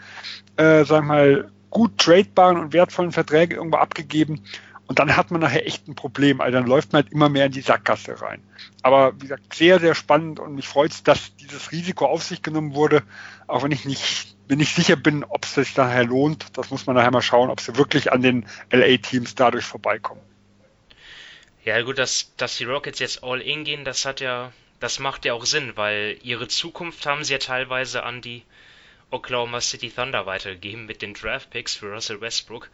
äh, 0.56 0.84
sag 0.84 1.04
mal, 1.04 1.50
gut 1.68 1.98
tradebaren 1.98 2.58
und 2.58 2.72
wertvollen 2.72 3.12
Verträge 3.12 3.56
irgendwo 3.56 3.78
abgegeben 3.78 4.42
und 4.90 4.98
dann 4.98 5.16
hat 5.16 5.30
man 5.30 5.40
nachher 5.40 5.68
echt 5.68 5.86
ein 5.86 5.94
Problem. 5.94 6.40
Also 6.40 6.58
dann 6.58 6.66
läuft 6.66 6.92
man 6.92 7.04
halt 7.04 7.12
immer 7.12 7.28
mehr 7.28 7.46
in 7.46 7.52
die 7.52 7.60
Sackgasse 7.60 8.20
rein. 8.20 8.42
Aber 8.82 9.14
wie 9.14 9.20
gesagt, 9.20 9.54
sehr, 9.54 9.78
sehr 9.78 9.94
spannend 9.94 10.40
und 10.40 10.56
mich 10.56 10.66
freut 10.66 10.90
es, 10.90 11.04
dass 11.04 11.36
dieses 11.36 11.70
Risiko 11.70 12.06
auf 12.06 12.24
sich 12.24 12.42
genommen 12.42 12.74
wurde, 12.74 13.04
auch 13.46 13.62
wenn 13.62 13.70
ich 13.70 13.84
nicht, 13.84 14.34
wenn 14.48 14.58
ich 14.58 14.74
sicher 14.74 14.96
bin, 14.96 15.22
ob 15.22 15.44
es 15.44 15.54
sich 15.54 15.74
daher 15.74 16.02
lohnt. 16.02 16.58
Das 16.58 16.70
muss 16.70 16.86
man 16.86 16.96
nachher 16.96 17.12
mal 17.12 17.22
schauen, 17.22 17.50
ob 17.50 17.60
sie 17.60 17.76
wirklich 17.76 18.10
an 18.10 18.20
den 18.20 18.48
LA-Teams 18.72 19.36
dadurch 19.36 19.64
vorbeikommen. 19.64 20.22
Ja, 21.64 21.80
gut, 21.82 21.96
dass, 21.96 22.34
dass 22.36 22.56
die 22.56 22.64
Rockets 22.64 22.98
jetzt 22.98 23.22
all 23.22 23.40
in 23.40 23.62
gehen, 23.62 23.84
das 23.84 24.04
hat 24.04 24.18
ja, 24.18 24.52
das 24.80 24.98
macht 24.98 25.24
ja 25.24 25.34
auch 25.34 25.46
Sinn, 25.46 25.70
weil 25.76 26.18
ihre 26.24 26.48
Zukunft 26.48 27.06
haben 27.06 27.22
sie 27.22 27.34
ja 27.34 27.38
teilweise 27.38 28.02
an 28.02 28.22
die 28.22 28.42
Oklahoma 29.12 29.60
City 29.60 29.88
Thunder 29.88 30.26
weitergegeben 30.26 30.86
mit 30.86 31.00
den 31.00 31.14
Draft 31.14 31.50
Picks 31.50 31.76
für 31.76 31.92
Russell 31.92 32.20
Westbrook 32.20 32.68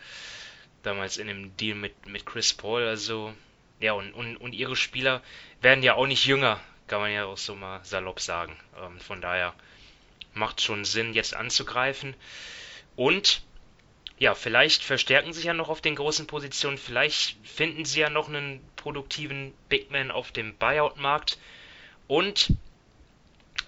damals 0.86 1.16
in 1.16 1.26
dem 1.26 1.56
Deal 1.56 1.76
mit, 1.76 2.06
mit 2.06 2.24
Chris 2.24 2.54
Paul. 2.54 2.86
Also, 2.86 3.34
ja, 3.80 3.92
und, 3.92 4.12
und, 4.12 4.36
und 4.36 4.52
ihre 4.52 4.76
Spieler 4.76 5.22
werden 5.60 5.82
ja 5.82 5.94
auch 5.94 6.06
nicht 6.06 6.24
jünger, 6.24 6.60
kann 6.86 7.00
man 7.00 7.12
ja 7.12 7.26
auch 7.26 7.38
so 7.38 7.54
mal 7.54 7.84
salopp 7.84 8.20
sagen. 8.20 8.56
Ähm, 8.80 9.00
von 9.00 9.20
daher 9.20 9.54
macht 10.32 10.60
schon 10.60 10.84
Sinn, 10.84 11.14
jetzt 11.14 11.34
anzugreifen. 11.34 12.14
Und 12.94 13.42
ja, 14.18 14.34
vielleicht 14.34 14.82
verstärken 14.82 15.32
sie 15.32 15.38
sich 15.38 15.46
ja 15.46 15.54
noch 15.54 15.68
auf 15.68 15.82
den 15.82 15.96
großen 15.96 16.26
Positionen. 16.26 16.78
Vielleicht 16.78 17.36
finden 17.46 17.84
sie 17.84 18.00
ja 18.00 18.08
noch 18.08 18.28
einen 18.28 18.66
produktiven 18.76 19.52
Big 19.68 19.90
Man 19.90 20.10
auf 20.10 20.32
dem 20.32 20.56
Buyout-Markt. 20.56 21.38
Und 22.06 22.50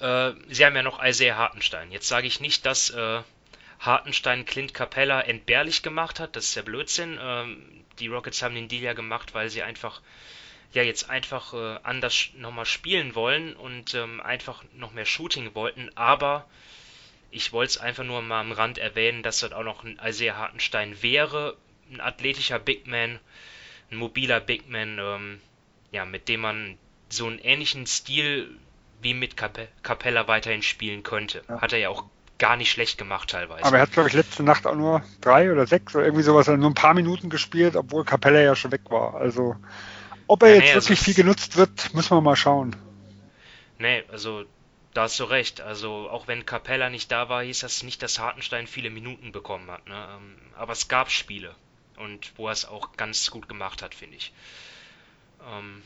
äh, 0.01 0.33
sie 0.49 0.65
haben 0.65 0.77
ja 0.77 0.83
noch 0.83 1.03
Isaiah 1.03 1.37
Hartenstein. 1.37 1.91
Jetzt 1.91 2.09
sage 2.09 2.27
ich 2.27 2.41
nicht, 2.41 2.65
dass 2.65 2.91
äh, 2.91 3.23
Hartenstein 3.79 4.45
Clint 4.45 4.75
Capella 4.75 5.21
entbehrlich 5.21 5.83
gemacht 5.83 6.21
hat. 6.21 6.37
Das 6.37 6.47
ist 6.47 6.55
ja 6.55 6.63
Blödsinn. 6.63 7.19
Ähm, 7.21 7.85
die 7.99 8.09
Rockets 8.09 8.43
haben 8.43 8.55
den 8.55 8.69
Deal 8.69 8.83
ja 8.83 8.93
gemacht, 8.93 9.35
weil 9.35 9.51
sie 9.51 9.63
einfach 9.63 10.01
ja 10.73 10.83
jetzt 10.83 11.09
einfach 11.09 11.55
äh, 11.55 11.79
anders 11.83 12.31
nochmal 12.37 12.67
spielen 12.67 13.15
wollen 13.15 13.55
und 13.55 13.95
ähm, 13.95 14.21
einfach 14.21 14.65
noch 14.75 14.93
mehr 14.93 15.07
Shooting 15.07 15.55
wollten. 15.55 15.91
Aber 15.97 16.47
ich 17.31 17.53
wollte 17.53 17.71
es 17.71 17.79
einfach 17.79 18.05
nur 18.05 18.23
mal 18.23 18.41
am 18.41 18.53
Rand 18.53 18.79
erwähnen, 18.79 19.23
dass 19.23 19.41
dort 19.41 19.55
auch 19.55 19.63
noch 19.63 19.85
ein 19.85 20.01
Isaiah 20.05 20.37
Hartenstein 20.37 21.03
wäre. 21.03 21.57
Ein 21.91 22.01
athletischer 22.01 22.59
Big 22.59 22.87
Man, 22.87 23.19
ein 23.91 23.97
mobiler 23.97 24.41
Big 24.41 24.69
Man, 24.69 24.99
ähm, 24.99 25.41
ja, 25.91 26.05
mit 26.05 26.29
dem 26.29 26.41
man 26.41 26.79
so 27.09 27.27
einen 27.27 27.39
ähnlichen 27.39 27.87
Stil 27.87 28.59
wie 29.01 29.15
mit 29.15 29.37
Cap 29.37 29.59
Capella 29.83 30.27
weiterhin 30.29 30.63
spielen 30.63 31.03
könnte. 31.03 31.43
Ja. 31.49 31.61
Hat 31.61 31.73
er 31.73 31.79
ja 31.79 31.89
auch 31.89 32.05
gar 32.39 32.57
nicht 32.57 32.71
schlecht 32.71 32.99
gemacht 32.99 33.31
teilweise. 33.31 33.65
Aber 33.65 33.77
er 33.77 33.83
hat, 33.83 33.93
glaube 33.93 34.09
ich, 34.09 34.15
letzte 34.15 34.43
Nacht 34.43 34.67
auch 34.67 34.75
nur 34.75 35.03
drei 35.21 35.53
oder 35.53 35.67
sechs 35.67 35.95
oder 35.95 36.05
irgendwie 36.05 36.23
sowas, 36.23 36.49
also 36.49 36.61
nur 36.61 36.71
ein 36.71 36.75
paar 36.75 36.95
Minuten 36.95 37.31
gespielt, 37.31 37.77
obwohl 37.77 38.05
Capella 38.05 38.41
ja 38.41 38.55
schon 38.55 38.73
weg 38.73 38.83
war. 38.91 39.15
Also 39.15 39.57
Ob 40.27 40.43
er 40.43 40.51
ja, 40.51 40.55
jetzt 40.57 40.63
nee, 40.65 40.75
wirklich 40.75 40.99
also 40.99 41.05
viel 41.05 41.15
genutzt 41.15 41.57
wird, 41.57 41.95
müssen 41.95 42.17
wir 42.17 42.21
mal 42.21 42.37
schauen. 42.37 42.77
Nee, 43.79 44.05
also 44.11 44.45
da 44.95 45.03
hast 45.03 45.19
du 45.21 45.25
recht. 45.25 45.61
Also 45.61 46.09
auch 46.11 46.27
wenn 46.27 46.47
Capella 46.47 46.91
nicht 46.91 47.11
da 47.13 47.29
war, 47.29 47.43
hieß 47.43 47.61
das 47.61 47.83
nicht, 47.83 48.03
dass 48.03 48.19
Hartenstein 48.19 48.67
viele 48.67 48.91
Minuten 48.91 49.33
bekommen 49.33 49.71
hat. 49.71 49.87
Ne? 49.87 50.09
Ähm, 50.17 50.37
aber 50.57 50.73
es 50.73 50.89
gab 50.89 51.11
Spiele 51.11 51.55
und 51.97 52.33
wo 52.37 52.49
er 52.49 52.53
es 52.53 52.65
auch 52.65 52.97
ganz 52.97 53.31
gut 53.31 53.49
gemacht 53.49 53.83
hat, 53.83 53.95
finde 53.95 54.17
ich. 54.17 54.33
Ähm, 55.49 55.83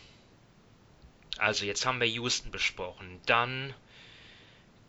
also 1.38 1.64
jetzt 1.64 1.86
haben 1.86 2.00
wir 2.00 2.06
Houston 2.08 2.50
besprochen. 2.50 3.20
Dann 3.26 3.74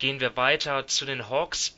gehen 0.03 0.19
wir 0.19 0.35
weiter 0.35 0.85
zu 0.85 1.05
den 1.05 1.29
Hawks 1.29 1.77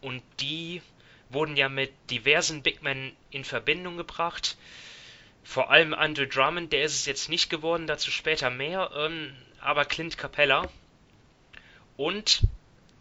und 0.00 0.22
die 0.38 0.80
wurden 1.28 1.56
ja 1.56 1.68
mit 1.68 1.92
diversen 2.08 2.62
Big 2.62 2.84
Men 2.84 3.16
in 3.32 3.42
Verbindung 3.42 3.96
gebracht. 3.96 4.56
Vor 5.42 5.72
allem 5.72 5.92
Andrew 5.92 6.24
Drummond, 6.24 6.72
der 6.72 6.84
ist 6.84 6.94
es 6.94 7.04
jetzt 7.04 7.28
nicht 7.28 7.50
geworden, 7.50 7.88
dazu 7.88 8.12
später 8.12 8.48
mehr, 8.48 8.92
ähm, 8.96 9.34
aber 9.60 9.84
Clint 9.86 10.16
Capella. 10.16 10.70
Und, 11.96 12.46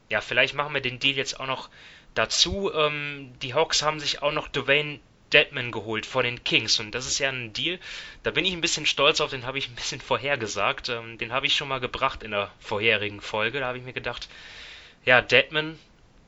ja, 0.09 0.21
vielleicht 0.21 0.55
machen 0.55 0.73
wir 0.73 0.81
den 0.81 0.97
Deal 0.97 1.17
jetzt 1.17 1.39
auch 1.39 1.45
noch 1.45 1.69
dazu. 2.15 2.73
Ähm, 2.73 3.31
die 3.43 3.53
Hawks 3.53 3.83
haben 3.83 3.99
sich 3.99 4.23
auch 4.23 4.31
noch 4.31 4.47
Dwayne 4.47 4.99
Deadman 5.33 5.71
geholt 5.71 6.05
von 6.05 6.23
den 6.23 6.43
Kings 6.43 6.79
und 6.79 6.91
das 6.91 7.07
ist 7.07 7.19
ja 7.19 7.29
ein 7.29 7.53
Deal, 7.53 7.79
da 8.23 8.31
bin 8.31 8.45
ich 8.45 8.53
ein 8.53 8.61
bisschen 8.61 8.85
stolz 8.85 9.19
auf, 9.21 9.31
den 9.31 9.45
habe 9.45 9.57
ich 9.57 9.67
ein 9.67 9.75
bisschen 9.75 10.01
vorhergesagt. 10.09 10.89
Ähm, 10.89 11.17
den 11.17 11.33
habe 11.33 11.45
ich 11.45 11.55
schon 11.55 11.67
mal 11.67 11.79
gebracht 11.79 12.23
in 12.23 12.31
der 12.31 12.51
vorherigen 12.59 13.21
Folge, 13.21 13.59
da 13.59 13.67
habe 13.67 13.77
ich 13.77 13.83
mir 13.83 13.93
gedacht, 13.93 14.29
ja, 15.05 15.21
Deadman 15.21 15.77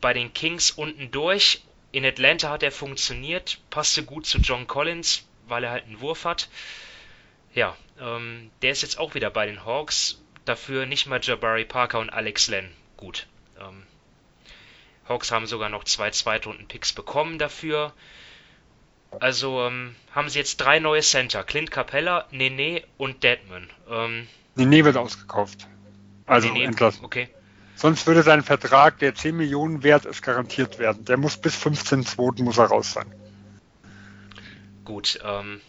bei 0.02 0.14
den 0.14 0.34
Kings 0.34 0.72
unten 0.72 1.12
durch. 1.12 1.62
In 1.92 2.06
Atlanta 2.06 2.50
hat 2.50 2.62
er 2.62 2.72
funktioniert, 2.72 3.60
passte 3.70 4.04
gut 4.04 4.26
zu 4.26 4.40
John 4.40 4.68
Collins, 4.68 5.26
weil 5.48 5.64
er 5.64 5.72
halt 5.72 5.86
einen 5.86 6.02
Wurf 6.02 6.26
hat. 6.26 6.50
Ja, 7.54 7.78
ähm, 8.02 8.52
der 8.62 8.72
ist 8.72 8.82
jetzt 8.82 9.00
auch 9.00 9.16
wieder 9.16 9.30
bei 9.30 9.46
den 9.46 9.66
Hawks. 9.66 10.22
Dafür 10.44 10.86
nicht 10.86 11.06
mal 11.06 11.22
Jabari 11.24 11.64
Parker 11.64 12.00
und 12.00 12.10
Alex 12.10 12.50
Len. 12.50 12.70
Gut. 12.98 13.28
Ähm, 13.60 13.84
Hawks 15.08 15.32
haben 15.32 15.48
sogar 15.48 15.70
noch 15.70 15.86
zwei 15.86 16.12
Zweitrunden-Picks 16.12 16.94
bekommen 16.94 17.40
dafür. 17.40 17.94
Also 19.20 19.62
ähm, 19.62 19.96
haben 20.14 20.30
sie 20.30 20.40
jetzt 20.40 20.58
drei 20.58 20.80
neue 20.80 21.02
Center. 21.02 21.44
Clint 21.44 21.72
Capella, 21.72 22.26
Nene 22.32 22.84
und 22.98 23.24
Deadman. 23.24 23.70
Ähm, 23.90 24.28
Nene 24.56 24.86
wird 24.86 24.98
ausgekauft. 24.98 25.68
Also 26.26 26.50
Nene, 26.50 26.66
entlassen. 26.66 27.04
Okay. 27.04 27.30
Sonst 27.76 28.08
würde 28.08 28.24
sein 28.24 28.42
Vertrag, 28.42 29.00
der 29.00 29.16
10 29.16 29.36
Millionen 29.36 29.84
wert 29.84 30.06
ist, 30.06 30.22
garantiert 30.22 30.80
werden. 30.80 31.04
Der 31.06 31.18
muss 31.18 31.38
bis 31.38 31.56
15.2. 31.56 32.42
muss 32.42 32.58
er 32.58 32.66
raus 32.66 32.94
sein. 32.94 33.14
Gut, 34.86 35.20
ähm, 35.24 35.62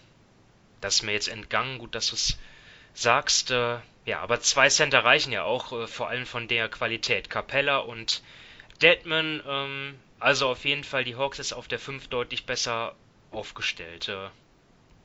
das 0.80 0.96
ist 0.96 1.02
mir 1.02 1.12
jetzt 1.12 1.28
entgangen. 1.28 1.78
Gut, 1.78 1.94
dass 1.94 2.08
du 2.08 2.14
es 2.14 2.38
sagst. 2.94 3.50
Äh, 3.50 3.78
ja, 4.04 4.20
aber 4.20 4.40
zwei 4.40 4.68
Center 4.68 5.04
reichen 5.04 5.32
ja 5.32 5.42
auch, 5.42 5.72
äh, 5.72 5.86
vor 5.88 6.08
allem 6.08 6.26
von 6.26 6.46
der 6.46 6.68
Qualität. 6.68 7.28
Capella 7.28 7.78
und 7.78 8.22
Deadman, 8.80 9.42
ähm, 9.46 9.94
also 10.20 10.48
auf 10.48 10.64
jeden 10.64 10.84
Fall, 10.84 11.04
die 11.04 11.16
Hawks 11.16 11.38
ist 11.38 11.52
auf 11.52 11.66
der 11.66 11.78
5 11.78 12.08
deutlich 12.08 12.46
besser 12.46 12.94
aufgestellt. 13.36 14.10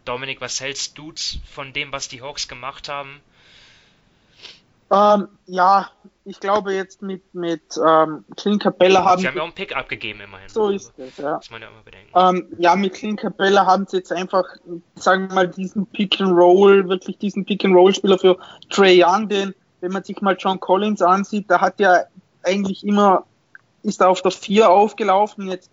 Dominik, 0.06 0.42
was 0.42 0.60
hältst 0.60 0.98
du 0.98 1.14
von 1.46 1.74
dem, 1.74 1.92
was 1.92 2.08
die 2.08 2.22
Hawks 2.22 2.48
gemacht 2.48 2.90
haben? 2.90 3.22
Ähm, 4.92 5.30
ja, 5.46 5.90
ich 6.26 6.40
glaube 6.42 6.74
jetzt 6.74 7.02
mit, 7.02 7.34
mit 7.34 7.62
ähm, 7.78 8.26
Clint 8.36 8.62
Capella 8.62 9.06
haben 9.06 9.22
sie... 9.22 9.28
haben 9.28 9.36
ja 9.36 9.42
auch 9.42 9.46
einen 9.46 9.56
Pick 9.56 9.76
abgegeben 9.76 10.20
immerhin. 10.20 10.50
So 10.50 10.70
ist 10.70 10.92
es, 10.98 11.18
ja. 11.18 11.38
Das 11.38 11.50
man 11.50 11.62
ja 11.62 11.70
immer 11.70 11.82
bedenken. 11.82 12.12
Ähm, 12.14 12.58
ja, 12.60 12.76
mit 12.76 12.94
Clint 12.94 13.20
Capella 13.20 13.66
haben 13.66 13.88
sie 13.88 13.98
jetzt 13.98 14.12
einfach, 14.12 14.44
sagen 14.96 15.30
wir 15.30 15.36
mal, 15.36 15.48
diesen 15.48 15.86
Pick 15.86 16.20
and 16.20 16.34
Roll, 16.34 16.90
wirklich 16.90 17.18
diesen 17.20 17.46
Pick 17.46 17.64
and 17.64 17.74
Roll 17.74 17.96
Spieler 17.96 18.20
für 18.20 18.38
Trey 18.70 19.02
Young, 19.02 19.30
den, 19.30 19.56
wenn 19.80 19.94
man 19.94 20.04
sich 20.04 20.20
mal 20.22 20.36
John 20.38 20.60
Collins 20.60 21.02
ansieht, 21.02 21.50
da 21.50 21.62
hat 21.62 21.80
ja 21.80 22.04
eigentlich 22.44 22.86
immer, 22.86 23.26
ist 23.84 24.02
er 24.02 24.10
auf 24.10 24.22
der 24.22 24.32
4 24.32 24.70
aufgelaufen, 24.70 25.48
jetzt 25.48 25.72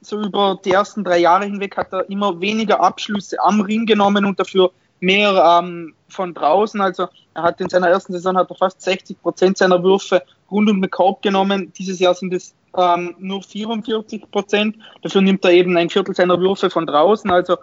so 0.00 0.22
über 0.22 0.58
die 0.64 0.70
ersten 0.70 1.04
drei 1.04 1.18
Jahre 1.18 1.44
hinweg 1.44 1.76
hat 1.76 1.92
er 1.92 2.08
immer 2.08 2.40
weniger 2.40 2.80
Abschlüsse 2.80 3.36
am 3.40 3.60
Ring 3.60 3.86
genommen 3.86 4.24
und 4.24 4.38
dafür 4.38 4.70
mehr 5.00 5.60
ähm, 5.60 5.94
von 6.08 6.34
draußen. 6.34 6.80
Also 6.80 7.08
er 7.34 7.42
hat 7.42 7.60
in 7.60 7.68
seiner 7.68 7.88
ersten 7.88 8.12
Saison 8.12 8.36
hat 8.36 8.50
er 8.50 8.56
fast 8.56 8.80
60 8.82 9.20
Prozent 9.20 9.58
seiner 9.58 9.82
Würfe 9.82 10.22
rund 10.50 10.70
um 10.70 10.80
den 10.80 10.90
Korb 10.90 11.22
genommen. 11.22 11.72
Dieses 11.78 11.98
Jahr 11.98 12.14
sind 12.14 12.32
es 12.32 12.54
ähm, 12.76 13.14
nur 13.18 13.42
44 13.42 14.30
Prozent. 14.30 14.76
Dafür 15.02 15.22
nimmt 15.22 15.44
er 15.44 15.52
eben 15.52 15.76
ein 15.76 15.90
Viertel 15.90 16.14
seiner 16.14 16.38
Würfe 16.40 16.70
von 16.70 16.86
draußen. 16.86 17.30
Also 17.30 17.56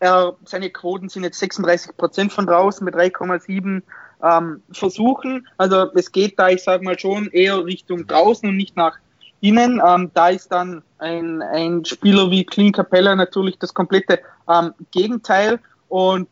er, 0.00 0.34
seine 0.44 0.70
Quoten 0.70 1.08
sind 1.08 1.24
jetzt 1.24 1.38
36 1.38 1.96
Prozent 1.96 2.32
von 2.32 2.46
draußen 2.46 2.84
mit 2.84 2.94
3,7 2.94 3.82
ähm, 4.22 4.62
Versuchen. 4.72 5.46
Also 5.58 5.90
es 5.94 6.10
geht 6.10 6.38
da, 6.38 6.48
ich 6.48 6.62
sage 6.62 6.84
mal 6.84 6.98
schon, 6.98 7.28
eher 7.28 7.64
Richtung 7.64 8.06
draußen 8.06 8.48
und 8.48 8.56
nicht 8.56 8.76
nach 8.76 8.98
innen. 9.42 9.82
Ähm, 9.86 10.10
da 10.14 10.28
ist 10.28 10.50
dann 10.50 10.82
ein, 10.98 11.42
ein 11.42 11.84
Spieler 11.84 12.30
wie 12.30 12.44
Clint 12.44 12.74
Capella 12.74 13.14
natürlich 13.14 13.58
das 13.58 13.74
komplette 13.74 14.20
ähm, 14.48 14.72
Gegenteil. 14.90 15.58
Und 15.88 16.28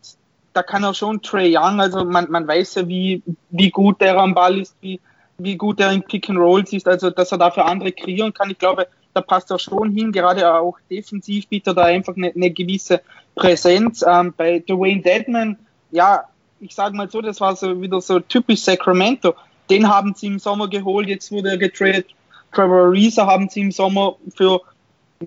da 0.54 0.62
kann 0.62 0.84
er 0.84 0.94
schon 0.94 1.20
Trey 1.20 1.54
Young, 1.56 1.80
also 1.80 2.04
man, 2.04 2.30
man 2.30 2.46
weiß 2.48 2.76
ja, 2.76 2.88
wie, 2.88 3.22
wie 3.50 3.70
gut 3.70 4.00
der 4.00 4.16
am 4.16 4.34
Ball 4.34 4.58
ist, 4.58 4.74
wie, 4.80 4.98
wie 5.38 5.56
gut 5.56 5.80
er 5.80 5.92
in 5.92 6.02
Pick 6.02 6.28
and 6.28 6.38
Rolls 6.38 6.72
ist, 6.72 6.88
also 6.88 7.10
dass 7.10 7.32
er 7.32 7.38
dafür 7.38 7.66
andere 7.66 7.92
kreieren 7.92 8.32
kann. 8.32 8.50
Ich 8.50 8.58
glaube, 8.58 8.86
da 9.12 9.20
passt 9.20 9.50
er 9.50 9.58
schon 9.58 9.92
hin, 9.92 10.12
gerade 10.12 10.52
auch 10.52 10.78
defensiv 10.90 11.48
bietet 11.48 11.68
er 11.68 11.74
da 11.74 11.82
einfach 11.84 12.16
eine, 12.16 12.32
eine 12.34 12.50
gewisse 12.50 13.00
Präsenz. 13.34 14.04
Ähm, 14.06 14.34
bei 14.36 14.60
Dwayne 14.60 15.02
Deadman, 15.02 15.56
ja, 15.90 16.24
ich 16.60 16.74
sage 16.74 16.96
mal 16.96 17.10
so, 17.10 17.20
das 17.20 17.40
war 17.40 17.56
so 17.56 17.80
wieder 17.80 18.00
so 18.00 18.20
typisch 18.20 18.60
Sacramento. 18.60 19.34
Den 19.68 19.88
haben 19.88 20.14
sie 20.14 20.26
im 20.26 20.38
Sommer 20.38 20.68
geholt, 20.68 21.08
jetzt 21.08 21.30
wurde 21.32 21.50
er 21.50 21.58
getradet. 21.58 22.06
Trevor 22.52 22.88
Ariza 22.88 23.26
haben 23.26 23.48
sie 23.48 23.60
im 23.60 23.72
Sommer 23.72 24.16
für 24.34 24.60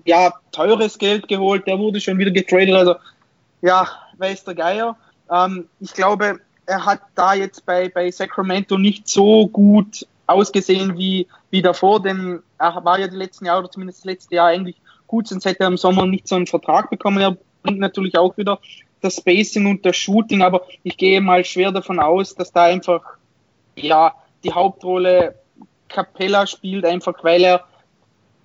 ja, 0.04 0.32
teures 0.52 0.98
Geld 0.98 1.28
geholt, 1.28 1.66
der 1.66 1.78
wurde 1.78 2.00
schon 2.00 2.18
wieder 2.18 2.30
getradet, 2.30 2.74
also 2.74 2.96
ja, 3.62 3.88
weiß 4.18 4.44
der 4.44 4.54
Geier. 4.54 4.96
Ähm, 5.30 5.68
ich 5.80 5.92
glaube, 5.94 6.40
er 6.66 6.84
hat 6.84 7.00
da 7.14 7.34
jetzt 7.34 7.64
bei, 7.64 7.88
bei 7.88 8.10
Sacramento 8.10 8.76
nicht 8.76 9.08
so 9.08 9.46
gut 9.46 10.06
ausgesehen 10.26 10.96
wie, 10.98 11.26
wie 11.50 11.62
davor, 11.62 12.02
denn 12.02 12.42
er 12.58 12.84
war 12.84 12.98
ja 12.98 13.08
die 13.08 13.16
letzten 13.16 13.46
Jahre 13.46 13.60
oder 13.60 13.70
zumindest 13.70 14.00
das 14.00 14.04
letzte 14.06 14.34
Jahr 14.34 14.48
eigentlich 14.48 14.76
gut, 15.06 15.28
sonst 15.28 15.44
hätte 15.44 15.60
er 15.60 15.68
im 15.68 15.76
Sommer 15.76 16.06
nicht 16.06 16.26
so 16.26 16.36
einen 16.36 16.46
Vertrag 16.46 16.90
bekommen. 16.90 17.20
Er 17.20 17.36
bringt 17.62 17.78
natürlich 17.78 18.16
auch 18.18 18.36
wieder 18.36 18.58
das 19.00 19.16
Spacing 19.16 19.66
und 19.66 19.84
das 19.84 19.96
Shooting, 19.96 20.42
aber 20.42 20.62
ich 20.82 20.96
gehe 20.96 21.20
mal 21.20 21.44
schwer 21.44 21.72
davon 21.72 22.00
aus, 22.00 22.34
dass 22.34 22.52
da 22.52 22.64
einfach 22.64 23.02
ja 23.76 24.14
die 24.42 24.52
Hauptrolle 24.52 25.34
Capella 25.94 26.46
spielt, 26.46 26.84
einfach 26.84 27.22
weil 27.22 27.44
er 27.44 27.64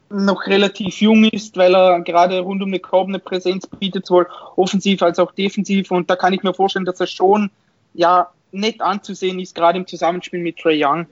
noch 0.09 0.47
relativ 0.47 1.01
jung 1.01 1.25
ist, 1.25 1.57
weil 1.57 1.75
er 1.75 2.01
gerade 2.01 2.39
rund 2.39 2.61
um 2.63 2.71
den 2.71 2.81
Korb 2.81 3.07
eine 3.07 3.19
Präsenz 3.19 3.67
bietet, 3.67 4.05
sowohl 4.05 4.27
offensiv 4.55 5.01
als 5.01 5.19
auch 5.19 5.31
defensiv. 5.31 5.91
Und 5.91 6.09
da 6.09 6.15
kann 6.15 6.33
ich 6.33 6.43
mir 6.43 6.53
vorstellen, 6.53 6.85
dass 6.85 6.99
er 6.99 7.07
schon 7.07 7.51
ja 7.93 8.31
nett 8.51 8.81
anzusehen 8.81 9.39
ist, 9.39 9.55
gerade 9.55 9.77
im 9.77 9.87
Zusammenspiel 9.87 10.39
mit 10.39 10.57
Trey 10.57 10.83
Young. 10.83 11.07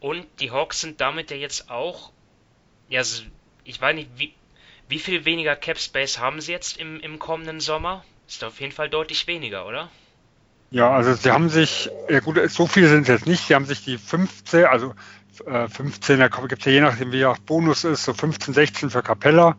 Und 0.00 0.26
die 0.40 0.50
Hawks 0.50 0.80
sind 0.80 1.00
damit 1.00 1.30
ja 1.30 1.36
jetzt 1.36 1.70
auch, 1.70 2.10
ja, 2.88 3.02
ich 3.64 3.80
weiß 3.80 3.94
nicht, 3.94 4.10
wie, 4.16 4.34
wie 4.88 4.98
viel 4.98 5.24
weniger 5.24 5.56
Cap 5.56 5.78
Space 5.78 6.18
haben 6.18 6.40
sie 6.40 6.52
jetzt 6.52 6.76
im, 6.78 7.00
im 7.00 7.18
kommenden 7.18 7.60
Sommer? 7.60 8.04
Ist 8.26 8.44
auf 8.44 8.60
jeden 8.60 8.72
Fall 8.72 8.88
deutlich 8.88 9.26
weniger, 9.26 9.66
oder? 9.66 9.90
Ja, 10.74 10.90
also 10.90 11.14
sie 11.14 11.30
haben 11.30 11.50
sich, 11.50 11.88
ja 12.08 12.18
gut, 12.18 12.36
so 12.50 12.66
viele 12.66 12.88
sind 12.88 13.02
es 13.02 13.08
jetzt 13.08 13.26
nicht, 13.28 13.46
sie 13.46 13.54
haben 13.54 13.64
sich 13.64 13.84
die 13.84 13.96
15, 13.96 14.64
also 14.64 14.92
15, 15.68 16.18
da 16.18 16.26
gibt 16.26 16.58
es 16.58 16.64
ja 16.64 16.72
je 16.72 16.80
nachdem, 16.80 17.12
wie 17.12 17.24
auch 17.26 17.38
Bonus 17.38 17.84
ist, 17.84 18.02
so 18.02 18.12
15, 18.12 18.54
16 18.54 18.90
für 18.90 19.00
Capella 19.00 19.56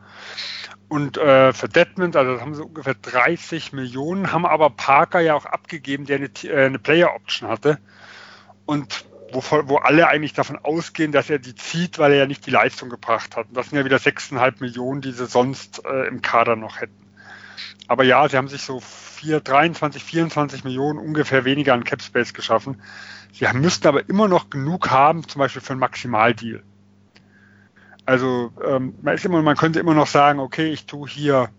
und 0.89 1.17
äh, 1.17 1.53
für 1.53 1.69
Deadmond, 1.69 2.17
also 2.17 2.41
haben 2.41 2.53
sie 2.53 2.65
ungefähr 2.65 2.95
30 2.95 3.71
Millionen, 3.71 4.33
haben 4.33 4.45
aber 4.45 4.69
Parker 4.69 5.21
ja 5.21 5.35
auch 5.35 5.45
abgegeben, 5.45 6.03
der 6.03 6.17
eine, 6.17 6.29
äh, 6.43 6.65
eine 6.65 6.79
Player-Option 6.79 7.47
hatte 7.47 7.79
und 8.65 9.05
wo, 9.31 9.41
wo 9.69 9.77
alle 9.77 10.09
eigentlich 10.09 10.33
davon 10.33 10.57
ausgehen, 10.57 11.13
dass 11.13 11.29
er 11.29 11.39
die 11.39 11.55
zieht, 11.55 11.97
weil 11.97 12.11
er 12.11 12.17
ja 12.17 12.25
nicht 12.25 12.45
die 12.45 12.51
Leistung 12.51 12.89
gebracht 12.89 13.37
hat. 13.37 13.47
Und 13.47 13.55
das 13.55 13.69
sind 13.69 13.77
ja 13.77 13.85
wieder 13.85 13.99
6,5 13.99 14.55
Millionen, 14.59 14.99
die 14.99 15.13
sie 15.13 15.27
sonst 15.27 15.81
äh, 15.85 16.07
im 16.09 16.21
Kader 16.21 16.57
noch 16.57 16.81
hätten. 16.81 17.04
Aber 17.87 18.03
ja, 18.03 18.27
sie 18.27 18.37
haben 18.37 18.47
sich 18.47 18.61
so 18.61 18.79
4, 18.79 19.39
23, 19.39 20.03
24 20.03 20.63
Millionen 20.63 20.99
ungefähr 20.99 21.45
weniger 21.45 21.73
an 21.73 21.83
Cap 21.83 22.01
Space 22.01 22.33
geschaffen. 22.33 22.81
Sie 23.31 23.45
müssten 23.53 23.87
aber 23.87 24.07
immer 24.07 24.27
noch 24.27 24.49
genug 24.49 24.89
haben, 24.89 25.27
zum 25.27 25.39
Beispiel 25.39 25.61
für 25.61 25.71
einen 25.71 25.79
Maximaldeal. 25.79 26.63
Also 28.05 28.51
ähm, 28.63 28.95
man, 29.01 29.15
ist 29.15 29.25
immer, 29.25 29.41
man 29.41 29.57
könnte 29.57 29.79
immer 29.79 29.93
noch 29.93 30.07
sagen, 30.07 30.39
okay, 30.39 30.71
ich 30.71 30.85
tue 30.85 31.09
hier 31.09 31.49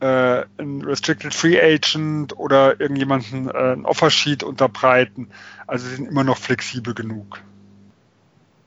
äh, 0.00 0.44
ein 0.58 0.82
Restricted 0.82 1.32
Free 1.32 1.58
Agent 1.60 2.36
oder 2.36 2.80
irgendjemanden 2.80 3.48
äh, 3.48 3.72
ein 3.72 3.86
Offersheet 3.86 4.42
unterbreiten. 4.42 5.30
Also 5.66 5.88
sie 5.88 5.96
sind 5.96 6.08
immer 6.08 6.24
noch 6.24 6.36
flexibel 6.36 6.94
genug. 6.94 7.40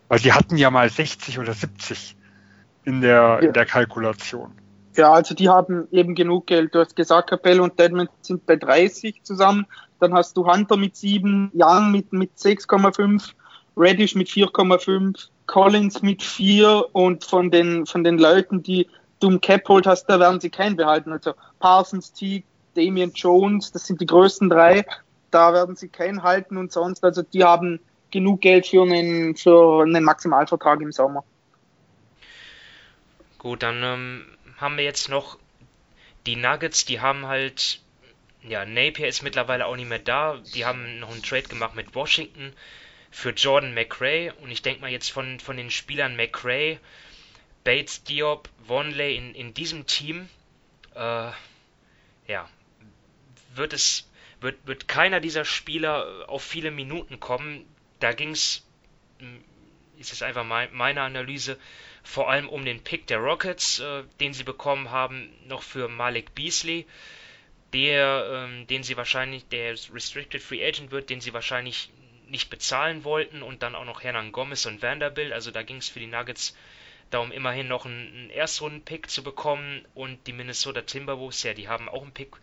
Weil 0.08 0.20
sie 0.20 0.34
hatten 0.34 0.58
ja 0.58 0.72
mal 0.72 0.90
60 0.90 1.38
oder 1.38 1.54
70 1.54 2.18
in 2.86 3.02
der, 3.02 3.12
ja. 3.12 3.38
in 3.40 3.54
der 3.54 3.66
Kalkulation. 3.66 4.52
Ja, 4.98 5.14
also 5.14 5.36
die 5.36 5.48
haben 5.48 5.88
eben 5.92 6.16
genug 6.16 6.48
Geld. 6.48 6.74
Du 6.74 6.80
hast 6.80 6.96
gesagt, 6.96 7.30
Capello 7.30 7.64
und 7.64 7.80
Deadman 7.80 8.10
sind 8.22 8.46
bei 8.48 8.56
30 8.56 9.22
zusammen. 9.22 9.68
Dann 10.00 10.14
hast 10.14 10.36
du 10.36 10.52
Hunter 10.52 10.76
mit 10.76 10.96
7, 10.96 11.52
Young 11.54 11.92
mit, 11.92 12.12
mit 12.12 12.32
6,5, 12.36 13.34
Reddish 13.78 14.16
mit 14.16 14.28
4,5, 14.28 15.28
Collins 15.46 16.02
mit 16.02 16.24
4 16.24 16.84
und 16.94 17.24
von 17.24 17.52
den, 17.52 17.86
von 17.86 18.04
den 18.04 18.18
Leuten, 18.18 18.64
die 18.64 18.88
du 19.20 19.30
im 19.30 19.40
Cap 19.40 19.70
holt 19.70 19.86
hast, 19.86 20.06
da 20.06 20.20
werden 20.20 20.40
sie 20.40 20.50
keinen 20.50 20.76
behalten. 20.76 21.12
Also 21.12 21.34
Parsons, 21.60 22.12
Teague, 22.14 22.46
Damian 22.76 23.12
Jones, 23.14 23.72
das 23.72 23.86
sind 23.86 24.02
die 24.02 24.08
größten 24.08 24.50
drei. 24.50 24.84
Da 25.30 25.54
werden 25.54 25.76
sie 25.76 25.90
keinen 25.90 26.24
halten 26.24 26.58
und 26.58 26.72
sonst. 26.72 27.04
Also 27.04 27.22
die 27.22 27.44
haben 27.44 27.80
genug 28.10 28.42
Geld 28.42 28.66
für 28.66 28.82
einen, 28.82 29.36
für 29.36 29.84
einen 29.84 30.04
Maximalvertrag 30.04 30.82
im 30.82 30.92
Sommer. 30.92 31.24
Gut, 33.38 33.62
dann 33.62 33.84
ähm, 33.84 34.26
haben 34.58 34.78
wir 34.78 34.84
jetzt 34.84 35.10
noch 35.10 35.38
die 36.26 36.36
Nuggets, 36.36 36.86
die 36.86 37.00
haben 37.00 37.28
halt, 37.28 37.82
ja, 38.44 38.66
Napier 38.66 39.08
ist 39.08 39.24
mittlerweile 39.24 39.66
auch 39.66 39.76
nicht 39.76 39.88
mehr 39.88 40.00
da. 40.00 40.42
Die 40.54 40.66
haben 40.66 41.00
noch 41.00 41.12
einen 41.12 41.24
Trade 41.24 41.48
gemacht 41.48 41.76
mit 41.76 41.96
Washington 41.96 42.54
für 43.12 43.30
Jordan 43.30 43.74
McRae 43.74 44.32
und 44.42 44.52
ich 44.52 44.62
denke 44.62 44.82
mal 44.82 44.92
jetzt 44.92 45.10
von, 45.10 45.40
von 45.40 45.58
den 45.58 45.72
Spielern 45.72 46.16
McRae, 46.16 46.80
Bates, 47.64 48.04
Diop, 48.04 48.50
Vonley 48.66 49.16
in, 49.16 49.34
in 49.34 49.54
diesem 49.54 49.88
Team, 49.88 50.30
äh, 50.96 51.32
ja, 52.28 52.50
wird 53.56 53.74
es 53.74 54.08
wird, 54.42 54.56
wird 54.68 54.88
keiner 54.88 55.20
dieser 55.20 55.46
Spieler 55.46 56.26
auf 56.28 56.44
viele 56.44 56.72
Minuten 56.72 57.20
kommen. 57.20 57.66
Da 58.00 58.14
ging 58.14 58.32
es, 58.32 58.66
ist 60.00 60.14
es 60.14 60.22
einfach 60.22 60.44
mein, 60.44 60.70
meine 60.74 61.02
Analyse, 61.02 61.58
vor 62.04 62.30
allem 62.30 62.50
um 62.50 62.64
den 62.64 62.84
Pick 62.84 63.08
der 63.08 63.20
Rockets, 63.20 63.80
äh, 63.80 64.04
den 64.20 64.34
sie 64.34 64.44
bekommen 64.44 64.92
haben, 64.92 65.34
noch 65.46 65.62
für 65.62 65.88
Malik 65.88 66.34
Beasley, 66.36 66.86
der, 67.74 68.30
ähm, 68.32 68.68
den 68.68 68.84
sie 68.84 68.98
wahrscheinlich, 68.98 69.48
der 69.50 69.72
Restricted 69.72 70.42
Free 70.42 70.66
Agent 70.66 70.92
wird, 70.92 71.10
den 71.10 71.22
sie 71.22 71.34
wahrscheinlich 71.34 71.92
nicht 72.28 72.50
bezahlen 72.50 73.04
wollten 73.04 73.42
und 73.42 73.64
dann 73.64 73.76
auch 73.76 73.86
noch 73.86 74.04
Hernan 74.04 74.32
Gomez 74.32 74.66
und 74.66 74.82
Vanderbilt. 74.82 75.32
Also 75.34 75.52
da 75.52 75.64
ging 75.64 75.78
es 75.78 75.90
für 75.90 76.00
die 76.00 76.08
Nuggets 76.08 76.56
darum, 77.10 77.32
immerhin 77.32 77.68
noch 77.68 77.86
einen, 77.86 78.08
einen 78.08 78.30
Erstrunden-Pick 78.30 79.10
zu 79.10 79.24
bekommen 79.24 79.86
und 79.94 80.28
die 80.28 80.34
Minnesota 80.34 80.82
Timberwolves, 80.82 81.44
ja, 81.44 81.54
die 81.54 81.68
haben 81.68 81.90
auch 81.90 82.02
einen 82.02 82.14
Pick, 82.14 82.36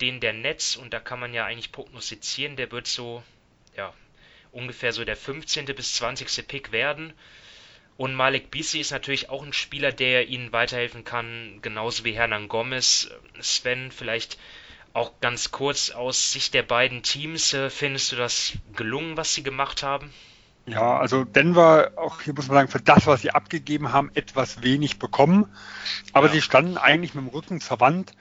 den 0.00 0.20
der 0.20 0.32
Netz 0.32 0.76
und 0.76 0.92
da 0.92 1.00
kann 1.00 1.20
man 1.20 1.34
ja 1.34 1.44
eigentlich 1.44 1.72
prognostizieren, 1.72 2.56
der 2.56 2.70
wird 2.72 2.86
so, 2.86 3.22
ja, 3.76 3.92
ungefähr 4.52 4.92
so 4.92 5.04
der 5.04 5.16
15. 5.16 5.66
bis 5.66 5.94
20. 5.96 6.46
Pick 6.46 6.72
werden. 6.72 7.12
Und 7.96 8.14
Malik 8.14 8.50
Beasley 8.50 8.80
ist 8.80 8.90
natürlich 8.90 9.28
auch 9.28 9.42
ein 9.42 9.52
Spieler, 9.52 9.92
der 9.92 10.28
ihnen 10.28 10.52
weiterhelfen 10.52 11.04
kann, 11.04 11.58
genauso 11.62 12.04
wie 12.04 12.12
Hernan 12.12 12.48
Gomez. 12.48 13.10
Sven, 13.40 13.90
vielleicht 13.90 14.38
auch 14.94 15.12
ganz 15.20 15.50
kurz 15.50 15.90
aus 15.90 16.32
Sicht 16.32 16.54
der 16.54 16.62
beiden 16.62 17.02
Teams, 17.02 17.54
äh, 17.54 17.70
findest 17.70 18.12
du 18.12 18.16
das 18.16 18.52
gelungen, 18.74 19.16
was 19.16 19.34
sie 19.34 19.42
gemacht 19.42 19.82
haben? 19.82 20.12
Ja, 20.66 20.98
also 20.98 21.24
Denver, 21.24 21.92
auch 21.96 22.20
hier 22.20 22.34
muss 22.34 22.46
man 22.48 22.56
sagen, 22.58 22.68
für 22.68 22.80
das, 22.80 23.06
was 23.06 23.22
sie 23.22 23.30
abgegeben 23.30 23.92
haben, 23.92 24.10
etwas 24.14 24.62
wenig 24.62 24.98
bekommen. 24.98 25.46
Aber 26.12 26.28
ja. 26.28 26.34
sie 26.34 26.42
standen 26.42 26.76
eigentlich 26.76 27.14
mit 27.14 27.24
dem 27.24 27.30
Rücken 27.30 27.60
zur 27.60 27.80
Wand, 27.80 28.12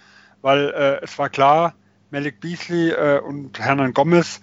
weil 0.41 0.69
äh, 0.69 1.03
es 1.03 1.17
war 1.19 1.29
klar, 1.29 1.75
Malik 2.09 2.39
Beasley 2.39 2.89
äh, 2.91 3.19
und 3.19 3.59
Hernan 3.59 3.93
Gomez 3.93 4.41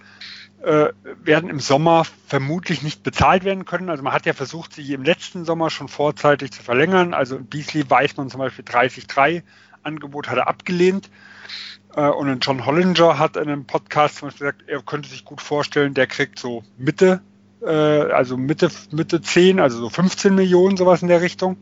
äh, 0.63 0.89
werden 1.23 1.49
im 1.49 1.59
Sommer 1.59 2.05
vermutlich 2.27 2.81
nicht 2.81 3.03
bezahlt 3.03 3.43
werden 3.43 3.65
können. 3.65 3.89
Also 3.89 4.03
man 4.03 4.13
hat 4.13 4.25
ja 4.25 4.33
versucht, 4.33 4.73
sie 4.73 4.93
im 4.93 5.03
letzten 5.03 5.45
Sommer 5.45 5.69
schon 5.69 5.87
vorzeitig 5.87 6.51
zu 6.51 6.63
verlängern. 6.63 7.13
Also 7.13 7.39
Beasley 7.39 7.89
weiß 7.89 8.17
man 8.17 8.29
zum 8.29 8.39
Beispiel 8.39 8.65
30-3 8.65 9.43
Angebot 9.83 10.27
hat 10.27 10.37
er 10.37 10.47
abgelehnt. 10.47 11.09
Äh, 11.95 12.09
und 12.09 12.45
John 12.45 12.65
Hollinger 12.65 13.17
hat 13.17 13.35
in 13.35 13.43
einem 13.43 13.65
Podcast 13.65 14.17
zum 14.17 14.27
Beispiel 14.27 14.47
gesagt, 14.47 14.69
er 14.69 14.81
könnte 14.81 15.09
sich 15.09 15.25
gut 15.25 15.41
vorstellen, 15.41 15.93
der 15.93 16.07
kriegt 16.07 16.39
so 16.39 16.63
Mitte, 16.77 17.21
äh, 17.61 17.69
also 17.69 18.37
Mitte, 18.37 18.69
Mitte 18.91 19.21
10, 19.21 19.59
also 19.59 19.79
so 19.79 19.89
15 19.89 20.35
Millionen, 20.35 20.77
sowas 20.77 21.01
in 21.01 21.07
der 21.07 21.21
Richtung. 21.21 21.57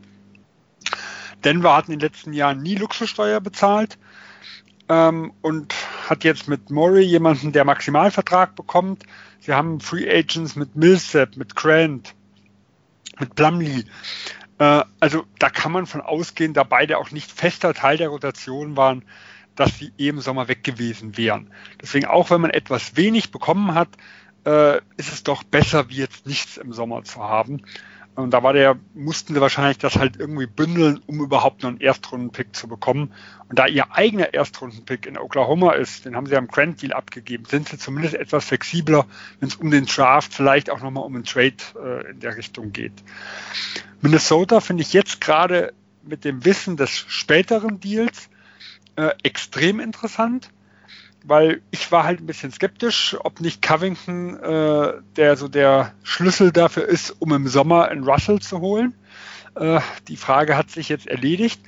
Denver 1.44 1.76
hat 1.76 1.86
in 1.86 1.92
den 1.92 2.00
letzten 2.00 2.32
Jahren 2.32 2.62
nie 2.62 2.74
Luxussteuer 2.74 3.40
bezahlt 3.40 3.96
ähm, 4.88 5.32
und 5.40 5.74
hat 6.10 6.24
jetzt 6.24 6.48
mit 6.48 6.70
Murray 6.70 7.04
jemanden, 7.04 7.52
der 7.52 7.64
Maximalvertrag 7.64 8.54
bekommt. 8.54 9.04
Sie 9.40 9.52
haben 9.52 9.80
Free 9.80 10.08
Agents 10.08 10.56
mit 10.56 10.76
Millsap, 10.76 11.36
mit 11.36 11.54
Grant, 11.54 12.14
mit 13.18 13.34
Plumlee. 13.34 13.84
Äh, 14.58 14.84
also 15.00 15.24
da 15.38 15.50
kann 15.50 15.72
man 15.72 15.86
von 15.86 16.00
ausgehen, 16.00 16.54
da 16.54 16.64
beide 16.64 16.98
auch 16.98 17.10
nicht 17.10 17.30
fester 17.30 17.74
Teil 17.74 17.96
der 17.96 18.08
Rotation 18.08 18.76
waren, 18.76 19.04
dass 19.54 19.78
sie 19.78 19.92
eben 19.98 20.20
Sommer 20.20 20.48
weg 20.48 20.62
gewesen 20.62 21.16
wären. 21.16 21.50
Deswegen 21.82 22.06
auch 22.06 22.30
wenn 22.30 22.40
man 22.40 22.50
etwas 22.50 22.96
wenig 22.96 23.30
bekommen 23.30 23.74
hat, 23.74 23.88
äh, 24.44 24.78
ist 24.96 25.12
es 25.12 25.24
doch 25.24 25.42
besser, 25.42 25.88
wie 25.90 25.96
jetzt 25.96 26.26
nichts 26.26 26.56
im 26.56 26.72
Sommer 26.72 27.04
zu 27.04 27.22
haben. 27.22 27.62
Und 28.18 28.32
da 28.32 28.42
war 28.42 28.52
der, 28.52 28.76
mussten 28.94 29.32
sie 29.32 29.40
wahrscheinlich 29.40 29.78
das 29.78 29.94
halt 29.94 30.16
irgendwie 30.16 30.48
bündeln, 30.48 31.00
um 31.06 31.20
überhaupt 31.20 31.62
noch 31.62 31.70
einen 31.70 31.80
Erstrundenpick 31.80 32.56
zu 32.56 32.66
bekommen. 32.66 33.12
Und 33.48 33.60
da 33.60 33.68
ihr 33.68 33.92
eigener 33.92 34.34
Erstrundenpick 34.34 35.06
in 35.06 35.16
Oklahoma 35.16 35.74
ist, 35.74 36.04
den 36.04 36.16
haben 36.16 36.26
sie 36.26 36.34
am 36.34 36.48
Grant 36.48 36.82
Deal 36.82 36.92
abgegeben, 36.92 37.44
sind 37.44 37.68
sie 37.68 37.78
zumindest 37.78 38.14
etwas 38.14 38.46
flexibler, 38.46 39.06
wenn 39.38 39.48
es 39.48 39.54
um 39.54 39.70
den 39.70 39.86
Draft 39.86 40.34
vielleicht 40.34 40.68
auch 40.68 40.80
nochmal 40.80 41.04
um 41.04 41.14
einen 41.14 41.22
Trade 41.22 41.54
äh, 41.80 42.10
in 42.10 42.18
der 42.18 42.36
Richtung 42.36 42.72
geht. 42.72 43.04
Minnesota 44.00 44.58
finde 44.58 44.82
ich 44.82 44.92
jetzt 44.92 45.20
gerade 45.20 45.72
mit 46.02 46.24
dem 46.24 46.44
Wissen 46.44 46.76
des 46.76 46.90
späteren 46.90 47.78
Deals 47.78 48.30
äh, 48.96 49.10
extrem 49.22 49.78
interessant 49.78 50.50
weil 51.24 51.62
ich 51.70 51.90
war 51.92 52.04
halt 52.04 52.20
ein 52.20 52.26
bisschen 52.26 52.52
skeptisch, 52.52 53.16
ob 53.20 53.40
nicht 53.40 53.62
Covington 53.62 54.36
äh, 54.36 54.92
der 55.16 55.36
so 55.36 55.48
der 55.48 55.92
Schlüssel 56.02 56.52
dafür 56.52 56.84
ist, 56.84 57.10
um 57.18 57.32
im 57.32 57.48
Sommer 57.48 57.88
einen 57.88 58.04
Russell 58.04 58.40
zu 58.40 58.60
holen. 58.60 58.94
Äh, 59.54 59.80
die 60.08 60.16
Frage 60.16 60.56
hat 60.56 60.70
sich 60.70 60.88
jetzt 60.88 61.06
erledigt. 61.06 61.60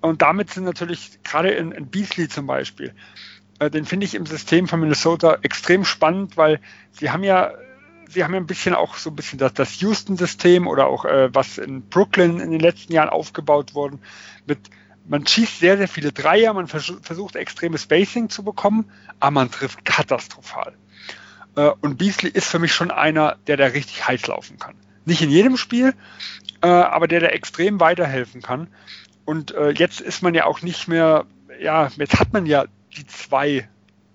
Und 0.00 0.22
damit 0.22 0.50
sind 0.50 0.64
natürlich 0.64 1.22
gerade 1.24 1.50
in, 1.50 1.72
in 1.72 1.88
Beasley 1.88 2.28
zum 2.28 2.46
Beispiel, 2.46 2.94
äh, 3.58 3.70
den 3.70 3.86
finde 3.86 4.06
ich 4.06 4.14
im 4.14 4.26
System 4.26 4.68
von 4.68 4.80
Minnesota 4.80 5.38
extrem 5.42 5.84
spannend, 5.84 6.36
weil 6.36 6.60
sie 6.92 7.10
haben 7.10 7.24
ja 7.24 7.52
sie 8.08 8.22
haben 8.22 8.34
ja 8.34 8.40
ein 8.40 8.46
bisschen 8.46 8.74
auch 8.74 8.96
so 8.96 9.10
ein 9.10 9.16
bisschen 9.16 9.38
das, 9.38 9.54
das 9.54 9.80
Houston-System 9.80 10.66
oder 10.66 10.86
auch 10.86 11.04
äh, 11.04 11.34
was 11.34 11.58
in 11.58 11.82
Brooklyn 11.88 12.40
in 12.40 12.50
den 12.50 12.60
letzten 12.60 12.92
Jahren 12.92 13.08
aufgebaut 13.08 13.74
worden 13.74 14.00
mit 14.46 14.58
man 15.08 15.26
schießt 15.26 15.60
sehr, 15.60 15.76
sehr 15.76 15.88
viele 15.88 16.12
Dreier, 16.12 16.52
man 16.52 16.66
versucht 16.66 17.36
extremes 17.36 17.82
Spacing 17.82 18.28
zu 18.28 18.42
bekommen, 18.42 18.90
aber 19.20 19.32
man 19.32 19.50
trifft 19.50 19.84
katastrophal. 19.84 20.74
Äh, 21.56 21.70
und 21.80 21.98
Beasley 21.98 22.30
ist 22.30 22.48
für 22.48 22.58
mich 22.58 22.72
schon 22.72 22.90
einer, 22.90 23.36
der 23.46 23.56
da 23.56 23.66
richtig 23.66 24.06
heiß 24.06 24.26
laufen 24.26 24.58
kann. 24.58 24.74
Nicht 25.04 25.22
in 25.22 25.30
jedem 25.30 25.56
Spiel, 25.56 25.94
äh, 26.62 26.68
aber 26.68 27.08
der 27.08 27.20
da 27.20 27.28
extrem 27.28 27.80
weiterhelfen 27.80 28.42
kann. 28.42 28.68
Und 29.24 29.52
äh, 29.54 29.70
jetzt 29.70 30.00
ist 30.00 30.22
man 30.22 30.34
ja 30.34 30.46
auch 30.46 30.62
nicht 30.62 30.88
mehr, 30.88 31.26
ja, 31.60 31.88
jetzt 31.96 32.18
hat 32.18 32.32
man 32.32 32.46
ja 32.46 32.64
die 32.96 33.06
zwei 33.06 33.68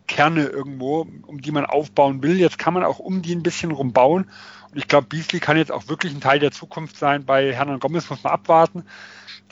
Kerne 0.07 0.45
irgendwo, 0.45 1.07
um 1.25 1.41
die 1.41 1.51
man 1.51 1.65
aufbauen 1.65 2.21
will. 2.21 2.37
Jetzt 2.37 2.59
kann 2.59 2.73
man 2.73 2.83
auch 2.83 2.99
um 2.99 3.21
die 3.21 3.33
ein 3.33 3.43
bisschen 3.43 3.71
rumbauen. 3.71 4.29
Ich 4.73 4.87
glaube, 4.87 5.07
Beasley 5.07 5.39
kann 5.39 5.57
jetzt 5.57 5.71
auch 5.71 5.87
wirklich 5.87 6.13
ein 6.13 6.21
Teil 6.21 6.39
der 6.39 6.51
Zukunft 6.51 6.97
sein. 6.97 7.25
Bei 7.25 7.53
Hernan 7.53 7.79
Gomez 7.79 8.09
muss 8.09 8.23
man 8.23 8.33
abwarten. 8.33 8.85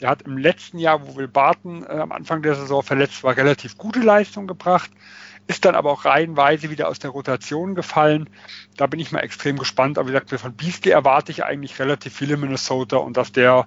Der 0.00 0.08
hat 0.08 0.22
im 0.22 0.38
letzten 0.38 0.78
Jahr, 0.78 1.06
wo 1.06 1.16
Will 1.16 1.28
Barton 1.28 1.84
äh, 1.84 1.98
am 1.98 2.12
Anfang 2.12 2.42
der 2.42 2.54
Saison 2.54 2.82
verletzt 2.82 3.22
war, 3.22 3.36
relativ 3.36 3.76
gute 3.76 4.00
Leistung 4.00 4.46
gebracht, 4.46 4.90
ist 5.46 5.64
dann 5.64 5.74
aber 5.74 5.90
auch 5.90 6.04
reihenweise 6.04 6.70
wieder 6.70 6.88
aus 6.88 6.98
der 7.00 7.10
Rotation 7.10 7.74
gefallen. 7.74 8.30
Da 8.76 8.86
bin 8.86 9.00
ich 9.00 9.12
mal 9.12 9.20
extrem 9.20 9.58
gespannt. 9.58 9.98
Aber 9.98 10.08
wie 10.08 10.12
gesagt, 10.12 10.30
von 10.40 10.54
Beasley 10.54 10.92
erwarte 10.92 11.32
ich 11.32 11.44
eigentlich 11.44 11.78
relativ 11.78 12.14
viel 12.14 12.30
in 12.30 12.40
Minnesota 12.40 12.96
und 12.96 13.16
dass 13.16 13.32
der 13.32 13.66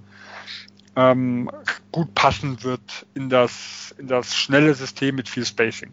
ähm, 0.95 1.51
gut 1.91 2.15
passen 2.15 2.63
wird 2.63 3.05
in 3.13 3.29
das, 3.29 3.93
in 3.97 4.07
das 4.07 4.35
schnelle 4.35 4.73
System 4.73 5.15
mit 5.15 5.29
viel 5.29 5.45
Spacing. 5.45 5.91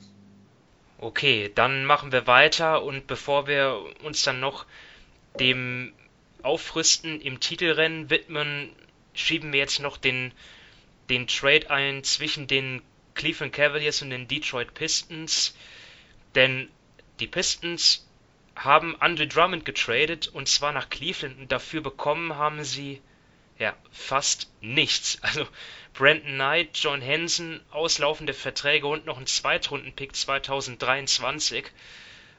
Okay, 0.99 1.51
dann 1.55 1.85
machen 1.85 2.13
wir 2.13 2.27
weiter 2.27 2.83
und 2.83 3.07
bevor 3.07 3.47
wir 3.47 3.81
uns 4.05 4.23
dann 4.23 4.39
noch 4.39 4.67
dem 5.39 5.93
Aufrüsten 6.43 7.21
im 7.21 7.41
Titelrennen 7.41 8.11
widmen, 8.11 8.71
schieben 9.15 9.53
wir 9.53 9.61
jetzt 9.61 9.81
noch 9.81 9.97
den, 9.97 10.33
den 11.09 11.27
Trade 11.27 11.71
ein 11.71 12.05
zwischen 12.05 12.47
den 12.47 12.83
Cleveland 13.15 13.53
Cavaliers 13.53 14.03
und 14.03 14.11
den 14.11 14.29
Detroit 14.29 14.75
Pistons. 14.75 15.55
Denn 16.35 16.69
die 17.21 17.27
Pistons 17.27 18.07
haben 18.57 19.01
Andre 19.01 19.27
Drummond 19.27 19.65
getradet 19.65 20.29
und 20.29 20.49
zwar 20.49 20.73
nach 20.73 20.91
Cleveland 20.91 21.39
und 21.39 21.53
dafür 21.53 21.81
bekommen 21.81 22.37
haben 22.37 22.65
sie 22.65 23.01
ja 23.59 23.75
fast 23.93 24.51
nichts. 24.61 25.19
Also 25.23 25.47
Brandon 25.93 26.35
Knight, 26.35 26.71
John 26.75 27.01
Henson, 27.01 27.61
auslaufende 27.73 28.33
Verträge 28.33 28.87
und 28.87 29.07
noch 29.07 29.19
ein 29.19 29.27
Zweitrunden-Pick 29.27 30.15
2023. 30.15 31.65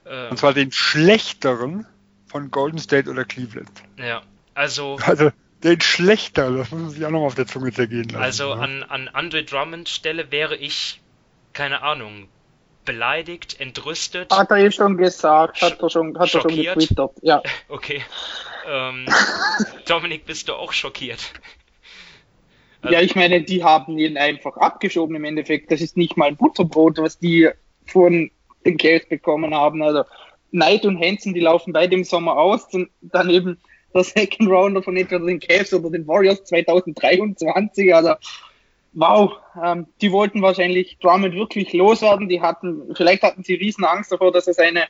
und 0.06 0.38
zwar 0.38 0.54
den 0.54 0.72
schlechteren 0.72 1.86
von 2.32 2.50
Golden 2.50 2.80
State 2.80 3.10
oder 3.10 3.26
Cleveland. 3.26 3.70
Ja, 3.98 4.22
also, 4.54 4.98
also 5.04 5.32
den 5.64 5.82
schlechter. 5.82 6.52
Das 6.52 6.72
muss 6.72 6.82
man 6.82 6.90
sich 6.90 7.06
auch 7.06 7.12
noch 7.12 7.26
auf 7.26 7.36
der 7.36 7.46
Zunge 7.46 7.72
zergehen 7.72 8.10
lassen. 8.10 8.24
Also 8.24 8.50
ja. 8.50 8.56
an, 8.56 8.84
an 8.84 9.08
Andre 9.10 9.44
Drummond 9.44 9.90
Stelle 9.90 10.32
wäre 10.32 10.56
ich, 10.56 11.02
keine 11.54 11.84
Ahnung, 11.84 12.28
beleidigt, 12.86 13.60
entrüstet. 13.60 14.36
Hat 14.36 14.50
er 14.50 14.58
eh 14.58 14.72
schon 14.72 14.98
gesagt, 14.98 15.62
hat 15.62 15.82
er 15.82 15.90
schon, 15.90 16.18
hat 16.18 16.34
er 16.34 16.42
schon 16.42 16.56
getwittert, 16.56 17.12
ja. 17.22 17.42
Okay. 17.70 18.04
Ähm, 18.68 19.08
Dominik, 19.88 20.26
bist 20.26 20.48
du 20.48 20.54
auch 20.54 20.72
schockiert? 20.72 21.34
Also, 22.82 22.96
ja, 22.96 23.02
ich 23.02 23.16
meine, 23.16 23.44
die 23.44 23.64
haben 23.64 23.98
ihn 23.98 24.18
einfach 24.18 24.58
abgeschoben 24.58 25.16
im 25.16 25.24
Endeffekt. 25.24 25.72
Das 25.72 25.82
ist 25.82 25.98
nicht 25.98 26.18
mal 26.18 26.32
Butterbrot, 26.32 26.98
was 26.98 27.20
die 27.20 27.50
von 27.86 28.32
den 28.66 28.78
Cavs 28.78 29.08
bekommen 29.08 29.54
haben. 29.54 29.84
Also 29.84 30.04
Knight 30.52 30.86
und 30.86 31.00
Hansen, 31.00 31.34
die 31.34 31.40
laufen 31.40 31.74
beide 31.74 31.96
im 31.96 32.04
Sommer 32.04 32.38
aus. 32.38 32.66
Und 32.74 32.90
dann 33.02 33.30
eben 33.30 33.58
der 33.94 34.04
Second 34.04 34.50
Rounder 34.50 34.84
von 34.84 34.96
entweder 34.96 35.26
den 35.26 35.40
Cavs 35.40 35.74
oder 35.74 35.90
den 35.90 36.08
Warriors 36.08 36.44
2023. 36.46 37.94
Also 37.94 38.14
wow, 38.94 39.34
ähm, 39.62 39.88
die 40.02 40.12
wollten 40.12 40.42
wahrscheinlich 40.42 40.98
Drummond 41.00 41.34
wirklich 41.34 41.74
loswerden. 41.74 42.30
Die 42.30 42.42
hatten, 42.42 42.94
vielleicht 42.96 43.24
hatten 43.24 43.44
sie 43.44 43.56
riesen 43.56 43.86
Angst 43.86 44.12
davor, 44.12 44.32
dass 44.32 44.48
er 44.48 44.54
seine 44.54 44.88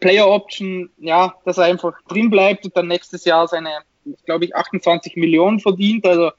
Player 0.00 0.28
Option, 0.28 0.90
ja, 0.98 1.34
dass 1.44 1.58
er 1.58 1.64
einfach 1.64 1.94
drin 2.08 2.30
bleibt 2.30 2.64
und 2.64 2.76
dann 2.76 2.88
nächstes 2.88 3.24
Jahr 3.24 3.46
seine, 3.48 3.70
glaube 4.24 4.46
ich, 4.46 4.54
28 4.54 5.16
Millionen 5.16 5.60
verdient. 5.60 6.06
Also 6.06 6.30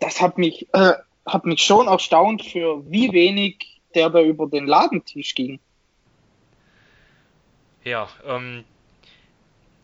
das 0.00 0.20
hat 0.20 0.38
mich, 0.38 0.66
äh, 0.72 0.92
hat 1.26 1.44
mich 1.44 1.60
schon 1.60 1.88
erstaunt, 1.88 2.42
für 2.42 2.82
wie 2.90 3.12
wenig 3.12 3.80
der 3.94 4.10
da 4.10 4.20
über 4.20 4.46
den 4.46 4.66
Ladentisch 4.66 5.34
ging. 5.34 5.58
Ja, 7.86 8.08
ähm, 8.24 8.64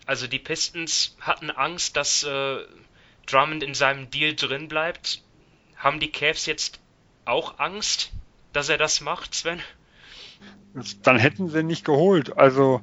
also 0.06 0.26
die 0.26 0.40
Pistons 0.40 1.16
hatten 1.20 1.52
Angst, 1.52 1.96
dass 1.96 2.24
äh, 2.24 2.56
Drummond 3.26 3.62
in 3.62 3.74
seinem 3.74 4.10
Deal 4.10 4.34
drin 4.34 4.66
bleibt. 4.66 5.22
Haben 5.76 6.00
die 6.00 6.10
Cavs 6.10 6.46
jetzt 6.46 6.80
auch 7.26 7.60
Angst, 7.60 8.10
dass 8.52 8.68
er 8.68 8.76
das 8.76 9.02
macht, 9.02 9.36
Sven? 9.36 9.60
Dann 11.04 11.16
hätten 11.16 11.48
sie 11.48 11.60
ihn 11.60 11.68
nicht 11.68 11.84
geholt. 11.84 12.36
Also 12.36 12.80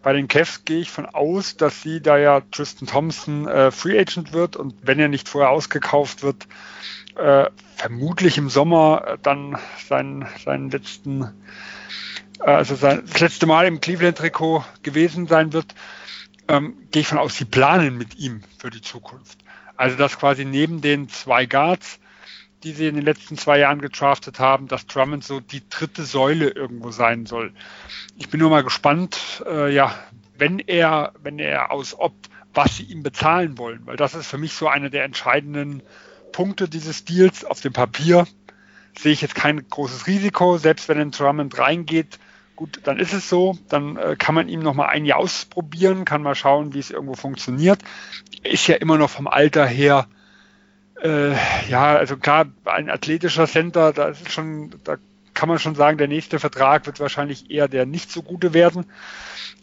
bei 0.00 0.14
den 0.14 0.28
Cavs 0.28 0.64
gehe 0.64 0.80
ich 0.80 0.90
von 0.90 1.04
aus, 1.04 1.58
dass 1.58 1.82
sie, 1.82 2.00
da 2.00 2.16
ja 2.16 2.40
Tristan 2.40 2.88
Thompson 2.88 3.46
äh, 3.46 3.70
Free 3.70 3.98
Agent 3.98 4.32
wird 4.32 4.56
und 4.56 4.74
wenn 4.80 4.98
er 4.98 5.08
nicht 5.08 5.28
vorher 5.28 5.50
ausgekauft 5.50 6.22
wird, 6.22 6.48
äh, 7.16 7.50
vermutlich 7.76 8.38
im 8.38 8.48
Sommer 8.48 9.04
äh, 9.06 9.18
dann 9.22 9.58
seinen, 9.86 10.26
seinen 10.42 10.70
letzten, 10.70 11.34
also 12.38 12.74
sein, 12.74 13.02
das 13.06 13.20
letzte 13.20 13.46
Mal 13.46 13.66
im 13.66 13.80
Cleveland-Trikot 13.80 14.64
gewesen 14.82 15.26
sein 15.26 15.52
wird, 15.52 15.74
ähm, 16.48 16.76
gehe 16.90 17.02
ich 17.02 17.08
von 17.08 17.18
aus, 17.18 17.36
sie 17.36 17.44
planen 17.44 17.98
mit 17.98 18.16
ihm 18.16 18.42
für 18.58 18.70
die 18.70 18.82
Zukunft. 18.82 19.38
Also 19.76 19.96
dass 19.96 20.18
quasi 20.18 20.44
neben 20.44 20.80
den 20.80 21.08
zwei 21.08 21.46
Guards 21.46 22.00
die 22.64 22.72
sie 22.72 22.88
in 22.88 22.96
den 22.96 23.04
letzten 23.04 23.36
zwei 23.36 23.58
Jahren 23.58 23.80
getraftet 23.80 24.40
haben, 24.40 24.68
dass 24.68 24.86
Drummond 24.86 25.24
so 25.24 25.40
die 25.40 25.68
dritte 25.68 26.04
Säule 26.04 26.48
irgendwo 26.48 26.90
sein 26.90 27.26
soll. 27.26 27.52
Ich 28.16 28.28
bin 28.28 28.40
nur 28.40 28.50
mal 28.50 28.64
gespannt, 28.64 29.44
äh, 29.46 29.72
ja, 29.72 29.94
wenn 30.36 30.58
er, 30.58 31.12
wenn 31.22 31.38
er 31.38 31.70
aus 31.70 31.98
ob, 31.98 32.14
was 32.54 32.76
sie 32.76 32.84
ihm 32.84 33.02
bezahlen 33.02 33.58
wollen, 33.58 33.82
weil 33.86 33.96
das 33.96 34.14
ist 34.14 34.26
für 34.26 34.38
mich 34.38 34.54
so 34.54 34.68
einer 34.68 34.90
der 34.90 35.04
entscheidenden 35.04 35.82
Punkte 36.32 36.68
dieses 36.68 37.04
Deals 37.04 37.44
auf 37.44 37.60
dem 37.60 37.72
Papier. 37.72 38.26
Sehe 38.98 39.12
ich 39.12 39.22
jetzt 39.22 39.34
kein 39.34 39.68
großes 39.68 40.06
Risiko, 40.06 40.58
selbst 40.58 40.88
wenn 40.88 40.98
ein 40.98 41.10
Drummond 41.10 41.58
reingeht, 41.58 42.18
gut, 42.56 42.80
dann 42.84 42.98
ist 42.98 43.12
es 43.12 43.28
so, 43.28 43.56
dann 43.68 43.96
äh, 43.96 44.16
kann 44.18 44.34
man 44.34 44.48
ihm 44.48 44.60
noch 44.60 44.74
mal 44.74 44.86
ein 44.86 45.04
Jahr 45.04 45.18
ausprobieren, 45.18 46.04
kann 46.04 46.22
mal 46.22 46.34
schauen, 46.34 46.74
wie 46.74 46.80
es 46.80 46.90
irgendwo 46.90 47.14
funktioniert. 47.14 47.80
Ist 48.42 48.66
ja 48.66 48.74
immer 48.76 48.98
noch 48.98 49.10
vom 49.10 49.28
Alter 49.28 49.66
her 49.66 50.08
äh, 51.02 51.32
ja, 51.68 51.96
also 51.96 52.16
klar, 52.16 52.46
ein 52.64 52.90
athletischer 52.90 53.46
Center, 53.46 53.92
da 53.92 54.08
ist 54.08 54.32
schon, 54.32 54.74
da 54.84 54.96
kann 55.34 55.48
man 55.48 55.58
schon 55.58 55.76
sagen, 55.76 55.98
der 55.98 56.08
nächste 56.08 56.40
Vertrag 56.40 56.86
wird 56.86 56.98
wahrscheinlich 56.98 57.50
eher 57.50 57.68
der 57.68 57.86
nicht 57.86 58.10
so 58.10 58.22
gute 58.22 58.54
werden. 58.54 58.86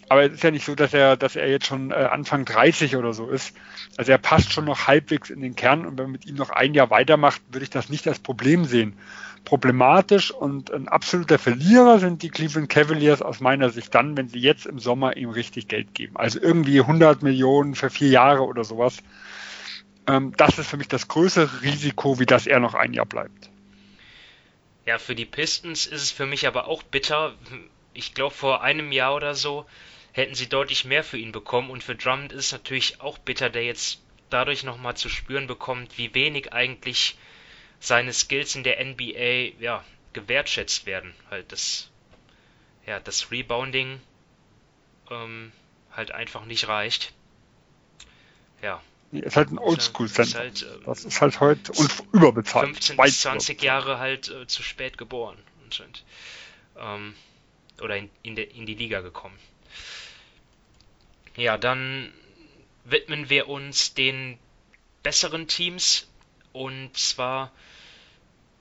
Aber 0.08 0.24
es 0.24 0.34
ist 0.34 0.44
ja 0.44 0.52
nicht 0.52 0.66
so, 0.66 0.76
dass 0.76 0.94
er, 0.94 1.18
dass 1.18 1.36
er 1.36 1.50
jetzt 1.50 1.66
schon 1.66 1.92
äh, 1.92 1.96
Anfang 1.96 2.46
30 2.46 2.96
oder 2.96 3.12
so 3.14 3.30
ist. 3.30 3.58
Also 3.98 4.12
er 4.12 4.18
passt 4.20 4.54
schon 4.54 4.66
noch 4.66 4.88
halbwegs 4.88 5.30
in 5.30 5.42
den 5.42 5.56
Kern 5.56 5.86
und 5.86 5.98
wenn 5.98 6.06
man 6.06 6.12
mit 6.12 6.26
ihm 6.28 6.36
noch 6.36 6.52
ein 6.52 6.74
Jahr 6.74 6.92
weitermacht, 6.92 7.42
würde 7.52 7.64
ich 7.64 7.72
das 7.72 7.90
nicht 7.90 8.08
als 8.08 8.20
Problem 8.20 8.66
sehen. 8.66 8.94
Problematisch 9.46 10.32
und 10.32 10.72
ein 10.72 10.88
absoluter 10.88 11.38
Verlierer 11.38 12.00
sind 12.00 12.24
die 12.24 12.30
Cleveland 12.30 12.68
Cavaliers 12.68 13.22
aus 13.22 13.40
meiner 13.40 13.70
Sicht 13.70 13.94
dann, 13.94 14.18
wenn 14.18 14.28
sie 14.28 14.40
jetzt 14.40 14.66
im 14.66 14.80
Sommer 14.80 15.16
ihm 15.16 15.30
richtig 15.30 15.68
Geld 15.68 15.94
geben. 15.94 16.18
Also 16.18 16.40
irgendwie 16.42 16.80
100 16.80 17.22
Millionen 17.22 17.76
für 17.76 17.90
vier 17.90 18.10
Jahre 18.10 18.42
oder 18.42 18.64
sowas. 18.64 18.98
Ähm, 20.08 20.34
das 20.36 20.58
ist 20.58 20.68
für 20.68 20.78
mich 20.78 20.88
das 20.88 21.08
größere 21.08 21.62
Risiko, 21.62 22.20
wie 22.20 22.26
dass 22.26 22.48
er 22.48 22.60
noch 22.60 22.74
ein 22.74 22.94
Jahr 22.94 23.06
bleibt. 23.06 23.50
Ja, 24.86 24.98
für 24.98 25.16
die 25.16 25.26
Pistons 25.26 25.86
ist 25.86 26.02
es 26.02 26.12
für 26.12 26.26
mich 26.26 26.48
aber 26.48 26.68
auch 26.68 26.84
bitter. 26.84 27.34
Ich 27.94 28.14
glaube, 28.14 28.34
vor 28.34 28.62
einem 28.62 28.92
Jahr 28.92 29.16
oder 29.16 29.36
so 29.36 29.66
hätten 30.12 30.36
sie 30.36 30.48
deutlich 30.48 30.86
mehr 30.86 31.04
für 31.04 31.18
ihn 31.18 31.32
bekommen. 31.32 31.70
Und 31.70 31.84
für 31.84 31.96
Drummond 31.96 32.34
ist 32.34 32.48
es 32.48 32.52
natürlich 32.52 33.02
auch 33.02 33.18
bitter, 33.18 33.50
der 33.50 33.64
jetzt 33.64 34.02
dadurch 34.30 34.64
nochmal 34.64 34.96
zu 34.96 35.10
spüren 35.10 35.48
bekommt, 35.48 35.98
wie 35.98 36.14
wenig 36.14 36.54
eigentlich 36.54 37.18
seine 37.86 38.14
Skills 38.14 38.56
in 38.56 38.64
der 38.64 38.84
NBA 38.84 39.60
ja, 39.60 39.84
gewertschätzt 40.14 40.86
werden. 40.86 41.14
Halt 41.30 41.52
das, 41.52 41.90
ja, 42.86 43.00
das 43.00 43.32
Rebounding 43.32 44.00
ähm, 45.12 45.52
halt 45.92 46.12
einfach 46.12 46.46
nicht 46.46 46.68
reicht. 46.68 47.14
Ja, 48.62 48.82
ist 49.12 49.38
halt 49.38 49.52
ein 49.52 49.60
Oldschool-Center. 49.60 50.40
Halt, 50.40 50.64
ähm, 50.64 50.84
das 50.86 51.06
ist 51.06 51.22
halt 51.22 51.40
heute 51.40 51.72
und 51.74 51.92
überbezahlt. 52.12 52.68
15 52.68 52.98
bis 52.98 53.22
20 53.22 53.62
Jahre 53.62 54.00
halt 54.00 54.30
äh, 54.30 54.48
zu 54.48 54.64
spät 54.64 54.98
geboren 54.98 55.38
anscheinend. 55.64 56.04
Ähm, 56.78 57.16
oder 57.82 57.98
in, 57.98 58.10
in, 58.24 58.36
de, 58.36 58.46
in 58.46 58.66
die 58.66 58.76
Liga 58.76 59.02
gekommen. 59.02 59.38
Ja, 61.36 61.58
dann 61.58 62.14
widmen 62.86 63.30
wir 63.30 63.50
uns 63.50 63.94
den 63.94 64.38
besseren 65.04 65.48
Teams 65.48 66.08
und 66.54 66.98
zwar 66.98 67.52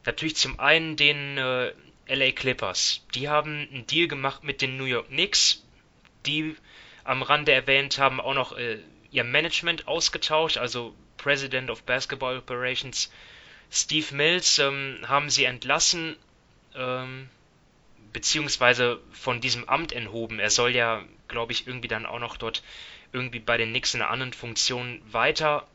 natürlich 0.05 0.37
zum 0.37 0.59
einen 0.61 0.97
den 0.97 1.39
äh, 1.39 1.73
LA 2.07 2.33
Clippers. 2.33 3.05
Die 3.15 3.29
haben 3.29 3.69
einen 3.71 3.87
Deal 3.87 4.09
gemacht 4.09 4.45
mit 4.45 4.63
den 4.63 4.77
New 4.77 4.85
York 4.85 5.09
Knicks, 5.09 5.65
die 6.27 6.57
am 7.05 7.23
Rande 7.23 7.53
erwähnt 7.53 7.99
haben 7.99 8.21
auch 8.21 8.35
noch 8.35 8.57
äh, 8.57 8.79
ihr 9.11 9.25
Management 9.25 9.87
ausgetauscht, 9.87 10.57
also 10.57 10.95
President 11.17 11.71
of 11.71 11.83
Basketball 11.85 12.39
Operations 12.39 13.11
Steve 13.71 14.15
Mills 14.15 14.59
ähm, 14.59 14.99
haben 15.07 15.31
sie 15.31 15.45
entlassen, 15.45 16.17
ähm, 16.75 17.29
beziehungsweise 18.13 19.01
von 19.13 19.41
diesem 19.41 19.69
Amt 19.69 19.93
enthoben. 19.93 20.39
Er 20.39 20.51
soll 20.51 20.75
ja, 20.75 21.05
glaube 21.29 21.53
ich, 21.53 21.67
irgendwie 21.67 21.89
dann 21.89 22.07
auch 22.07 22.19
noch 22.19 22.37
dort 22.37 22.63
irgendwie 23.13 23.41
bei 23.41 23.57
den 23.57 23.71
Knicks 23.71 23.95
in 23.95 24.03
einer 24.03 24.11
anderen 24.11 24.33
Funktion 24.33 25.01
weiter 25.11 25.67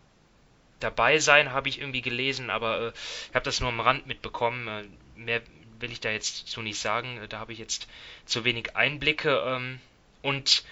dabei 0.80 1.20
sein, 1.20 1.52
habe 1.52 1.70
ich 1.70 1.80
irgendwie 1.80 2.02
gelesen, 2.02 2.50
aber 2.50 2.88
äh, 2.88 2.92
ich 3.30 3.36
habe 3.36 3.46
das 3.46 3.60
nur 3.60 3.70
am 3.70 3.80
Rand 3.80 4.08
mitbekommen. 4.08 4.68
Äh, 4.68 4.86
mehr 5.20 5.42
will 5.80 5.92
ich 5.92 6.00
da 6.00 6.10
jetzt 6.10 6.48
so 6.48 6.62
nicht 6.62 6.80
sagen, 6.80 7.18
äh, 7.18 7.28
da 7.28 7.40
habe 7.40 7.54
ich 7.54 7.60
jetzt 7.60 7.88
zu 8.26 8.44
wenig 8.44 8.76
Einblicke. 8.76 9.44
Ähm, 9.46 9.80
und 10.22 10.64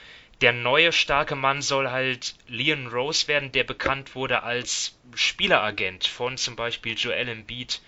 der 0.41 0.53
neue 0.53 0.91
starke 0.91 1.35
Mann 1.35 1.61
soll 1.61 1.89
halt 1.89 2.35
Leon 2.47 2.87
Rose 2.87 3.27
werden, 3.27 3.51
der 3.51 3.63
bekannt 3.63 4.13
wurde 4.13 4.43
als 4.43 4.97
Spieleragent 5.15 6.05
von 6.05 6.37
zum 6.37 6.55
Beispiel 6.55 6.95
Joel 6.95 7.29
Embiid, 7.29 7.81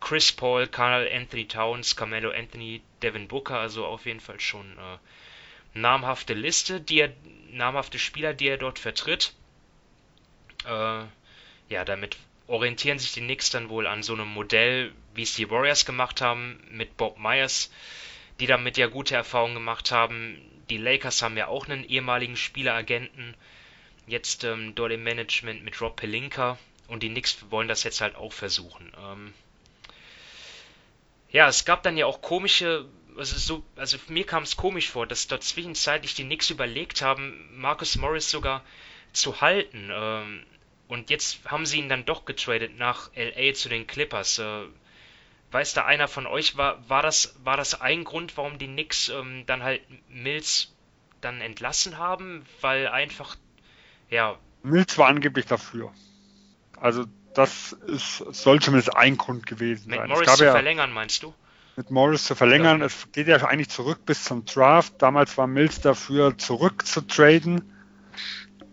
Chris 0.00 0.32
Paul, 0.32 0.66
Carl 0.66 1.08
Anthony 1.10 1.46
Towns, 1.46 1.94
Carmelo 1.94 2.30
Anthony, 2.30 2.82
Devin 3.02 3.28
Booker, 3.28 3.58
also 3.58 3.86
auf 3.86 4.06
jeden 4.06 4.20
Fall 4.20 4.40
schon 4.40 4.76
äh, 4.76 4.98
namhafte 5.78 6.34
Liste, 6.34 6.80
die 6.80 7.00
er, 7.00 7.12
namhafte 7.50 7.98
Spieler, 7.98 8.34
die 8.34 8.48
er 8.48 8.58
dort 8.58 8.78
vertritt. 8.78 9.32
Äh, 10.66 11.04
ja, 11.74 11.84
damit 11.84 12.16
orientieren 12.46 12.98
sich 12.98 13.12
die 13.12 13.20
Knicks 13.20 13.50
dann 13.50 13.68
wohl 13.68 13.86
an 13.86 14.02
so 14.02 14.14
einem 14.14 14.28
Modell, 14.28 14.92
wie 15.14 15.22
es 15.22 15.34
die 15.34 15.50
Warriors 15.50 15.84
gemacht 15.84 16.20
haben, 16.20 16.60
mit 16.70 16.96
Bob 16.96 17.18
Myers, 17.18 17.70
die 18.40 18.46
damit 18.46 18.76
ja 18.76 18.86
gute 18.86 19.14
Erfahrungen 19.14 19.54
gemacht 19.54 19.90
haben 19.92 20.40
die 20.70 20.78
Lakers 20.78 21.22
haben 21.22 21.36
ja 21.36 21.48
auch 21.48 21.68
einen 21.68 21.84
ehemaligen 21.84 22.36
Spieleragenten, 22.36 23.34
jetzt 24.06 24.44
ähm, 24.44 24.74
dort 24.74 24.92
im 24.92 25.02
Management 25.02 25.64
mit 25.64 25.80
Rob 25.80 25.96
Pelinka 25.96 26.58
und 26.88 27.02
die 27.02 27.08
Knicks 27.08 27.44
wollen 27.50 27.68
das 27.68 27.84
jetzt 27.84 28.00
halt 28.00 28.16
auch 28.16 28.32
versuchen. 28.32 28.92
Ähm, 28.98 29.34
ja, 31.30 31.48
es 31.48 31.64
gab 31.64 31.82
dann 31.82 31.96
ja 31.96 32.06
auch 32.06 32.22
komische, 32.22 32.86
also 33.16 33.36
so, 33.38 33.64
also 33.76 33.98
mir 34.08 34.24
kam 34.24 34.42
es 34.42 34.56
komisch 34.56 34.90
vor, 34.90 35.06
dass 35.06 35.26
dort 35.26 35.42
zwischenzeitlich 35.42 36.14
die 36.14 36.24
Knicks 36.24 36.50
überlegt 36.50 37.02
haben, 37.02 37.48
Marcus 37.58 37.96
Morris 37.96 38.30
sogar 38.30 38.62
zu 39.12 39.40
halten. 39.40 39.90
Ähm, 39.92 40.44
und 40.88 41.10
jetzt 41.10 41.38
haben 41.46 41.66
sie 41.66 41.78
ihn 41.78 41.88
dann 41.88 42.04
doch 42.04 42.24
getradet 42.24 42.78
nach 42.78 43.10
LA 43.14 43.54
zu 43.54 43.68
den 43.68 43.86
Clippers. 43.86 44.38
Äh, 44.38 44.64
Weiß 45.54 45.72
da 45.72 45.84
einer 45.84 46.08
von 46.08 46.26
euch, 46.26 46.56
war, 46.56 46.88
war, 46.88 47.00
das, 47.00 47.36
war 47.44 47.56
das 47.56 47.80
ein 47.80 48.02
Grund, 48.02 48.36
warum 48.36 48.58
die 48.58 48.66
Knicks 48.66 49.08
ähm, 49.08 49.44
dann 49.46 49.62
halt 49.62 49.82
Mills 50.08 50.74
dann 51.20 51.40
entlassen 51.40 51.96
haben? 51.96 52.44
Weil 52.60 52.88
einfach, 52.88 53.36
ja. 54.10 54.36
Mills 54.64 54.98
war 54.98 55.06
angeblich 55.06 55.46
dafür. 55.46 55.92
Also 56.80 57.04
das 57.34 57.72
ist, 57.86 58.18
soll 58.32 58.60
zumindest 58.60 58.96
ein 58.96 59.16
Grund 59.16 59.46
gewesen 59.46 59.90
mit 59.90 60.00
sein. 60.00 60.08
Morris 60.08 60.36
zu 60.36 60.44
ja, 60.44 60.50
verlängern, 60.50 60.92
meinst 60.92 61.22
du? 61.22 61.32
Mit 61.76 61.88
Morris 61.88 62.24
zu 62.24 62.34
verlängern. 62.34 62.80
Ja. 62.80 62.86
Es 62.86 63.12
geht 63.12 63.28
ja 63.28 63.36
eigentlich 63.36 63.68
zurück 63.68 64.04
bis 64.04 64.24
zum 64.24 64.44
Draft. 64.46 64.94
Damals 64.98 65.38
war 65.38 65.46
Mills 65.46 65.80
dafür, 65.80 66.36
zurück 66.36 66.84
zu 66.84 67.00
traden, 67.00 67.62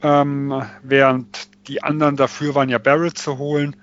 ähm, 0.01 0.65
während 0.81 1.50
die 1.67 1.83
anderen 1.83 2.15
dafür 2.15 2.55
waren, 2.55 2.69
ja 2.69 2.77
Barrett 2.77 3.17
zu 3.17 3.37
holen. 3.37 3.75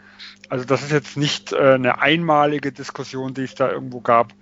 Also 0.48 0.64
das 0.64 0.82
ist 0.82 0.92
jetzt 0.92 1.16
nicht 1.16 1.52
äh, 1.52 1.74
eine 1.74 2.00
einmalige 2.00 2.72
Diskussion, 2.72 3.34
die 3.34 3.42
es 3.42 3.54
da 3.54 3.70
irgendwo 3.70 4.00
gab. 4.00 4.32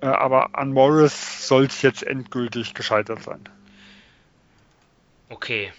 Äh, 0.00 0.06
aber 0.06 0.56
an 0.58 0.72
Morris 0.72 1.46
soll 1.48 1.64
es 1.64 1.82
jetzt 1.82 2.02
endgültig 2.02 2.74
gescheitert 2.74 3.22
sein. 3.22 3.40
Okay. 5.28 5.72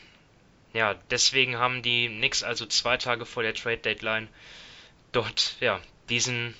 Ja, 0.73 0.95
deswegen 1.09 1.57
haben 1.57 1.81
die 1.81 2.07
Knicks 2.07 2.43
also 2.43 2.65
zwei 2.65 2.97
Tage 2.97 3.25
vor 3.25 3.43
der 3.43 3.55
Trade 3.55 3.77
Deadline 3.77 4.27
dort 5.11 5.55
ja 5.59 5.79
diesen 6.09 6.53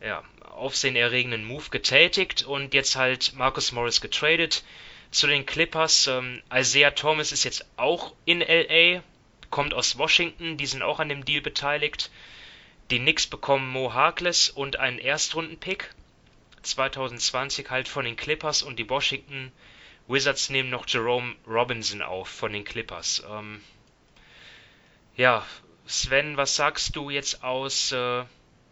ja, 0.00 0.24
aufsehenerregenden 0.50 1.44
Move 1.44 1.70
getätigt 1.70 2.42
und 2.42 2.74
jetzt 2.74 2.96
halt 2.96 3.34
Marcus 3.34 3.72
Morris 3.72 4.00
getradet 4.00 4.64
zu 5.10 5.26
den 5.26 5.46
Clippers. 5.46 6.06
Ähm, 6.06 6.42
Isaiah 6.52 6.94
Thomas 6.94 7.32
ist 7.32 7.44
jetzt 7.44 7.66
auch 7.76 8.14
in 8.24 8.40
LA, 8.40 9.02
kommt 9.50 9.74
aus 9.74 9.98
Washington, 9.98 10.56
die 10.56 10.66
sind 10.66 10.82
auch 10.82 11.00
an 11.00 11.08
dem 11.08 11.24
Deal 11.24 11.42
beteiligt. 11.42 12.10
Die 12.90 12.98
Knicks 12.98 13.26
bekommen 13.26 13.68
Mo 13.68 13.92
Harkless 13.94 14.48
und 14.50 14.76
einen 14.76 14.98
Erstrundenpick 14.98 15.94
2020 16.62 17.70
halt 17.70 17.88
von 17.88 18.04
den 18.04 18.16
Clippers 18.16 18.62
und 18.62 18.78
die 18.78 18.88
Washington 18.88 19.52
Wizards 20.08 20.50
nehmen 20.50 20.70
noch 20.70 20.86
Jerome 20.88 21.36
Robinson 21.46 22.02
auf 22.02 22.28
von 22.28 22.52
den 22.52 22.64
Clippers. 22.64 23.22
Ähm, 23.30 23.62
ja, 25.16 25.46
Sven, 25.86 26.36
was 26.36 26.56
sagst 26.56 26.96
du 26.96 27.10
jetzt 27.10 27.44
aus, 27.44 27.92
äh, 27.92 28.24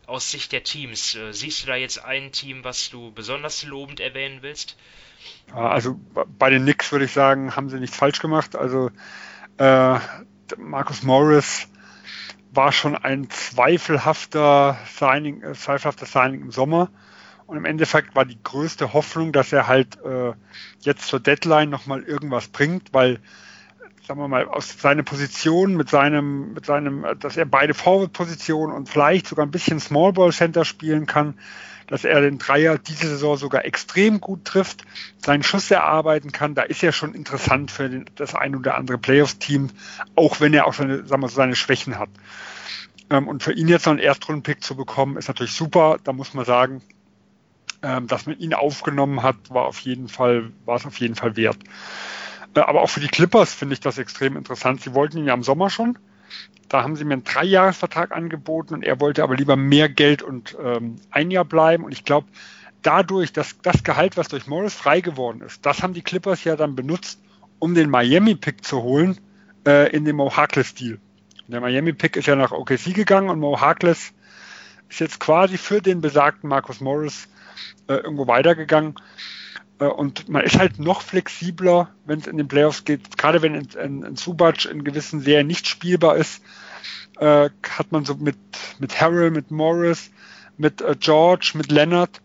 aus 0.09 0.31
Sicht 0.31 0.53
der 0.53 0.65
Teams? 0.65 1.15
Äh, 1.15 1.33
siehst 1.33 1.63
du 1.63 1.67
da 1.67 1.77
jetzt 1.77 2.05
ein 2.05 2.33
Team, 2.33 2.65
was 2.65 2.91
du 2.91 3.13
besonders 3.13 3.63
lobend 3.63 4.01
erwähnen 4.01 4.39
willst? 4.43 4.77
Also 5.53 5.99
bei 6.39 6.51
den 6.51 6.63
Knicks 6.63 6.93
würde 6.93 7.05
ich 7.05 7.13
sagen, 7.13 7.57
haben 7.57 7.69
sie 7.69 7.79
nichts 7.79 7.97
falsch 7.97 8.21
gemacht. 8.21 8.57
Also 8.57 8.91
äh, 9.59 9.99
Marcus 10.57 11.03
Morris 11.03 11.69
war 12.53 12.73
schon 12.73 12.97
ein 12.97 13.29
zweifelhafter 13.31 14.79
Signing, 14.87 15.43
äh, 15.43 15.55
zweifelhafter 15.55 16.07
Signing 16.07 16.43
im 16.43 16.51
Sommer. 16.51 16.91
Und 17.47 17.57
im 17.57 17.65
Endeffekt 17.65 18.15
war 18.15 18.25
die 18.25 18.43
größte 18.43 18.93
Hoffnung, 18.93 19.33
dass 19.33 19.53
er 19.53 19.67
halt 19.67 19.99
äh, 20.05 20.33
jetzt 20.81 21.07
zur 21.07 21.21
Deadline 21.21 21.71
nochmal 21.71 22.03
irgendwas 22.03 22.49
bringt, 22.49 22.93
weil, 22.93 23.21
sagen 24.09 24.21
wir 24.21 24.29
mal, 24.29 24.49
aus 24.49 24.81
seiner 24.81 25.03
Position 25.03 25.77
mit 25.77 25.91
seinem, 25.91 26.55
mit 26.55 26.65
seinem, 26.65 27.05
dass 27.21 27.37
er 27.37 27.45
beide 27.45 27.75
Forward-Positionen 27.75 28.75
und 28.75 28.89
vielleicht 28.89 29.27
sogar 29.27 29.45
ein 29.45 29.51
bisschen 29.51 29.81
Small 29.81 30.15
Ball 30.15 30.33
Center 30.33 30.65
spielen 30.65 31.05
kann, 31.05 31.35
dass 31.89 32.05
er 32.05 32.23
den 32.23 32.39
Dreier 32.39 32.79
diese 32.79 33.07
Saison 33.07 33.37
sogar 33.37 33.67
extrem 33.67 34.19
gut 34.21 34.47
trifft, 34.47 34.85
seinen 35.19 35.43
Schuss 35.43 35.71
erarbeiten 35.71 36.33
kann, 36.33 36.55
da 36.55 36.63
ist 36.63 36.83
er 36.83 36.93
schon 36.93 37.15
interessant 37.15 37.71
für 37.71 37.91
den, 37.91 38.07
das 38.15 38.35
ein 38.35 38.57
oder 38.57 38.77
andere 38.77 38.97
Playoffs-Team, 38.97 39.69
auch 40.17 40.41
wenn 40.41 40.55
er 40.55 40.67
auch 40.67 40.73
seine, 40.73 41.07
sagen 41.07 41.23
wir 41.23 41.29
so, 41.29 41.37
seine 41.37 41.55
Schwächen 41.55 41.99
hat. 41.99 42.09
Ähm, 43.11 43.29
und 43.29 43.43
für 43.43 43.53
ihn 43.53 43.69
jetzt 43.69 43.85
noch 43.85 43.93
einen 43.93 44.01
Erstrunden-Pick 44.01 44.65
zu 44.65 44.75
bekommen, 44.75 45.19
ist 45.19 45.29
natürlich 45.29 45.53
super. 45.53 45.99
Da 46.03 46.15
muss 46.15 46.33
man 46.33 46.47
sagen, 46.47 46.81
ähm, 47.83 48.07
dass 48.07 48.25
man 48.25 48.39
ihn 48.39 48.55
aufgenommen 48.55 49.23
hat, 49.23 49.37
war 49.51 49.67
auf 49.67 49.81
jeden 49.81 50.09
Fall, 50.09 50.51
war 50.65 50.77
es 50.77 50.87
auf 50.87 50.99
jeden 50.99 51.15
Fall 51.15 51.37
wert. 51.37 51.59
Äh, 52.59 52.63
aber 52.63 52.83
auch 52.83 52.91
für 52.91 53.01
die 53.01 53.09
Clippers 53.09 53.55
finde 53.55 53.75
ich 53.75 53.81
das 53.81 53.99
extrem 53.99 54.37
interessant. 54.37 54.81
Sie 54.81 54.95
wollten 54.95 55.19
ihn 55.19 55.27
ja 55.27 55.35
im 55.35 55.43
Sommer 55.43 55.71
schon. 55.71 55.99
Da 56.69 56.83
haben 56.83 56.97
sie 56.97 57.05
mir 57.05 57.15
einen 57.15 57.25
Dreijahresvertrag 57.25 58.13
angeboten 58.13 58.75
und 58.75 58.85
er 58.85 59.01
wollte 59.01 59.23
aber 59.23 59.37
lieber 59.37 59.57
mehr 59.57 59.89
Geld 59.89 60.23
und 60.23 60.57
ähm, 60.63 60.97
ein 61.11 61.31
Jahr 61.31 61.45
bleiben. 61.45 61.85
Und 61.85 61.93
ich 61.93 62.05
glaube, 62.05 62.29
dadurch, 62.83 63.33
dass 63.33 63.57
das 63.63 63.83
Gehalt, 63.85 64.17
was 64.17 64.29
durch 64.29 64.47
Morris 64.47 64.75
frei 64.75 65.01
geworden 65.01 65.41
ist, 65.41 65.65
das 65.65 65.83
haben 65.83 65.95
die 65.95 66.03
Clippers 66.03 66.45
ja 66.45 66.57
dann 66.57 66.75
benutzt, 66.75 67.21
um 67.59 67.75
den 67.75 67.89
Miami-Pick 67.89 68.65
zu 68.65 68.83
holen 68.83 69.19
äh, 69.67 69.91
in 69.91 70.05
dem 70.05 70.17
Mo 70.17 70.37
Harkless-Deal. 70.37 70.99
Der 71.47 71.61
Miami-Pick 71.63 72.17
ist 72.17 72.27
ja 72.27 72.37
nach 72.37 72.53
OKC 72.53 72.93
gegangen 72.93 73.31
und 73.31 73.41
Mo 73.41 73.59
Harkless 73.59 74.13
ist 74.91 75.01
jetzt 75.01 75.21
quasi 75.21 75.57
für 75.57 75.81
den 75.81 76.03
besagten 76.03 76.51
Marcus 76.51 76.81
Morris 76.81 77.29
äh, 77.89 77.95
irgendwo 77.95 78.27
weitergegangen. 78.27 78.95
Äh, 79.79 79.87
und 79.87 80.29
man 80.29 80.45
ist 80.45 80.59
halt 80.59 80.79
noch 80.79 81.03
flexibler, 81.03 81.91
wenn 82.07 82.21
es 82.21 82.27
in 82.27 82.37
den 82.37 82.49
Playoffs 82.49 82.85
geht. 82.85 83.17
Gerade 83.17 83.43
wenn 83.43 83.55
ein, 83.55 84.05
ein, 84.05 84.17
Subac 84.17 84.65
in 84.67 84.85
gewissen 84.85 85.21
Serien 85.21 85.47
nicht 85.47 85.67
spielbar 85.67 86.17
ist, 86.17 86.43
äh, 87.19 87.51
hat 87.69 87.93
man 87.93 88.05
so 88.05 88.15
mit, 88.15 88.37
mit 88.79 89.01
Harrell, 89.01 89.31
mit 89.31 89.51
Morris, 89.51 90.11
mit 90.57 90.81
äh, 90.81 90.97
George, 90.99 91.53
mit 91.55 91.71
Leonard 91.71 92.21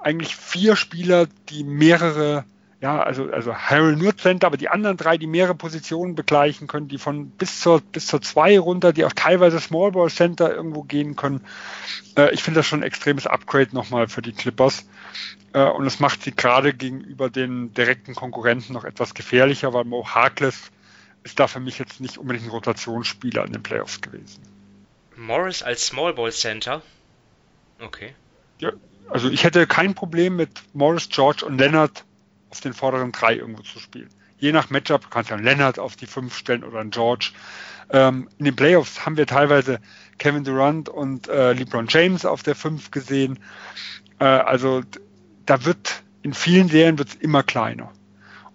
eigentlich 0.00 0.36
vier 0.36 0.76
Spieler, 0.76 1.26
die 1.48 1.64
mehrere 1.64 2.44
ja, 2.80 3.02
also, 3.02 3.28
also 3.30 3.54
Harrell 3.54 3.96
nur 3.96 4.16
Center, 4.16 4.46
aber 4.46 4.56
die 4.56 4.68
anderen 4.68 4.96
drei, 4.96 5.18
die 5.18 5.26
mehrere 5.26 5.56
Positionen 5.56 6.14
begleichen 6.14 6.68
können, 6.68 6.86
die 6.86 6.98
von 6.98 7.30
bis 7.30 7.60
zur, 7.60 7.80
bis 7.80 8.06
zur 8.06 8.22
zwei 8.22 8.56
runter, 8.58 8.92
die 8.92 9.04
auch 9.04 9.12
teilweise 9.12 9.58
Small 9.58 9.90
Ball 9.90 10.10
Center 10.10 10.54
irgendwo 10.54 10.84
gehen 10.84 11.16
können. 11.16 11.44
Äh, 12.16 12.32
ich 12.32 12.42
finde 12.44 12.60
das 12.60 12.66
schon 12.66 12.80
ein 12.80 12.84
extremes 12.84 13.26
Upgrade 13.26 13.74
nochmal 13.74 14.06
für 14.06 14.22
die 14.22 14.32
Clippers. 14.32 14.86
Äh, 15.52 15.64
und 15.64 15.86
es 15.86 15.98
macht 15.98 16.22
sie 16.22 16.30
gerade 16.30 16.72
gegenüber 16.72 17.30
den 17.30 17.74
direkten 17.74 18.14
Konkurrenten 18.14 18.74
noch 18.74 18.84
etwas 18.84 19.14
gefährlicher, 19.14 19.72
weil 19.72 19.84
Mo 19.84 20.06
Harkless 20.06 20.70
ist 21.24 21.40
da 21.40 21.48
für 21.48 21.60
mich 21.60 21.80
jetzt 21.80 22.00
nicht 22.00 22.16
unbedingt 22.16 22.46
ein 22.46 22.50
Rotationsspieler 22.50 23.44
in 23.44 23.52
den 23.52 23.62
Playoffs 23.62 24.00
gewesen. 24.00 24.40
Morris 25.16 25.64
als 25.64 25.84
Small 25.84 26.14
Ball 26.14 26.30
Center? 26.30 26.82
Okay. 27.80 28.14
Ja, 28.60 28.70
also 29.10 29.28
ich 29.28 29.42
hätte 29.42 29.66
kein 29.66 29.94
Problem 29.94 30.36
mit 30.36 30.50
Morris, 30.74 31.08
George 31.08 31.44
und 31.44 31.58
Leonard 31.58 32.04
auf 32.50 32.60
den 32.60 32.72
vorderen 32.72 33.12
drei 33.12 33.36
irgendwo 33.36 33.62
zu 33.62 33.78
spielen. 33.78 34.08
Je 34.38 34.52
nach 34.52 34.70
Matchup 34.70 35.10
kannst 35.10 35.30
du 35.30 35.34
einen 35.34 35.44
Leonard 35.44 35.78
auf 35.78 35.96
die 35.96 36.06
fünf 36.06 36.36
stellen 36.36 36.64
oder 36.64 36.80
einen 36.80 36.90
George. 36.90 37.32
Ähm, 37.90 38.28
in 38.38 38.44
den 38.44 38.56
Playoffs 38.56 39.04
haben 39.04 39.16
wir 39.16 39.26
teilweise 39.26 39.80
Kevin 40.18 40.44
Durant 40.44 40.88
und 40.88 41.28
äh, 41.28 41.52
LeBron 41.52 41.86
James 41.88 42.24
auf 42.24 42.42
der 42.42 42.54
fünf 42.54 42.90
gesehen. 42.90 43.38
Äh, 44.18 44.24
also 44.24 44.82
da 45.46 45.64
wird 45.64 46.02
in 46.22 46.34
vielen 46.34 46.68
Serien 46.68 46.98
wird 46.98 47.08
es 47.08 47.14
immer 47.16 47.42
kleiner. 47.42 47.90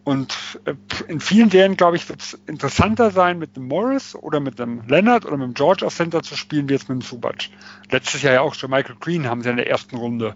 Und 0.03 0.37
äh, 0.65 0.75
in 1.07 1.19
vielen 1.19 1.49
Serien, 1.49 1.77
glaube 1.77 1.95
ich, 1.95 2.07
wird 2.09 2.21
es 2.21 2.37
interessanter 2.45 3.11
sein, 3.11 3.39
mit 3.39 3.55
einem 3.55 3.67
Morris 3.67 4.15
oder 4.15 4.39
mit 4.39 4.59
einem 4.59 4.83
Leonard 4.87 5.25
oder 5.25 5.37
mit 5.37 5.45
einem 5.45 5.53
George 5.53 5.85
auf 5.85 5.95
Center 5.95 6.21
zu 6.21 6.35
spielen, 6.35 6.67
wie 6.67 6.73
jetzt 6.73 6.89
mit 6.89 6.95
einem 6.95 7.01
Subac. 7.01 7.49
Letztes 7.89 8.21
Jahr 8.21 8.33
ja 8.33 8.41
auch 8.41 8.53
schon 8.53 8.69
Michael 8.69 8.97
Green 8.99 9.27
haben 9.27 9.41
sie 9.43 9.49
in 9.49 9.57
der 9.57 9.69
ersten 9.69 9.95
Runde 9.95 10.35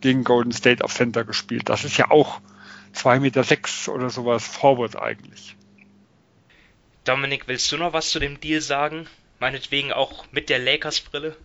gegen 0.00 0.24
Golden 0.24 0.52
State 0.52 0.84
auf 0.84 0.92
Center 0.92 1.24
gespielt. 1.24 1.68
Das 1.68 1.84
ist 1.84 1.96
ja 1.96 2.10
auch 2.10 2.40
2,6 2.96 3.20
Meter 3.20 3.44
sechs 3.44 3.88
oder 3.88 4.10
sowas 4.10 4.46
Forward 4.46 4.96
eigentlich. 4.96 5.56
Dominik, 7.04 7.46
willst 7.46 7.70
du 7.70 7.76
noch 7.76 7.92
was 7.92 8.10
zu 8.10 8.18
dem 8.18 8.40
Deal 8.40 8.60
sagen? 8.60 9.06
Meinetwegen 9.38 9.92
auch 9.92 10.24
mit 10.32 10.48
der 10.48 10.58
Lakers-Brille? 10.58 11.36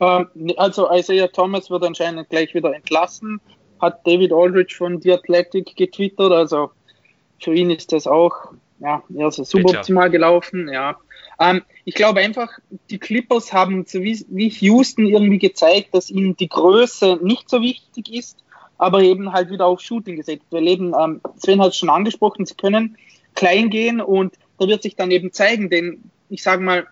Ähm, 0.00 0.28
also 0.56 0.90
Isaiah 0.90 1.28
Thomas 1.28 1.70
wird 1.70 1.84
anscheinend 1.84 2.30
gleich 2.30 2.54
wieder 2.54 2.74
entlassen, 2.74 3.40
hat 3.80 4.06
David 4.06 4.32
Aldridge 4.32 4.74
von 4.76 5.00
The 5.00 5.12
Athletic 5.12 5.76
getwittert, 5.76 6.32
also 6.32 6.70
für 7.40 7.52
ihn 7.52 7.70
ist 7.70 7.92
das 7.92 8.06
auch 8.06 8.52
ja, 8.78 9.02
eher 9.14 9.30
so 9.30 9.44
suboptimal 9.44 10.08
gelaufen, 10.08 10.68
ja. 10.72 10.96
Ähm, 11.40 11.62
ich 11.84 11.94
glaube 11.94 12.20
einfach, 12.20 12.50
die 12.90 12.98
Clippers 12.98 13.52
haben 13.52 13.84
so 13.86 14.02
wie, 14.02 14.24
wie 14.28 14.48
Houston 14.48 15.06
irgendwie 15.06 15.38
gezeigt, 15.38 15.94
dass 15.94 16.10
ihnen 16.10 16.36
die 16.36 16.48
Größe 16.48 17.18
nicht 17.22 17.50
so 17.50 17.60
wichtig 17.60 18.12
ist 18.12 18.38
aber 18.78 19.02
eben 19.02 19.32
halt 19.32 19.50
wieder 19.50 19.66
auf 19.66 19.80
Shooting 19.80 20.16
gesetzt. 20.16 20.46
Wir 20.50 20.60
leben, 20.60 20.94
ähm, 20.98 21.20
Sven 21.36 21.60
hat 21.60 21.72
es 21.72 21.76
schon 21.76 21.90
angesprochen, 21.90 22.46
sie 22.46 22.54
können 22.54 22.96
klein 23.34 23.70
gehen 23.70 24.00
und 24.00 24.34
da 24.58 24.66
wird 24.66 24.82
sich 24.82 24.96
dann 24.96 25.10
eben 25.10 25.32
zeigen, 25.32 25.68
denn 25.70 26.10
ich 26.28 26.42
sage 26.42 26.62
mal, 26.62 26.86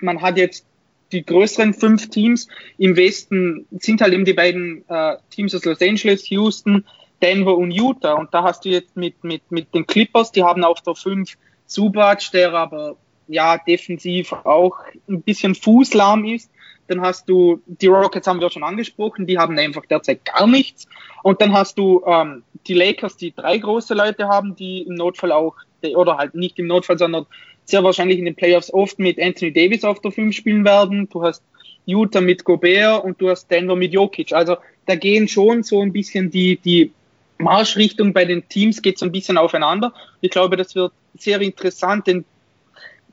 man 0.00 0.22
hat 0.22 0.38
jetzt 0.38 0.66
die 1.12 1.24
größeren 1.24 1.74
fünf 1.74 2.10
Teams 2.10 2.48
im 2.78 2.96
Westen 2.96 3.66
sind 3.70 4.00
halt 4.00 4.12
eben 4.12 4.24
die 4.24 4.32
beiden 4.32 4.84
äh, 4.88 5.16
Teams 5.30 5.54
aus 5.54 5.64
Los 5.64 5.80
Angeles, 5.80 6.28
Houston, 6.30 6.84
Denver 7.22 7.56
und 7.56 7.70
Utah. 7.70 8.14
Und 8.14 8.34
da 8.34 8.42
hast 8.42 8.64
du 8.64 8.70
jetzt 8.70 8.96
mit, 8.96 9.22
mit, 9.22 9.42
mit 9.50 9.72
den 9.74 9.86
Clippers, 9.86 10.32
die 10.32 10.42
haben 10.42 10.64
auf 10.64 10.80
der 10.80 10.94
fünf 10.94 11.36
Subac, 11.66 12.30
der 12.32 12.52
aber 12.52 12.96
ja 13.28 13.56
defensiv 13.58 14.32
auch 14.32 14.78
ein 15.08 15.22
bisschen 15.22 15.54
fußlahm 15.54 16.24
ist. 16.24 16.50
Dann 16.88 17.00
hast 17.00 17.28
du, 17.28 17.60
die 17.66 17.86
Rockets 17.86 18.26
haben 18.26 18.40
wir 18.40 18.50
schon 18.50 18.62
angesprochen, 18.62 19.26
die 19.26 19.38
haben 19.38 19.58
einfach 19.58 19.86
derzeit 19.86 20.24
gar 20.24 20.46
nichts. 20.46 20.86
Und 21.22 21.40
dann 21.40 21.52
hast 21.52 21.78
du 21.78 22.02
ähm, 22.06 22.42
die 22.66 22.74
Lakers, 22.74 23.16
die 23.16 23.34
drei 23.34 23.58
große 23.58 23.94
Leute 23.94 24.28
haben, 24.28 24.54
die 24.54 24.82
im 24.82 24.94
Notfall 24.94 25.32
auch, 25.32 25.56
oder 25.94 26.16
halt 26.16 26.34
nicht 26.34 26.58
im 26.58 26.66
Notfall, 26.66 26.98
sondern 26.98 27.26
sehr 27.64 27.82
wahrscheinlich 27.82 28.18
in 28.18 28.26
den 28.26 28.34
Playoffs 28.34 28.72
oft 28.72 28.98
mit 28.98 29.20
Anthony 29.20 29.52
Davis 29.52 29.84
auf 29.84 30.00
der 30.00 30.12
5 30.12 30.34
spielen 30.34 30.64
werden. 30.64 31.08
Du 31.08 31.22
hast 31.22 31.42
Utah 31.86 32.20
mit 32.20 32.44
Gobert 32.44 33.04
und 33.04 33.20
du 33.20 33.30
hast 33.30 33.50
Denver 33.50 33.76
mit 33.76 33.92
Jokic. 33.92 34.32
Also 34.32 34.56
da 34.86 34.96
gehen 34.96 35.28
schon 35.28 35.62
so 35.62 35.80
ein 35.80 35.92
bisschen 35.92 36.30
die, 36.30 36.58
die 36.58 36.92
Marschrichtung 37.38 38.12
bei 38.12 38.24
den 38.24 38.48
Teams 38.48 38.82
geht 38.82 38.98
so 38.98 39.06
ein 39.06 39.12
bisschen 39.12 39.38
aufeinander. 39.38 39.92
Ich 40.20 40.30
glaube, 40.30 40.56
das 40.56 40.74
wird 40.74 40.92
sehr 41.16 41.40
interessant, 41.40 42.06
denn 42.06 42.24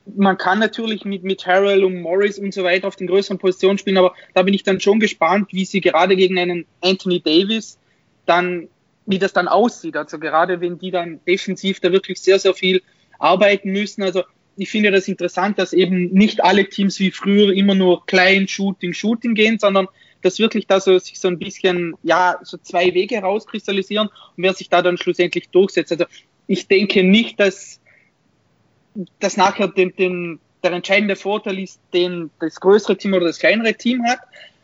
man 0.06 0.38
kann 0.38 0.60
natürlich 0.60 1.06
mit, 1.06 1.24
mit 1.24 1.46
Harrell 1.46 1.84
und 1.84 2.02
Morris 2.02 2.40
und 2.40 2.54
so 2.54 2.64
weiter 2.64 2.88
auf 2.88 2.96
den 2.96 3.08
größeren 3.08 3.38
Positionen 3.38 3.78
spielen, 3.78 3.98
aber 3.98 4.14
da 4.34 4.42
bin 4.42 4.54
ich 4.54 4.64
dann 4.64 4.80
schon 4.80 5.00
gespannt, 5.00 5.50
wie 5.52 5.66
sie 5.66 5.82
gerade 5.82 6.16
gegen 6.16 6.38
einen 6.38 6.66
Anthony 6.82 7.22
Davis 7.22 7.78
dann, 8.26 8.68
wie 9.06 9.20
das 9.20 9.34
dann 9.34 9.48
aussieht. 9.48 9.96
Also 9.96 10.20
gerade 10.20 10.62
wenn 10.62 10.80
die 10.80 10.92
dann 10.92 11.20
defensiv 11.28 11.80
da 11.80 11.92
wirklich 11.92 12.20
sehr, 12.20 12.40
sehr 12.40 12.54
viel 12.54 12.82
arbeiten 13.20 13.72
müssen. 13.72 14.04
Also 14.04 14.24
ich 14.58 14.70
finde 14.70 14.92
das 14.92 15.08
interessant, 15.08 15.60
dass 15.60 15.74
eben 15.74 16.12
nicht 16.12 16.44
alle 16.44 16.68
Teams 16.68 17.00
wie 17.00 17.12
früher 17.12 17.54
immer 17.54 17.76
nur 17.76 18.06
klein 18.06 18.48
Shooting, 18.48 18.94
Shooting 18.94 19.36
gehen, 19.36 19.60
sondern 19.60 19.88
dass 20.22 20.40
wirklich 20.40 20.68
da 20.68 20.80
so 20.80 20.98
sich 21.00 21.20
so 21.20 21.28
ein 21.28 21.40
bisschen, 21.40 21.96
ja, 22.04 22.40
so 22.44 22.58
zwei 22.58 22.94
Wege 22.94 23.20
rauskristallisieren 23.20 24.08
und 24.08 24.44
wer 24.44 24.54
sich 24.54 24.70
da 24.70 24.82
dann 24.82 24.98
schlussendlich 24.98 25.50
durchsetzt. 25.50 25.92
Also 25.92 26.06
ich 26.48 26.68
denke 26.68 27.04
nicht, 27.04 27.40
dass, 27.40 27.82
dass 29.20 29.38
nachher 29.38 29.68
den, 29.68 29.96
den, 29.96 30.40
der 30.64 30.72
entscheidende 30.74 31.16
Vorteil 31.16 31.60
ist, 31.60 31.80
den 31.94 32.30
das 32.40 32.60
größere 32.60 32.98
Team 32.98 33.14
oder 33.14 33.26
das 33.26 33.40
kleinere 33.40 33.74
Team 33.74 34.04
hat. 34.06 34.20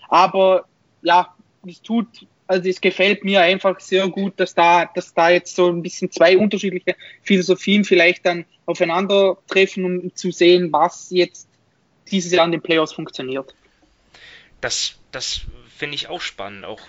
Aber 0.10 0.66
ja, 1.02 1.34
es 1.68 1.82
tut, 1.82 2.08
also 2.48 2.70
es 2.70 2.82
gefällt 2.82 3.24
mir 3.24 3.42
einfach 3.42 3.80
sehr 3.80 4.08
gut, 4.08 4.40
dass 4.40 4.54
da, 4.54 4.86
dass 4.86 5.14
da 5.14 5.30
jetzt 5.30 5.56
so 5.56 5.68
ein 5.70 5.82
bisschen 5.82 6.12
zwei 6.12 6.38
unterschiedliche 6.38 6.96
Philosophien 7.22 7.84
vielleicht 7.84 8.26
dann 8.26 8.46
aufeinandertreffen, 8.66 9.86
um 9.86 10.16
zu 10.16 10.32
sehen, 10.32 10.72
was 10.72 11.10
jetzt 11.10 11.48
dieses 12.10 12.32
Jahr 12.32 12.46
in 12.46 12.52
den 12.52 12.62
Playoffs 12.62 12.94
funktioniert. 12.94 13.54
Das, 14.62 14.96
das 15.12 15.42
finde 15.78 15.96
ich 15.96 16.08
auch 16.08 16.22
spannend. 16.22 16.66
Auch, 16.66 16.82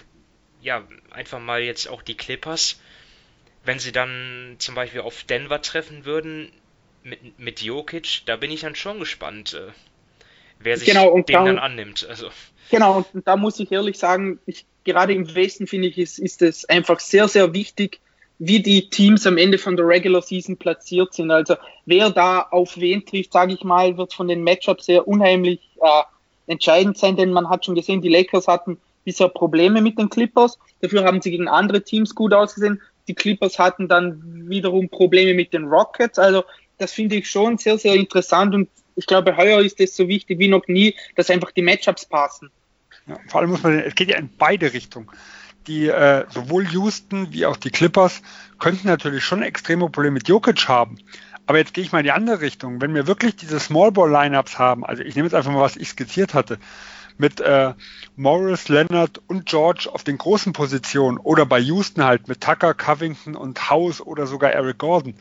ja, 0.63 0.87
einfach 1.11 1.41
mal 1.41 1.61
jetzt 1.61 1.89
auch 1.89 2.03
die 2.03 2.17
Clippers, 2.17 2.81
wenn 3.65 3.79
sie 3.79 3.93
dann 3.93 4.57
zum 4.59 4.75
Beispiel 4.75 5.01
auf 5.01 5.25
Denver 5.25 5.61
treffen 5.61 6.05
würden 6.05 6.53
mit, 7.03 7.39
mit 7.39 7.63
Jokic, 7.63 8.23
da 8.27 8.37
bin 8.37 8.51
ich 8.51 8.61
dann 8.61 8.75
schon 8.75 8.99
gespannt, 8.99 9.55
äh, 9.55 9.73
wer 10.59 10.77
sich 10.77 10.89
genau, 10.89 11.15
dem 11.15 11.25
da, 11.27 11.45
dann 11.45 11.59
annimmt. 11.59 12.07
Also. 12.09 12.29
Genau, 12.71 13.05
und 13.13 13.27
da 13.27 13.37
muss 13.37 13.61
ich 13.61 13.73
ehrlich 13.73 13.99
sagen, 13.99 14.39
ich, 14.47 14.67
gerade 14.85 15.13
im 15.13 15.35
Westen 15.35 15.67
finde 15.67 15.89
ich, 15.89 15.99
ist, 15.99 16.19
ist 16.19 16.43
es 16.43 16.65
einfach 16.67 17.01
sehr, 17.01 17.29
sehr 17.29 17.55
wichtig, 17.55 18.01
wie 18.39 18.63
die 18.63 18.89
Teams 18.89 19.27
am 19.27 19.37
Ende 19.37 19.59
von 19.59 19.77
der 19.77 19.87
Regular 19.87 20.23
Season 20.23 20.57
platziert 20.57 21.13
sind. 21.13 21.31
Also 21.31 21.57
wer 21.87 22.11
da 22.11 22.41
auf 22.41 22.77
wen 22.77 23.05
trifft, 23.05 23.33
sage 23.33 23.55
ich 23.55 23.65
mal, 23.65 23.97
wird 23.97 24.15
von 24.15 24.29
den 24.29 24.45
Matchups 24.45 24.87
sehr 24.87 25.09
unheimlich 25.09 25.61
äh, 25.81 26.53
entscheidend 26.53 26.97
sein, 26.97 27.17
denn 27.17 27.33
man 27.33 27.49
hat 27.49 27.65
schon 27.65 27.75
gesehen, 27.75 28.01
die 28.01 28.09
Lakers 28.09 28.47
hatten 28.47 28.79
bisher 29.05 29.29
Probleme 29.29 29.81
mit 29.81 29.99
den 29.99 30.09
Clippers. 30.09 30.59
Dafür 30.81 31.05
haben 31.05 31.21
sie 31.21 31.31
gegen 31.31 31.49
andere 31.49 31.83
Teams 31.83 32.15
gut 32.15 32.33
ausgesehen. 32.33 32.81
Die 33.09 33.15
Clippers 33.15 33.59
hatten 33.59 33.89
dann 33.89 34.49
wiederum 34.49 34.89
Probleme 34.89 35.35
mit 35.35 35.53
den 35.53 35.65
Rockets. 35.65 36.19
Also 36.19 36.45
das 36.79 36.93
finde 36.93 37.17
ich 37.17 37.31
schon 37.31 37.59
sehr, 37.59 37.79
sehr 37.79 37.95
interessant 37.95 38.55
und 38.55 38.69
ich 38.97 39.07
glaube, 39.07 39.37
heuer 39.37 39.61
ist 39.61 39.81
es 39.81 39.95
so 39.95 40.09
wichtig 40.09 40.39
wie 40.39 40.49
noch 40.49 40.67
nie, 40.67 40.95
dass 41.15 41.31
einfach 41.31 41.53
die 41.53 41.63
Matchups 41.63 42.07
passen. 42.07 42.51
Ja, 43.07 43.17
vor 43.29 43.41
allem 43.41 43.51
muss 43.51 43.63
man, 43.63 43.79
es 43.79 43.95
geht 43.95 44.09
ja 44.09 44.19
in 44.19 44.29
beide 44.37 44.73
Richtungen 44.73 45.09
die 45.69 45.87
äh, 45.87 46.25
sowohl 46.31 46.67
Houston 46.69 47.33
wie 47.33 47.47
auch 47.47 47.57
die 47.57 47.71
Clippers 47.71 48.23
könnten 48.59 48.89
natürlich 48.89 49.23
schon 49.23 49.43
extreme 49.43 49.89
Probleme 49.91 50.15
mit 50.15 50.29
Jokic 50.29 50.67
haben. 50.67 50.99
Aber 51.47 51.59
jetzt 51.59 51.75
gehe 51.75 51.85
ich 51.85 51.93
mal 51.93 52.01
in 52.01 52.05
die 52.05 52.13
andere 52.13 52.41
Richtung. 52.41 52.81
Wenn 52.81 52.95
wir 52.95 53.07
wirklich 53.07 53.37
diese 53.37 53.61
Small 53.61 53.93
Ball 53.93 54.11
Lineups 54.11 54.59
haben, 54.59 54.85
also 54.85 55.03
ich 55.03 55.15
nehme 55.15 55.27
jetzt 55.27 55.35
einfach 55.35 55.53
mal, 55.53 55.61
was 55.61 55.77
ich 55.77 55.91
skizziert 55.91 56.35
hatte, 56.35 56.59
mit 57.17 57.41
äh, 57.41 57.75
Morris, 58.17 58.69
Leonard 58.69 59.21
und 59.27 59.47
George 59.47 59.89
auf 59.93 60.05
den 60.05 60.19
großen 60.19 60.53
Positionen 60.53 61.19
oder 61.19 61.47
bei 61.47 61.59
Houston 61.59 62.05
halt 62.05 62.29
mit 62.29 62.41
Tucker, 62.41 62.75
Covington 62.75 63.35
und 63.35 63.71
House 63.71 64.01
oder 64.01 64.27
sogar 64.27 64.53
Eric 64.53 64.79
Gordon, 64.79 65.15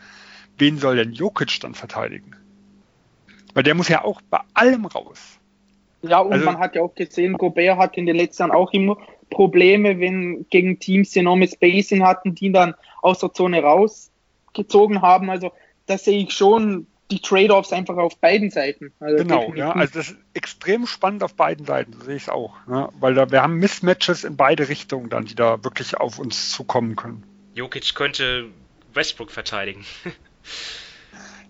wen 0.57 0.77
soll 0.77 0.97
denn 0.97 1.13
Jokic 1.13 1.59
dann 1.61 1.73
verteidigen? 1.73 2.35
Weil 3.53 3.63
der 3.63 3.75
muss 3.75 3.87
ja 3.87 4.03
auch 4.03 4.21
bei 4.29 4.39
allem 4.53 4.85
raus. 4.85 5.39
Ja, 6.03 6.19
und 6.19 6.33
also, 6.33 6.45
man 6.45 6.59
hat 6.59 6.75
ja 6.75 6.81
auch 6.81 6.93
gesehen, 6.93 7.33
Gobert 7.33 7.77
hat 7.77 7.97
in 7.97 8.05
den 8.05 8.15
letzten 8.15 8.43
Jahren 8.43 8.51
auch 8.51 8.71
immer 8.71 8.97
Probleme, 9.29 9.99
wenn 9.99 10.45
gegen 10.49 10.79
Teams 10.79 11.11
die 11.11 11.19
enorme 11.19 11.47
Spacing 11.47 12.03
hatten, 12.03 12.35
die 12.35 12.51
dann 12.51 12.75
aus 13.01 13.19
der 13.19 13.33
Zone 13.33 13.61
rausgezogen 13.61 15.01
haben. 15.01 15.29
Also 15.29 15.51
da 15.85 15.97
sehe 15.97 16.19
ich 16.19 16.33
schon 16.33 16.87
die 17.09 17.19
Trade-offs 17.19 17.71
einfach 17.71 17.97
auf 17.97 18.17
beiden 18.17 18.51
Seiten. 18.51 18.91
Also 18.99 19.17
genau, 19.17 19.39
definitiv. 19.39 19.59
ja, 19.59 19.71
also 19.71 19.93
das 19.93 20.09
ist 20.09 20.17
extrem 20.33 20.85
spannend 20.87 21.23
auf 21.23 21.35
beiden 21.35 21.65
Seiten, 21.65 21.93
so 21.93 22.01
sehe 22.01 22.15
ich 22.15 22.23
es 22.23 22.29
auch. 22.29 22.53
Ne? 22.67 22.89
Weil 22.99 23.13
da, 23.13 23.31
wir 23.31 23.41
haben 23.41 23.57
Mismatches 23.57 24.23
in 24.23 24.35
beide 24.35 24.67
Richtungen 24.67 25.09
dann, 25.09 25.25
die 25.25 25.35
da 25.35 25.63
wirklich 25.63 25.97
auf 25.97 26.19
uns 26.19 26.51
zukommen 26.51 26.95
können. 26.95 27.23
Jokic 27.53 27.95
könnte 27.95 28.49
Westbrook 28.93 29.31
verteidigen. 29.31 29.85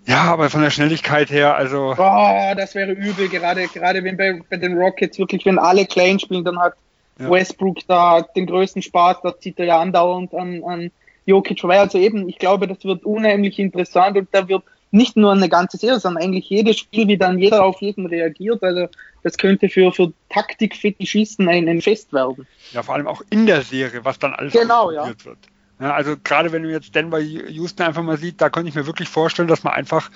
Ja, 0.06 0.22
aber 0.22 0.48
von 0.48 0.62
der 0.62 0.70
Schnelligkeit 0.70 1.30
her, 1.30 1.54
also. 1.54 1.94
Oh, 1.98 2.54
das 2.56 2.74
wäre 2.74 2.92
übel, 2.92 3.28
gerade, 3.28 3.68
gerade 3.68 4.02
wenn 4.02 4.16
bei, 4.16 4.40
bei 4.48 4.56
den 4.56 4.78
Rockets 4.78 5.18
wirklich, 5.18 5.44
wenn 5.44 5.58
alle 5.58 5.84
klein 5.84 6.18
spielen, 6.18 6.44
dann 6.44 6.58
hat 6.58 6.74
ja. 7.18 7.30
Westbrook 7.30 7.78
da 7.86 8.22
den 8.22 8.46
größten 8.46 8.80
Spaß, 8.80 9.18
da 9.22 9.38
zieht 9.38 9.58
er 9.58 9.66
ja 9.66 9.80
andauernd 9.80 10.34
an, 10.34 10.62
an 10.64 10.90
Jokic 11.26 11.60
vorbei. 11.60 11.78
Also 11.80 11.98
eben, 11.98 12.28
ich 12.28 12.38
glaube, 12.38 12.66
das 12.66 12.84
wird 12.84 13.04
unheimlich 13.04 13.58
interessant 13.58 14.16
und 14.16 14.28
da 14.32 14.48
wird 14.48 14.62
nicht 14.90 15.16
nur 15.16 15.32
eine 15.32 15.50
ganze 15.50 15.76
Serie, 15.76 16.00
sondern 16.00 16.22
eigentlich 16.22 16.48
jedes 16.48 16.78
Spiel, 16.78 17.08
wie 17.08 17.18
dann 17.18 17.38
jeder 17.38 17.64
auf 17.64 17.82
jeden 17.82 18.06
reagiert. 18.06 18.62
Also 18.62 18.88
das 19.22 19.36
könnte 19.36 19.68
für, 19.68 19.92
für 19.92 20.12
Taktikfetischisten 20.30 21.48
ein, 21.48 21.68
ein 21.68 21.82
Fest 21.82 22.14
werden. 22.14 22.46
Ja, 22.72 22.82
vor 22.82 22.94
allem 22.94 23.06
auch 23.06 23.20
in 23.28 23.44
der 23.44 23.60
Serie, 23.60 24.04
was 24.04 24.18
dann 24.18 24.32
alles 24.32 24.54
genau, 24.54 24.90
ja. 24.90 25.06
wird. 25.06 25.38
Ja, 25.80 25.94
also 25.94 26.16
gerade 26.22 26.52
wenn 26.52 26.64
du 26.64 26.70
jetzt 26.70 26.94
Denver 26.94 27.20
Houston 27.20 27.86
einfach 27.86 28.02
mal 28.02 28.18
sieht, 28.18 28.40
da 28.40 28.50
könnte 28.50 28.68
ich 28.68 28.74
mir 28.74 28.86
wirklich 28.86 29.08
vorstellen, 29.08 29.48
dass 29.48 29.62
man 29.62 29.74
einfach 29.74 30.10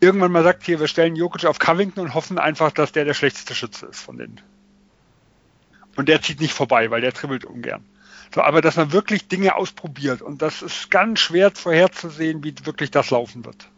irgendwann 0.00 0.32
mal 0.32 0.42
sagt, 0.42 0.64
hier, 0.64 0.80
wir 0.80 0.88
stellen 0.88 1.16
Jokic 1.16 1.44
auf 1.44 1.58
Covington 1.58 2.04
und 2.04 2.14
hoffen 2.14 2.38
einfach, 2.38 2.72
dass 2.72 2.92
der 2.92 3.04
der 3.04 3.14
schlechteste 3.14 3.54
Schütze 3.54 3.86
ist 3.86 4.00
von 4.00 4.16
denen. 4.16 4.40
Und 5.96 6.08
der 6.08 6.22
zieht 6.22 6.40
nicht 6.40 6.54
vorbei, 6.54 6.90
weil 6.90 7.00
der 7.00 7.12
dribbelt 7.12 7.44
ungern. 7.44 7.84
So, 8.34 8.42
aber 8.42 8.60
dass 8.60 8.76
man 8.76 8.92
wirklich 8.92 9.28
Dinge 9.28 9.54
ausprobiert 9.54 10.22
und 10.22 10.42
das 10.42 10.62
ist 10.62 10.90
ganz 10.90 11.20
schwer 11.20 11.52
vorherzusehen, 11.52 12.42
wie 12.42 12.54
wirklich 12.64 12.90
das 12.90 13.10
laufen 13.10 13.44
wird. 13.44 13.68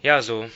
Ja, 0.00 0.22
so. 0.22 0.46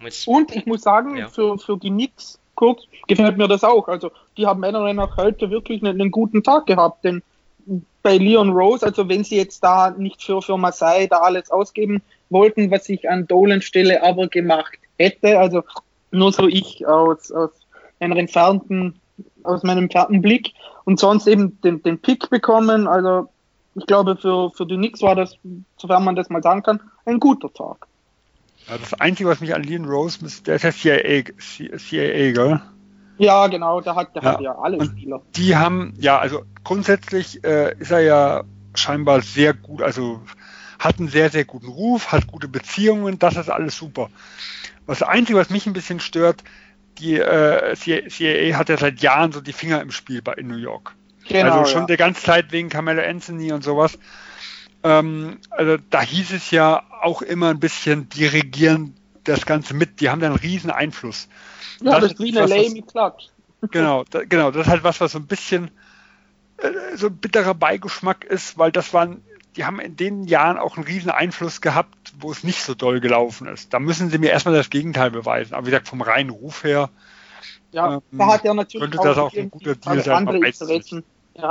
Jetzt, 0.00 0.26
und 0.26 0.54
ich 0.54 0.66
muss 0.66 0.82
sagen, 0.82 1.16
ja. 1.16 1.28
für, 1.28 1.58
für 1.58 1.78
die 1.78 1.90
Knicks, 1.90 2.38
kurz, 2.54 2.82
gefällt 3.06 3.36
mir 3.36 3.48
das 3.48 3.64
auch. 3.64 3.88
Also, 3.88 4.10
die 4.36 4.46
haben 4.46 4.60
meiner 4.60 4.80
Meinung 4.80 5.06
nach 5.06 5.16
heute 5.16 5.50
wirklich 5.50 5.82
einen, 5.82 6.00
einen, 6.00 6.10
guten 6.10 6.42
Tag 6.42 6.66
gehabt, 6.66 7.04
denn 7.04 7.22
bei 8.02 8.16
Leon 8.16 8.50
Rose, 8.50 8.84
also 8.84 9.08
wenn 9.08 9.24
sie 9.24 9.36
jetzt 9.36 9.62
da 9.62 9.90
nicht 9.90 10.22
für, 10.22 10.40
für 10.40 10.56
Masai 10.56 11.06
da 11.06 11.18
alles 11.18 11.50
ausgeben 11.50 12.02
wollten, 12.30 12.70
was 12.70 12.88
ich 12.88 13.08
an 13.08 13.26
Dolan 13.26 13.62
Stelle 13.62 14.02
aber 14.02 14.28
gemacht 14.28 14.78
hätte, 14.98 15.38
also 15.38 15.62
nur 16.10 16.32
so 16.32 16.46
ich 16.46 16.86
aus, 16.86 17.30
aus 17.30 17.50
einen 18.00 18.16
entfernten, 18.16 19.00
aus 19.42 19.62
meinem 19.62 19.84
entfernten 19.84 20.22
Blick 20.22 20.52
und 20.84 20.98
sonst 20.98 21.26
eben 21.26 21.60
den, 21.62 21.82
den 21.82 21.98
Pick 21.98 22.30
bekommen. 22.30 22.86
Also 22.86 23.28
ich 23.74 23.86
glaube, 23.86 24.16
für, 24.16 24.50
für 24.50 24.66
die 24.66 24.76
Knicks 24.76 25.02
war 25.02 25.14
das, 25.14 25.36
sofern 25.76 26.04
man 26.04 26.16
das 26.16 26.30
mal 26.30 26.42
sagen 26.42 26.62
kann, 26.62 26.80
ein 27.04 27.20
guter 27.20 27.52
Tag. 27.52 27.86
Das 28.66 28.94
Einzige, 28.94 29.28
was 29.28 29.40
mich 29.40 29.54
an 29.54 29.62
Leon 29.62 29.84
Rose, 29.84 30.18
der 30.46 30.56
ist 30.56 30.64
ja 30.64 30.72
CIA, 30.72 31.24
CIA 31.38 32.32
gell? 32.32 32.60
Ja, 33.20 33.48
genau, 33.48 33.82
der 33.82 33.96
hat, 33.96 34.16
der 34.16 34.22
ja. 34.22 34.32
hat 34.32 34.40
ja 34.40 34.58
alle 34.58 34.78
und 34.78 34.86
Spieler. 34.86 35.20
Die 35.36 35.54
haben, 35.54 35.92
ja, 35.98 36.18
also 36.18 36.42
grundsätzlich 36.64 37.44
äh, 37.44 37.74
ist 37.78 37.90
er 37.90 38.00
ja 38.00 38.44
scheinbar 38.74 39.20
sehr 39.20 39.52
gut, 39.52 39.82
also 39.82 40.22
hat 40.78 40.98
einen 40.98 41.08
sehr, 41.08 41.28
sehr 41.28 41.44
guten 41.44 41.68
Ruf, 41.68 42.12
hat 42.12 42.26
gute 42.26 42.48
Beziehungen, 42.48 43.18
das 43.18 43.36
ist 43.36 43.50
alles 43.50 43.76
super. 43.76 44.08
Was 44.86 45.00
das 45.00 45.08
Einzige, 45.08 45.38
was 45.38 45.50
mich 45.50 45.66
ein 45.66 45.74
bisschen 45.74 46.00
stört, 46.00 46.42
die 46.96 47.16
äh, 47.16 47.76
CIA 47.76 48.56
hat 48.56 48.70
ja 48.70 48.78
seit 48.78 49.00
Jahren 49.00 49.32
so 49.32 49.42
die 49.42 49.52
Finger 49.52 49.82
im 49.82 49.90
Spiel 49.90 50.22
bei 50.22 50.32
in 50.32 50.48
New 50.48 50.56
York. 50.56 50.94
Genau, 51.28 51.58
also 51.58 51.70
schon 51.70 51.82
ja. 51.82 51.86
der 51.88 51.96
ganze 51.98 52.22
Zeit 52.22 52.52
wegen 52.52 52.70
Carmelo 52.70 53.02
Anthony 53.02 53.52
und 53.52 53.62
sowas. 53.62 53.98
Ähm, 54.82 55.40
also 55.50 55.76
da 55.90 56.00
hieß 56.00 56.32
es 56.32 56.50
ja 56.50 56.84
auch 57.02 57.20
immer 57.20 57.50
ein 57.50 57.60
bisschen, 57.60 58.08
die 58.08 58.24
regieren 58.24 58.94
das 59.24 59.44
Ganze 59.44 59.74
mit, 59.74 60.00
die 60.00 60.08
haben 60.08 60.20
da 60.20 60.28
einen 60.28 60.36
riesen 60.36 60.70
Einfluss. 60.70 61.28
Ja, 61.80 62.00
das, 62.00 62.02
das 62.02 62.12
ist 62.12 62.20
wie 62.20 62.38
eine 62.38 62.46
Lamy 62.46 62.82
Clutch. 62.82 63.28
Genau, 63.70 64.04
da, 64.10 64.24
genau, 64.24 64.50
das 64.50 64.66
ist 64.66 64.70
halt 64.70 64.84
was, 64.84 65.00
was 65.00 65.12
so 65.12 65.18
ein 65.18 65.26
bisschen 65.26 65.70
äh, 66.58 66.96
so 66.96 67.08
ein 67.08 67.16
bitterer 67.16 67.54
Beigeschmack 67.54 68.24
ist, 68.24 68.56
weil 68.58 68.72
das 68.72 68.94
waren 68.94 69.22
die 69.56 69.64
haben 69.64 69.80
in 69.80 69.96
den 69.96 70.24
Jahren 70.24 70.58
auch 70.58 70.76
einen 70.76 70.86
riesen 70.86 71.10
Einfluss 71.10 71.60
gehabt, 71.60 72.12
wo 72.20 72.30
es 72.30 72.44
nicht 72.44 72.62
so 72.62 72.74
doll 72.74 73.00
gelaufen 73.00 73.48
ist. 73.48 73.74
Da 73.74 73.80
müssen 73.80 74.08
sie 74.08 74.18
mir 74.18 74.30
erstmal 74.30 74.54
das 74.54 74.70
Gegenteil 74.70 75.10
beweisen. 75.10 75.54
Aber 75.54 75.66
wie 75.66 75.70
gesagt, 75.70 75.88
vom 75.88 76.02
reinen 76.02 76.30
Ruf 76.30 76.62
her 76.62 76.88
ja, 77.72 77.94
ähm, 77.94 78.18
da 78.18 78.26
hat 78.26 78.44
er 78.44 78.54
natürlich 78.54 78.90
könnte 78.90 79.06
das 79.06 79.18
auch 79.18 79.32
ein 79.34 79.50
guter 79.50 79.74
Deal 79.76 80.02
sein. 80.02 80.28
Andere. 80.28 80.52
Ja. 81.34 81.50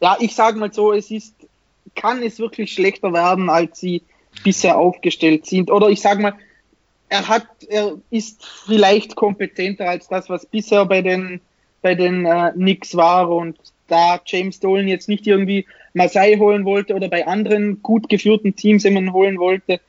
ja, 0.00 0.16
ich 0.20 0.34
sage 0.34 0.58
mal 0.58 0.72
so, 0.72 0.92
es 0.92 1.10
ist, 1.10 1.34
kann 1.94 2.22
es 2.22 2.38
wirklich 2.38 2.72
schlechter 2.72 3.12
werden, 3.12 3.48
als 3.48 3.80
sie 3.80 4.02
bisher 4.44 4.76
aufgestellt 4.76 5.46
sind. 5.46 5.70
Oder 5.70 5.88
ich 5.88 6.00
sage 6.00 6.22
mal, 6.22 6.34
er 7.08 7.28
hat, 7.28 7.46
er 7.68 7.96
ist 8.10 8.44
vielleicht 8.44 9.16
kompetenter 9.16 9.88
als 9.88 10.08
das, 10.08 10.28
was 10.28 10.46
bisher 10.46 10.84
bei 10.86 11.02
den 11.02 11.40
bei 11.82 11.94
den 11.94 12.26
äh, 12.26 12.52
Knicks 12.52 12.96
war. 12.96 13.30
Und 13.30 13.56
da 13.86 14.20
James 14.24 14.58
Dolan 14.58 14.88
jetzt 14.88 15.08
nicht 15.08 15.26
irgendwie 15.26 15.66
Masai 15.94 16.36
holen 16.36 16.64
wollte 16.64 16.94
oder 16.94 17.08
bei 17.08 17.26
anderen 17.26 17.82
gut 17.82 18.08
geführten 18.08 18.56
Teams 18.56 18.82
jemanden 18.82 19.12
holen 19.12 19.38
wollte, 19.38 19.80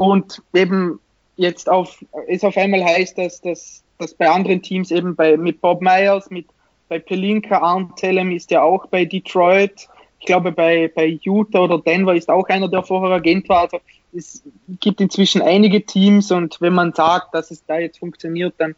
und 0.00 0.42
eben 0.54 0.98
jetzt 1.36 1.68
auf, 1.68 2.02
es 2.26 2.42
auf 2.42 2.56
einmal 2.56 2.82
heißt, 2.82 3.18
dass, 3.18 3.42
dass, 3.42 3.82
dass 3.98 4.14
bei 4.14 4.30
anderen 4.30 4.62
Teams 4.62 4.90
eben 4.90 5.14
bei, 5.14 5.36
mit 5.36 5.60
Bob 5.60 5.82
Myers, 5.82 6.30
mit, 6.30 6.46
bei 6.88 6.98
Pelinka, 6.98 7.58
Arn 7.58 7.94
Tellem 7.96 8.32
ist 8.32 8.50
ja 8.50 8.62
auch 8.62 8.86
bei 8.86 9.04
Detroit, 9.04 9.88
ich 10.20 10.26
glaube 10.26 10.52
bei, 10.52 10.92
bei 10.94 11.18
Utah 11.22 11.60
oder 11.60 11.78
Denver 11.78 12.14
ist 12.14 12.28
auch 12.28 12.46
einer, 12.48 12.68
der 12.68 12.82
vorher 12.82 13.16
Agent 13.16 13.48
war, 13.48 13.62
also 13.62 13.80
es 14.12 14.42
gibt 14.80 15.00
inzwischen 15.00 15.40
einige 15.40 15.84
Teams 15.84 16.30
und 16.30 16.60
wenn 16.60 16.74
man 16.74 16.92
sagt, 16.92 17.34
dass 17.34 17.50
es 17.50 17.64
da 17.64 17.78
jetzt 17.78 17.98
funktioniert, 17.98 18.54
dann 18.58 18.74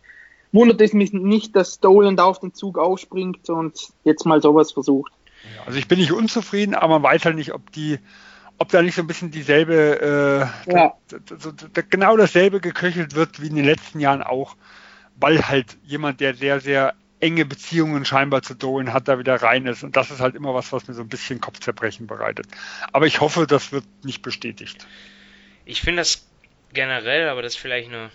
wundert 0.52 0.80
es 0.80 0.92
mich 0.92 1.12
nicht, 1.12 1.56
dass 1.56 1.80
Dolan 1.80 2.16
da 2.16 2.24
auf 2.24 2.38
den 2.38 2.54
Zug 2.54 2.78
aufspringt 2.78 3.50
und 3.50 3.88
jetzt 4.04 4.24
mal 4.24 4.40
sowas 4.40 4.72
versucht. 4.72 5.12
Also 5.66 5.78
ich 5.78 5.88
bin 5.88 5.98
nicht 5.98 6.12
unzufrieden, 6.12 6.74
aber 6.74 7.00
man 7.00 7.02
weiß 7.02 7.24
halt 7.24 7.36
nicht, 7.36 7.52
ob 7.52 7.72
die, 7.72 7.98
ob 8.58 8.68
da 8.68 8.80
nicht 8.80 8.94
so 8.94 9.02
ein 9.02 9.08
bisschen 9.08 9.32
dieselbe, 9.32 10.48
äh, 10.68 10.72
ja. 10.72 10.94
genau 11.90 12.16
dasselbe 12.16 12.60
geköchelt 12.60 13.16
wird 13.16 13.42
wie 13.42 13.48
in 13.48 13.56
den 13.56 13.64
letzten 13.64 13.98
Jahren 13.98 14.22
auch, 14.22 14.54
weil 15.16 15.48
halt 15.48 15.78
jemand, 15.82 16.20
der 16.20 16.34
sehr, 16.34 16.60
sehr 16.60 16.94
enge 17.22 17.44
Beziehungen 17.44 18.04
scheinbar 18.04 18.42
zu 18.42 18.54
Dolan 18.54 18.92
hat, 18.92 19.06
da 19.06 19.18
wieder 19.18 19.36
rein 19.36 19.66
ist. 19.66 19.84
Und 19.84 19.96
das 19.96 20.10
ist 20.10 20.20
halt 20.20 20.34
immer 20.34 20.54
was, 20.54 20.72
was 20.72 20.88
mir 20.88 20.94
so 20.94 21.02
ein 21.02 21.08
bisschen 21.08 21.40
Kopfzerbrechen 21.40 22.08
bereitet. 22.08 22.46
Aber 22.92 23.06
ich 23.06 23.20
hoffe, 23.20 23.46
das 23.46 23.70
wird 23.70 23.84
nicht 24.02 24.22
bestätigt. 24.22 24.86
Ich 25.64 25.80
finde 25.80 26.00
das 26.00 26.26
generell, 26.72 27.28
aber 27.28 27.40
das 27.40 27.54
ist 27.54 27.60
vielleicht 27.60 27.88
eine 27.88 28.10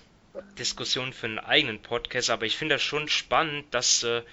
Diskussion 0.60 1.14
für 1.14 1.28
einen 1.28 1.40
eigenen 1.40 1.82
Podcast, 1.82 2.30
aber 2.30 2.46
ich 2.46 2.58
finde 2.58 2.76
das 2.76 2.82
schon 2.84 3.08
spannend, 3.08 3.66
dass 3.72 4.04
äh, 4.04 4.24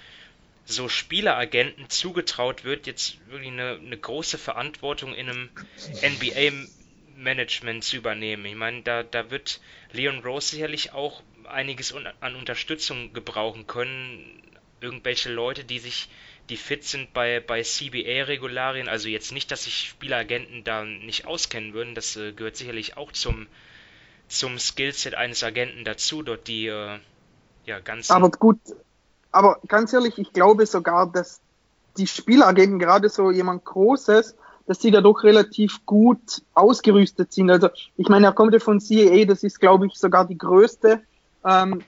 so 0.64 0.88
Spieleragenten 0.88 1.88
zugetraut 1.88 2.64
wird, 2.64 2.88
jetzt 2.88 3.18
wirklich 3.28 3.52
eine, 3.52 3.78
eine 3.80 3.96
große 3.96 4.38
Verantwortung 4.38 5.14
in 5.14 5.30
einem 5.30 5.50
NBA-Management 6.02 7.84
zu 7.84 7.96
übernehmen. 7.96 8.44
Ich 8.44 8.56
meine, 8.56 8.82
da, 8.82 9.04
da 9.04 9.30
wird 9.30 9.60
Leon 9.92 10.18
Rose 10.18 10.48
sicherlich 10.48 10.92
auch 10.92 11.22
einiges 11.46 11.92
un 11.92 12.08
an 12.20 12.34
Unterstützung 12.34 13.12
gebrauchen 13.12 13.66
können. 13.66 14.42
Irgendwelche 14.85 15.32
Leute, 15.32 15.64
die 15.64 15.78
sich, 15.78 16.11
die 16.51 16.59
fit 16.59 16.85
sind 16.85 17.14
bei, 17.14 17.41
bei 17.41 17.62
CBA-Regularien, 17.62 18.89
also 18.89 19.09
jetzt 19.09 19.32
nicht, 19.32 19.51
dass 19.51 19.64
sich 19.64 19.89
Spieleragenten 19.89 20.62
da 20.62 20.85
nicht 20.85 21.26
auskennen 21.26 21.72
würden, 21.72 21.95
das 21.95 22.16
äh, 22.16 22.32
gehört 22.32 22.57
sicherlich 22.57 22.99
auch 22.99 23.12
zum, 23.12 23.47
zum 24.28 24.59
Skillset 24.59 25.14
eines 25.14 25.43
Agenten 25.43 25.85
dazu, 25.85 26.22
dort 26.22 26.47
die 26.49 26.66
äh, 26.66 26.99
ja 27.64 27.80
ganz. 27.80 28.11
Aber 28.11 28.30
gut, 28.30 28.59
aber 29.32 29.59
ganz 29.66 29.93
ehrlich, 29.95 30.18
ich 30.18 30.32
glaube 30.35 30.66
sogar, 30.66 31.11
dass 31.11 31.41
die 31.97 32.07
Spielagenten 32.07 32.78
gerade 32.78 33.09
so 33.09 33.30
jemand 33.30 33.64
Großes, 33.64 34.37
dass 34.66 34.80
sie 34.80 34.91
da 34.91 35.01
doch 35.01 35.22
relativ 35.22 35.85
gut 35.87 36.43
ausgerüstet 36.53 37.32
sind. 37.32 37.51
Also 37.51 37.68
ich 37.97 38.09
meine, 38.09 38.26
er 38.26 38.32
kommt 38.32 38.53
ja 38.53 38.61
von 38.61 38.80
CAA, 38.80 39.24
das 39.24 39.43
ist 39.43 39.61
glaube 39.61 39.87
ich 39.87 39.95
sogar 39.95 40.26
die 40.26 40.37
größte 40.37 41.01
ähm, 41.45 41.82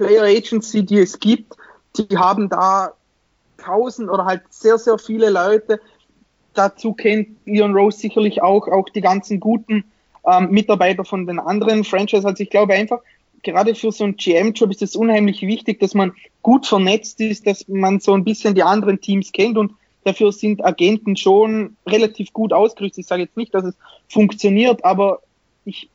Player 0.00 0.24
Agency, 0.24 0.82
die 0.82 0.98
es 0.98 1.18
gibt. 1.20 1.56
Die 1.96 2.16
haben 2.16 2.48
da 2.48 2.92
tausend 3.56 4.10
oder 4.10 4.24
halt 4.24 4.42
sehr, 4.50 4.78
sehr 4.78 4.98
viele 4.98 5.30
Leute. 5.30 5.80
Dazu 6.54 6.92
kennt 6.92 7.28
Leon 7.44 7.74
Rose 7.74 7.98
sicherlich 7.98 8.42
auch, 8.42 8.68
auch 8.68 8.88
die 8.88 9.00
ganzen 9.00 9.40
guten 9.40 9.84
ähm, 10.26 10.50
Mitarbeiter 10.50 11.04
von 11.04 11.26
den 11.26 11.38
anderen 11.38 11.84
Franchises. 11.84 12.24
Also 12.24 12.42
ich 12.42 12.50
glaube 12.50 12.74
einfach, 12.74 13.00
gerade 13.42 13.74
für 13.74 13.92
so 13.92 14.04
einen 14.04 14.16
GM-Job 14.16 14.70
ist 14.70 14.82
es 14.82 14.96
unheimlich 14.96 15.42
wichtig, 15.42 15.80
dass 15.80 15.94
man 15.94 16.12
gut 16.42 16.66
vernetzt 16.66 17.20
ist, 17.20 17.46
dass 17.46 17.66
man 17.68 18.00
so 18.00 18.12
ein 18.14 18.24
bisschen 18.24 18.54
die 18.54 18.62
anderen 18.62 19.00
Teams 19.00 19.32
kennt 19.32 19.56
und 19.56 19.72
dafür 20.04 20.32
sind 20.32 20.64
Agenten 20.64 21.16
schon 21.16 21.76
relativ 21.86 22.32
gut 22.32 22.52
ausgerüstet. 22.52 23.00
Ich 23.00 23.06
sage 23.06 23.22
jetzt 23.22 23.36
nicht, 23.36 23.54
dass 23.54 23.64
es 23.64 23.74
funktioniert, 24.08 24.84
aber 24.84 25.20
ich, 25.64 25.88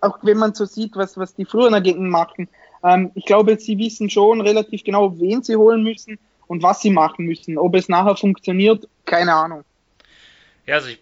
auch 0.00 0.18
wenn 0.22 0.38
man 0.38 0.54
so 0.54 0.64
sieht, 0.64 0.96
was, 0.96 1.16
was 1.16 1.34
die 1.34 1.44
früheren 1.44 1.74
Agenten 1.74 2.08
machen, 2.08 2.48
ähm, 2.82 3.10
ich 3.14 3.24
glaube, 3.24 3.58
sie 3.58 3.78
wissen 3.78 4.10
schon 4.10 4.40
relativ 4.40 4.84
genau, 4.84 5.18
wen 5.20 5.42
sie 5.42 5.56
holen 5.56 5.82
müssen 5.82 6.18
und 6.46 6.62
was 6.62 6.80
sie 6.80 6.90
machen 6.90 7.26
müssen. 7.26 7.58
Ob 7.58 7.74
es 7.74 7.88
nachher 7.88 8.16
funktioniert, 8.16 8.88
keine 9.04 9.34
Ahnung. 9.34 9.64
Ja, 10.66 10.76
also 10.76 10.88
ich 10.88 10.98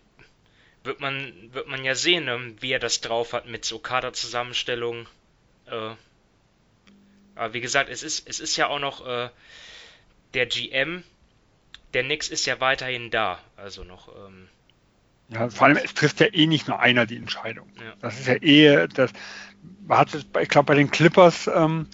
wird 0.85 1.01
man, 1.01 1.33
wird 1.53 1.69
man 1.69 1.85
ja 1.85 1.95
sehen, 1.95 2.25
ne, 2.25 2.55
wie 2.61 2.73
er 2.73 2.79
das 2.79 3.01
drauf 3.01 3.33
hat 3.33 3.47
mit 3.47 3.65
so 3.65 3.79
Kaderzusammenstellungen. 3.79 5.07
Äh, 5.67 5.95
aber 7.35 7.55
wie 7.55 7.61
gesagt, 7.61 7.91
es 7.91 8.03
ist, 8.03 8.29
es 8.29 8.41
ist 8.41 8.57
ja 8.57 8.69
auch 8.69 8.79
noch 8.79 9.07
äh, 9.07 9.29
der 10.35 10.47
GM, 10.47 11.05
der 11.95 12.03
Nix 12.03 12.29
ist 12.29 12.47
ja 12.47 12.61
weiterhin 12.61 13.11
da. 13.11 13.39
Also 13.57 13.85
noch. 13.85 14.09
Ähm, 14.09 14.49
ja, 15.33 15.49
vor 15.49 15.67
allem, 15.67 15.79
es 15.83 15.95
trifft 15.95 16.21
ja 16.21 16.27
eh 16.33 16.47
nicht 16.47 16.69
nur 16.69 16.81
einer 16.81 17.07
die 17.07 17.17
Entscheidung. 17.17 17.69
Ja. 17.77 17.93
Das 18.01 18.19
ist 18.19 18.27
ja 18.27 18.35
eh, 18.35 18.89
das 18.89 19.13
hat 19.89 20.15
es, 20.15 20.27
ich 20.41 20.49
glaube, 20.49 20.67
bei 20.67 20.75
den 20.75 20.91
Clippers 20.91 21.49
ähm, 21.53 21.87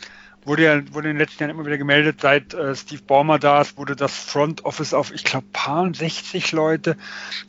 wurde 0.45 0.65
ja 0.65 0.95
wurde 0.95 1.09
in 1.11 1.17
den 1.17 1.21
letzten 1.21 1.43
Jahren 1.43 1.51
immer 1.51 1.67
wieder 1.67 1.79
gemeldet, 1.79 2.21
seit 2.21 2.55
äh, 2.55 2.75
Steve 2.75 3.03
Ballmer 3.03 3.39
da 3.39 3.61
ist, 3.61 3.77
wurde 3.77 3.97
das 3.97 4.17
Front 4.17 4.65
Office 4.65 4.95
auf, 4.95 5.13
ich 5.13 5.25
glaube, 5.25 5.47
paar 5.53 5.93
60 5.93 6.53
Leute. 6.53 6.97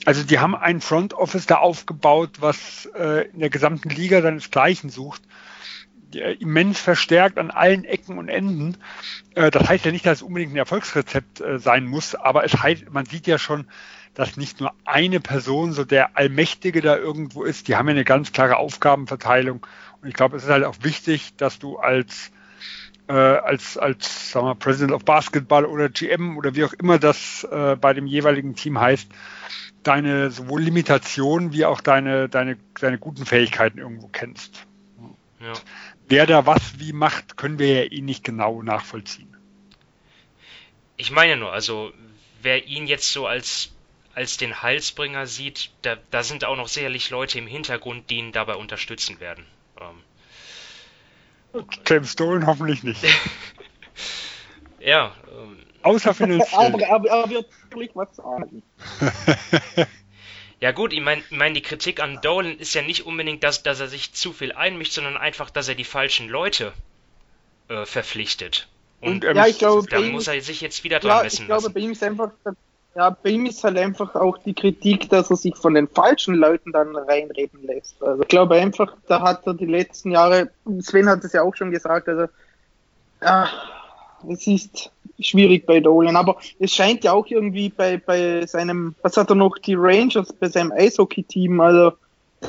Also 0.06 0.24
die 0.24 0.40
haben 0.40 0.56
ein 0.56 0.82
Front 0.82 1.14
Office 1.14 1.46
da 1.46 1.58
aufgebaut, 1.58 2.38
was 2.40 2.90
äh, 2.98 3.30
in 3.30 3.40
der 3.40 3.50
gesamten 3.50 3.90
Liga 3.90 4.22
seinesgleichen 4.22 4.90
sucht. 4.90 5.22
Immens 6.40 6.80
verstärkt 6.80 7.38
an 7.38 7.52
allen 7.52 7.84
Ecken 7.84 8.18
und 8.18 8.30
Enden. 8.30 8.78
Äh, 9.36 9.52
das 9.52 9.68
heißt 9.68 9.86
ja 9.86 9.92
nicht, 9.92 10.06
dass 10.06 10.20
es 10.20 10.22
unbedingt 10.24 10.54
ein 10.54 10.58
Erfolgsrezept 10.58 11.42
äh, 11.42 11.60
sein 11.60 11.86
muss, 11.86 12.16
aber 12.16 12.46
es 12.46 12.54
heißt, 12.54 12.90
man 12.92 13.06
sieht 13.06 13.28
ja 13.28 13.38
schon, 13.38 13.68
dass 14.18 14.36
nicht 14.36 14.60
nur 14.60 14.74
eine 14.84 15.20
Person 15.20 15.74
so 15.74 15.84
der 15.84 16.18
Allmächtige 16.18 16.82
da 16.82 16.98
irgendwo 16.98 17.44
ist. 17.44 17.68
Die 17.68 17.76
haben 17.76 17.88
ja 17.88 17.92
eine 17.92 18.04
ganz 18.04 18.32
klare 18.32 18.58
Aufgabenverteilung. 18.58 19.64
Und 20.02 20.08
ich 20.08 20.16
glaube, 20.16 20.38
es 20.38 20.44
ist 20.44 20.50
halt 20.50 20.64
auch 20.64 20.78
wichtig, 20.82 21.36
dass 21.38 21.60
du 21.60 21.78
als 21.78 22.32
äh, 23.08 23.14
als, 23.14 23.78
als 23.78 24.32
sagen 24.32 24.48
wir, 24.48 24.56
President 24.56 24.92
of 24.92 25.06
Basketball 25.06 25.66
oder 25.66 25.90
GM 25.90 26.36
oder 26.36 26.56
wie 26.56 26.64
auch 26.64 26.74
immer 26.74 26.98
das 26.98 27.48
äh, 27.52 27.76
bei 27.76 27.94
dem 27.94 28.08
jeweiligen 28.08 28.56
Team 28.56 28.80
heißt, 28.82 29.08
deine 29.84 30.32
sowohl 30.32 30.64
Limitationen 30.64 31.54
wie 31.54 31.66
auch 31.66 31.80
deine, 31.80 32.28
deine, 32.28 32.58
deine 32.82 32.98
guten 32.98 33.24
Fähigkeiten 33.28 33.78
irgendwo 33.78 34.08
kennst. 34.08 34.66
Ja. 35.40 35.54
Wer 36.08 36.26
da 36.26 36.48
was 36.48 36.80
wie 36.80 36.92
macht, 36.92 37.38
können 37.38 37.60
wir 37.60 37.84
ja 37.84 37.92
eh 37.92 38.02
nicht 38.02 38.24
genau 38.24 38.64
nachvollziehen. 38.64 39.38
Ich 40.96 41.12
meine 41.12 41.38
nur, 41.38 41.54
also 41.54 41.94
wer 42.42 42.66
ihn 42.66 42.88
jetzt 42.88 43.14
so 43.14 43.28
als, 43.28 43.77
als 44.18 44.38
den 44.38 44.64
Heilsbringer 44.64 45.28
sieht, 45.28 45.70
da, 45.84 45.96
da 46.10 46.24
sind 46.24 46.44
auch 46.44 46.56
noch 46.56 46.68
sicherlich 46.68 47.12
Leute 47.12 47.38
im 47.38 47.46
Hintergrund, 47.46 48.10
die 48.10 48.18
ihn 48.18 48.32
dabei 48.32 48.56
unterstützen 48.56 49.20
werden. 49.20 49.46
Ähm, 49.80 51.62
James 51.86 52.16
Dolan 52.16 52.48
hoffentlich 52.48 52.82
nicht. 52.82 53.00
ja. 54.80 55.16
Ähm, 55.32 55.60
Außer 55.84 56.16
finanziell. 56.16 56.84
aber 56.90 57.08
er 57.08 57.30
wird 57.30 57.46
wirklich 57.70 57.92
was 57.94 58.16
sagen. 58.16 58.64
ja 60.62 60.72
gut, 60.72 60.94
ich 60.94 61.02
meine, 61.02 61.22
mein, 61.30 61.54
die 61.54 61.62
Kritik 61.62 62.02
an 62.02 62.20
Dolan 62.24 62.58
ist 62.58 62.74
ja 62.74 62.82
nicht 62.82 63.06
unbedingt, 63.06 63.44
dass, 63.44 63.62
dass 63.62 63.80
er 63.80 63.88
sich 63.88 64.14
zu 64.14 64.34
viel 64.34 64.52
einmischt, 64.52 64.94
sondern 64.94 65.16
einfach, 65.16 65.52
dass 65.52 65.68
er 65.68 65.76
die 65.76 65.84
falschen 65.84 66.28
Leute 66.28 66.74
äh, 67.68 67.86
verpflichtet. 67.86 68.68
Und, 69.00 69.26
Und 69.26 69.36
ja, 69.36 69.46
ich 69.46 69.60
glaube, 69.60 69.88
da 69.88 70.02
muss 70.02 70.28
er 70.28 70.42
sich 70.42 70.60
jetzt 70.60 70.84
wieder 70.84 71.00
dran 71.00 71.18
ja, 71.18 71.24
messen 71.24 71.42
ich 71.42 71.46
glaube, 71.46 71.62
lassen. 71.62 71.74
bei 71.76 71.80
ihm 71.82 71.92
ist 71.92 72.02
einfach 72.02 72.32
ja, 72.98 73.12
bei 73.12 73.30
ihm 73.30 73.46
ist 73.46 73.64
halt 73.64 73.78
einfach 73.78 74.16
auch 74.16 74.40
die 74.40 74.56
Kritik, 74.56 75.08
dass 75.10 75.30
er 75.30 75.36
sich 75.36 75.56
von 75.56 75.76
den 75.76 75.88
falschen 75.88 76.34
Leuten 76.34 76.72
dann 76.72 76.96
reinreden 76.96 77.62
lässt. 77.62 78.02
Also 78.02 78.24
ich 78.24 78.28
glaube 78.28 78.56
einfach, 78.56 78.92
da 79.08 79.22
hat 79.22 79.46
er 79.46 79.54
die 79.54 79.68
letzten 79.68 80.10
Jahre, 80.10 80.50
Sven 80.80 81.08
hat 81.08 81.24
es 81.24 81.34
ja 81.34 81.44
auch 81.44 81.56
schon 81.56 81.70
gesagt, 81.70 82.10
also 82.10 82.26
ja, 83.22 83.50
es 84.28 84.48
ist 84.48 84.92
schwierig 85.20 85.68
bei 85.68 85.80
Dolan, 85.80 86.16
aber 86.16 86.38
es 86.58 86.72
scheint 86.72 87.04
ja 87.04 87.14
auch 87.14 87.28
irgendwie 87.28 87.70
bei, 87.70 87.98
bei 87.98 88.48
seinem, 88.48 88.96
was 89.04 89.16
hat 89.16 89.30
er 89.30 89.36
noch, 89.36 89.60
die 89.60 89.76
Rangers, 89.76 90.34
bei 90.34 90.50
seinem 90.50 90.72
Eishockey-Team, 90.72 91.62
also 91.62 91.92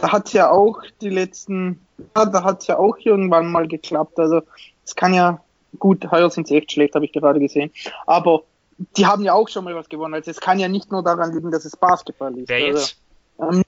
da 0.01 0.13
hat 0.13 0.29
es 0.29 0.33
ja 0.33 0.51
auch 0.51 0.81
die 1.03 1.11
letzten, 1.11 1.79
ja, 2.17 2.25
da 2.25 2.43
hat 2.43 2.63
es 2.63 2.69
ja 2.69 2.79
auch 2.79 2.97
irgendwann 3.01 3.53
mal 3.53 3.69
geklappt, 3.69 4.19
also 4.19 4.41
es 4.83 4.97
kann 4.97 5.13
ja, 5.13 5.43
gut, 5.79 6.11
heuer 6.11 6.31
sind 6.31 6.49
sie 6.49 6.57
echt 6.57 6.73
schlecht, 6.73 6.95
habe 6.95 7.05
ich 7.05 7.13
gerade 7.13 7.39
gesehen, 7.39 7.71
aber 8.07 8.45
die 8.97 9.07
haben 9.07 9.25
ja 9.25 9.33
auch 9.33 9.49
schon 9.49 9.65
mal 9.65 9.75
was 9.75 9.89
gewonnen. 9.89 10.15
Also 10.15 10.31
es 10.31 10.41
kann 10.41 10.59
ja 10.59 10.69
nicht 10.69 10.91
nur 10.91 11.03
daran 11.03 11.35
liegen, 11.35 11.51
dass 11.51 11.65
es 11.65 11.77
Basketball 11.77 12.37
ist. 12.39 12.49
Wer 12.49 12.61
jetzt? 12.61 13.01
Also, 13.37 13.59
ähm, 13.59 13.65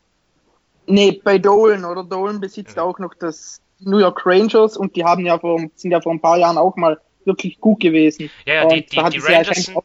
nee, 0.86 1.20
bei 1.22 1.38
Dolan 1.38 1.84
oder 1.84 2.04
Dolan 2.04 2.40
besitzt 2.40 2.76
ja. 2.76 2.82
auch 2.82 2.98
noch 2.98 3.14
das 3.14 3.60
New 3.80 3.98
York 3.98 4.24
Rangers 4.24 4.76
und 4.76 4.96
die 4.96 5.04
haben 5.04 5.26
ja 5.26 5.38
vor, 5.38 5.60
sind 5.74 5.90
ja 5.90 6.00
vor 6.00 6.12
ein 6.12 6.20
paar 6.20 6.38
Jahren 6.38 6.58
auch 6.58 6.76
mal 6.76 7.00
wirklich 7.24 7.60
gut 7.60 7.80
gewesen. 7.80 8.30
Ja, 8.44 8.54
ja 8.54 8.66
die, 8.66 8.86
die, 8.86 8.96
die, 9.10 9.18
Rangers 9.18 9.64
sind, 9.64 9.78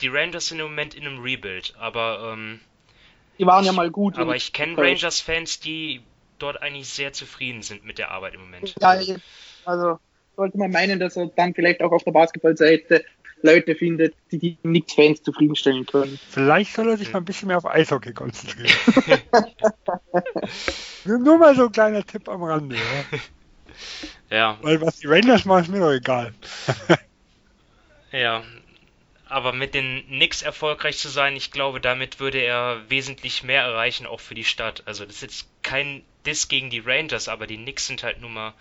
die, 0.00 0.08
Rangers 0.08 0.46
sind, 0.46 0.60
im 0.60 0.66
Moment 0.66 0.94
in 0.94 1.06
einem 1.06 1.22
Rebuild, 1.22 1.74
aber 1.78 2.32
ähm, 2.32 2.60
die 3.38 3.46
waren 3.46 3.64
ja 3.64 3.72
mal 3.72 3.90
gut. 3.90 4.18
Aber 4.18 4.36
ich 4.36 4.52
kenne 4.52 4.76
Rangers-Fans, 4.76 5.60
die 5.60 6.02
dort 6.38 6.62
eigentlich 6.62 6.88
sehr 6.88 7.12
zufrieden 7.12 7.62
sind 7.62 7.84
mit 7.84 7.98
der 7.98 8.10
Arbeit 8.10 8.34
im 8.34 8.40
Moment. 8.40 8.74
Ja, 8.80 8.98
also 9.64 9.98
sollte 10.36 10.58
man 10.58 10.70
meinen, 10.70 10.98
dass 10.98 11.16
er 11.16 11.26
dann 11.26 11.54
vielleicht 11.54 11.82
auch 11.82 11.92
auf 11.92 12.02
der 12.02 12.12
Basketballseite 12.12 13.04
Leute 13.42 13.74
findet, 13.74 14.14
die 14.30 14.38
die 14.38 14.56
Knicks-Fans 14.56 15.22
zufriedenstellen 15.22 15.86
können. 15.86 16.18
Vielleicht 16.28 16.74
soll 16.74 16.88
er 16.88 16.96
sich 16.96 17.12
mal 17.12 17.20
ein 17.20 17.24
bisschen 17.24 17.48
mehr 17.48 17.58
auf 17.58 17.66
Eishockey 17.66 18.12
konzentrieren. 18.12 18.70
Nur 21.04 21.38
mal 21.38 21.54
so 21.54 21.66
ein 21.66 21.72
kleiner 21.72 22.04
Tipp 22.04 22.28
am 22.28 22.42
Rande. 22.42 22.76
Ja. 22.76 23.18
ja. 24.30 24.58
Weil 24.62 24.80
was 24.80 24.98
die 24.98 25.06
Rangers 25.06 25.44
machen, 25.44 25.62
ist 25.62 25.70
mir 25.70 25.80
doch 25.80 25.92
egal. 25.92 26.34
ja, 28.12 28.42
aber 29.26 29.52
mit 29.52 29.74
den 29.74 30.04
Knicks 30.06 30.42
erfolgreich 30.42 30.98
zu 30.98 31.08
sein, 31.08 31.36
ich 31.36 31.50
glaube, 31.50 31.80
damit 31.80 32.20
würde 32.20 32.38
er 32.38 32.82
wesentlich 32.88 33.42
mehr 33.42 33.62
erreichen, 33.62 34.06
auch 34.06 34.20
für 34.20 34.34
die 34.34 34.44
Stadt. 34.44 34.82
Also 34.86 35.04
das 35.04 35.16
ist 35.16 35.22
jetzt 35.22 35.48
kein 35.62 36.02
Diss 36.26 36.48
gegen 36.48 36.68
die 36.68 36.80
Rangers, 36.80 37.28
aber 37.28 37.46
die 37.46 37.56
Knicks 37.56 37.86
sind 37.86 38.02
halt 38.02 38.20
nun 38.20 38.34
mal, 38.34 38.54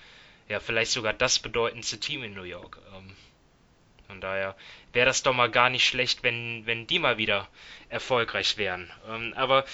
ja, 0.48 0.60
vielleicht 0.60 0.92
sogar 0.92 1.14
das 1.14 1.40
bedeutendste 1.40 2.00
Team 2.00 2.24
in 2.24 2.34
New 2.34 2.44
York. 2.44 2.80
Ähm, 2.96 3.16
von 4.10 4.22
daher 4.22 4.56
wäre 4.92 5.06
das 5.06 5.22
doch 5.22 5.36
mal 5.36 5.52
gar 5.52 5.70
nicht 5.70 5.86
schlecht, 5.86 6.24
wenn, 6.24 6.66
wenn 6.66 6.88
die 6.88 6.98
mal 6.98 7.20
wieder 7.20 7.48
erfolgreich 7.90 8.58
wären. 8.58 8.92
Ähm, 9.08 9.36
aber 9.36 9.66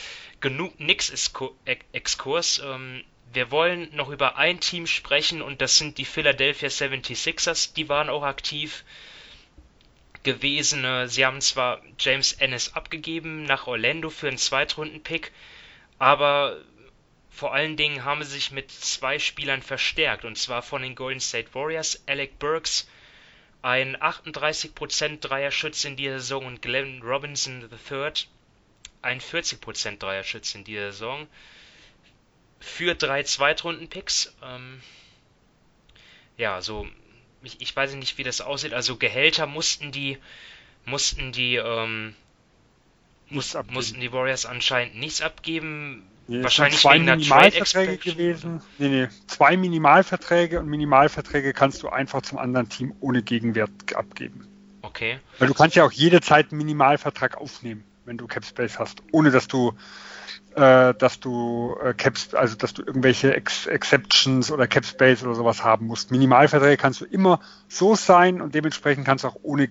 genug 0.42 0.76
Knicks-Exkurs. 0.76 2.62
Ähm, 2.66 3.06
wir 3.32 3.50
wollen 3.50 3.96
noch 3.96 4.10
über 4.10 4.36
ein 4.36 4.60
Team 4.60 4.88
sprechen 4.88 5.42
und 5.42 5.62
das 5.62 5.78
sind 5.78 5.98
die 5.98 6.04
Philadelphia 6.04 6.68
76ers. 6.68 7.74
Die 7.76 7.88
waren 7.88 8.10
auch 8.10 8.24
aktiv 8.24 8.84
gewesen. 10.24 11.08
Sie 11.08 11.26
haben 11.26 11.40
zwar 11.40 11.82
James 11.98 12.34
Ennis 12.34 12.74
abgegeben 12.74 13.44
nach 13.44 13.68
Orlando 13.68 14.10
für 14.10 14.28
einen 14.28 14.38
Zweitrunden-Pick, 14.38 15.32
aber 15.98 16.58
vor 17.30 17.54
allen 17.54 17.78
Dingen 17.78 18.04
haben 18.04 18.22
sie 18.24 18.32
sich 18.32 18.52
mit 18.52 18.70
zwei 18.70 19.18
Spielern 19.18 19.62
verstärkt, 19.62 20.26
und 20.26 20.38
zwar 20.38 20.62
von 20.62 20.82
den 20.82 20.96
Golden 20.96 21.22
State 21.22 21.54
Warriors, 21.54 22.04
Alec 22.08 22.38
Burks, 22.38 22.88
ein 23.66 23.98
38% 23.98 25.22
Dreierschütze 25.22 25.88
in 25.88 25.96
dieser 25.96 26.20
Saison, 26.20 26.46
und 26.46 26.62
Glenn 26.62 27.02
Robinson 27.02 27.68
III, 27.90 28.12
ein 29.02 29.20
40% 29.20 29.98
Dreierschütze 29.98 30.60
in 30.60 30.64
dieser 30.64 30.92
Saison, 30.92 31.28
für 32.60 32.94
drei 32.94 33.24
Zweitrunden-Picks. 33.24 34.36
Ähm, 34.44 34.82
ja, 36.38 36.62
so 36.62 36.88
ich, 37.46 37.62
ich 37.62 37.76
weiß 37.76 37.94
nicht, 37.96 38.18
wie 38.18 38.24
das 38.24 38.42
aussieht. 38.42 38.74
Also 38.74 38.98
Gehälter 38.98 39.46
mussten 39.46 39.92
die, 39.92 40.18
mussten 40.86 41.32
die, 41.32 41.56
ähm, 41.56 42.16
muss, 43.30 43.58
mussten 43.70 44.00
die 44.00 44.12
Warriors 44.12 44.46
anscheinend 44.46 44.96
nichts 44.96 45.22
abgeben. 45.22 46.08
Nee, 46.28 46.42
Wahrscheinlich 46.42 46.80
zwei 46.80 46.98
Minimalverträge 46.98 47.98
gewesen. 47.98 48.62
Nee, 48.80 48.90
nee, 48.90 49.08
zwei 49.28 49.58
Minimalverträge 49.58 50.60
und 50.60 50.68
Minimalverträge 50.68 51.54
kannst 51.54 51.84
du 51.84 51.90
einfach 51.90 52.24
zum 52.24 52.40
anderen 52.40 52.68
Team 52.68 52.96
ohne 53.00 53.22
Gegenwert 53.22 53.96
abgeben. 53.96 54.48
Okay. 54.82 55.20
Weil 55.38 55.48
du 55.48 55.54
kannst 55.54 55.76
ja 55.76 55.84
auch 55.84 55.92
jede 55.92 56.22
Zeit 56.22 56.52
einen 56.52 56.58
Minimalvertrag 56.58 57.38
aufnehmen, 57.38 57.84
wenn 58.06 58.18
du 58.18 58.26
Capspace 58.28 58.80
hast, 58.80 59.04
ohne 59.12 59.30
dass 59.30 59.48
du 59.48 59.74
äh, 60.56 60.94
dass 60.94 61.20
du 61.20 61.76
äh, 61.84 61.94
Caps, 61.94 62.34
also 62.34 62.56
dass 62.56 62.74
du 62.74 62.82
irgendwelche 62.82 63.36
Ex 63.36 63.68
Exceptions 63.68 64.52
oder 64.52 64.68
Capspace 64.68 65.24
oder 65.24 65.36
sowas 65.36 65.64
haben 65.64 65.86
musst. 65.86 66.12
Minimalverträge 66.12 66.78
kannst 66.78 67.02
du 67.02 67.06
immer 67.06 67.40
so 67.68 67.96
sein 67.96 68.42
und 68.42 68.56
dementsprechend 68.56 69.06
kannst 69.06 69.26
du 69.26 69.28
auch 69.28 69.38
ohne 69.44 69.70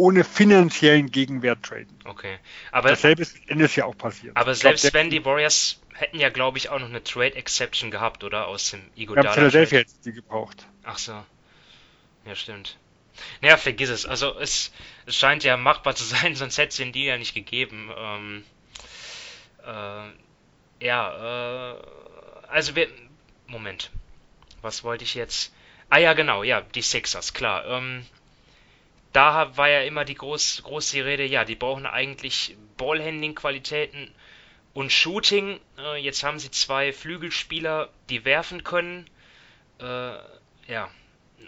ohne 0.00 0.24
finanziellen 0.24 1.10
Gegenwert 1.10 1.62
traden. 1.62 1.94
Okay. 2.04 2.38
Aber 2.72 2.88
dasselbe 2.88 3.22
ist 3.22 3.36
Endes 3.48 3.76
ja 3.76 3.84
auch 3.84 3.96
passiert. 3.96 4.34
Aber 4.36 4.52
ich 4.52 4.58
selbst 4.58 4.82
glaub, 4.82 4.94
wenn 4.94 5.10
die 5.10 5.24
Warriors 5.24 5.80
hätten 5.92 6.18
ja, 6.18 6.30
glaube 6.30 6.56
ich, 6.56 6.70
auch 6.70 6.78
noch 6.78 6.88
eine 6.88 7.04
Trade 7.04 7.34
Exception 7.34 7.90
gehabt, 7.90 8.24
oder? 8.24 8.46
Aus 8.46 8.70
dem 8.70 8.80
Iguodala. 8.96 9.28
Ja, 9.28 9.34
Philadelphia 9.34 9.80
hätte 9.80 9.92
die 10.04 10.12
gebraucht. 10.12 10.66
Ach 10.84 10.96
so. 10.96 11.12
Ja, 12.24 12.34
stimmt. 12.34 12.78
Naja, 13.42 13.58
vergiss 13.58 13.90
es. 13.90 14.06
Also 14.06 14.38
es, 14.38 14.72
es 15.04 15.16
scheint 15.16 15.44
ja 15.44 15.58
machbar 15.58 15.94
zu 15.94 16.04
sein, 16.16 16.34
sonst 16.34 16.56
hätte 16.56 16.70
es 16.70 16.76
den 16.76 16.92
Deal 16.92 17.06
ja 17.06 17.18
nicht 17.18 17.34
gegeben. 17.34 17.90
Ähm, 17.94 18.44
äh, 19.66 20.84
ja, 20.86 21.72
äh, 21.74 21.82
also 22.48 22.74
wir. 22.74 22.88
Moment. 23.46 23.90
Was 24.62 24.82
wollte 24.82 25.04
ich 25.04 25.14
jetzt? 25.14 25.52
Ah 25.90 25.98
ja, 25.98 26.14
genau, 26.14 26.42
ja, 26.42 26.60
die 26.60 26.82
Sixers, 26.82 27.34
klar. 27.34 27.66
Ähm, 27.66 28.06
da 29.12 29.56
war 29.56 29.68
ja 29.68 29.82
immer 29.82 30.04
die 30.04 30.14
groß, 30.14 30.62
große 30.64 31.04
Rede, 31.04 31.24
ja, 31.24 31.44
die 31.44 31.56
brauchen 31.56 31.86
eigentlich 31.86 32.56
Ballhandling-Qualitäten 32.76 34.12
und 34.72 34.92
Shooting. 34.92 35.60
Äh, 35.78 35.96
jetzt 35.96 36.22
haben 36.22 36.38
sie 36.38 36.50
zwei 36.50 36.92
Flügelspieler, 36.92 37.90
die 38.08 38.24
werfen 38.24 38.62
können. 38.62 39.08
Äh, 39.80 40.14
ja, 40.68 40.90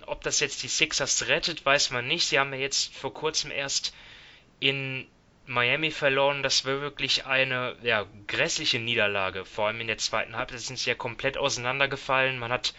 ob 0.06 0.22
das 0.22 0.40
jetzt 0.40 0.62
die 0.62 0.68
Sixers 0.68 1.28
rettet, 1.28 1.64
weiß 1.64 1.90
man 1.90 2.08
nicht. 2.08 2.26
Sie 2.26 2.38
haben 2.38 2.52
ja 2.52 2.58
jetzt 2.58 2.94
vor 2.96 3.14
kurzem 3.14 3.50
erst 3.50 3.94
in 4.58 5.06
Miami 5.46 5.90
verloren, 5.90 6.42
das 6.42 6.64
war 6.64 6.80
wirklich 6.80 7.26
eine 7.26 7.76
ja, 7.82 8.06
grässliche 8.26 8.78
Niederlage. 8.78 9.44
Vor 9.44 9.66
allem 9.66 9.80
in 9.80 9.88
der 9.88 9.98
zweiten 9.98 10.36
Halbzeit 10.36 10.60
sind 10.60 10.78
sie 10.78 10.90
ja 10.90 10.94
komplett 10.94 11.36
auseinandergefallen. 11.36 12.38
Man 12.38 12.52
hat 12.52 12.74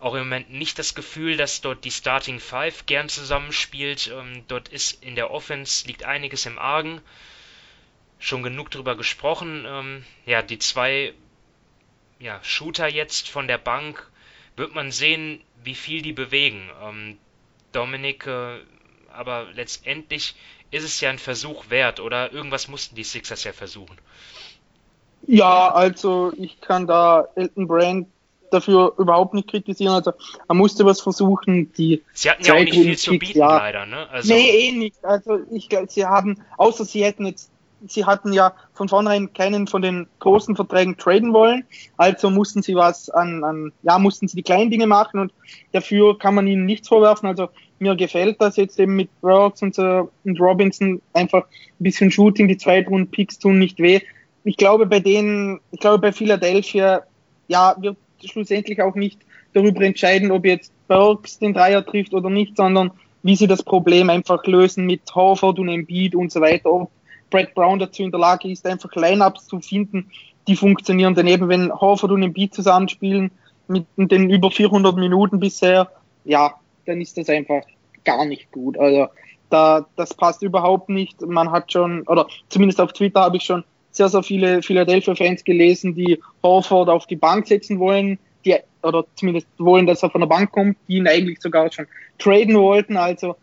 auch 0.00 0.14
im 0.14 0.20
Moment 0.20 0.50
nicht 0.50 0.78
das 0.78 0.94
Gefühl, 0.94 1.36
dass 1.36 1.60
dort 1.60 1.84
die 1.84 1.90
Starting 1.90 2.38
Five 2.38 2.86
gern 2.86 3.08
zusammenspielt. 3.08 4.10
Ähm, 4.14 4.44
dort 4.46 4.68
ist 4.68 5.02
in 5.02 5.16
der 5.16 5.30
Offense 5.30 5.86
liegt 5.86 6.04
einiges 6.04 6.46
im 6.46 6.58
Argen. 6.58 7.00
Schon 8.20 8.42
genug 8.42 8.70
drüber 8.70 8.96
gesprochen. 8.96 9.64
Ähm, 9.66 10.04
ja, 10.24 10.42
die 10.42 10.58
zwei 10.58 11.14
ja, 12.20 12.42
Shooter 12.42 12.88
jetzt 12.88 13.28
von 13.28 13.48
der 13.48 13.58
Bank 13.58 14.08
wird 14.56 14.74
man 14.74 14.90
sehen, 14.90 15.40
wie 15.62 15.74
viel 15.74 16.02
die 16.02 16.12
bewegen. 16.12 16.70
Ähm, 16.82 17.18
Dominik, 17.72 18.26
äh, 18.26 18.60
aber 19.12 19.48
letztendlich 19.52 20.34
ist 20.70 20.84
es 20.84 21.00
ja 21.00 21.10
ein 21.10 21.18
Versuch 21.18 21.70
wert 21.70 21.98
oder 21.98 22.32
irgendwas 22.32 22.68
mussten 22.68 22.94
die 22.94 23.04
Sixers 23.04 23.44
ja 23.44 23.52
versuchen. 23.52 23.98
Ja, 25.26 25.72
also 25.72 26.32
ich 26.36 26.60
kann 26.60 26.86
da 26.86 27.26
Elton 27.34 27.66
Brand 27.66 28.08
dafür 28.50 28.94
überhaupt 28.98 29.34
nicht 29.34 29.48
kritisieren. 29.48 29.94
Also 29.94 30.12
er 30.48 30.54
musste 30.54 30.84
was 30.84 31.00
versuchen. 31.00 31.72
Die 31.72 32.02
sie 32.12 32.30
hatten 32.30 32.44
ja 32.44 32.54
auch 32.54 32.58
nicht 32.58 32.74
viel 32.74 32.96
zu 32.96 33.18
bieten, 33.18 33.38
ja. 33.38 33.58
leider, 33.58 33.86
ne? 33.86 34.08
Also 34.10 34.32
nee, 34.32 34.68
eh 34.68 34.72
nicht. 34.72 35.04
Also 35.04 35.40
ich 35.50 35.68
glaube, 35.68 35.88
sie 35.90 36.04
haben, 36.04 36.40
außer 36.56 36.84
sie 36.84 37.04
hätten 37.04 37.26
jetzt, 37.26 37.50
sie 37.86 38.04
hatten 38.04 38.32
ja 38.32 38.54
von 38.74 38.88
vornherein 38.88 39.32
keinen 39.32 39.66
von 39.66 39.82
den 39.82 40.06
großen 40.18 40.56
Verträgen 40.56 40.96
traden 40.96 41.32
wollen. 41.32 41.64
Also 41.96 42.30
mussten 42.30 42.62
sie 42.62 42.74
was 42.74 43.10
an, 43.10 43.44
an 43.44 43.72
ja, 43.82 43.98
mussten 43.98 44.28
sie 44.28 44.36
die 44.36 44.42
kleinen 44.42 44.70
Dinge 44.70 44.86
machen 44.86 45.20
und 45.20 45.32
dafür 45.72 46.18
kann 46.18 46.34
man 46.34 46.46
ihnen 46.46 46.66
nichts 46.66 46.88
vorwerfen. 46.88 47.28
Also 47.28 47.48
mir 47.78 47.96
gefällt 47.96 48.40
das 48.40 48.56
jetzt 48.56 48.78
eben 48.78 48.96
mit 48.96 49.08
Burks 49.20 49.62
und, 49.62 49.74
so, 49.74 50.10
und 50.24 50.40
Robinson 50.40 51.00
einfach 51.12 51.44
ein 51.44 51.82
bisschen 51.82 52.10
Shooting, 52.10 52.48
die 52.48 52.56
Zweitrunden-Picks 52.56 53.38
tun 53.38 53.58
nicht 53.58 53.78
weh. 53.78 54.00
Ich 54.44 54.56
glaube, 54.56 54.86
bei 54.86 55.00
denen, 55.00 55.60
ich 55.70 55.80
glaube, 55.80 55.98
bei 55.98 56.12
Philadelphia, 56.12 57.02
ja, 57.48 57.76
wird 57.78 57.96
schlussendlich 58.24 58.82
auch 58.82 58.94
nicht 58.94 59.20
darüber 59.52 59.82
entscheiden, 59.82 60.30
ob 60.30 60.44
jetzt 60.44 60.72
Burks 60.88 61.38
den 61.38 61.54
Dreier 61.54 61.84
trifft 61.84 62.14
oder 62.14 62.30
nicht, 62.30 62.56
sondern 62.56 62.90
wie 63.22 63.36
sie 63.36 63.46
das 63.46 63.62
Problem 63.62 64.10
einfach 64.10 64.44
lösen 64.46 64.86
mit 64.86 65.02
Horford 65.14 65.58
und 65.58 65.68
Embiid 65.68 66.14
und 66.14 66.30
so 66.30 66.40
weiter. 66.40 66.72
Ob 66.72 66.90
Brad 67.30 67.54
Brown 67.54 67.78
dazu 67.78 68.02
in 68.02 68.10
der 68.10 68.20
Lage 68.20 68.50
ist, 68.50 68.66
einfach 68.66 68.94
Lineups 68.94 69.46
zu 69.46 69.60
finden, 69.60 70.10
die 70.46 70.56
funktionieren. 70.56 71.14
Daneben, 71.14 71.48
wenn 71.48 71.72
Horford 71.72 72.12
und 72.12 72.22
Embiid 72.22 72.54
zusammenspielen 72.54 73.30
mit 73.66 73.86
den 73.96 74.30
über 74.30 74.50
400 74.50 74.96
Minuten 74.96 75.40
bisher, 75.40 75.90
ja, 76.24 76.54
dann 76.86 77.00
ist 77.00 77.18
das 77.18 77.28
einfach 77.28 77.62
gar 78.04 78.24
nicht 78.24 78.50
gut. 78.50 78.78
Also 78.78 79.08
da, 79.50 79.86
das 79.96 80.14
passt 80.14 80.42
überhaupt 80.42 80.88
nicht. 80.88 81.20
Man 81.20 81.50
hat 81.50 81.72
schon, 81.72 82.02
oder 82.02 82.26
zumindest 82.48 82.80
auf 82.80 82.92
Twitter 82.92 83.20
habe 83.20 83.36
ich 83.36 83.42
schon 83.42 83.64
sehr, 83.98 84.08
sehr 84.08 84.22
viele 84.22 84.62
Philadelphia-Fans 84.62 85.44
gelesen, 85.44 85.94
die 85.94 86.18
Horford 86.42 86.88
auf 86.88 87.06
die 87.06 87.16
Bank 87.16 87.46
setzen 87.46 87.78
wollen, 87.78 88.18
die, 88.44 88.56
oder 88.82 89.04
zumindest 89.16 89.46
wollen, 89.58 89.86
dass 89.86 90.02
er 90.02 90.10
von 90.10 90.22
der 90.22 90.28
Bank 90.28 90.52
kommt, 90.52 90.78
die 90.88 90.96
ihn 90.96 91.06
eigentlich 91.06 91.40
sogar 91.40 91.70
schon 91.70 91.86
traden 92.18 92.56
wollten. 92.56 92.96
Also 92.96 93.36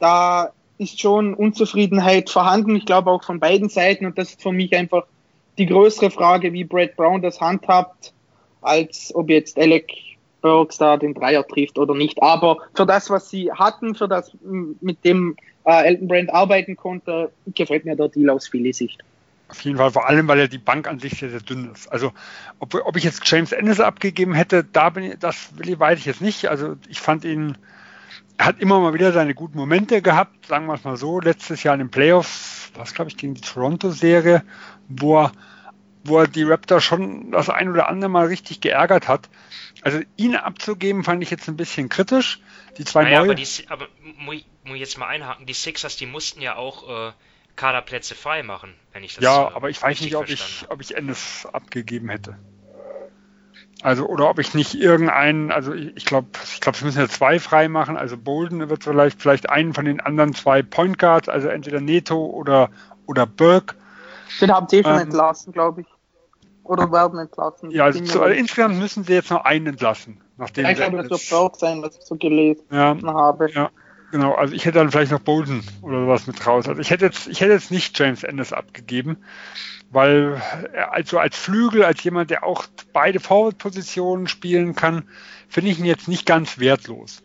da 0.00 0.50
ist 0.78 1.00
schon 1.00 1.34
Unzufriedenheit 1.34 2.30
vorhanden. 2.30 2.74
Ich 2.74 2.86
glaube 2.86 3.10
auch 3.10 3.22
von 3.22 3.38
beiden 3.38 3.68
Seiten. 3.68 4.06
Und 4.06 4.18
das 4.18 4.30
ist 4.30 4.42
für 4.42 4.52
mich 4.52 4.74
einfach 4.74 5.04
die 5.58 5.66
größere 5.66 6.10
Frage, 6.10 6.52
wie 6.52 6.64
Brad 6.64 6.96
Brown 6.96 7.20
das 7.20 7.40
handhabt, 7.40 8.12
als 8.62 9.14
ob 9.14 9.28
jetzt 9.28 9.58
Alec 9.58 9.92
Burks 10.40 10.78
da 10.78 10.96
den 10.96 11.14
Dreier 11.14 11.46
trifft 11.46 11.78
oder 11.78 11.94
nicht. 11.94 12.22
Aber 12.22 12.58
für 12.74 12.86
das, 12.86 13.10
was 13.10 13.28
sie 13.28 13.52
hatten, 13.52 13.94
für 13.94 14.08
das, 14.08 14.32
mit 14.40 15.04
dem 15.04 15.36
äh, 15.64 15.84
Elton 15.84 16.08
Brand 16.08 16.32
arbeiten 16.32 16.76
konnte, 16.76 17.30
gefällt 17.54 17.84
mir 17.84 17.96
der 17.96 18.08
Deal 18.08 18.30
aus 18.30 18.48
Philly 18.48 18.72
Sicht. 18.72 19.02
Auf 19.48 19.60
jeden 19.62 19.78
Fall, 19.78 19.90
vor 19.90 20.08
allem, 20.08 20.28
weil 20.28 20.38
ja 20.38 20.46
die 20.46 20.58
Bank 20.58 20.86
an 20.86 20.98
sich 20.98 21.18
sehr, 21.18 21.30
sehr 21.30 21.40
dünn 21.40 21.70
ist. 21.72 21.90
Also, 21.90 22.12
ob, 22.58 22.74
ob 22.74 22.96
ich 22.96 23.04
jetzt 23.04 23.22
James 23.24 23.52
Ennis 23.52 23.80
abgegeben 23.80 24.34
hätte, 24.34 24.62
da 24.62 24.90
bin 24.90 25.04
ich, 25.04 25.18
das 25.18 25.50
weiß 25.56 25.98
ich 25.98 26.04
jetzt 26.04 26.20
nicht. 26.20 26.48
Also, 26.48 26.76
ich 26.88 27.00
fand 27.00 27.24
ihn, 27.24 27.56
er 28.36 28.46
hat 28.46 28.60
immer 28.60 28.78
mal 28.78 28.92
wieder 28.92 29.12
seine 29.12 29.34
guten 29.34 29.56
Momente 29.56 30.02
gehabt, 30.02 30.46
sagen 30.46 30.66
wir 30.66 30.74
es 30.74 30.84
mal 30.84 30.98
so. 30.98 31.20
Letztes 31.20 31.62
Jahr 31.62 31.74
in 31.74 31.80
den 31.80 31.90
Playoffs, 31.90 32.70
was 32.74 32.92
glaube 32.92 33.10
ich, 33.10 33.16
gegen 33.16 33.34
die 33.34 33.40
Toronto-Serie, 33.40 34.44
wo 34.88 35.22
er 35.22 35.32
wo 36.04 36.20
er 36.20 36.26
die 36.26 36.42
Raptor 36.42 36.80
schon 36.80 37.30
das 37.32 37.50
ein 37.50 37.68
oder 37.68 37.88
andere 37.88 38.10
Mal 38.10 38.26
richtig 38.26 38.60
geärgert 38.60 39.08
hat. 39.08 39.28
Also 39.82 40.00
ihn 40.16 40.36
abzugeben, 40.36 41.04
fand 41.04 41.22
ich 41.22 41.30
jetzt 41.30 41.48
ein 41.48 41.56
bisschen 41.56 41.88
kritisch. 41.88 42.40
Die 42.78 42.84
zwei 42.84 43.04
naja, 43.04 43.20
neue. 43.20 43.30
Aber, 43.30 43.34
die, 43.34 43.46
aber 43.68 43.88
muss, 44.16 44.36
ich, 44.36 44.46
muss 44.64 44.74
ich 44.74 44.80
jetzt 44.80 44.98
mal 44.98 45.08
einhaken, 45.08 45.46
die 45.46 45.52
Sixers, 45.52 45.96
die 45.96 46.06
mussten 46.06 46.40
ja 46.40 46.56
auch 46.56 47.08
äh, 47.08 47.12
Kaderplätze 47.58 48.14
frei 48.14 48.42
machen, 48.42 48.72
wenn 48.92 49.04
ich 49.04 49.16
das 49.16 49.24
Ja, 49.24 49.48
äh, 49.48 49.52
aber 49.52 49.68
ich 49.68 49.82
weiß 49.82 50.00
nicht, 50.00 50.16
ob 50.16 50.30
ich, 50.30 50.64
ob 50.70 50.80
ich 50.80 50.96
Ennis 50.96 51.46
abgegeben 51.52 52.08
hätte. 52.08 52.38
Also, 53.82 54.06
oder 54.06 54.30
ob 54.30 54.38
ich 54.38 54.54
nicht 54.54 54.74
irgendeinen, 54.74 55.52
also 55.52 55.72
ich 55.74 56.04
glaube, 56.04 56.28
ich 56.44 56.60
glaube, 56.60 56.76
es 56.76 56.82
müssen 56.82 56.98
ja 56.98 57.08
zwei 57.08 57.38
frei 57.38 57.68
machen. 57.68 57.96
Also 57.96 58.16
Bolden 58.16 58.68
wird 58.70 58.82
vielleicht, 58.84 59.20
vielleicht 59.20 59.50
einen 59.50 59.74
von 59.74 59.84
den 59.84 60.00
anderen 60.00 60.34
zwei 60.34 60.62
Point 60.62 60.98
Guards, 60.98 61.28
also 61.28 61.48
entweder 61.48 61.80
Neto 61.80 62.26
oder, 62.26 62.70
oder 63.06 63.26
Burke. 63.26 63.76
Den 64.40 64.52
haben 64.52 64.68
sie 64.68 64.82
schon 64.82 64.94
ähm, 64.94 65.00
entlassen, 65.00 65.52
glaube 65.52 65.82
ich. 65.82 65.86
Oder 66.64 66.90
werden 66.92 67.18
entlassen. 67.18 67.70
Ja, 67.70 67.84
also, 67.84 68.02
zu, 68.04 68.20
also 68.20 68.34
insgesamt 68.34 68.78
müssen 68.78 69.04
sie 69.04 69.14
jetzt 69.14 69.30
noch 69.30 69.44
einen 69.44 69.66
entlassen. 69.68 70.20
Nachdem 70.36 70.66
ich 70.66 70.76
glaube, 70.76 70.98
das 70.98 71.10
wird 71.10 71.30
Burke 71.30 71.58
sein, 71.58 71.82
was 71.82 71.96
ich 71.96 72.04
so 72.04 72.16
gelesen 72.16 72.64
ja, 72.70 72.96
habe. 73.04 73.50
Ja, 73.50 73.70
genau. 74.10 74.34
Also 74.34 74.54
ich 74.54 74.64
hätte 74.64 74.78
dann 74.78 74.90
vielleicht 74.90 75.12
noch 75.12 75.20
Bolden 75.20 75.62
oder 75.82 76.00
sowas 76.00 76.26
mit 76.26 76.46
raus. 76.46 76.68
Also 76.68 76.80
ich 76.80 76.90
hätte 76.90 77.04
jetzt, 77.04 77.28
ich 77.28 77.40
hätte 77.40 77.52
jetzt 77.52 77.70
nicht 77.70 77.98
James 77.98 78.24
Ennis 78.24 78.52
abgegeben 78.52 79.18
weil 79.90 80.40
also 80.90 81.18
als 81.18 81.36
Flügel, 81.36 81.84
als 81.84 82.02
jemand, 82.02 82.30
der 82.30 82.44
auch 82.44 82.66
beide 82.92 83.20
Forward-Positionen 83.20 84.28
spielen 84.28 84.74
kann, 84.74 85.04
finde 85.48 85.70
ich 85.70 85.78
ihn 85.78 85.84
jetzt 85.84 86.08
nicht 86.08 86.26
ganz 86.26 86.58
wertlos. 86.58 87.22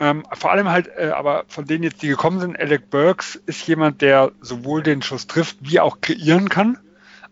Ähm, 0.00 0.24
vor 0.32 0.50
allem 0.50 0.68
halt, 0.68 0.88
äh, 0.96 1.10
aber 1.14 1.44
von 1.48 1.66
denen 1.66 1.84
jetzt, 1.84 2.02
die 2.02 2.08
gekommen 2.08 2.40
sind, 2.40 2.58
Alec 2.58 2.90
Burks 2.90 3.36
ist 3.46 3.66
jemand, 3.68 4.00
der 4.00 4.32
sowohl 4.40 4.82
den 4.82 5.02
Schuss 5.02 5.26
trifft, 5.26 5.58
wie 5.60 5.80
auch 5.80 6.00
kreieren 6.00 6.48
kann. 6.48 6.78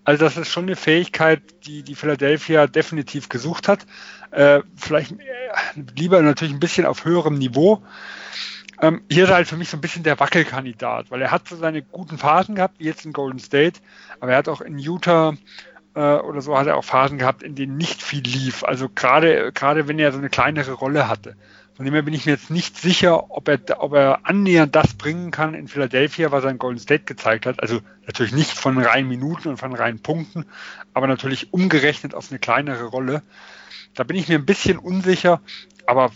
Also 0.05 0.24
das 0.24 0.36
ist 0.36 0.48
schon 0.48 0.65
eine 0.65 0.77
Fähigkeit, 0.77 1.43
die 1.65 1.82
die 1.82 1.94
Philadelphia 1.94 2.66
definitiv 2.66 3.28
gesucht 3.28 3.66
hat. 3.66 3.86
Äh, 4.31 4.61
vielleicht 4.77 5.12
äh, 5.12 5.16
lieber 5.97 6.20
natürlich 6.23 6.55
ein 6.55 6.61
bisschen 6.61 6.86
auf 6.86 7.05
höherem 7.05 7.39
Niveau. 7.39 7.82
Ähm, 8.82 9.02
hier 9.11 9.24
ist 9.24 9.31
er 9.31 9.36
halt 9.36 9.48
für 9.48 9.57
mich 9.57 9.69
so 9.69 9.77
ein 9.77 9.81
bisschen 9.81 10.02
der 10.02 10.19
Wackelkandidat, 10.19 11.11
weil 11.11 11.20
er 11.20 11.31
hat 11.31 11.48
so 11.48 11.57
seine 11.57 11.82
guten 11.82 12.19
Phasen 12.19 12.55
gehabt, 12.55 12.78
wie 12.78 12.85
jetzt 12.85 13.05
in 13.05 13.12
Golden 13.12 13.39
State, 13.39 13.81
aber 14.20 14.32
er 14.32 14.39
hat 14.39 14.48
auch 14.48 14.61
in 14.62 14.78
Utah 14.78 15.35
äh, 15.94 16.01
oder 16.01 16.40
so 16.40 16.57
hat 16.57 16.66
er 16.66 16.77
auch 16.77 16.85
Phasen 16.85 17.19
gehabt, 17.19 17.43
in 17.43 17.55
denen 17.55 17.77
nicht 17.77 18.02
viel 18.02 18.23
lief. 18.23 18.65
Also 18.65 18.89
gerade 18.89 19.52
gerade 19.52 19.89
wenn 19.89 19.98
er 19.98 20.12
so 20.12 20.19
eine 20.19 20.31
kleinere 20.31 20.73
Rolle 20.73 21.09
hatte. 21.09 21.36
Von 21.81 21.86
dem 21.86 21.94
her 21.94 22.02
bin 22.02 22.12
ich 22.12 22.27
mir 22.27 22.32
jetzt 22.32 22.51
nicht 22.51 22.77
sicher, 22.77 23.31
ob 23.31 23.48
er, 23.48 23.59
ob 23.82 23.94
er 23.94 24.20
annähernd 24.24 24.77
das 24.77 24.93
bringen 24.94 25.31
kann 25.31 25.55
in 25.55 25.66
Philadelphia, 25.66 26.31
was 26.31 26.44
er 26.44 26.51
in 26.51 26.59
Golden 26.59 26.78
State 26.78 27.05
gezeigt 27.05 27.47
hat. 27.47 27.62
Also 27.62 27.81
natürlich 28.07 28.32
nicht 28.32 28.52
von 28.52 28.77
reinen 28.77 29.09
Minuten 29.09 29.48
und 29.48 29.57
von 29.57 29.74
reinen 29.74 30.01
Punkten, 30.01 30.44
aber 30.93 31.07
natürlich 31.07 31.55
umgerechnet 31.55 32.15
auf 32.15 32.31
eine 32.31 32.39
kleinere 32.39 32.85
Rolle. 32.85 33.23
Da 33.94 34.05
bin 34.05 34.16
ich 34.16 34.28
mir 34.28 34.35
ein 34.35 34.44
bisschen 34.44 34.78
unsicher, 34.78 35.40
aber 35.86 36.11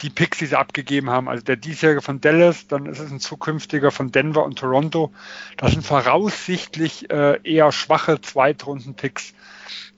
die 0.00 0.10
Picks, 0.10 0.38
die 0.38 0.46
sie 0.46 0.58
abgegeben 0.58 1.10
haben. 1.10 1.28
Also 1.28 1.44
der 1.44 1.56
diesjährige 1.56 2.02
von 2.02 2.20
Dallas, 2.20 2.66
dann 2.66 2.86
ist 2.86 2.98
es 2.98 3.10
ein 3.10 3.20
zukünftiger 3.20 3.90
von 3.90 4.10
Denver 4.10 4.44
und 4.44 4.58
Toronto. 4.58 5.12
Das 5.56 5.72
sind 5.72 5.84
voraussichtlich 5.84 7.10
äh, 7.10 7.40
eher 7.44 7.70
schwache 7.72 8.20
Zweitrunden-Picks. 8.20 9.34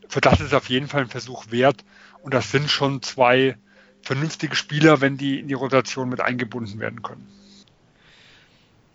Für 0.08 0.20
das 0.20 0.40
ist 0.40 0.54
auf 0.54 0.68
jeden 0.68 0.88
Fall 0.88 1.02
ein 1.02 1.08
Versuch 1.08 1.50
wert. 1.50 1.84
Und 2.22 2.34
das 2.34 2.50
sind 2.50 2.70
schon 2.70 3.02
zwei 3.02 3.56
vernünftige 4.02 4.54
Spieler, 4.56 5.00
wenn 5.00 5.16
die 5.16 5.40
in 5.40 5.48
die 5.48 5.54
Rotation 5.54 6.08
mit 6.08 6.20
eingebunden 6.20 6.78
werden 6.80 7.02
können. 7.02 7.26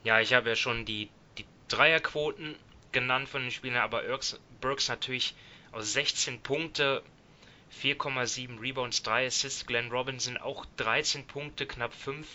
Ja, 0.04 0.20
ich 0.20 0.34
habe 0.34 0.50
ja 0.50 0.56
schon 0.56 0.86
die, 0.86 1.10
die 1.38 1.46
Dreierquoten 1.68 2.56
genannt 2.92 3.28
von 3.30 3.42
den 3.42 3.52
Spielern, 3.52 3.82
aber 3.82 4.04
Burks 4.62 4.88
natürlich 4.88 5.36
aus 5.72 5.94
16 5.94 6.42
Punkte 6.42 7.04
4,7 7.82 8.60
Rebounds, 8.60 9.04
3 9.04 9.28
Assists. 9.28 9.66
Glenn 9.66 9.92
Robinson 9.92 10.38
auch 10.38 10.66
13 10.78 11.28
Punkte, 11.28 11.66
knapp 11.66 11.94
5 11.94 12.28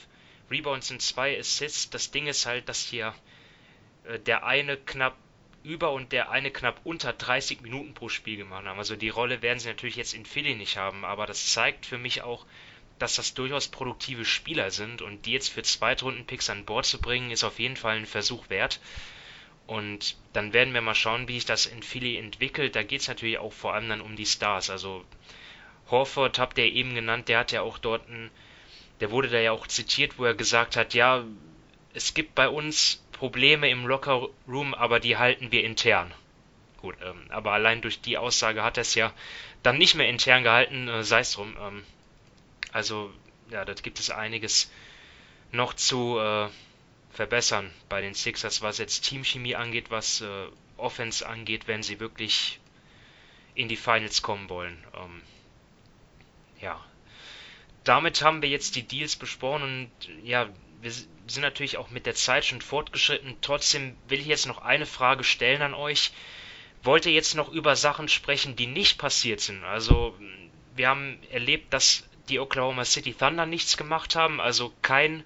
Rebounds 0.50 0.90
und 0.90 1.00
2 1.00 1.38
Assists. 1.38 1.90
Das 1.90 2.10
Ding 2.10 2.26
ist 2.26 2.46
halt, 2.46 2.68
dass 2.68 2.80
hier 2.84 3.14
äh, 4.04 4.18
der 4.18 4.44
eine 4.44 4.76
knapp 4.76 5.16
über 5.62 5.92
und 5.92 6.12
der 6.12 6.30
eine 6.30 6.50
knapp 6.50 6.80
unter 6.84 7.12
30 7.12 7.62
Minuten 7.62 7.94
pro 7.94 8.08
Spiel 8.08 8.36
gemacht 8.36 8.66
haben. 8.66 8.78
Also 8.78 8.96
die 8.96 9.08
Rolle 9.08 9.40
werden 9.40 9.58
sie 9.58 9.68
natürlich 9.68 9.96
jetzt 9.96 10.12
in 10.12 10.26
Philly 10.26 10.54
nicht 10.54 10.76
haben, 10.76 11.04
aber 11.04 11.26
das 11.26 11.52
zeigt 11.52 11.86
für 11.86 11.96
mich 11.96 12.22
auch, 12.22 12.44
dass 12.98 13.16
das 13.16 13.34
durchaus 13.34 13.68
produktive 13.68 14.24
Spieler 14.24 14.70
sind 14.70 15.02
und 15.02 15.26
die 15.26 15.32
jetzt 15.32 15.48
für 15.48 15.62
Zweitrunden-Picks 15.62 16.50
an 16.50 16.64
Bord 16.64 16.86
zu 16.86 17.00
bringen, 17.00 17.30
ist 17.30 17.44
auf 17.44 17.58
jeden 17.58 17.76
Fall 17.76 17.96
ein 17.96 18.06
Versuch 18.06 18.50
wert. 18.50 18.78
Und 19.66 20.16
dann 20.32 20.52
werden 20.52 20.74
wir 20.74 20.82
mal 20.82 20.94
schauen, 20.94 21.26
wie 21.28 21.34
sich 21.34 21.46
das 21.46 21.66
in 21.66 21.82
Philly 21.82 22.16
entwickelt. 22.18 22.76
Da 22.76 22.82
geht 22.82 23.00
es 23.00 23.08
natürlich 23.08 23.38
auch 23.38 23.52
vor 23.52 23.74
allem 23.74 23.88
dann 23.88 24.00
um 24.00 24.16
die 24.16 24.26
Stars. 24.26 24.68
Also 24.68 25.04
Horford 25.90 26.38
habt 26.38 26.58
ihr 26.58 26.64
eben 26.64 26.94
genannt, 26.94 27.28
der 27.28 27.38
hat 27.38 27.52
ja 27.52 27.62
auch 27.62 27.78
dort 27.78 28.08
ein, 28.08 28.30
der 29.00 29.10
wurde 29.10 29.28
da 29.28 29.38
ja 29.38 29.52
auch 29.52 29.66
zitiert, 29.66 30.18
wo 30.18 30.24
er 30.24 30.34
gesagt 30.34 30.76
hat, 30.76 30.94
ja, 30.94 31.24
es 31.94 32.14
gibt 32.14 32.34
bei 32.34 32.48
uns 32.48 33.02
Probleme 33.12 33.70
im 33.70 33.86
Locker 33.86 34.28
Room, 34.48 34.74
aber 34.74 35.00
die 35.00 35.16
halten 35.16 35.52
wir 35.52 35.64
intern. 35.64 36.12
Gut, 36.78 36.96
ähm, 37.02 37.26
aber 37.30 37.52
allein 37.52 37.80
durch 37.80 38.00
die 38.00 38.18
Aussage 38.18 38.62
hat 38.62 38.76
er 38.76 38.82
es 38.82 38.94
ja 38.94 39.12
dann 39.62 39.78
nicht 39.78 39.94
mehr 39.94 40.08
intern 40.08 40.42
gehalten, 40.42 40.88
äh, 40.88 41.04
sei 41.04 41.20
es 41.20 41.32
drum. 41.32 41.56
Ähm, 41.58 41.84
also, 42.72 43.10
ja, 43.50 43.64
dort 43.64 43.82
gibt 43.82 44.00
es 44.00 44.10
einiges 44.10 44.70
noch 45.52 45.72
zu 45.74 46.18
äh, 46.18 46.48
verbessern 47.14 47.70
bei 47.88 48.00
den 48.00 48.14
Sixers, 48.14 48.60
was 48.60 48.78
jetzt 48.78 49.02
Teamchemie 49.02 49.54
angeht, 49.54 49.90
was 49.90 50.20
äh, 50.20 50.46
Offense 50.76 51.26
angeht, 51.26 51.66
wenn 51.68 51.82
sie 51.82 52.00
wirklich 52.00 52.60
in 53.54 53.68
die 53.68 53.76
Finals 53.76 54.20
kommen 54.22 54.48
wollen. 54.48 54.82
Ähm, 54.94 55.22
ja, 56.60 56.84
damit 57.84 58.22
haben 58.22 58.42
wir 58.42 58.48
jetzt 58.48 58.76
die 58.76 58.82
Deals 58.82 59.16
besprochen 59.16 59.62
und 59.62 59.90
ja, 60.24 60.48
wir 60.80 60.90
sind 60.90 61.42
natürlich 61.42 61.78
auch 61.78 61.90
mit 61.90 62.04
der 62.04 62.14
Zeit 62.14 62.44
schon 62.44 62.60
fortgeschritten. 62.60 63.36
Trotzdem 63.40 63.96
will 64.08 64.20
ich 64.20 64.26
jetzt 64.26 64.46
noch 64.46 64.58
eine 64.58 64.86
Frage 64.86 65.24
stellen 65.24 65.62
an 65.62 65.74
euch. 65.74 66.12
Wollt 66.82 67.06
ihr 67.06 67.12
jetzt 67.12 67.34
noch 67.34 67.50
über 67.50 67.76
Sachen 67.76 68.08
sprechen, 68.08 68.56
die 68.56 68.66
nicht 68.66 68.98
passiert 68.98 69.40
sind? 69.40 69.64
Also, 69.64 70.14
wir 70.76 70.88
haben 70.88 71.18
erlebt, 71.30 71.72
dass 71.72 72.06
die 72.28 72.40
Oklahoma 72.40 72.84
City 72.84 73.14
Thunder 73.14 73.46
nichts 73.46 73.76
gemacht 73.76 74.16
haben, 74.16 74.40
also 74.40 74.72
kein 74.82 75.24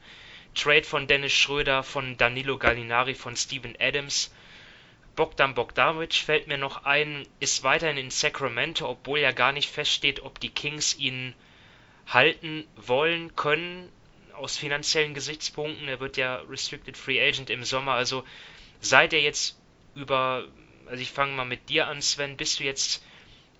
Trade 0.58 0.82
von 0.82 1.06
Dennis 1.06 1.32
Schröder, 1.32 1.84
von 1.84 2.16
Danilo 2.16 2.58
Gallinari, 2.58 3.14
von 3.14 3.36
Steven 3.36 3.76
Adams. 3.78 4.34
Bogdan 5.14 5.54
Bogdanovic 5.54 6.14
fällt 6.14 6.48
mir 6.48 6.58
noch 6.58 6.84
ein, 6.84 7.28
ist 7.38 7.62
weiterhin 7.62 7.96
in 7.96 8.10
Sacramento, 8.10 8.88
obwohl 8.88 9.20
ja 9.20 9.30
gar 9.30 9.52
nicht 9.52 9.70
feststeht, 9.70 10.20
ob 10.20 10.40
die 10.40 10.50
Kings 10.50 10.98
ihn 10.98 11.34
halten 12.08 12.66
wollen, 12.74 13.36
können, 13.36 13.88
aus 14.32 14.56
finanziellen 14.56 15.14
Gesichtspunkten. 15.14 15.86
Er 15.86 16.00
wird 16.00 16.16
ja 16.16 16.42
Restricted 16.48 16.96
Free 16.96 17.20
Agent 17.20 17.50
im 17.50 17.62
Sommer. 17.62 17.92
Also 17.92 18.24
seid 18.80 19.12
ihr 19.12 19.20
jetzt 19.20 19.56
über, 19.94 20.44
also 20.86 21.00
ich 21.00 21.12
fange 21.12 21.34
mal 21.34 21.44
mit 21.44 21.68
dir 21.68 21.86
an, 21.86 22.02
Sven, 22.02 22.36
bist 22.36 22.58
du 22.58 22.64
jetzt 22.64 23.04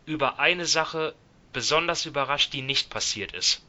über 0.05 0.41
eine 0.41 0.65
Sache 0.65 1.15
besonders 1.53 2.07
überrascht, 2.07 2.53
die 2.53 2.63
nicht 2.63 2.91
passiert 2.91 3.33
ist? 3.33 3.65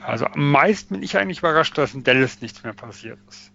Also 0.00 0.26
am 0.26 0.50
meisten 0.50 0.94
bin 0.94 1.02
ich 1.02 1.16
eigentlich 1.16 1.38
überrascht, 1.38 1.76
dass 1.76 1.94
in 1.94 2.04
Dallas 2.04 2.40
nichts 2.40 2.62
mehr 2.62 2.72
passiert 2.72 3.18
ist. 3.28 3.52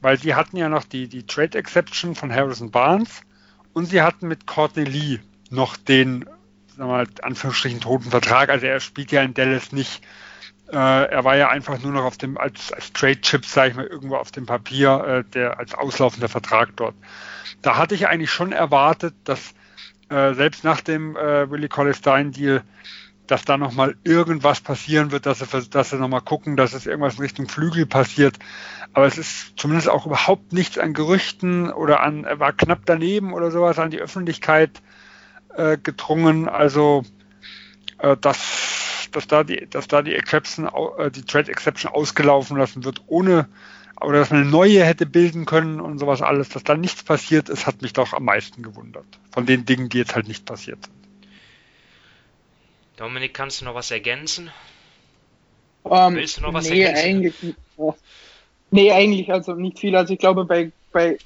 Weil 0.00 0.18
sie 0.18 0.34
hatten 0.34 0.56
ja 0.56 0.68
noch 0.68 0.84
die, 0.84 1.08
die 1.08 1.26
Trade 1.26 1.58
Exception 1.58 2.14
von 2.14 2.32
Harrison 2.32 2.70
Barnes 2.70 3.22
und 3.72 3.86
sie 3.86 4.02
hatten 4.02 4.28
mit 4.28 4.46
Courtney 4.46 4.84
Lee 4.84 5.20
noch 5.50 5.76
den, 5.76 6.24
sagen 6.68 6.90
wir 6.90 6.96
mal, 6.96 7.06
Anführungsstrichen 7.22 7.80
toten 7.80 8.10
Vertrag. 8.10 8.50
Also 8.50 8.66
er 8.66 8.80
spielt 8.80 9.12
ja 9.12 9.22
in 9.22 9.34
Dallas 9.34 9.72
nicht. 9.72 10.04
Äh, 10.70 10.76
er 10.76 11.24
war 11.24 11.36
ja 11.36 11.48
einfach 11.48 11.80
nur 11.80 11.92
noch 11.92 12.04
auf 12.04 12.18
dem, 12.18 12.36
als, 12.36 12.72
als 12.72 12.92
Trade 12.92 13.20
Chip, 13.20 13.46
sage 13.46 13.70
ich 13.70 13.76
mal, 13.76 13.86
irgendwo 13.86 14.16
auf 14.16 14.30
dem 14.30 14.46
Papier, 14.46 15.24
äh, 15.24 15.30
der 15.32 15.58
als 15.58 15.74
auslaufender 15.74 16.28
Vertrag 16.28 16.70
dort. 16.76 16.94
Da 17.62 17.76
hatte 17.76 17.94
ich 17.94 18.08
eigentlich 18.08 18.30
schon 18.30 18.52
erwartet, 18.52 19.14
dass 19.24 19.54
äh, 20.08 20.34
selbst 20.34 20.64
nach 20.64 20.80
dem 20.80 21.16
äh, 21.16 21.50
Willie 21.50 21.68
Collis 21.68 21.98
Stein 21.98 22.32
Deal 22.32 22.62
dass 23.26 23.44
da 23.44 23.56
nochmal 23.56 23.96
irgendwas 24.04 24.60
passieren 24.60 25.10
wird, 25.10 25.26
dass 25.26 25.38
sie, 25.38 25.70
dass 25.70 25.90
sie 25.90 25.96
nochmal 25.96 26.20
gucken, 26.20 26.56
dass 26.56 26.74
es 26.74 26.86
irgendwas 26.86 27.14
in 27.14 27.20
Richtung 27.20 27.48
Flügel 27.48 27.86
passiert. 27.86 28.38
Aber 28.92 29.06
es 29.06 29.18
ist 29.18 29.54
zumindest 29.56 29.88
auch 29.88 30.06
überhaupt 30.06 30.52
nichts 30.52 30.78
an 30.78 30.92
Gerüchten 30.92 31.70
oder 31.70 32.00
an, 32.00 32.26
war 32.38 32.52
knapp 32.52 32.80
daneben 32.84 33.32
oder 33.32 33.50
sowas 33.50 33.78
an 33.78 33.90
die 33.90 34.00
Öffentlichkeit 34.00 34.82
äh, 35.56 35.78
gedrungen. 35.78 36.48
Also, 36.48 37.04
äh, 37.98 38.16
dass, 38.16 39.08
dass 39.12 39.26
da 39.26 39.42
die, 39.42 39.66
dass 39.70 39.88
da 39.88 40.02
die 40.02 40.14
Exception, 40.14 40.68
äh, 40.98 41.10
die 41.10 41.22
Trade 41.22 41.50
Exception 41.50 41.92
ausgelaufen 41.92 42.58
lassen 42.58 42.84
wird, 42.84 43.02
ohne, 43.06 43.48
oder 44.00 44.18
dass 44.18 44.30
man 44.30 44.42
eine 44.42 44.50
neue 44.50 44.84
hätte 44.84 45.06
bilden 45.06 45.46
können 45.46 45.80
und 45.80 45.98
sowas 45.98 46.20
alles, 46.20 46.50
dass 46.50 46.62
da 46.62 46.76
nichts 46.76 47.02
passiert 47.02 47.48
ist, 47.48 47.66
hat 47.66 47.80
mich 47.80 47.94
doch 47.94 48.12
am 48.12 48.24
meisten 48.24 48.62
gewundert. 48.62 49.06
Von 49.32 49.46
den 49.46 49.64
Dingen, 49.64 49.88
die 49.88 49.98
jetzt 49.98 50.14
halt 50.14 50.28
nicht 50.28 50.44
passiert 50.44 50.84
sind. 50.84 51.03
Dominik, 52.96 53.34
kannst 53.34 53.60
du 53.60 53.64
noch 53.64 53.74
was 53.74 53.90
ergänzen? 53.90 54.50
Um, 55.82 55.92
ähm, 55.92 56.14
Willst 56.16 56.38
du 56.38 56.42
noch 56.42 56.52
was 56.52 56.68
nee, 56.68 56.82
ergänzen? 56.82 57.04
Eigentlich, 57.04 57.42
nicht. 57.42 57.58
nee, 58.70 58.92
eigentlich 58.92 59.32
also 59.32 59.54
nicht 59.54 59.78
viel. 59.78 59.96
Also 59.96 60.14
ich 60.14 60.18
glaube, 60.18 60.44
bei, 60.44 60.70
bei 60.92 61.18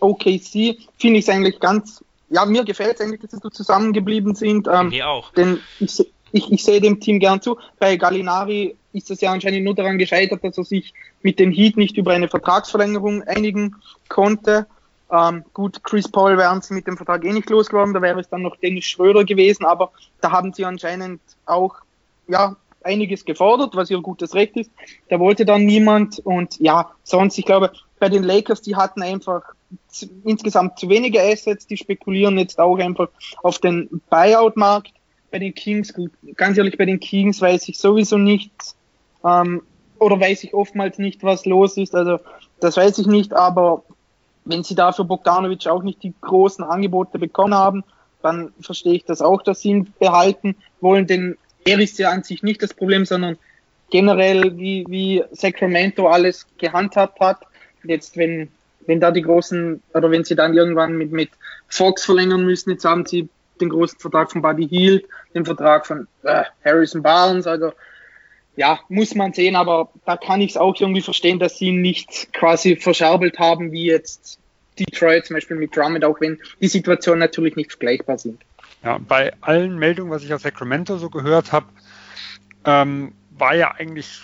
OKC 0.00 0.78
finde 0.98 1.18
ich 1.18 1.26
es 1.26 1.28
eigentlich 1.28 1.58
ganz 1.60 2.04
ja, 2.30 2.44
mir 2.44 2.64
gefällt 2.64 2.94
es 2.94 3.00
eigentlich, 3.00 3.20
dass 3.20 3.30
sie 3.30 3.38
so 3.42 3.50
zusammengeblieben 3.50 4.34
sind. 4.34 4.68
Ähm, 4.70 4.88
mir 4.88 5.08
auch. 5.08 5.32
Denn 5.32 5.60
ich, 5.78 6.00
ich, 6.32 6.52
ich 6.52 6.64
sehe 6.64 6.80
dem 6.80 7.00
Team 7.00 7.20
gern 7.20 7.40
zu. 7.40 7.58
Bei 7.78 7.96
Gallinari 7.96 8.76
ist 8.92 9.10
es 9.10 9.20
ja 9.20 9.32
anscheinend 9.32 9.64
nur 9.64 9.74
daran 9.74 9.98
gescheitert, 9.98 10.42
dass 10.42 10.58
er 10.58 10.64
sich 10.64 10.94
mit 11.22 11.38
den 11.38 11.52
Heat 11.52 11.76
nicht 11.76 11.96
über 11.96 12.12
eine 12.12 12.28
Vertragsverlängerung 12.28 13.22
einigen 13.22 13.76
konnte. 14.08 14.66
Ähm, 15.14 15.44
gut, 15.52 15.84
Chris 15.84 16.10
Paul 16.10 16.36
wären 16.36 16.60
sie 16.60 16.74
mit 16.74 16.88
dem 16.88 16.96
Vertrag 16.96 17.24
eh 17.24 17.32
nicht 17.32 17.48
losgeworden, 17.48 17.94
da 17.94 18.02
wäre 18.02 18.18
es 18.18 18.28
dann 18.28 18.42
noch 18.42 18.56
Dennis 18.56 18.84
Schröder 18.84 19.24
gewesen, 19.24 19.64
aber 19.64 19.92
da 20.20 20.32
haben 20.32 20.52
sie 20.52 20.64
anscheinend 20.64 21.20
auch 21.46 21.76
ja, 22.26 22.56
einiges 22.82 23.24
gefordert, 23.24 23.76
was 23.76 23.90
ihr 23.90 24.00
gutes 24.00 24.34
Recht 24.34 24.56
ist. 24.56 24.72
Da 25.08 25.20
wollte 25.20 25.44
dann 25.44 25.66
niemand 25.66 26.18
und 26.18 26.58
ja, 26.58 26.90
sonst, 27.04 27.38
ich 27.38 27.44
glaube, 27.44 27.70
bei 28.00 28.08
den 28.08 28.24
Lakers, 28.24 28.60
die 28.60 28.74
hatten 28.74 29.02
einfach 29.02 29.42
zu, 29.86 30.06
insgesamt 30.24 30.80
zu 30.80 30.88
wenige 30.88 31.22
Assets, 31.22 31.68
die 31.68 31.76
spekulieren 31.76 32.36
jetzt 32.36 32.58
auch 32.58 32.78
einfach 32.78 33.08
auf 33.44 33.60
den 33.60 34.02
Buyout-Markt. 34.10 34.94
Bei 35.30 35.38
den 35.38 35.54
Kings, 35.54 35.94
ganz 36.34 36.58
ehrlich, 36.58 36.76
bei 36.76 36.86
den 36.86 36.98
Kings 36.98 37.40
weiß 37.40 37.68
ich 37.68 37.78
sowieso 37.78 38.18
nicht, 38.18 38.52
ähm, 39.24 39.62
oder 40.00 40.18
weiß 40.18 40.42
ich 40.42 40.54
oftmals 40.54 40.98
nicht, 40.98 41.22
was 41.22 41.46
los 41.46 41.76
ist, 41.76 41.94
also 41.94 42.18
das 42.58 42.76
weiß 42.76 42.98
ich 42.98 43.06
nicht, 43.06 43.32
aber 43.32 43.84
wenn 44.44 44.62
sie 44.62 44.74
dafür 44.74 45.04
Bogdanovic 45.04 45.66
auch 45.66 45.82
nicht 45.82 46.02
die 46.02 46.14
großen 46.20 46.64
Angebote 46.64 47.18
bekommen 47.18 47.54
haben, 47.54 47.84
dann 48.22 48.52
verstehe 48.60 48.94
ich 48.94 49.04
das 49.04 49.20
auch, 49.20 49.42
dass 49.42 49.60
sie 49.60 49.70
ihn 49.70 49.92
behalten 49.98 50.56
wollen, 50.80 51.06
denn 51.06 51.36
er 51.64 51.78
ist 51.78 51.98
ja 51.98 52.10
an 52.10 52.22
sich 52.22 52.42
nicht 52.42 52.62
das 52.62 52.74
Problem, 52.74 53.04
sondern 53.04 53.38
generell, 53.90 54.56
wie, 54.56 54.84
wie 54.88 55.24
Sacramento 55.32 56.08
alles 56.08 56.46
gehandhabt 56.58 57.20
hat. 57.20 57.40
Jetzt, 57.84 58.16
wenn, 58.16 58.48
wenn 58.86 59.00
da 59.00 59.10
die 59.10 59.22
großen, 59.22 59.82
oder 59.92 60.10
wenn 60.10 60.24
sie 60.24 60.34
dann 60.34 60.54
irgendwann 60.54 60.96
mit, 60.96 61.12
mit 61.12 61.30
Fox 61.68 62.04
verlängern 62.04 62.44
müssen, 62.44 62.70
jetzt 62.70 62.84
haben 62.84 63.06
sie 63.06 63.28
den 63.60 63.68
großen 63.68 63.98
Vertrag 63.98 64.32
von 64.32 64.42
Buddy 64.42 64.68
Hield, 64.68 65.06
den 65.34 65.44
Vertrag 65.44 65.86
von 65.86 66.08
äh, 66.22 66.44
Harrison 66.64 67.02
Barnes, 67.02 67.46
also 67.46 67.72
ja, 68.56 68.78
muss 68.88 69.14
man 69.14 69.32
sehen, 69.32 69.56
aber 69.56 69.90
da 70.04 70.16
kann 70.16 70.40
ich 70.40 70.52
es 70.52 70.56
auch 70.56 70.78
irgendwie 70.80 71.02
verstehen, 71.02 71.38
dass 71.38 71.58
sie 71.58 71.66
ihn 71.66 71.80
nicht 71.80 72.32
quasi 72.32 72.76
verscherbelt 72.76 73.38
haben, 73.38 73.72
wie 73.72 73.86
jetzt 73.86 74.38
Detroit 74.78 75.26
zum 75.26 75.34
Beispiel 75.34 75.56
mit 75.56 75.76
Drummond, 75.76 76.04
auch 76.04 76.20
wenn 76.20 76.38
die 76.60 76.68
Situationen 76.68 77.20
natürlich 77.20 77.56
nicht 77.56 77.72
vergleichbar 77.72 78.18
sind. 78.18 78.42
Ja, 78.82 78.98
bei 78.98 79.32
allen 79.40 79.78
Meldungen, 79.78 80.12
was 80.12 80.24
ich 80.24 80.34
aus 80.34 80.42
Sacramento 80.42 80.98
so 80.98 81.10
gehört 81.10 81.52
habe, 81.52 81.66
ähm, 82.64 83.12
war 83.30 83.54
ja 83.54 83.72
eigentlich 83.72 84.20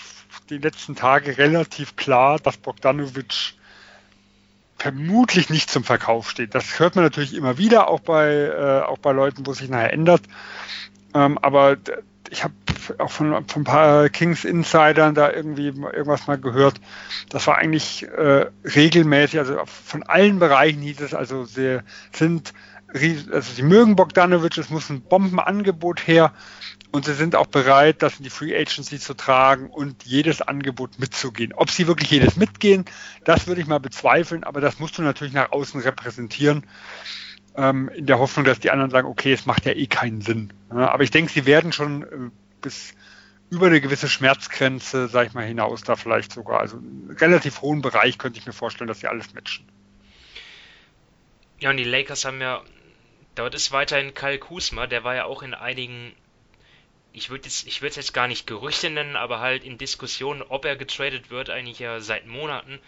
die 0.50 0.58
letzten 0.58 0.96
Tage 0.96 1.38
relativ 1.38 1.96
klar, 1.96 2.38
dass 2.38 2.56
Bogdanovic 2.56 3.54
vermutlich 4.76 5.50
nicht 5.50 5.70
zum 5.70 5.84
Verkauf 5.84 6.30
steht. 6.30 6.54
Das 6.54 6.78
hört 6.78 6.96
man 6.96 7.04
natürlich 7.04 7.34
immer 7.34 7.58
wieder, 7.58 7.88
auch 7.88 8.00
bei, 8.00 8.30
äh, 8.32 8.80
auch 8.82 8.98
bei 8.98 9.12
Leuten, 9.12 9.46
wo 9.46 9.52
sich 9.52 9.68
nachher 9.68 9.92
ändert. 9.92 10.22
Ähm, 11.14 11.38
aber 11.38 11.76
ich 12.28 12.44
habe 12.44 12.54
auch 12.98 13.10
von, 13.10 13.30
von 13.46 13.62
ein 13.62 13.64
paar 13.64 14.08
Kings 14.08 14.44
Insidern 14.44 15.14
da 15.14 15.32
irgendwie 15.32 15.66
irgendwas 15.66 16.26
mal 16.26 16.38
gehört. 16.38 16.80
Das 17.28 17.46
war 17.46 17.58
eigentlich 17.58 18.06
äh, 18.08 18.46
regelmäßig, 18.64 19.38
also 19.38 19.58
von 19.64 20.02
allen 20.02 20.38
Bereichen 20.38 20.80
hieß 20.80 21.00
es, 21.00 21.14
also 21.14 21.44
sie 21.44 21.80
sind, 22.12 22.52
also 22.92 23.52
sie 23.52 23.62
mögen 23.62 23.96
Bogdanovic, 23.96 24.58
es 24.58 24.70
muss 24.70 24.90
ein 24.90 25.02
Bombenangebot 25.02 26.06
her 26.06 26.32
und 26.92 27.04
sie 27.04 27.14
sind 27.14 27.36
auch 27.36 27.46
bereit, 27.46 28.02
das 28.02 28.18
in 28.18 28.24
die 28.24 28.30
Free 28.30 28.56
Agency 28.56 28.98
zu 28.98 29.14
tragen 29.14 29.68
und 29.70 30.04
jedes 30.04 30.42
Angebot 30.42 30.98
mitzugehen. 30.98 31.52
Ob 31.54 31.70
sie 31.70 31.86
wirklich 31.86 32.10
jedes 32.10 32.36
mitgehen, 32.36 32.84
das 33.24 33.46
würde 33.46 33.60
ich 33.60 33.66
mal 33.66 33.80
bezweifeln, 33.80 34.44
aber 34.44 34.60
das 34.60 34.78
musst 34.78 34.98
du 34.98 35.02
natürlich 35.02 35.32
nach 35.32 35.52
außen 35.52 35.80
repräsentieren 35.80 36.64
ähm, 37.60 37.88
in 37.90 38.06
der 38.06 38.18
Hoffnung, 38.18 38.46
dass 38.46 38.58
die 38.58 38.70
anderen 38.70 38.90
sagen, 38.90 39.06
okay, 39.06 39.32
es 39.32 39.44
macht 39.44 39.66
ja 39.66 39.72
eh 39.72 39.86
keinen 39.86 40.22
Sinn. 40.22 40.52
Ja, 40.70 40.90
aber 40.90 41.02
ich 41.02 41.10
denke, 41.10 41.30
sie 41.30 41.44
werden 41.44 41.72
schon 41.72 42.02
äh, 42.02 42.30
bis 42.62 42.94
über 43.50 43.66
eine 43.66 43.80
gewisse 43.80 44.08
Schmerzgrenze, 44.08 45.08
sag 45.08 45.26
ich 45.26 45.34
mal, 45.34 45.44
hinaus 45.44 45.82
da 45.82 45.96
vielleicht 45.96 46.32
sogar, 46.32 46.60
also 46.60 46.76
einen 46.76 47.16
relativ 47.18 47.60
hohen 47.60 47.82
Bereich 47.82 48.16
könnte 48.16 48.38
ich 48.38 48.46
mir 48.46 48.52
vorstellen, 48.52 48.88
dass 48.88 49.00
sie 49.00 49.08
alles 49.08 49.34
matchen. 49.34 49.66
Ja, 51.58 51.70
und 51.70 51.76
die 51.76 51.84
Lakers 51.84 52.24
haben 52.24 52.40
ja, 52.40 52.62
dort 53.34 53.54
ist 53.54 53.72
weiterhin 53.72 54.14
Kyle 54.14 54.38
Kuzma, 54.38 54.86
der 54.86 55.04
war 55.04 55.16
ja 55.16 55.24
auch 55.24 55.42
in 55.42 55.52
einigen, 55.52 56.12
ich 57.12 57.28
würde 57.28 57.44
jetzt, 57.44 57.66
es 57.66 57.96
jetzt 57.96 58.14
gar 58.14 58.28
nicht 58.28 58.46
Gerüchte 58.46 58.88
nennen, 58.88 59.16
aber 59.16 59.40
halt 59.40 59.64
in 59.64 59.76
Diskussionen, 59.76 60.42
ob 60.42 60.64
er 60.64 60.76
getradet 60.76 61.30
wird, 61.30 61.50
eigentlich 61.50 61.80
ja 61.80 62.00
seit 62.00 62.26
Monaten. 62.26 62.78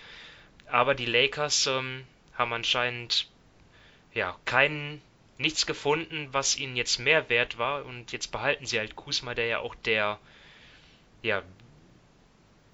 Aber 0.71 0.95
die 0.95 1.07
Lakers 1.07 1.67
ähm, 1.67 2.05
haben 2.35 2.53
anscheinend 2.53 3.29
ja 4.15 4.37
keinen 4.45 5.01
nichts 5.39 5.67
gefunden, 5.67 6.29
was 6.33 6.59
ihnen 6.59 6.77
jetzt 6.77 6.99
mehr 6.99 7.29
wert 7.29 7.59
war 7.59 7.85
und 7.85 8.13
jetzt 8.13 8.33
behalten 8.33 8.67
sie 8.67 8.79
halt 8.79 8.97
Kusma, 8.97 9.35
der 9.35 9.47
ja 9.47 9.59
auch 9.59 9.75
der 9.75 10.19
ja 11.23 11.43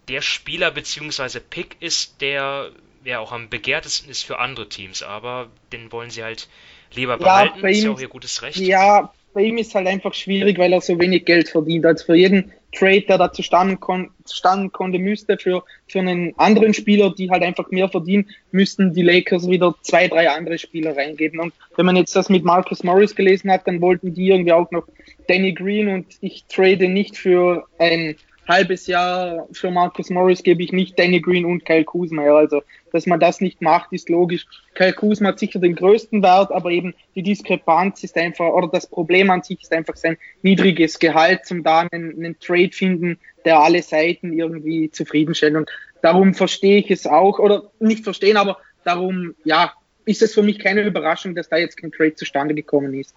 der 0.09 0.23
Spieler 0.23 0.71
bzw. 0.71 1.41
Pick 1.41 1.77
ist, 1.81 2.21
der 2.21 2.71
ja 3.05 3.21
auch 3.21 3.33
am 3.33 3.49
begehrtesten 3.49 4.11
ist 4.11 4.25
für 4.25 4.39
andere 4.39 4.69
Teams, 4.69 5.03
aber 5.03 5.49
den 5.73 5.93
wollen 5.93 6.11
sie 6.11 6.23
halt 6.23 6.49
lieber 6.93 7.19
behalten, 7.19 7.61
ja, 7.61 7.69
ist 7.69 7.85
ja 7.85 7.91
auch 7.91 8.01
ihr 8.01 8.09
gutes 8.09 8.43
Recht. 8.43 8.59
Ja, 8.59 9.13
bei 9.35 9.43
ihm 9.43 9.59
ist 9.59 9.75
halt 9.75 9.87
einfach 9.87 10.15
schwierig, 10.15 10.59
weil 10.59 10.73
er 10.73 10.81
so 10.81 10.99
wenig 10.99 11.25
Geld 11.25 11.49
verdient. 11.49 11.87
Als 11.87 12.03
für 12.03 12.15
jeden 12.15 12.53
Trade, 12.73 13.03
der 13.03 13.19
da 13.19 13.33
zustande, 13.33 13.77
kon 13.77 14.11
zustande 14.25 14.69
konnte, 14.69 14.99
müsste 14.99 15.39
für, 15.39 15.65
für 15.87 16.01
einen 16.01 16.35
anderen 16.39 16.75
Spieler, 16.75 17.15
die 17.15 17.31
halt 17.31 17.43
einfach 17.43 17.71
mehr 17.71 17.89
verdienen, 17.89 18.29
müssten 18.53 18.93
die 18.93 19.03
Lakers 19.03 19.49
wieder 19.49 19.75
zwei, 19.83 20.07
drei 20.09 20.29
andere 20.31 20.59
Spieler 20.59 20.97
reingeben. 20.97 21.41
Und 21.41 21.55
wenn 21.77 21.87
man 21.87 21.97
jetzt 21.97 22.15
das 22.15 22.29
mit 22.29 22.45
Marcus 22.45 22.85
Morris 22.85 23.15
gelesen 23.15 23.51
hat, 23.51 23.67
dann 23.67 23.81
wollten 23.81 24.13
die 24.13 24.29
irgendwie 24.29 24.53
auch 24.53 24.71
noch 24.71 24.87
Danny 25.29 25.53
Green 25.53 25.89
und 25.89 26.07
ich 26.21 26.45
trade 26.45 26.89
nicht 26.89 27.17
für 27.17 27.67
ein 27.79 28.17
halbes 28.49 28.87
Jahr 28.87 29.47
für 29.53 29.71
Marcus 29.71 30.11
Morris 30.11 30.43
gebe 30.43 30.63
ich 30.63 30.73
nicht 30.73 30.99
Danny 30.99 31.21
Green 31.21 31.45
und 31.45 31.65
Kyle 31.65 31.85
Kuzma. 31.85 32.25
Ja, 32.25 32.37
also, 32.37 32.63
dass 32.93 33.07
man 33.07 33.21
das 33.21 33.41
nicht 33.41 33.61
macht, 33.61 33.93
ist 33.93 34.09
logisch. 34.09 34.47
Kyle 34.75 34.93
Kuzma 34.93 35.29
hat 35.29 35.39
sicher 35.39 35.59
den 35.59 35.75
größten 35.75 36.23
Wert, 36.23 36.51
aber 36.51 36.71
eben 36.71 36.95
die 37.15 37.23
Diskrepanz 37.23 38.03
ist 38.05 38.17
einfach, 38.17 38.49
oder 38.49 38.69
das 38.69 38.87
Problem 38.87 39.31
an 39.31 39.43
sich 39.43 39.63
ist 39.63 39.73
einfach 39.73 39.97
sein 39.97 40.17
niedriges 40.43 40.99
Gehalt, 40.99 41.45
zum 41.47 41.63
da 41.63 41.87
einen, 41.91 42.17
einen 42.17 42.39
Trade 42.41 42.73
finden, 42.73 43.19
der 43.45 43.59
alle 43.59 43.83
Seiten 43.83 44.33
irgendwie 44.33 44.91
zufriedenstellt. 44.91 45.55
Und 45.55 45.71
darum 46.03 46.35
verstehe 46.35 46.79
ich 46.79 46.91
es 46.91 47.07
auch, 47.07 47.39
oder 47.39 47.71
nicht 47.79 48.05
verstehen, 48.05 48.37
aber 48.37 48.59
darum, 48.85 49.35
ja, 49.45 49.73
ist 50.05 50.23
es 50.23 50.33
für 50.33 50.43
mich 50.43 50.59
keine 50.59 50.83
Überraschung, 50.83 51.35
dass 51.35 51.51
da 51.51 51.59
jetzt 51.59 51.77
kein 51.77 51.93
Trade 51.93 52.15
zustande 52.15 52.55
gekommen 52.55 52.95
ist. 52.95 53.15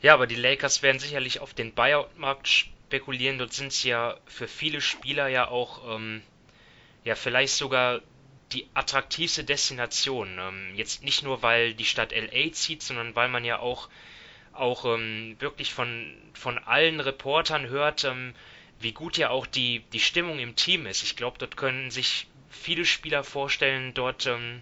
Ja, 0.00 0.14
aber 0.14 0.26
die 0.26 0.34
Lakers 0.34 0.82
werden 0.82 0.98
sicherlich 0.98 1.40
auf 1.40 1.54
den 1.54 1.72
Buyout-Markt 1.72 2.66
spekulieren. 2.92 3.38
Dort 3.38 3.54
sind 3.54 3.68
es 3.68 3.82
ja 3.84 4.16
für 4.26 4.46
viele 4.46 4.82
Spieler 4.82 5.28
ja 5.28 5.48
auch, 5.48 5.96
ähm, 5.96 6.22
ja, 7.04 7.14
vielleicht 7.14 7.54
sogar 7.54 8.02
die 8.52 8.66
attraktivste 8.74 9.44
Destination. 9.44 10.38
Ähm, 10.38 10.72
jetzt 10.74 11.02
nicht 11.02 11.22
nur, 11.22 11.42
weil 11.42 11.72
die 11.72 11.86
Stadt 11.86 12.12
LA 12.12 12.52
zieht, 12.52 12.82
sondern 12.82 13.16
weil 13.16 13.30
man 13.30 13.46
ja 13.46 13.60
auch, 13.60 13.88
auch 14.52 14.84
ähm, 14.84 15.36
wirklich 15.38 15.72
von, 15.72 16.14
von 16.34 16.58
allen 16.58 17.00
Reportern 17.00 17.66
hört, 17.68 18.04
ähm, 18.04 18.34
wie 18.78 18.92
gut 18.92 19.16
ja 19.16 19.30
auch 19.30 19.46
die, 19.46 19.80
die 19.94 20.00
Stimmung 20.00 20.38
im 20.38 20.54
Team 20.54 20.84
ist. 20.84 21.02
Ich 21.02 21.16
glaube, 21.16 21.38
dort 21.38 21.56
können 21.56 21.90
sich 21.90 22.26
viele 22.50 22.84
Spieler 22.84 23.24
vorstellen, 23.24 23.94
dort, 23.94 24.26
ähm, 24.26 24.60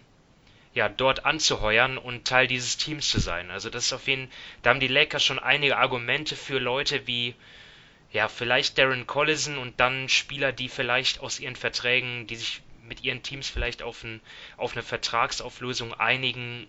ja, 0.72 0.88
dort 0.88 1.24
anzuheuern 1.24 1.98
und 1.98 2.28
Teil 2.28 2.46
dieses 2.46 2.76
Teams 2.76 3.10
zu 3.10 3.18
sein. 3.18 3.50
Also 3.50 3.70
das 3.70 3.86
ist 3.86 3.92
auf 3.92 4.06
jeden 4.06 4.30
da 4.62 4.70
haben 4.70 4.78
die 4.78 4.86
Lakers 4.86 5.24
schon 5.24 5.40
einige 5.40 5.78
Argumente 5.78 6.36
für 6.36 6.60
Leute 6.60 7.08
wie, 7.08 7.34
ja, 8.12 8.28
vielleicht 8.28 8.78
Darren 8.78 9.06
Collison 9.06 9.58
und 9.58 9.78
dann 9.78 10.08
Spieler, 10.08 10.52
die 10.52 10.68
vielleicht 10.68 11.20
aus 11.20 11.38
ihren 11.38 11.56
Verträgen, 11.56 12.26
die 12.26 12.36
sich 12.36 12.62
mit 12.88 13.04
ihren 13.04 13.22
Teams 13.22 13.48
vielleicht 13.48 13.82
auf, 13.82 14.02
ein, 14.02 14.20
auf 14.56 14.72
eine 14.72 14.82
Vertragsauflösung 14.82 15.94
einigen, 15.94 16.66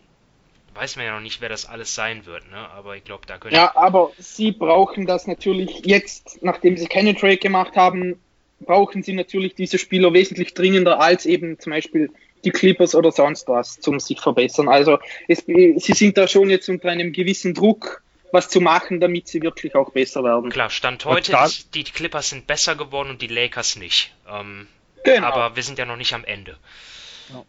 weiß 0.76 0.95
man 0.95 1.05
ja 1.05 1.15
noch 1.15 1.22
nicht, 1.22 1.41
wer 1.41 1.49
das 1.49 1.65
alles 1.65 1.95
sein 1.95 2.26
wird, 2.26 2.49
ne? 2.51 2.69
Aber 2.69 2.95
ich 2.95 3.03
glaube, 3.03 3.26
da 3.26 3.38
können. 3.38 3.55
Ja, 3.55 3.76
aber 3.76 4.11
sie 4.18 4.51
brauchen 4.51 5.05
das 5.05 5.26
natürlich 5.26 5.81
jetzt, 5.84 6.43
nachdem 6.43 6.77
sie 6.77 6.85
keine 6.85 7.15
Trade 7.15 7.38
gemacht 7.38 7.76
haben, 7.76 8.19
brauchen 8.59 9.01
sie 9.01 9.13
natürlich 9.13 9.55
diese 9.55 9.80
Spieler 9.80 10.13
wesentlich 10.13 10.53
dringender 10.53 10.99
als 10.99 11.26
eben 11.26 11.59
zum 11.59 11.72
Beispiel 11.72 12.11
die 12.43 12.51
Clippers 12.51 12.95
oder 12.95 13.11
sonst 13.11 13.47
was 13.47 13.80
zum 13.80 13.99
sich 13.99 14.19
verbessern. 14.19 14.69
Also 14.69 14.99
es, 15.27 15.43
sie 15.45 15.93
sind 15.93 16.18
da 16.18 16.27
schon 16.27 16.49
jetzt 16.49 16.69
unter 16.69 16.89
einem 16.89 17.11
gewissen 17.11 17.53
Druck, 17.53 18.03
was 18.31 18.49
zu 18.49 18.61
machen, 18.61 18.99
damit 18.99 19.27
sie 19.27 19.41
wirklich 19.41 19.75
auch 19.75 19.91
besser 19.91 20.23
werden. 20.23 20.49
Klar, 20.49 20.69
Stand 20.69 21.05
heute, 21.05 21.37
ist, 21.45 21.73
die 21.75 21.83
Clippers 21.83 22.29
sind 22.29 22.47
besser 22.47 22.75
geworden 22.75 23.09
und 23.09 23.21
die 23.21 23.27
Lakers 23.27 23.75
nicht. 23.75 24.13
Ähm, 24.29 24.67
genau. 25.03 25.27
Aber 25.27 25.55
wir 25.55 25.63
sind 25.63 25.77
ja 25.77 25.85
noch 25.85 25.97
nicht 25.97 26.13
am 26.13 26.23
Ende. 26.23 26.57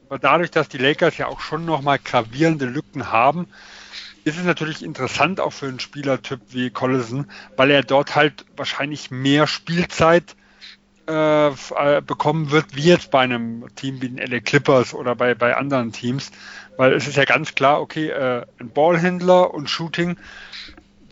Aber 0.09 0.18
dadurch, 0.18 0.50
dass 0.50 0.68
die 0.68 0.78
Lakers 0.78 1.18
ja 1.18 1.26
auch 1.26 1.40
schon 1.40 1.64
nochmal 1.64 1.98
gravierende 1.98 2.66
Lücken 2.66 3.10
haben, 3.10 3.48
ist 4.24 4.38
es 4.38 4.44
natürlich 4.44 4.82
interessant 4.82 5.40
auch 5.40 5.52
für 5.52 5.66
einen 5.66 5.80
Spielertyp 5.80 6.40
wie 6.50 6.70
Collison, 6.70 7.28
weil 7.56 7.70
er 7.70 7.82
dort 7.82 8.14
halt 8.14 8.44
wahrscheinlich 8.56 9.10
mehr 9.10 9.46
Spielzeit 9.48 10.36
äh, 11.09 11.48
äh, 11.48 12.00
bekommen 12.00 12.52
wird, 12.52 12.76
wie 12.76 12.84
jetzt 12.84 13.10
bei 13.10 13.20
einem 13.20 13.66
Team 13.74 14.00
wie 14.00 14.09
den 14.09 14.18
LA 14.18 14.38
Clippers 14.38 14.94
oder 14.94 15.16
bei, 15.16 15.34
bei 15.34 15.56
anderen 15.56 15.90
Teams. 15.90 16.30
Weil 16.76 16.92
es 16.92 17.09
ist 17.09 17.16
ja 17.16 17.24
ganz 17.24 17.56
klar, 17.56 17.80
okay, 17.80 18.09
äh, 18.09 18.46
ein 18.60 18.70
Ballhändler 18.70 19.52
und 19.52 19.68
Shooting 19.68 20.16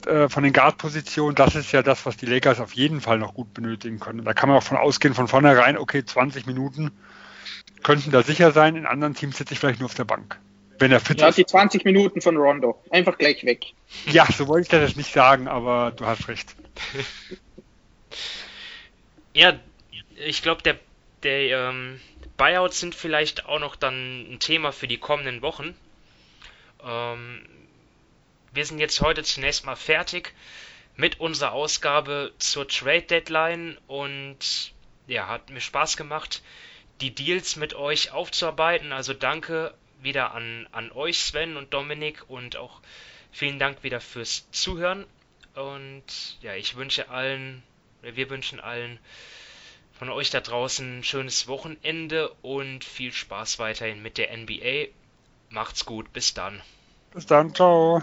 äh, 0.07 0.29
von 0.29 0.43
den 0.43 0.53
Guard-Positionen, 0.53 1.35
das 1.35 1.55
ist 1.55 1.73
ja 1.73 1.83
das, 1.83 2.07
was 2.07 2.17
die 2.17 2.27
Lakers 2.27 2.61
auf 2.61 2.75
jeden 2.75 3.01
Fall 3.01 3.19
noch 3.19 3.35
gut 3.35 3.53
benötigen 3.55 4.01
können. 4.01 4.25
Da 4.25 4.35
kann 4.35 4.49
man 4.49 4.59
auch 4.59 4.63
von 4.63 4.77
ausgehen, 4.77 5.15
von 5.15 5.29
vornherein, 5.29 5.77
okay, 5.77 6.05
20 6.05 6.47
Minuten 6.47 6.91
könnten 7.83 8.11
da 8.11 8.23
sicher 8.23 8.53
sein. 8.53 8.77
In 8.77 8.87
anderen 8.87 9.15
Teams 9.15 9.37
sitze 9.37 9.55
ich 9.55 9.61
vielleicht 9.61 9.81
nur 9.81 9.87
auf 9.87 9.95
der 9.95 10.05
Bank. 10.05 10.39
Wenn 10.79 10.93
er 10.93 11.01
fit 11.01 11.21
ja, 11.21 11.29
ist. 11.29 11.37
die 11.37 11.47
20 11.47 11.85
Minuten 11.85 12.21
von 12.21 12.37
Rondo. 12.37 12.83
Einfach 12.91 13.19
gleich 13.19 13.45
weg. 13.45 13.67
Ja, 14.07 14.27
so 14.31 14.49
wollte 14.49 14.63
ich 14.63 14.83
das 14.83 14.97
nicht 14.97 15.13
sagen, 15.13 15.47
aber 15.47 15.93
du 15.95 16.07
hast 16.07 16.29
recht. 16.29 16.55
ja, 19.35 19.59
ich 20.17 20.43
glaube, 20.43 20.63
der, 20.63 20.79
der 21.23 21.71
ähm, 21.71 22.01
Buyouts 22.39 22.81
sind 22.81 22.95
vielleicht 22.95 23.47
auch 23.47 23.61
noch 23.61 23.77
dann 23.77 24.33
ein 24.33 24.39
Thema 24.41 24.73
für 24.73 24.89
die 24.89 24.97
kommenden 24.97 25.43
Wochen. 25.43 25.75
Ähm, 26.83 27.43
wir 28.53 28.65
sind 28.65 28.79
jetzt 28.79 29.01
heute 29.01 29.23
zunächst 29.23 29.65
mal 29.65 29.77
fertig 29.77 30.35
mit 30.97 31.21
unserer 31.21 31.53
Ausgabe 31.53 32.33
zur 32.39 32.69
Trade 32.69 33.03
Deadline 33.03 33.79
und 33.87 34.73
ja, 35.07 35.29
hat 35.29 35.51
mir 35.51 35.61
Spaß 35.61 35.97
gemacht, 35.97 36.43
die 37.01 37.15
Deals 37.15 37.57
mit 37.57 37.75
euch 37.75 38.13
aufzuarbeiten. 38.13 38.93
Also 38.93 39.15
danke 39.15 39.75
wieder 40.03 40.35
an, 40.35 40.69
an 40.73 40.93
euch, 40.93 41.19
Sven 41.19 41.57
und 41.57 41.73
Dominik, 41.73 42.29
und 42.29 42.57
auch 42.57 42.81
vielen 43.33 43.59
Dank 43.59 43.83
wieder 43.83 44.01
fürs 44.01 44.51
Zuhören. 44.51 45.07
Und 45.55 46.39
ja, 46.43 46.55
ich 46.55 46.77
wünsche 46.77 47.09
allen, 47.09 47.63
wir 48.03 48.31
wünschen 48.31 48.61
allen 48.61 48.99
von 49.99 50.09
euch 50.09 50.31
da 50.31 50.41
draußen 50.41 51.01
ein 51.01 51.05
schönes 51.05 51.47
Wochenende 51.47 52.31
und 52.43 52.85
viel 52.85 53.13
Spaß 53.13 53.59
weiterhin 53.59 54.03
mit 54.03 54.17
der 54.17 54.35
NBA. 54.37 54.89
Macht's 55.51 55.85
gut, 55.85 56.13
bis 56.13 56.33
dann. 56.33 56.63
Bis 57.13 57.27
dann, 57.27 57.55
ciao. 57.55 58.03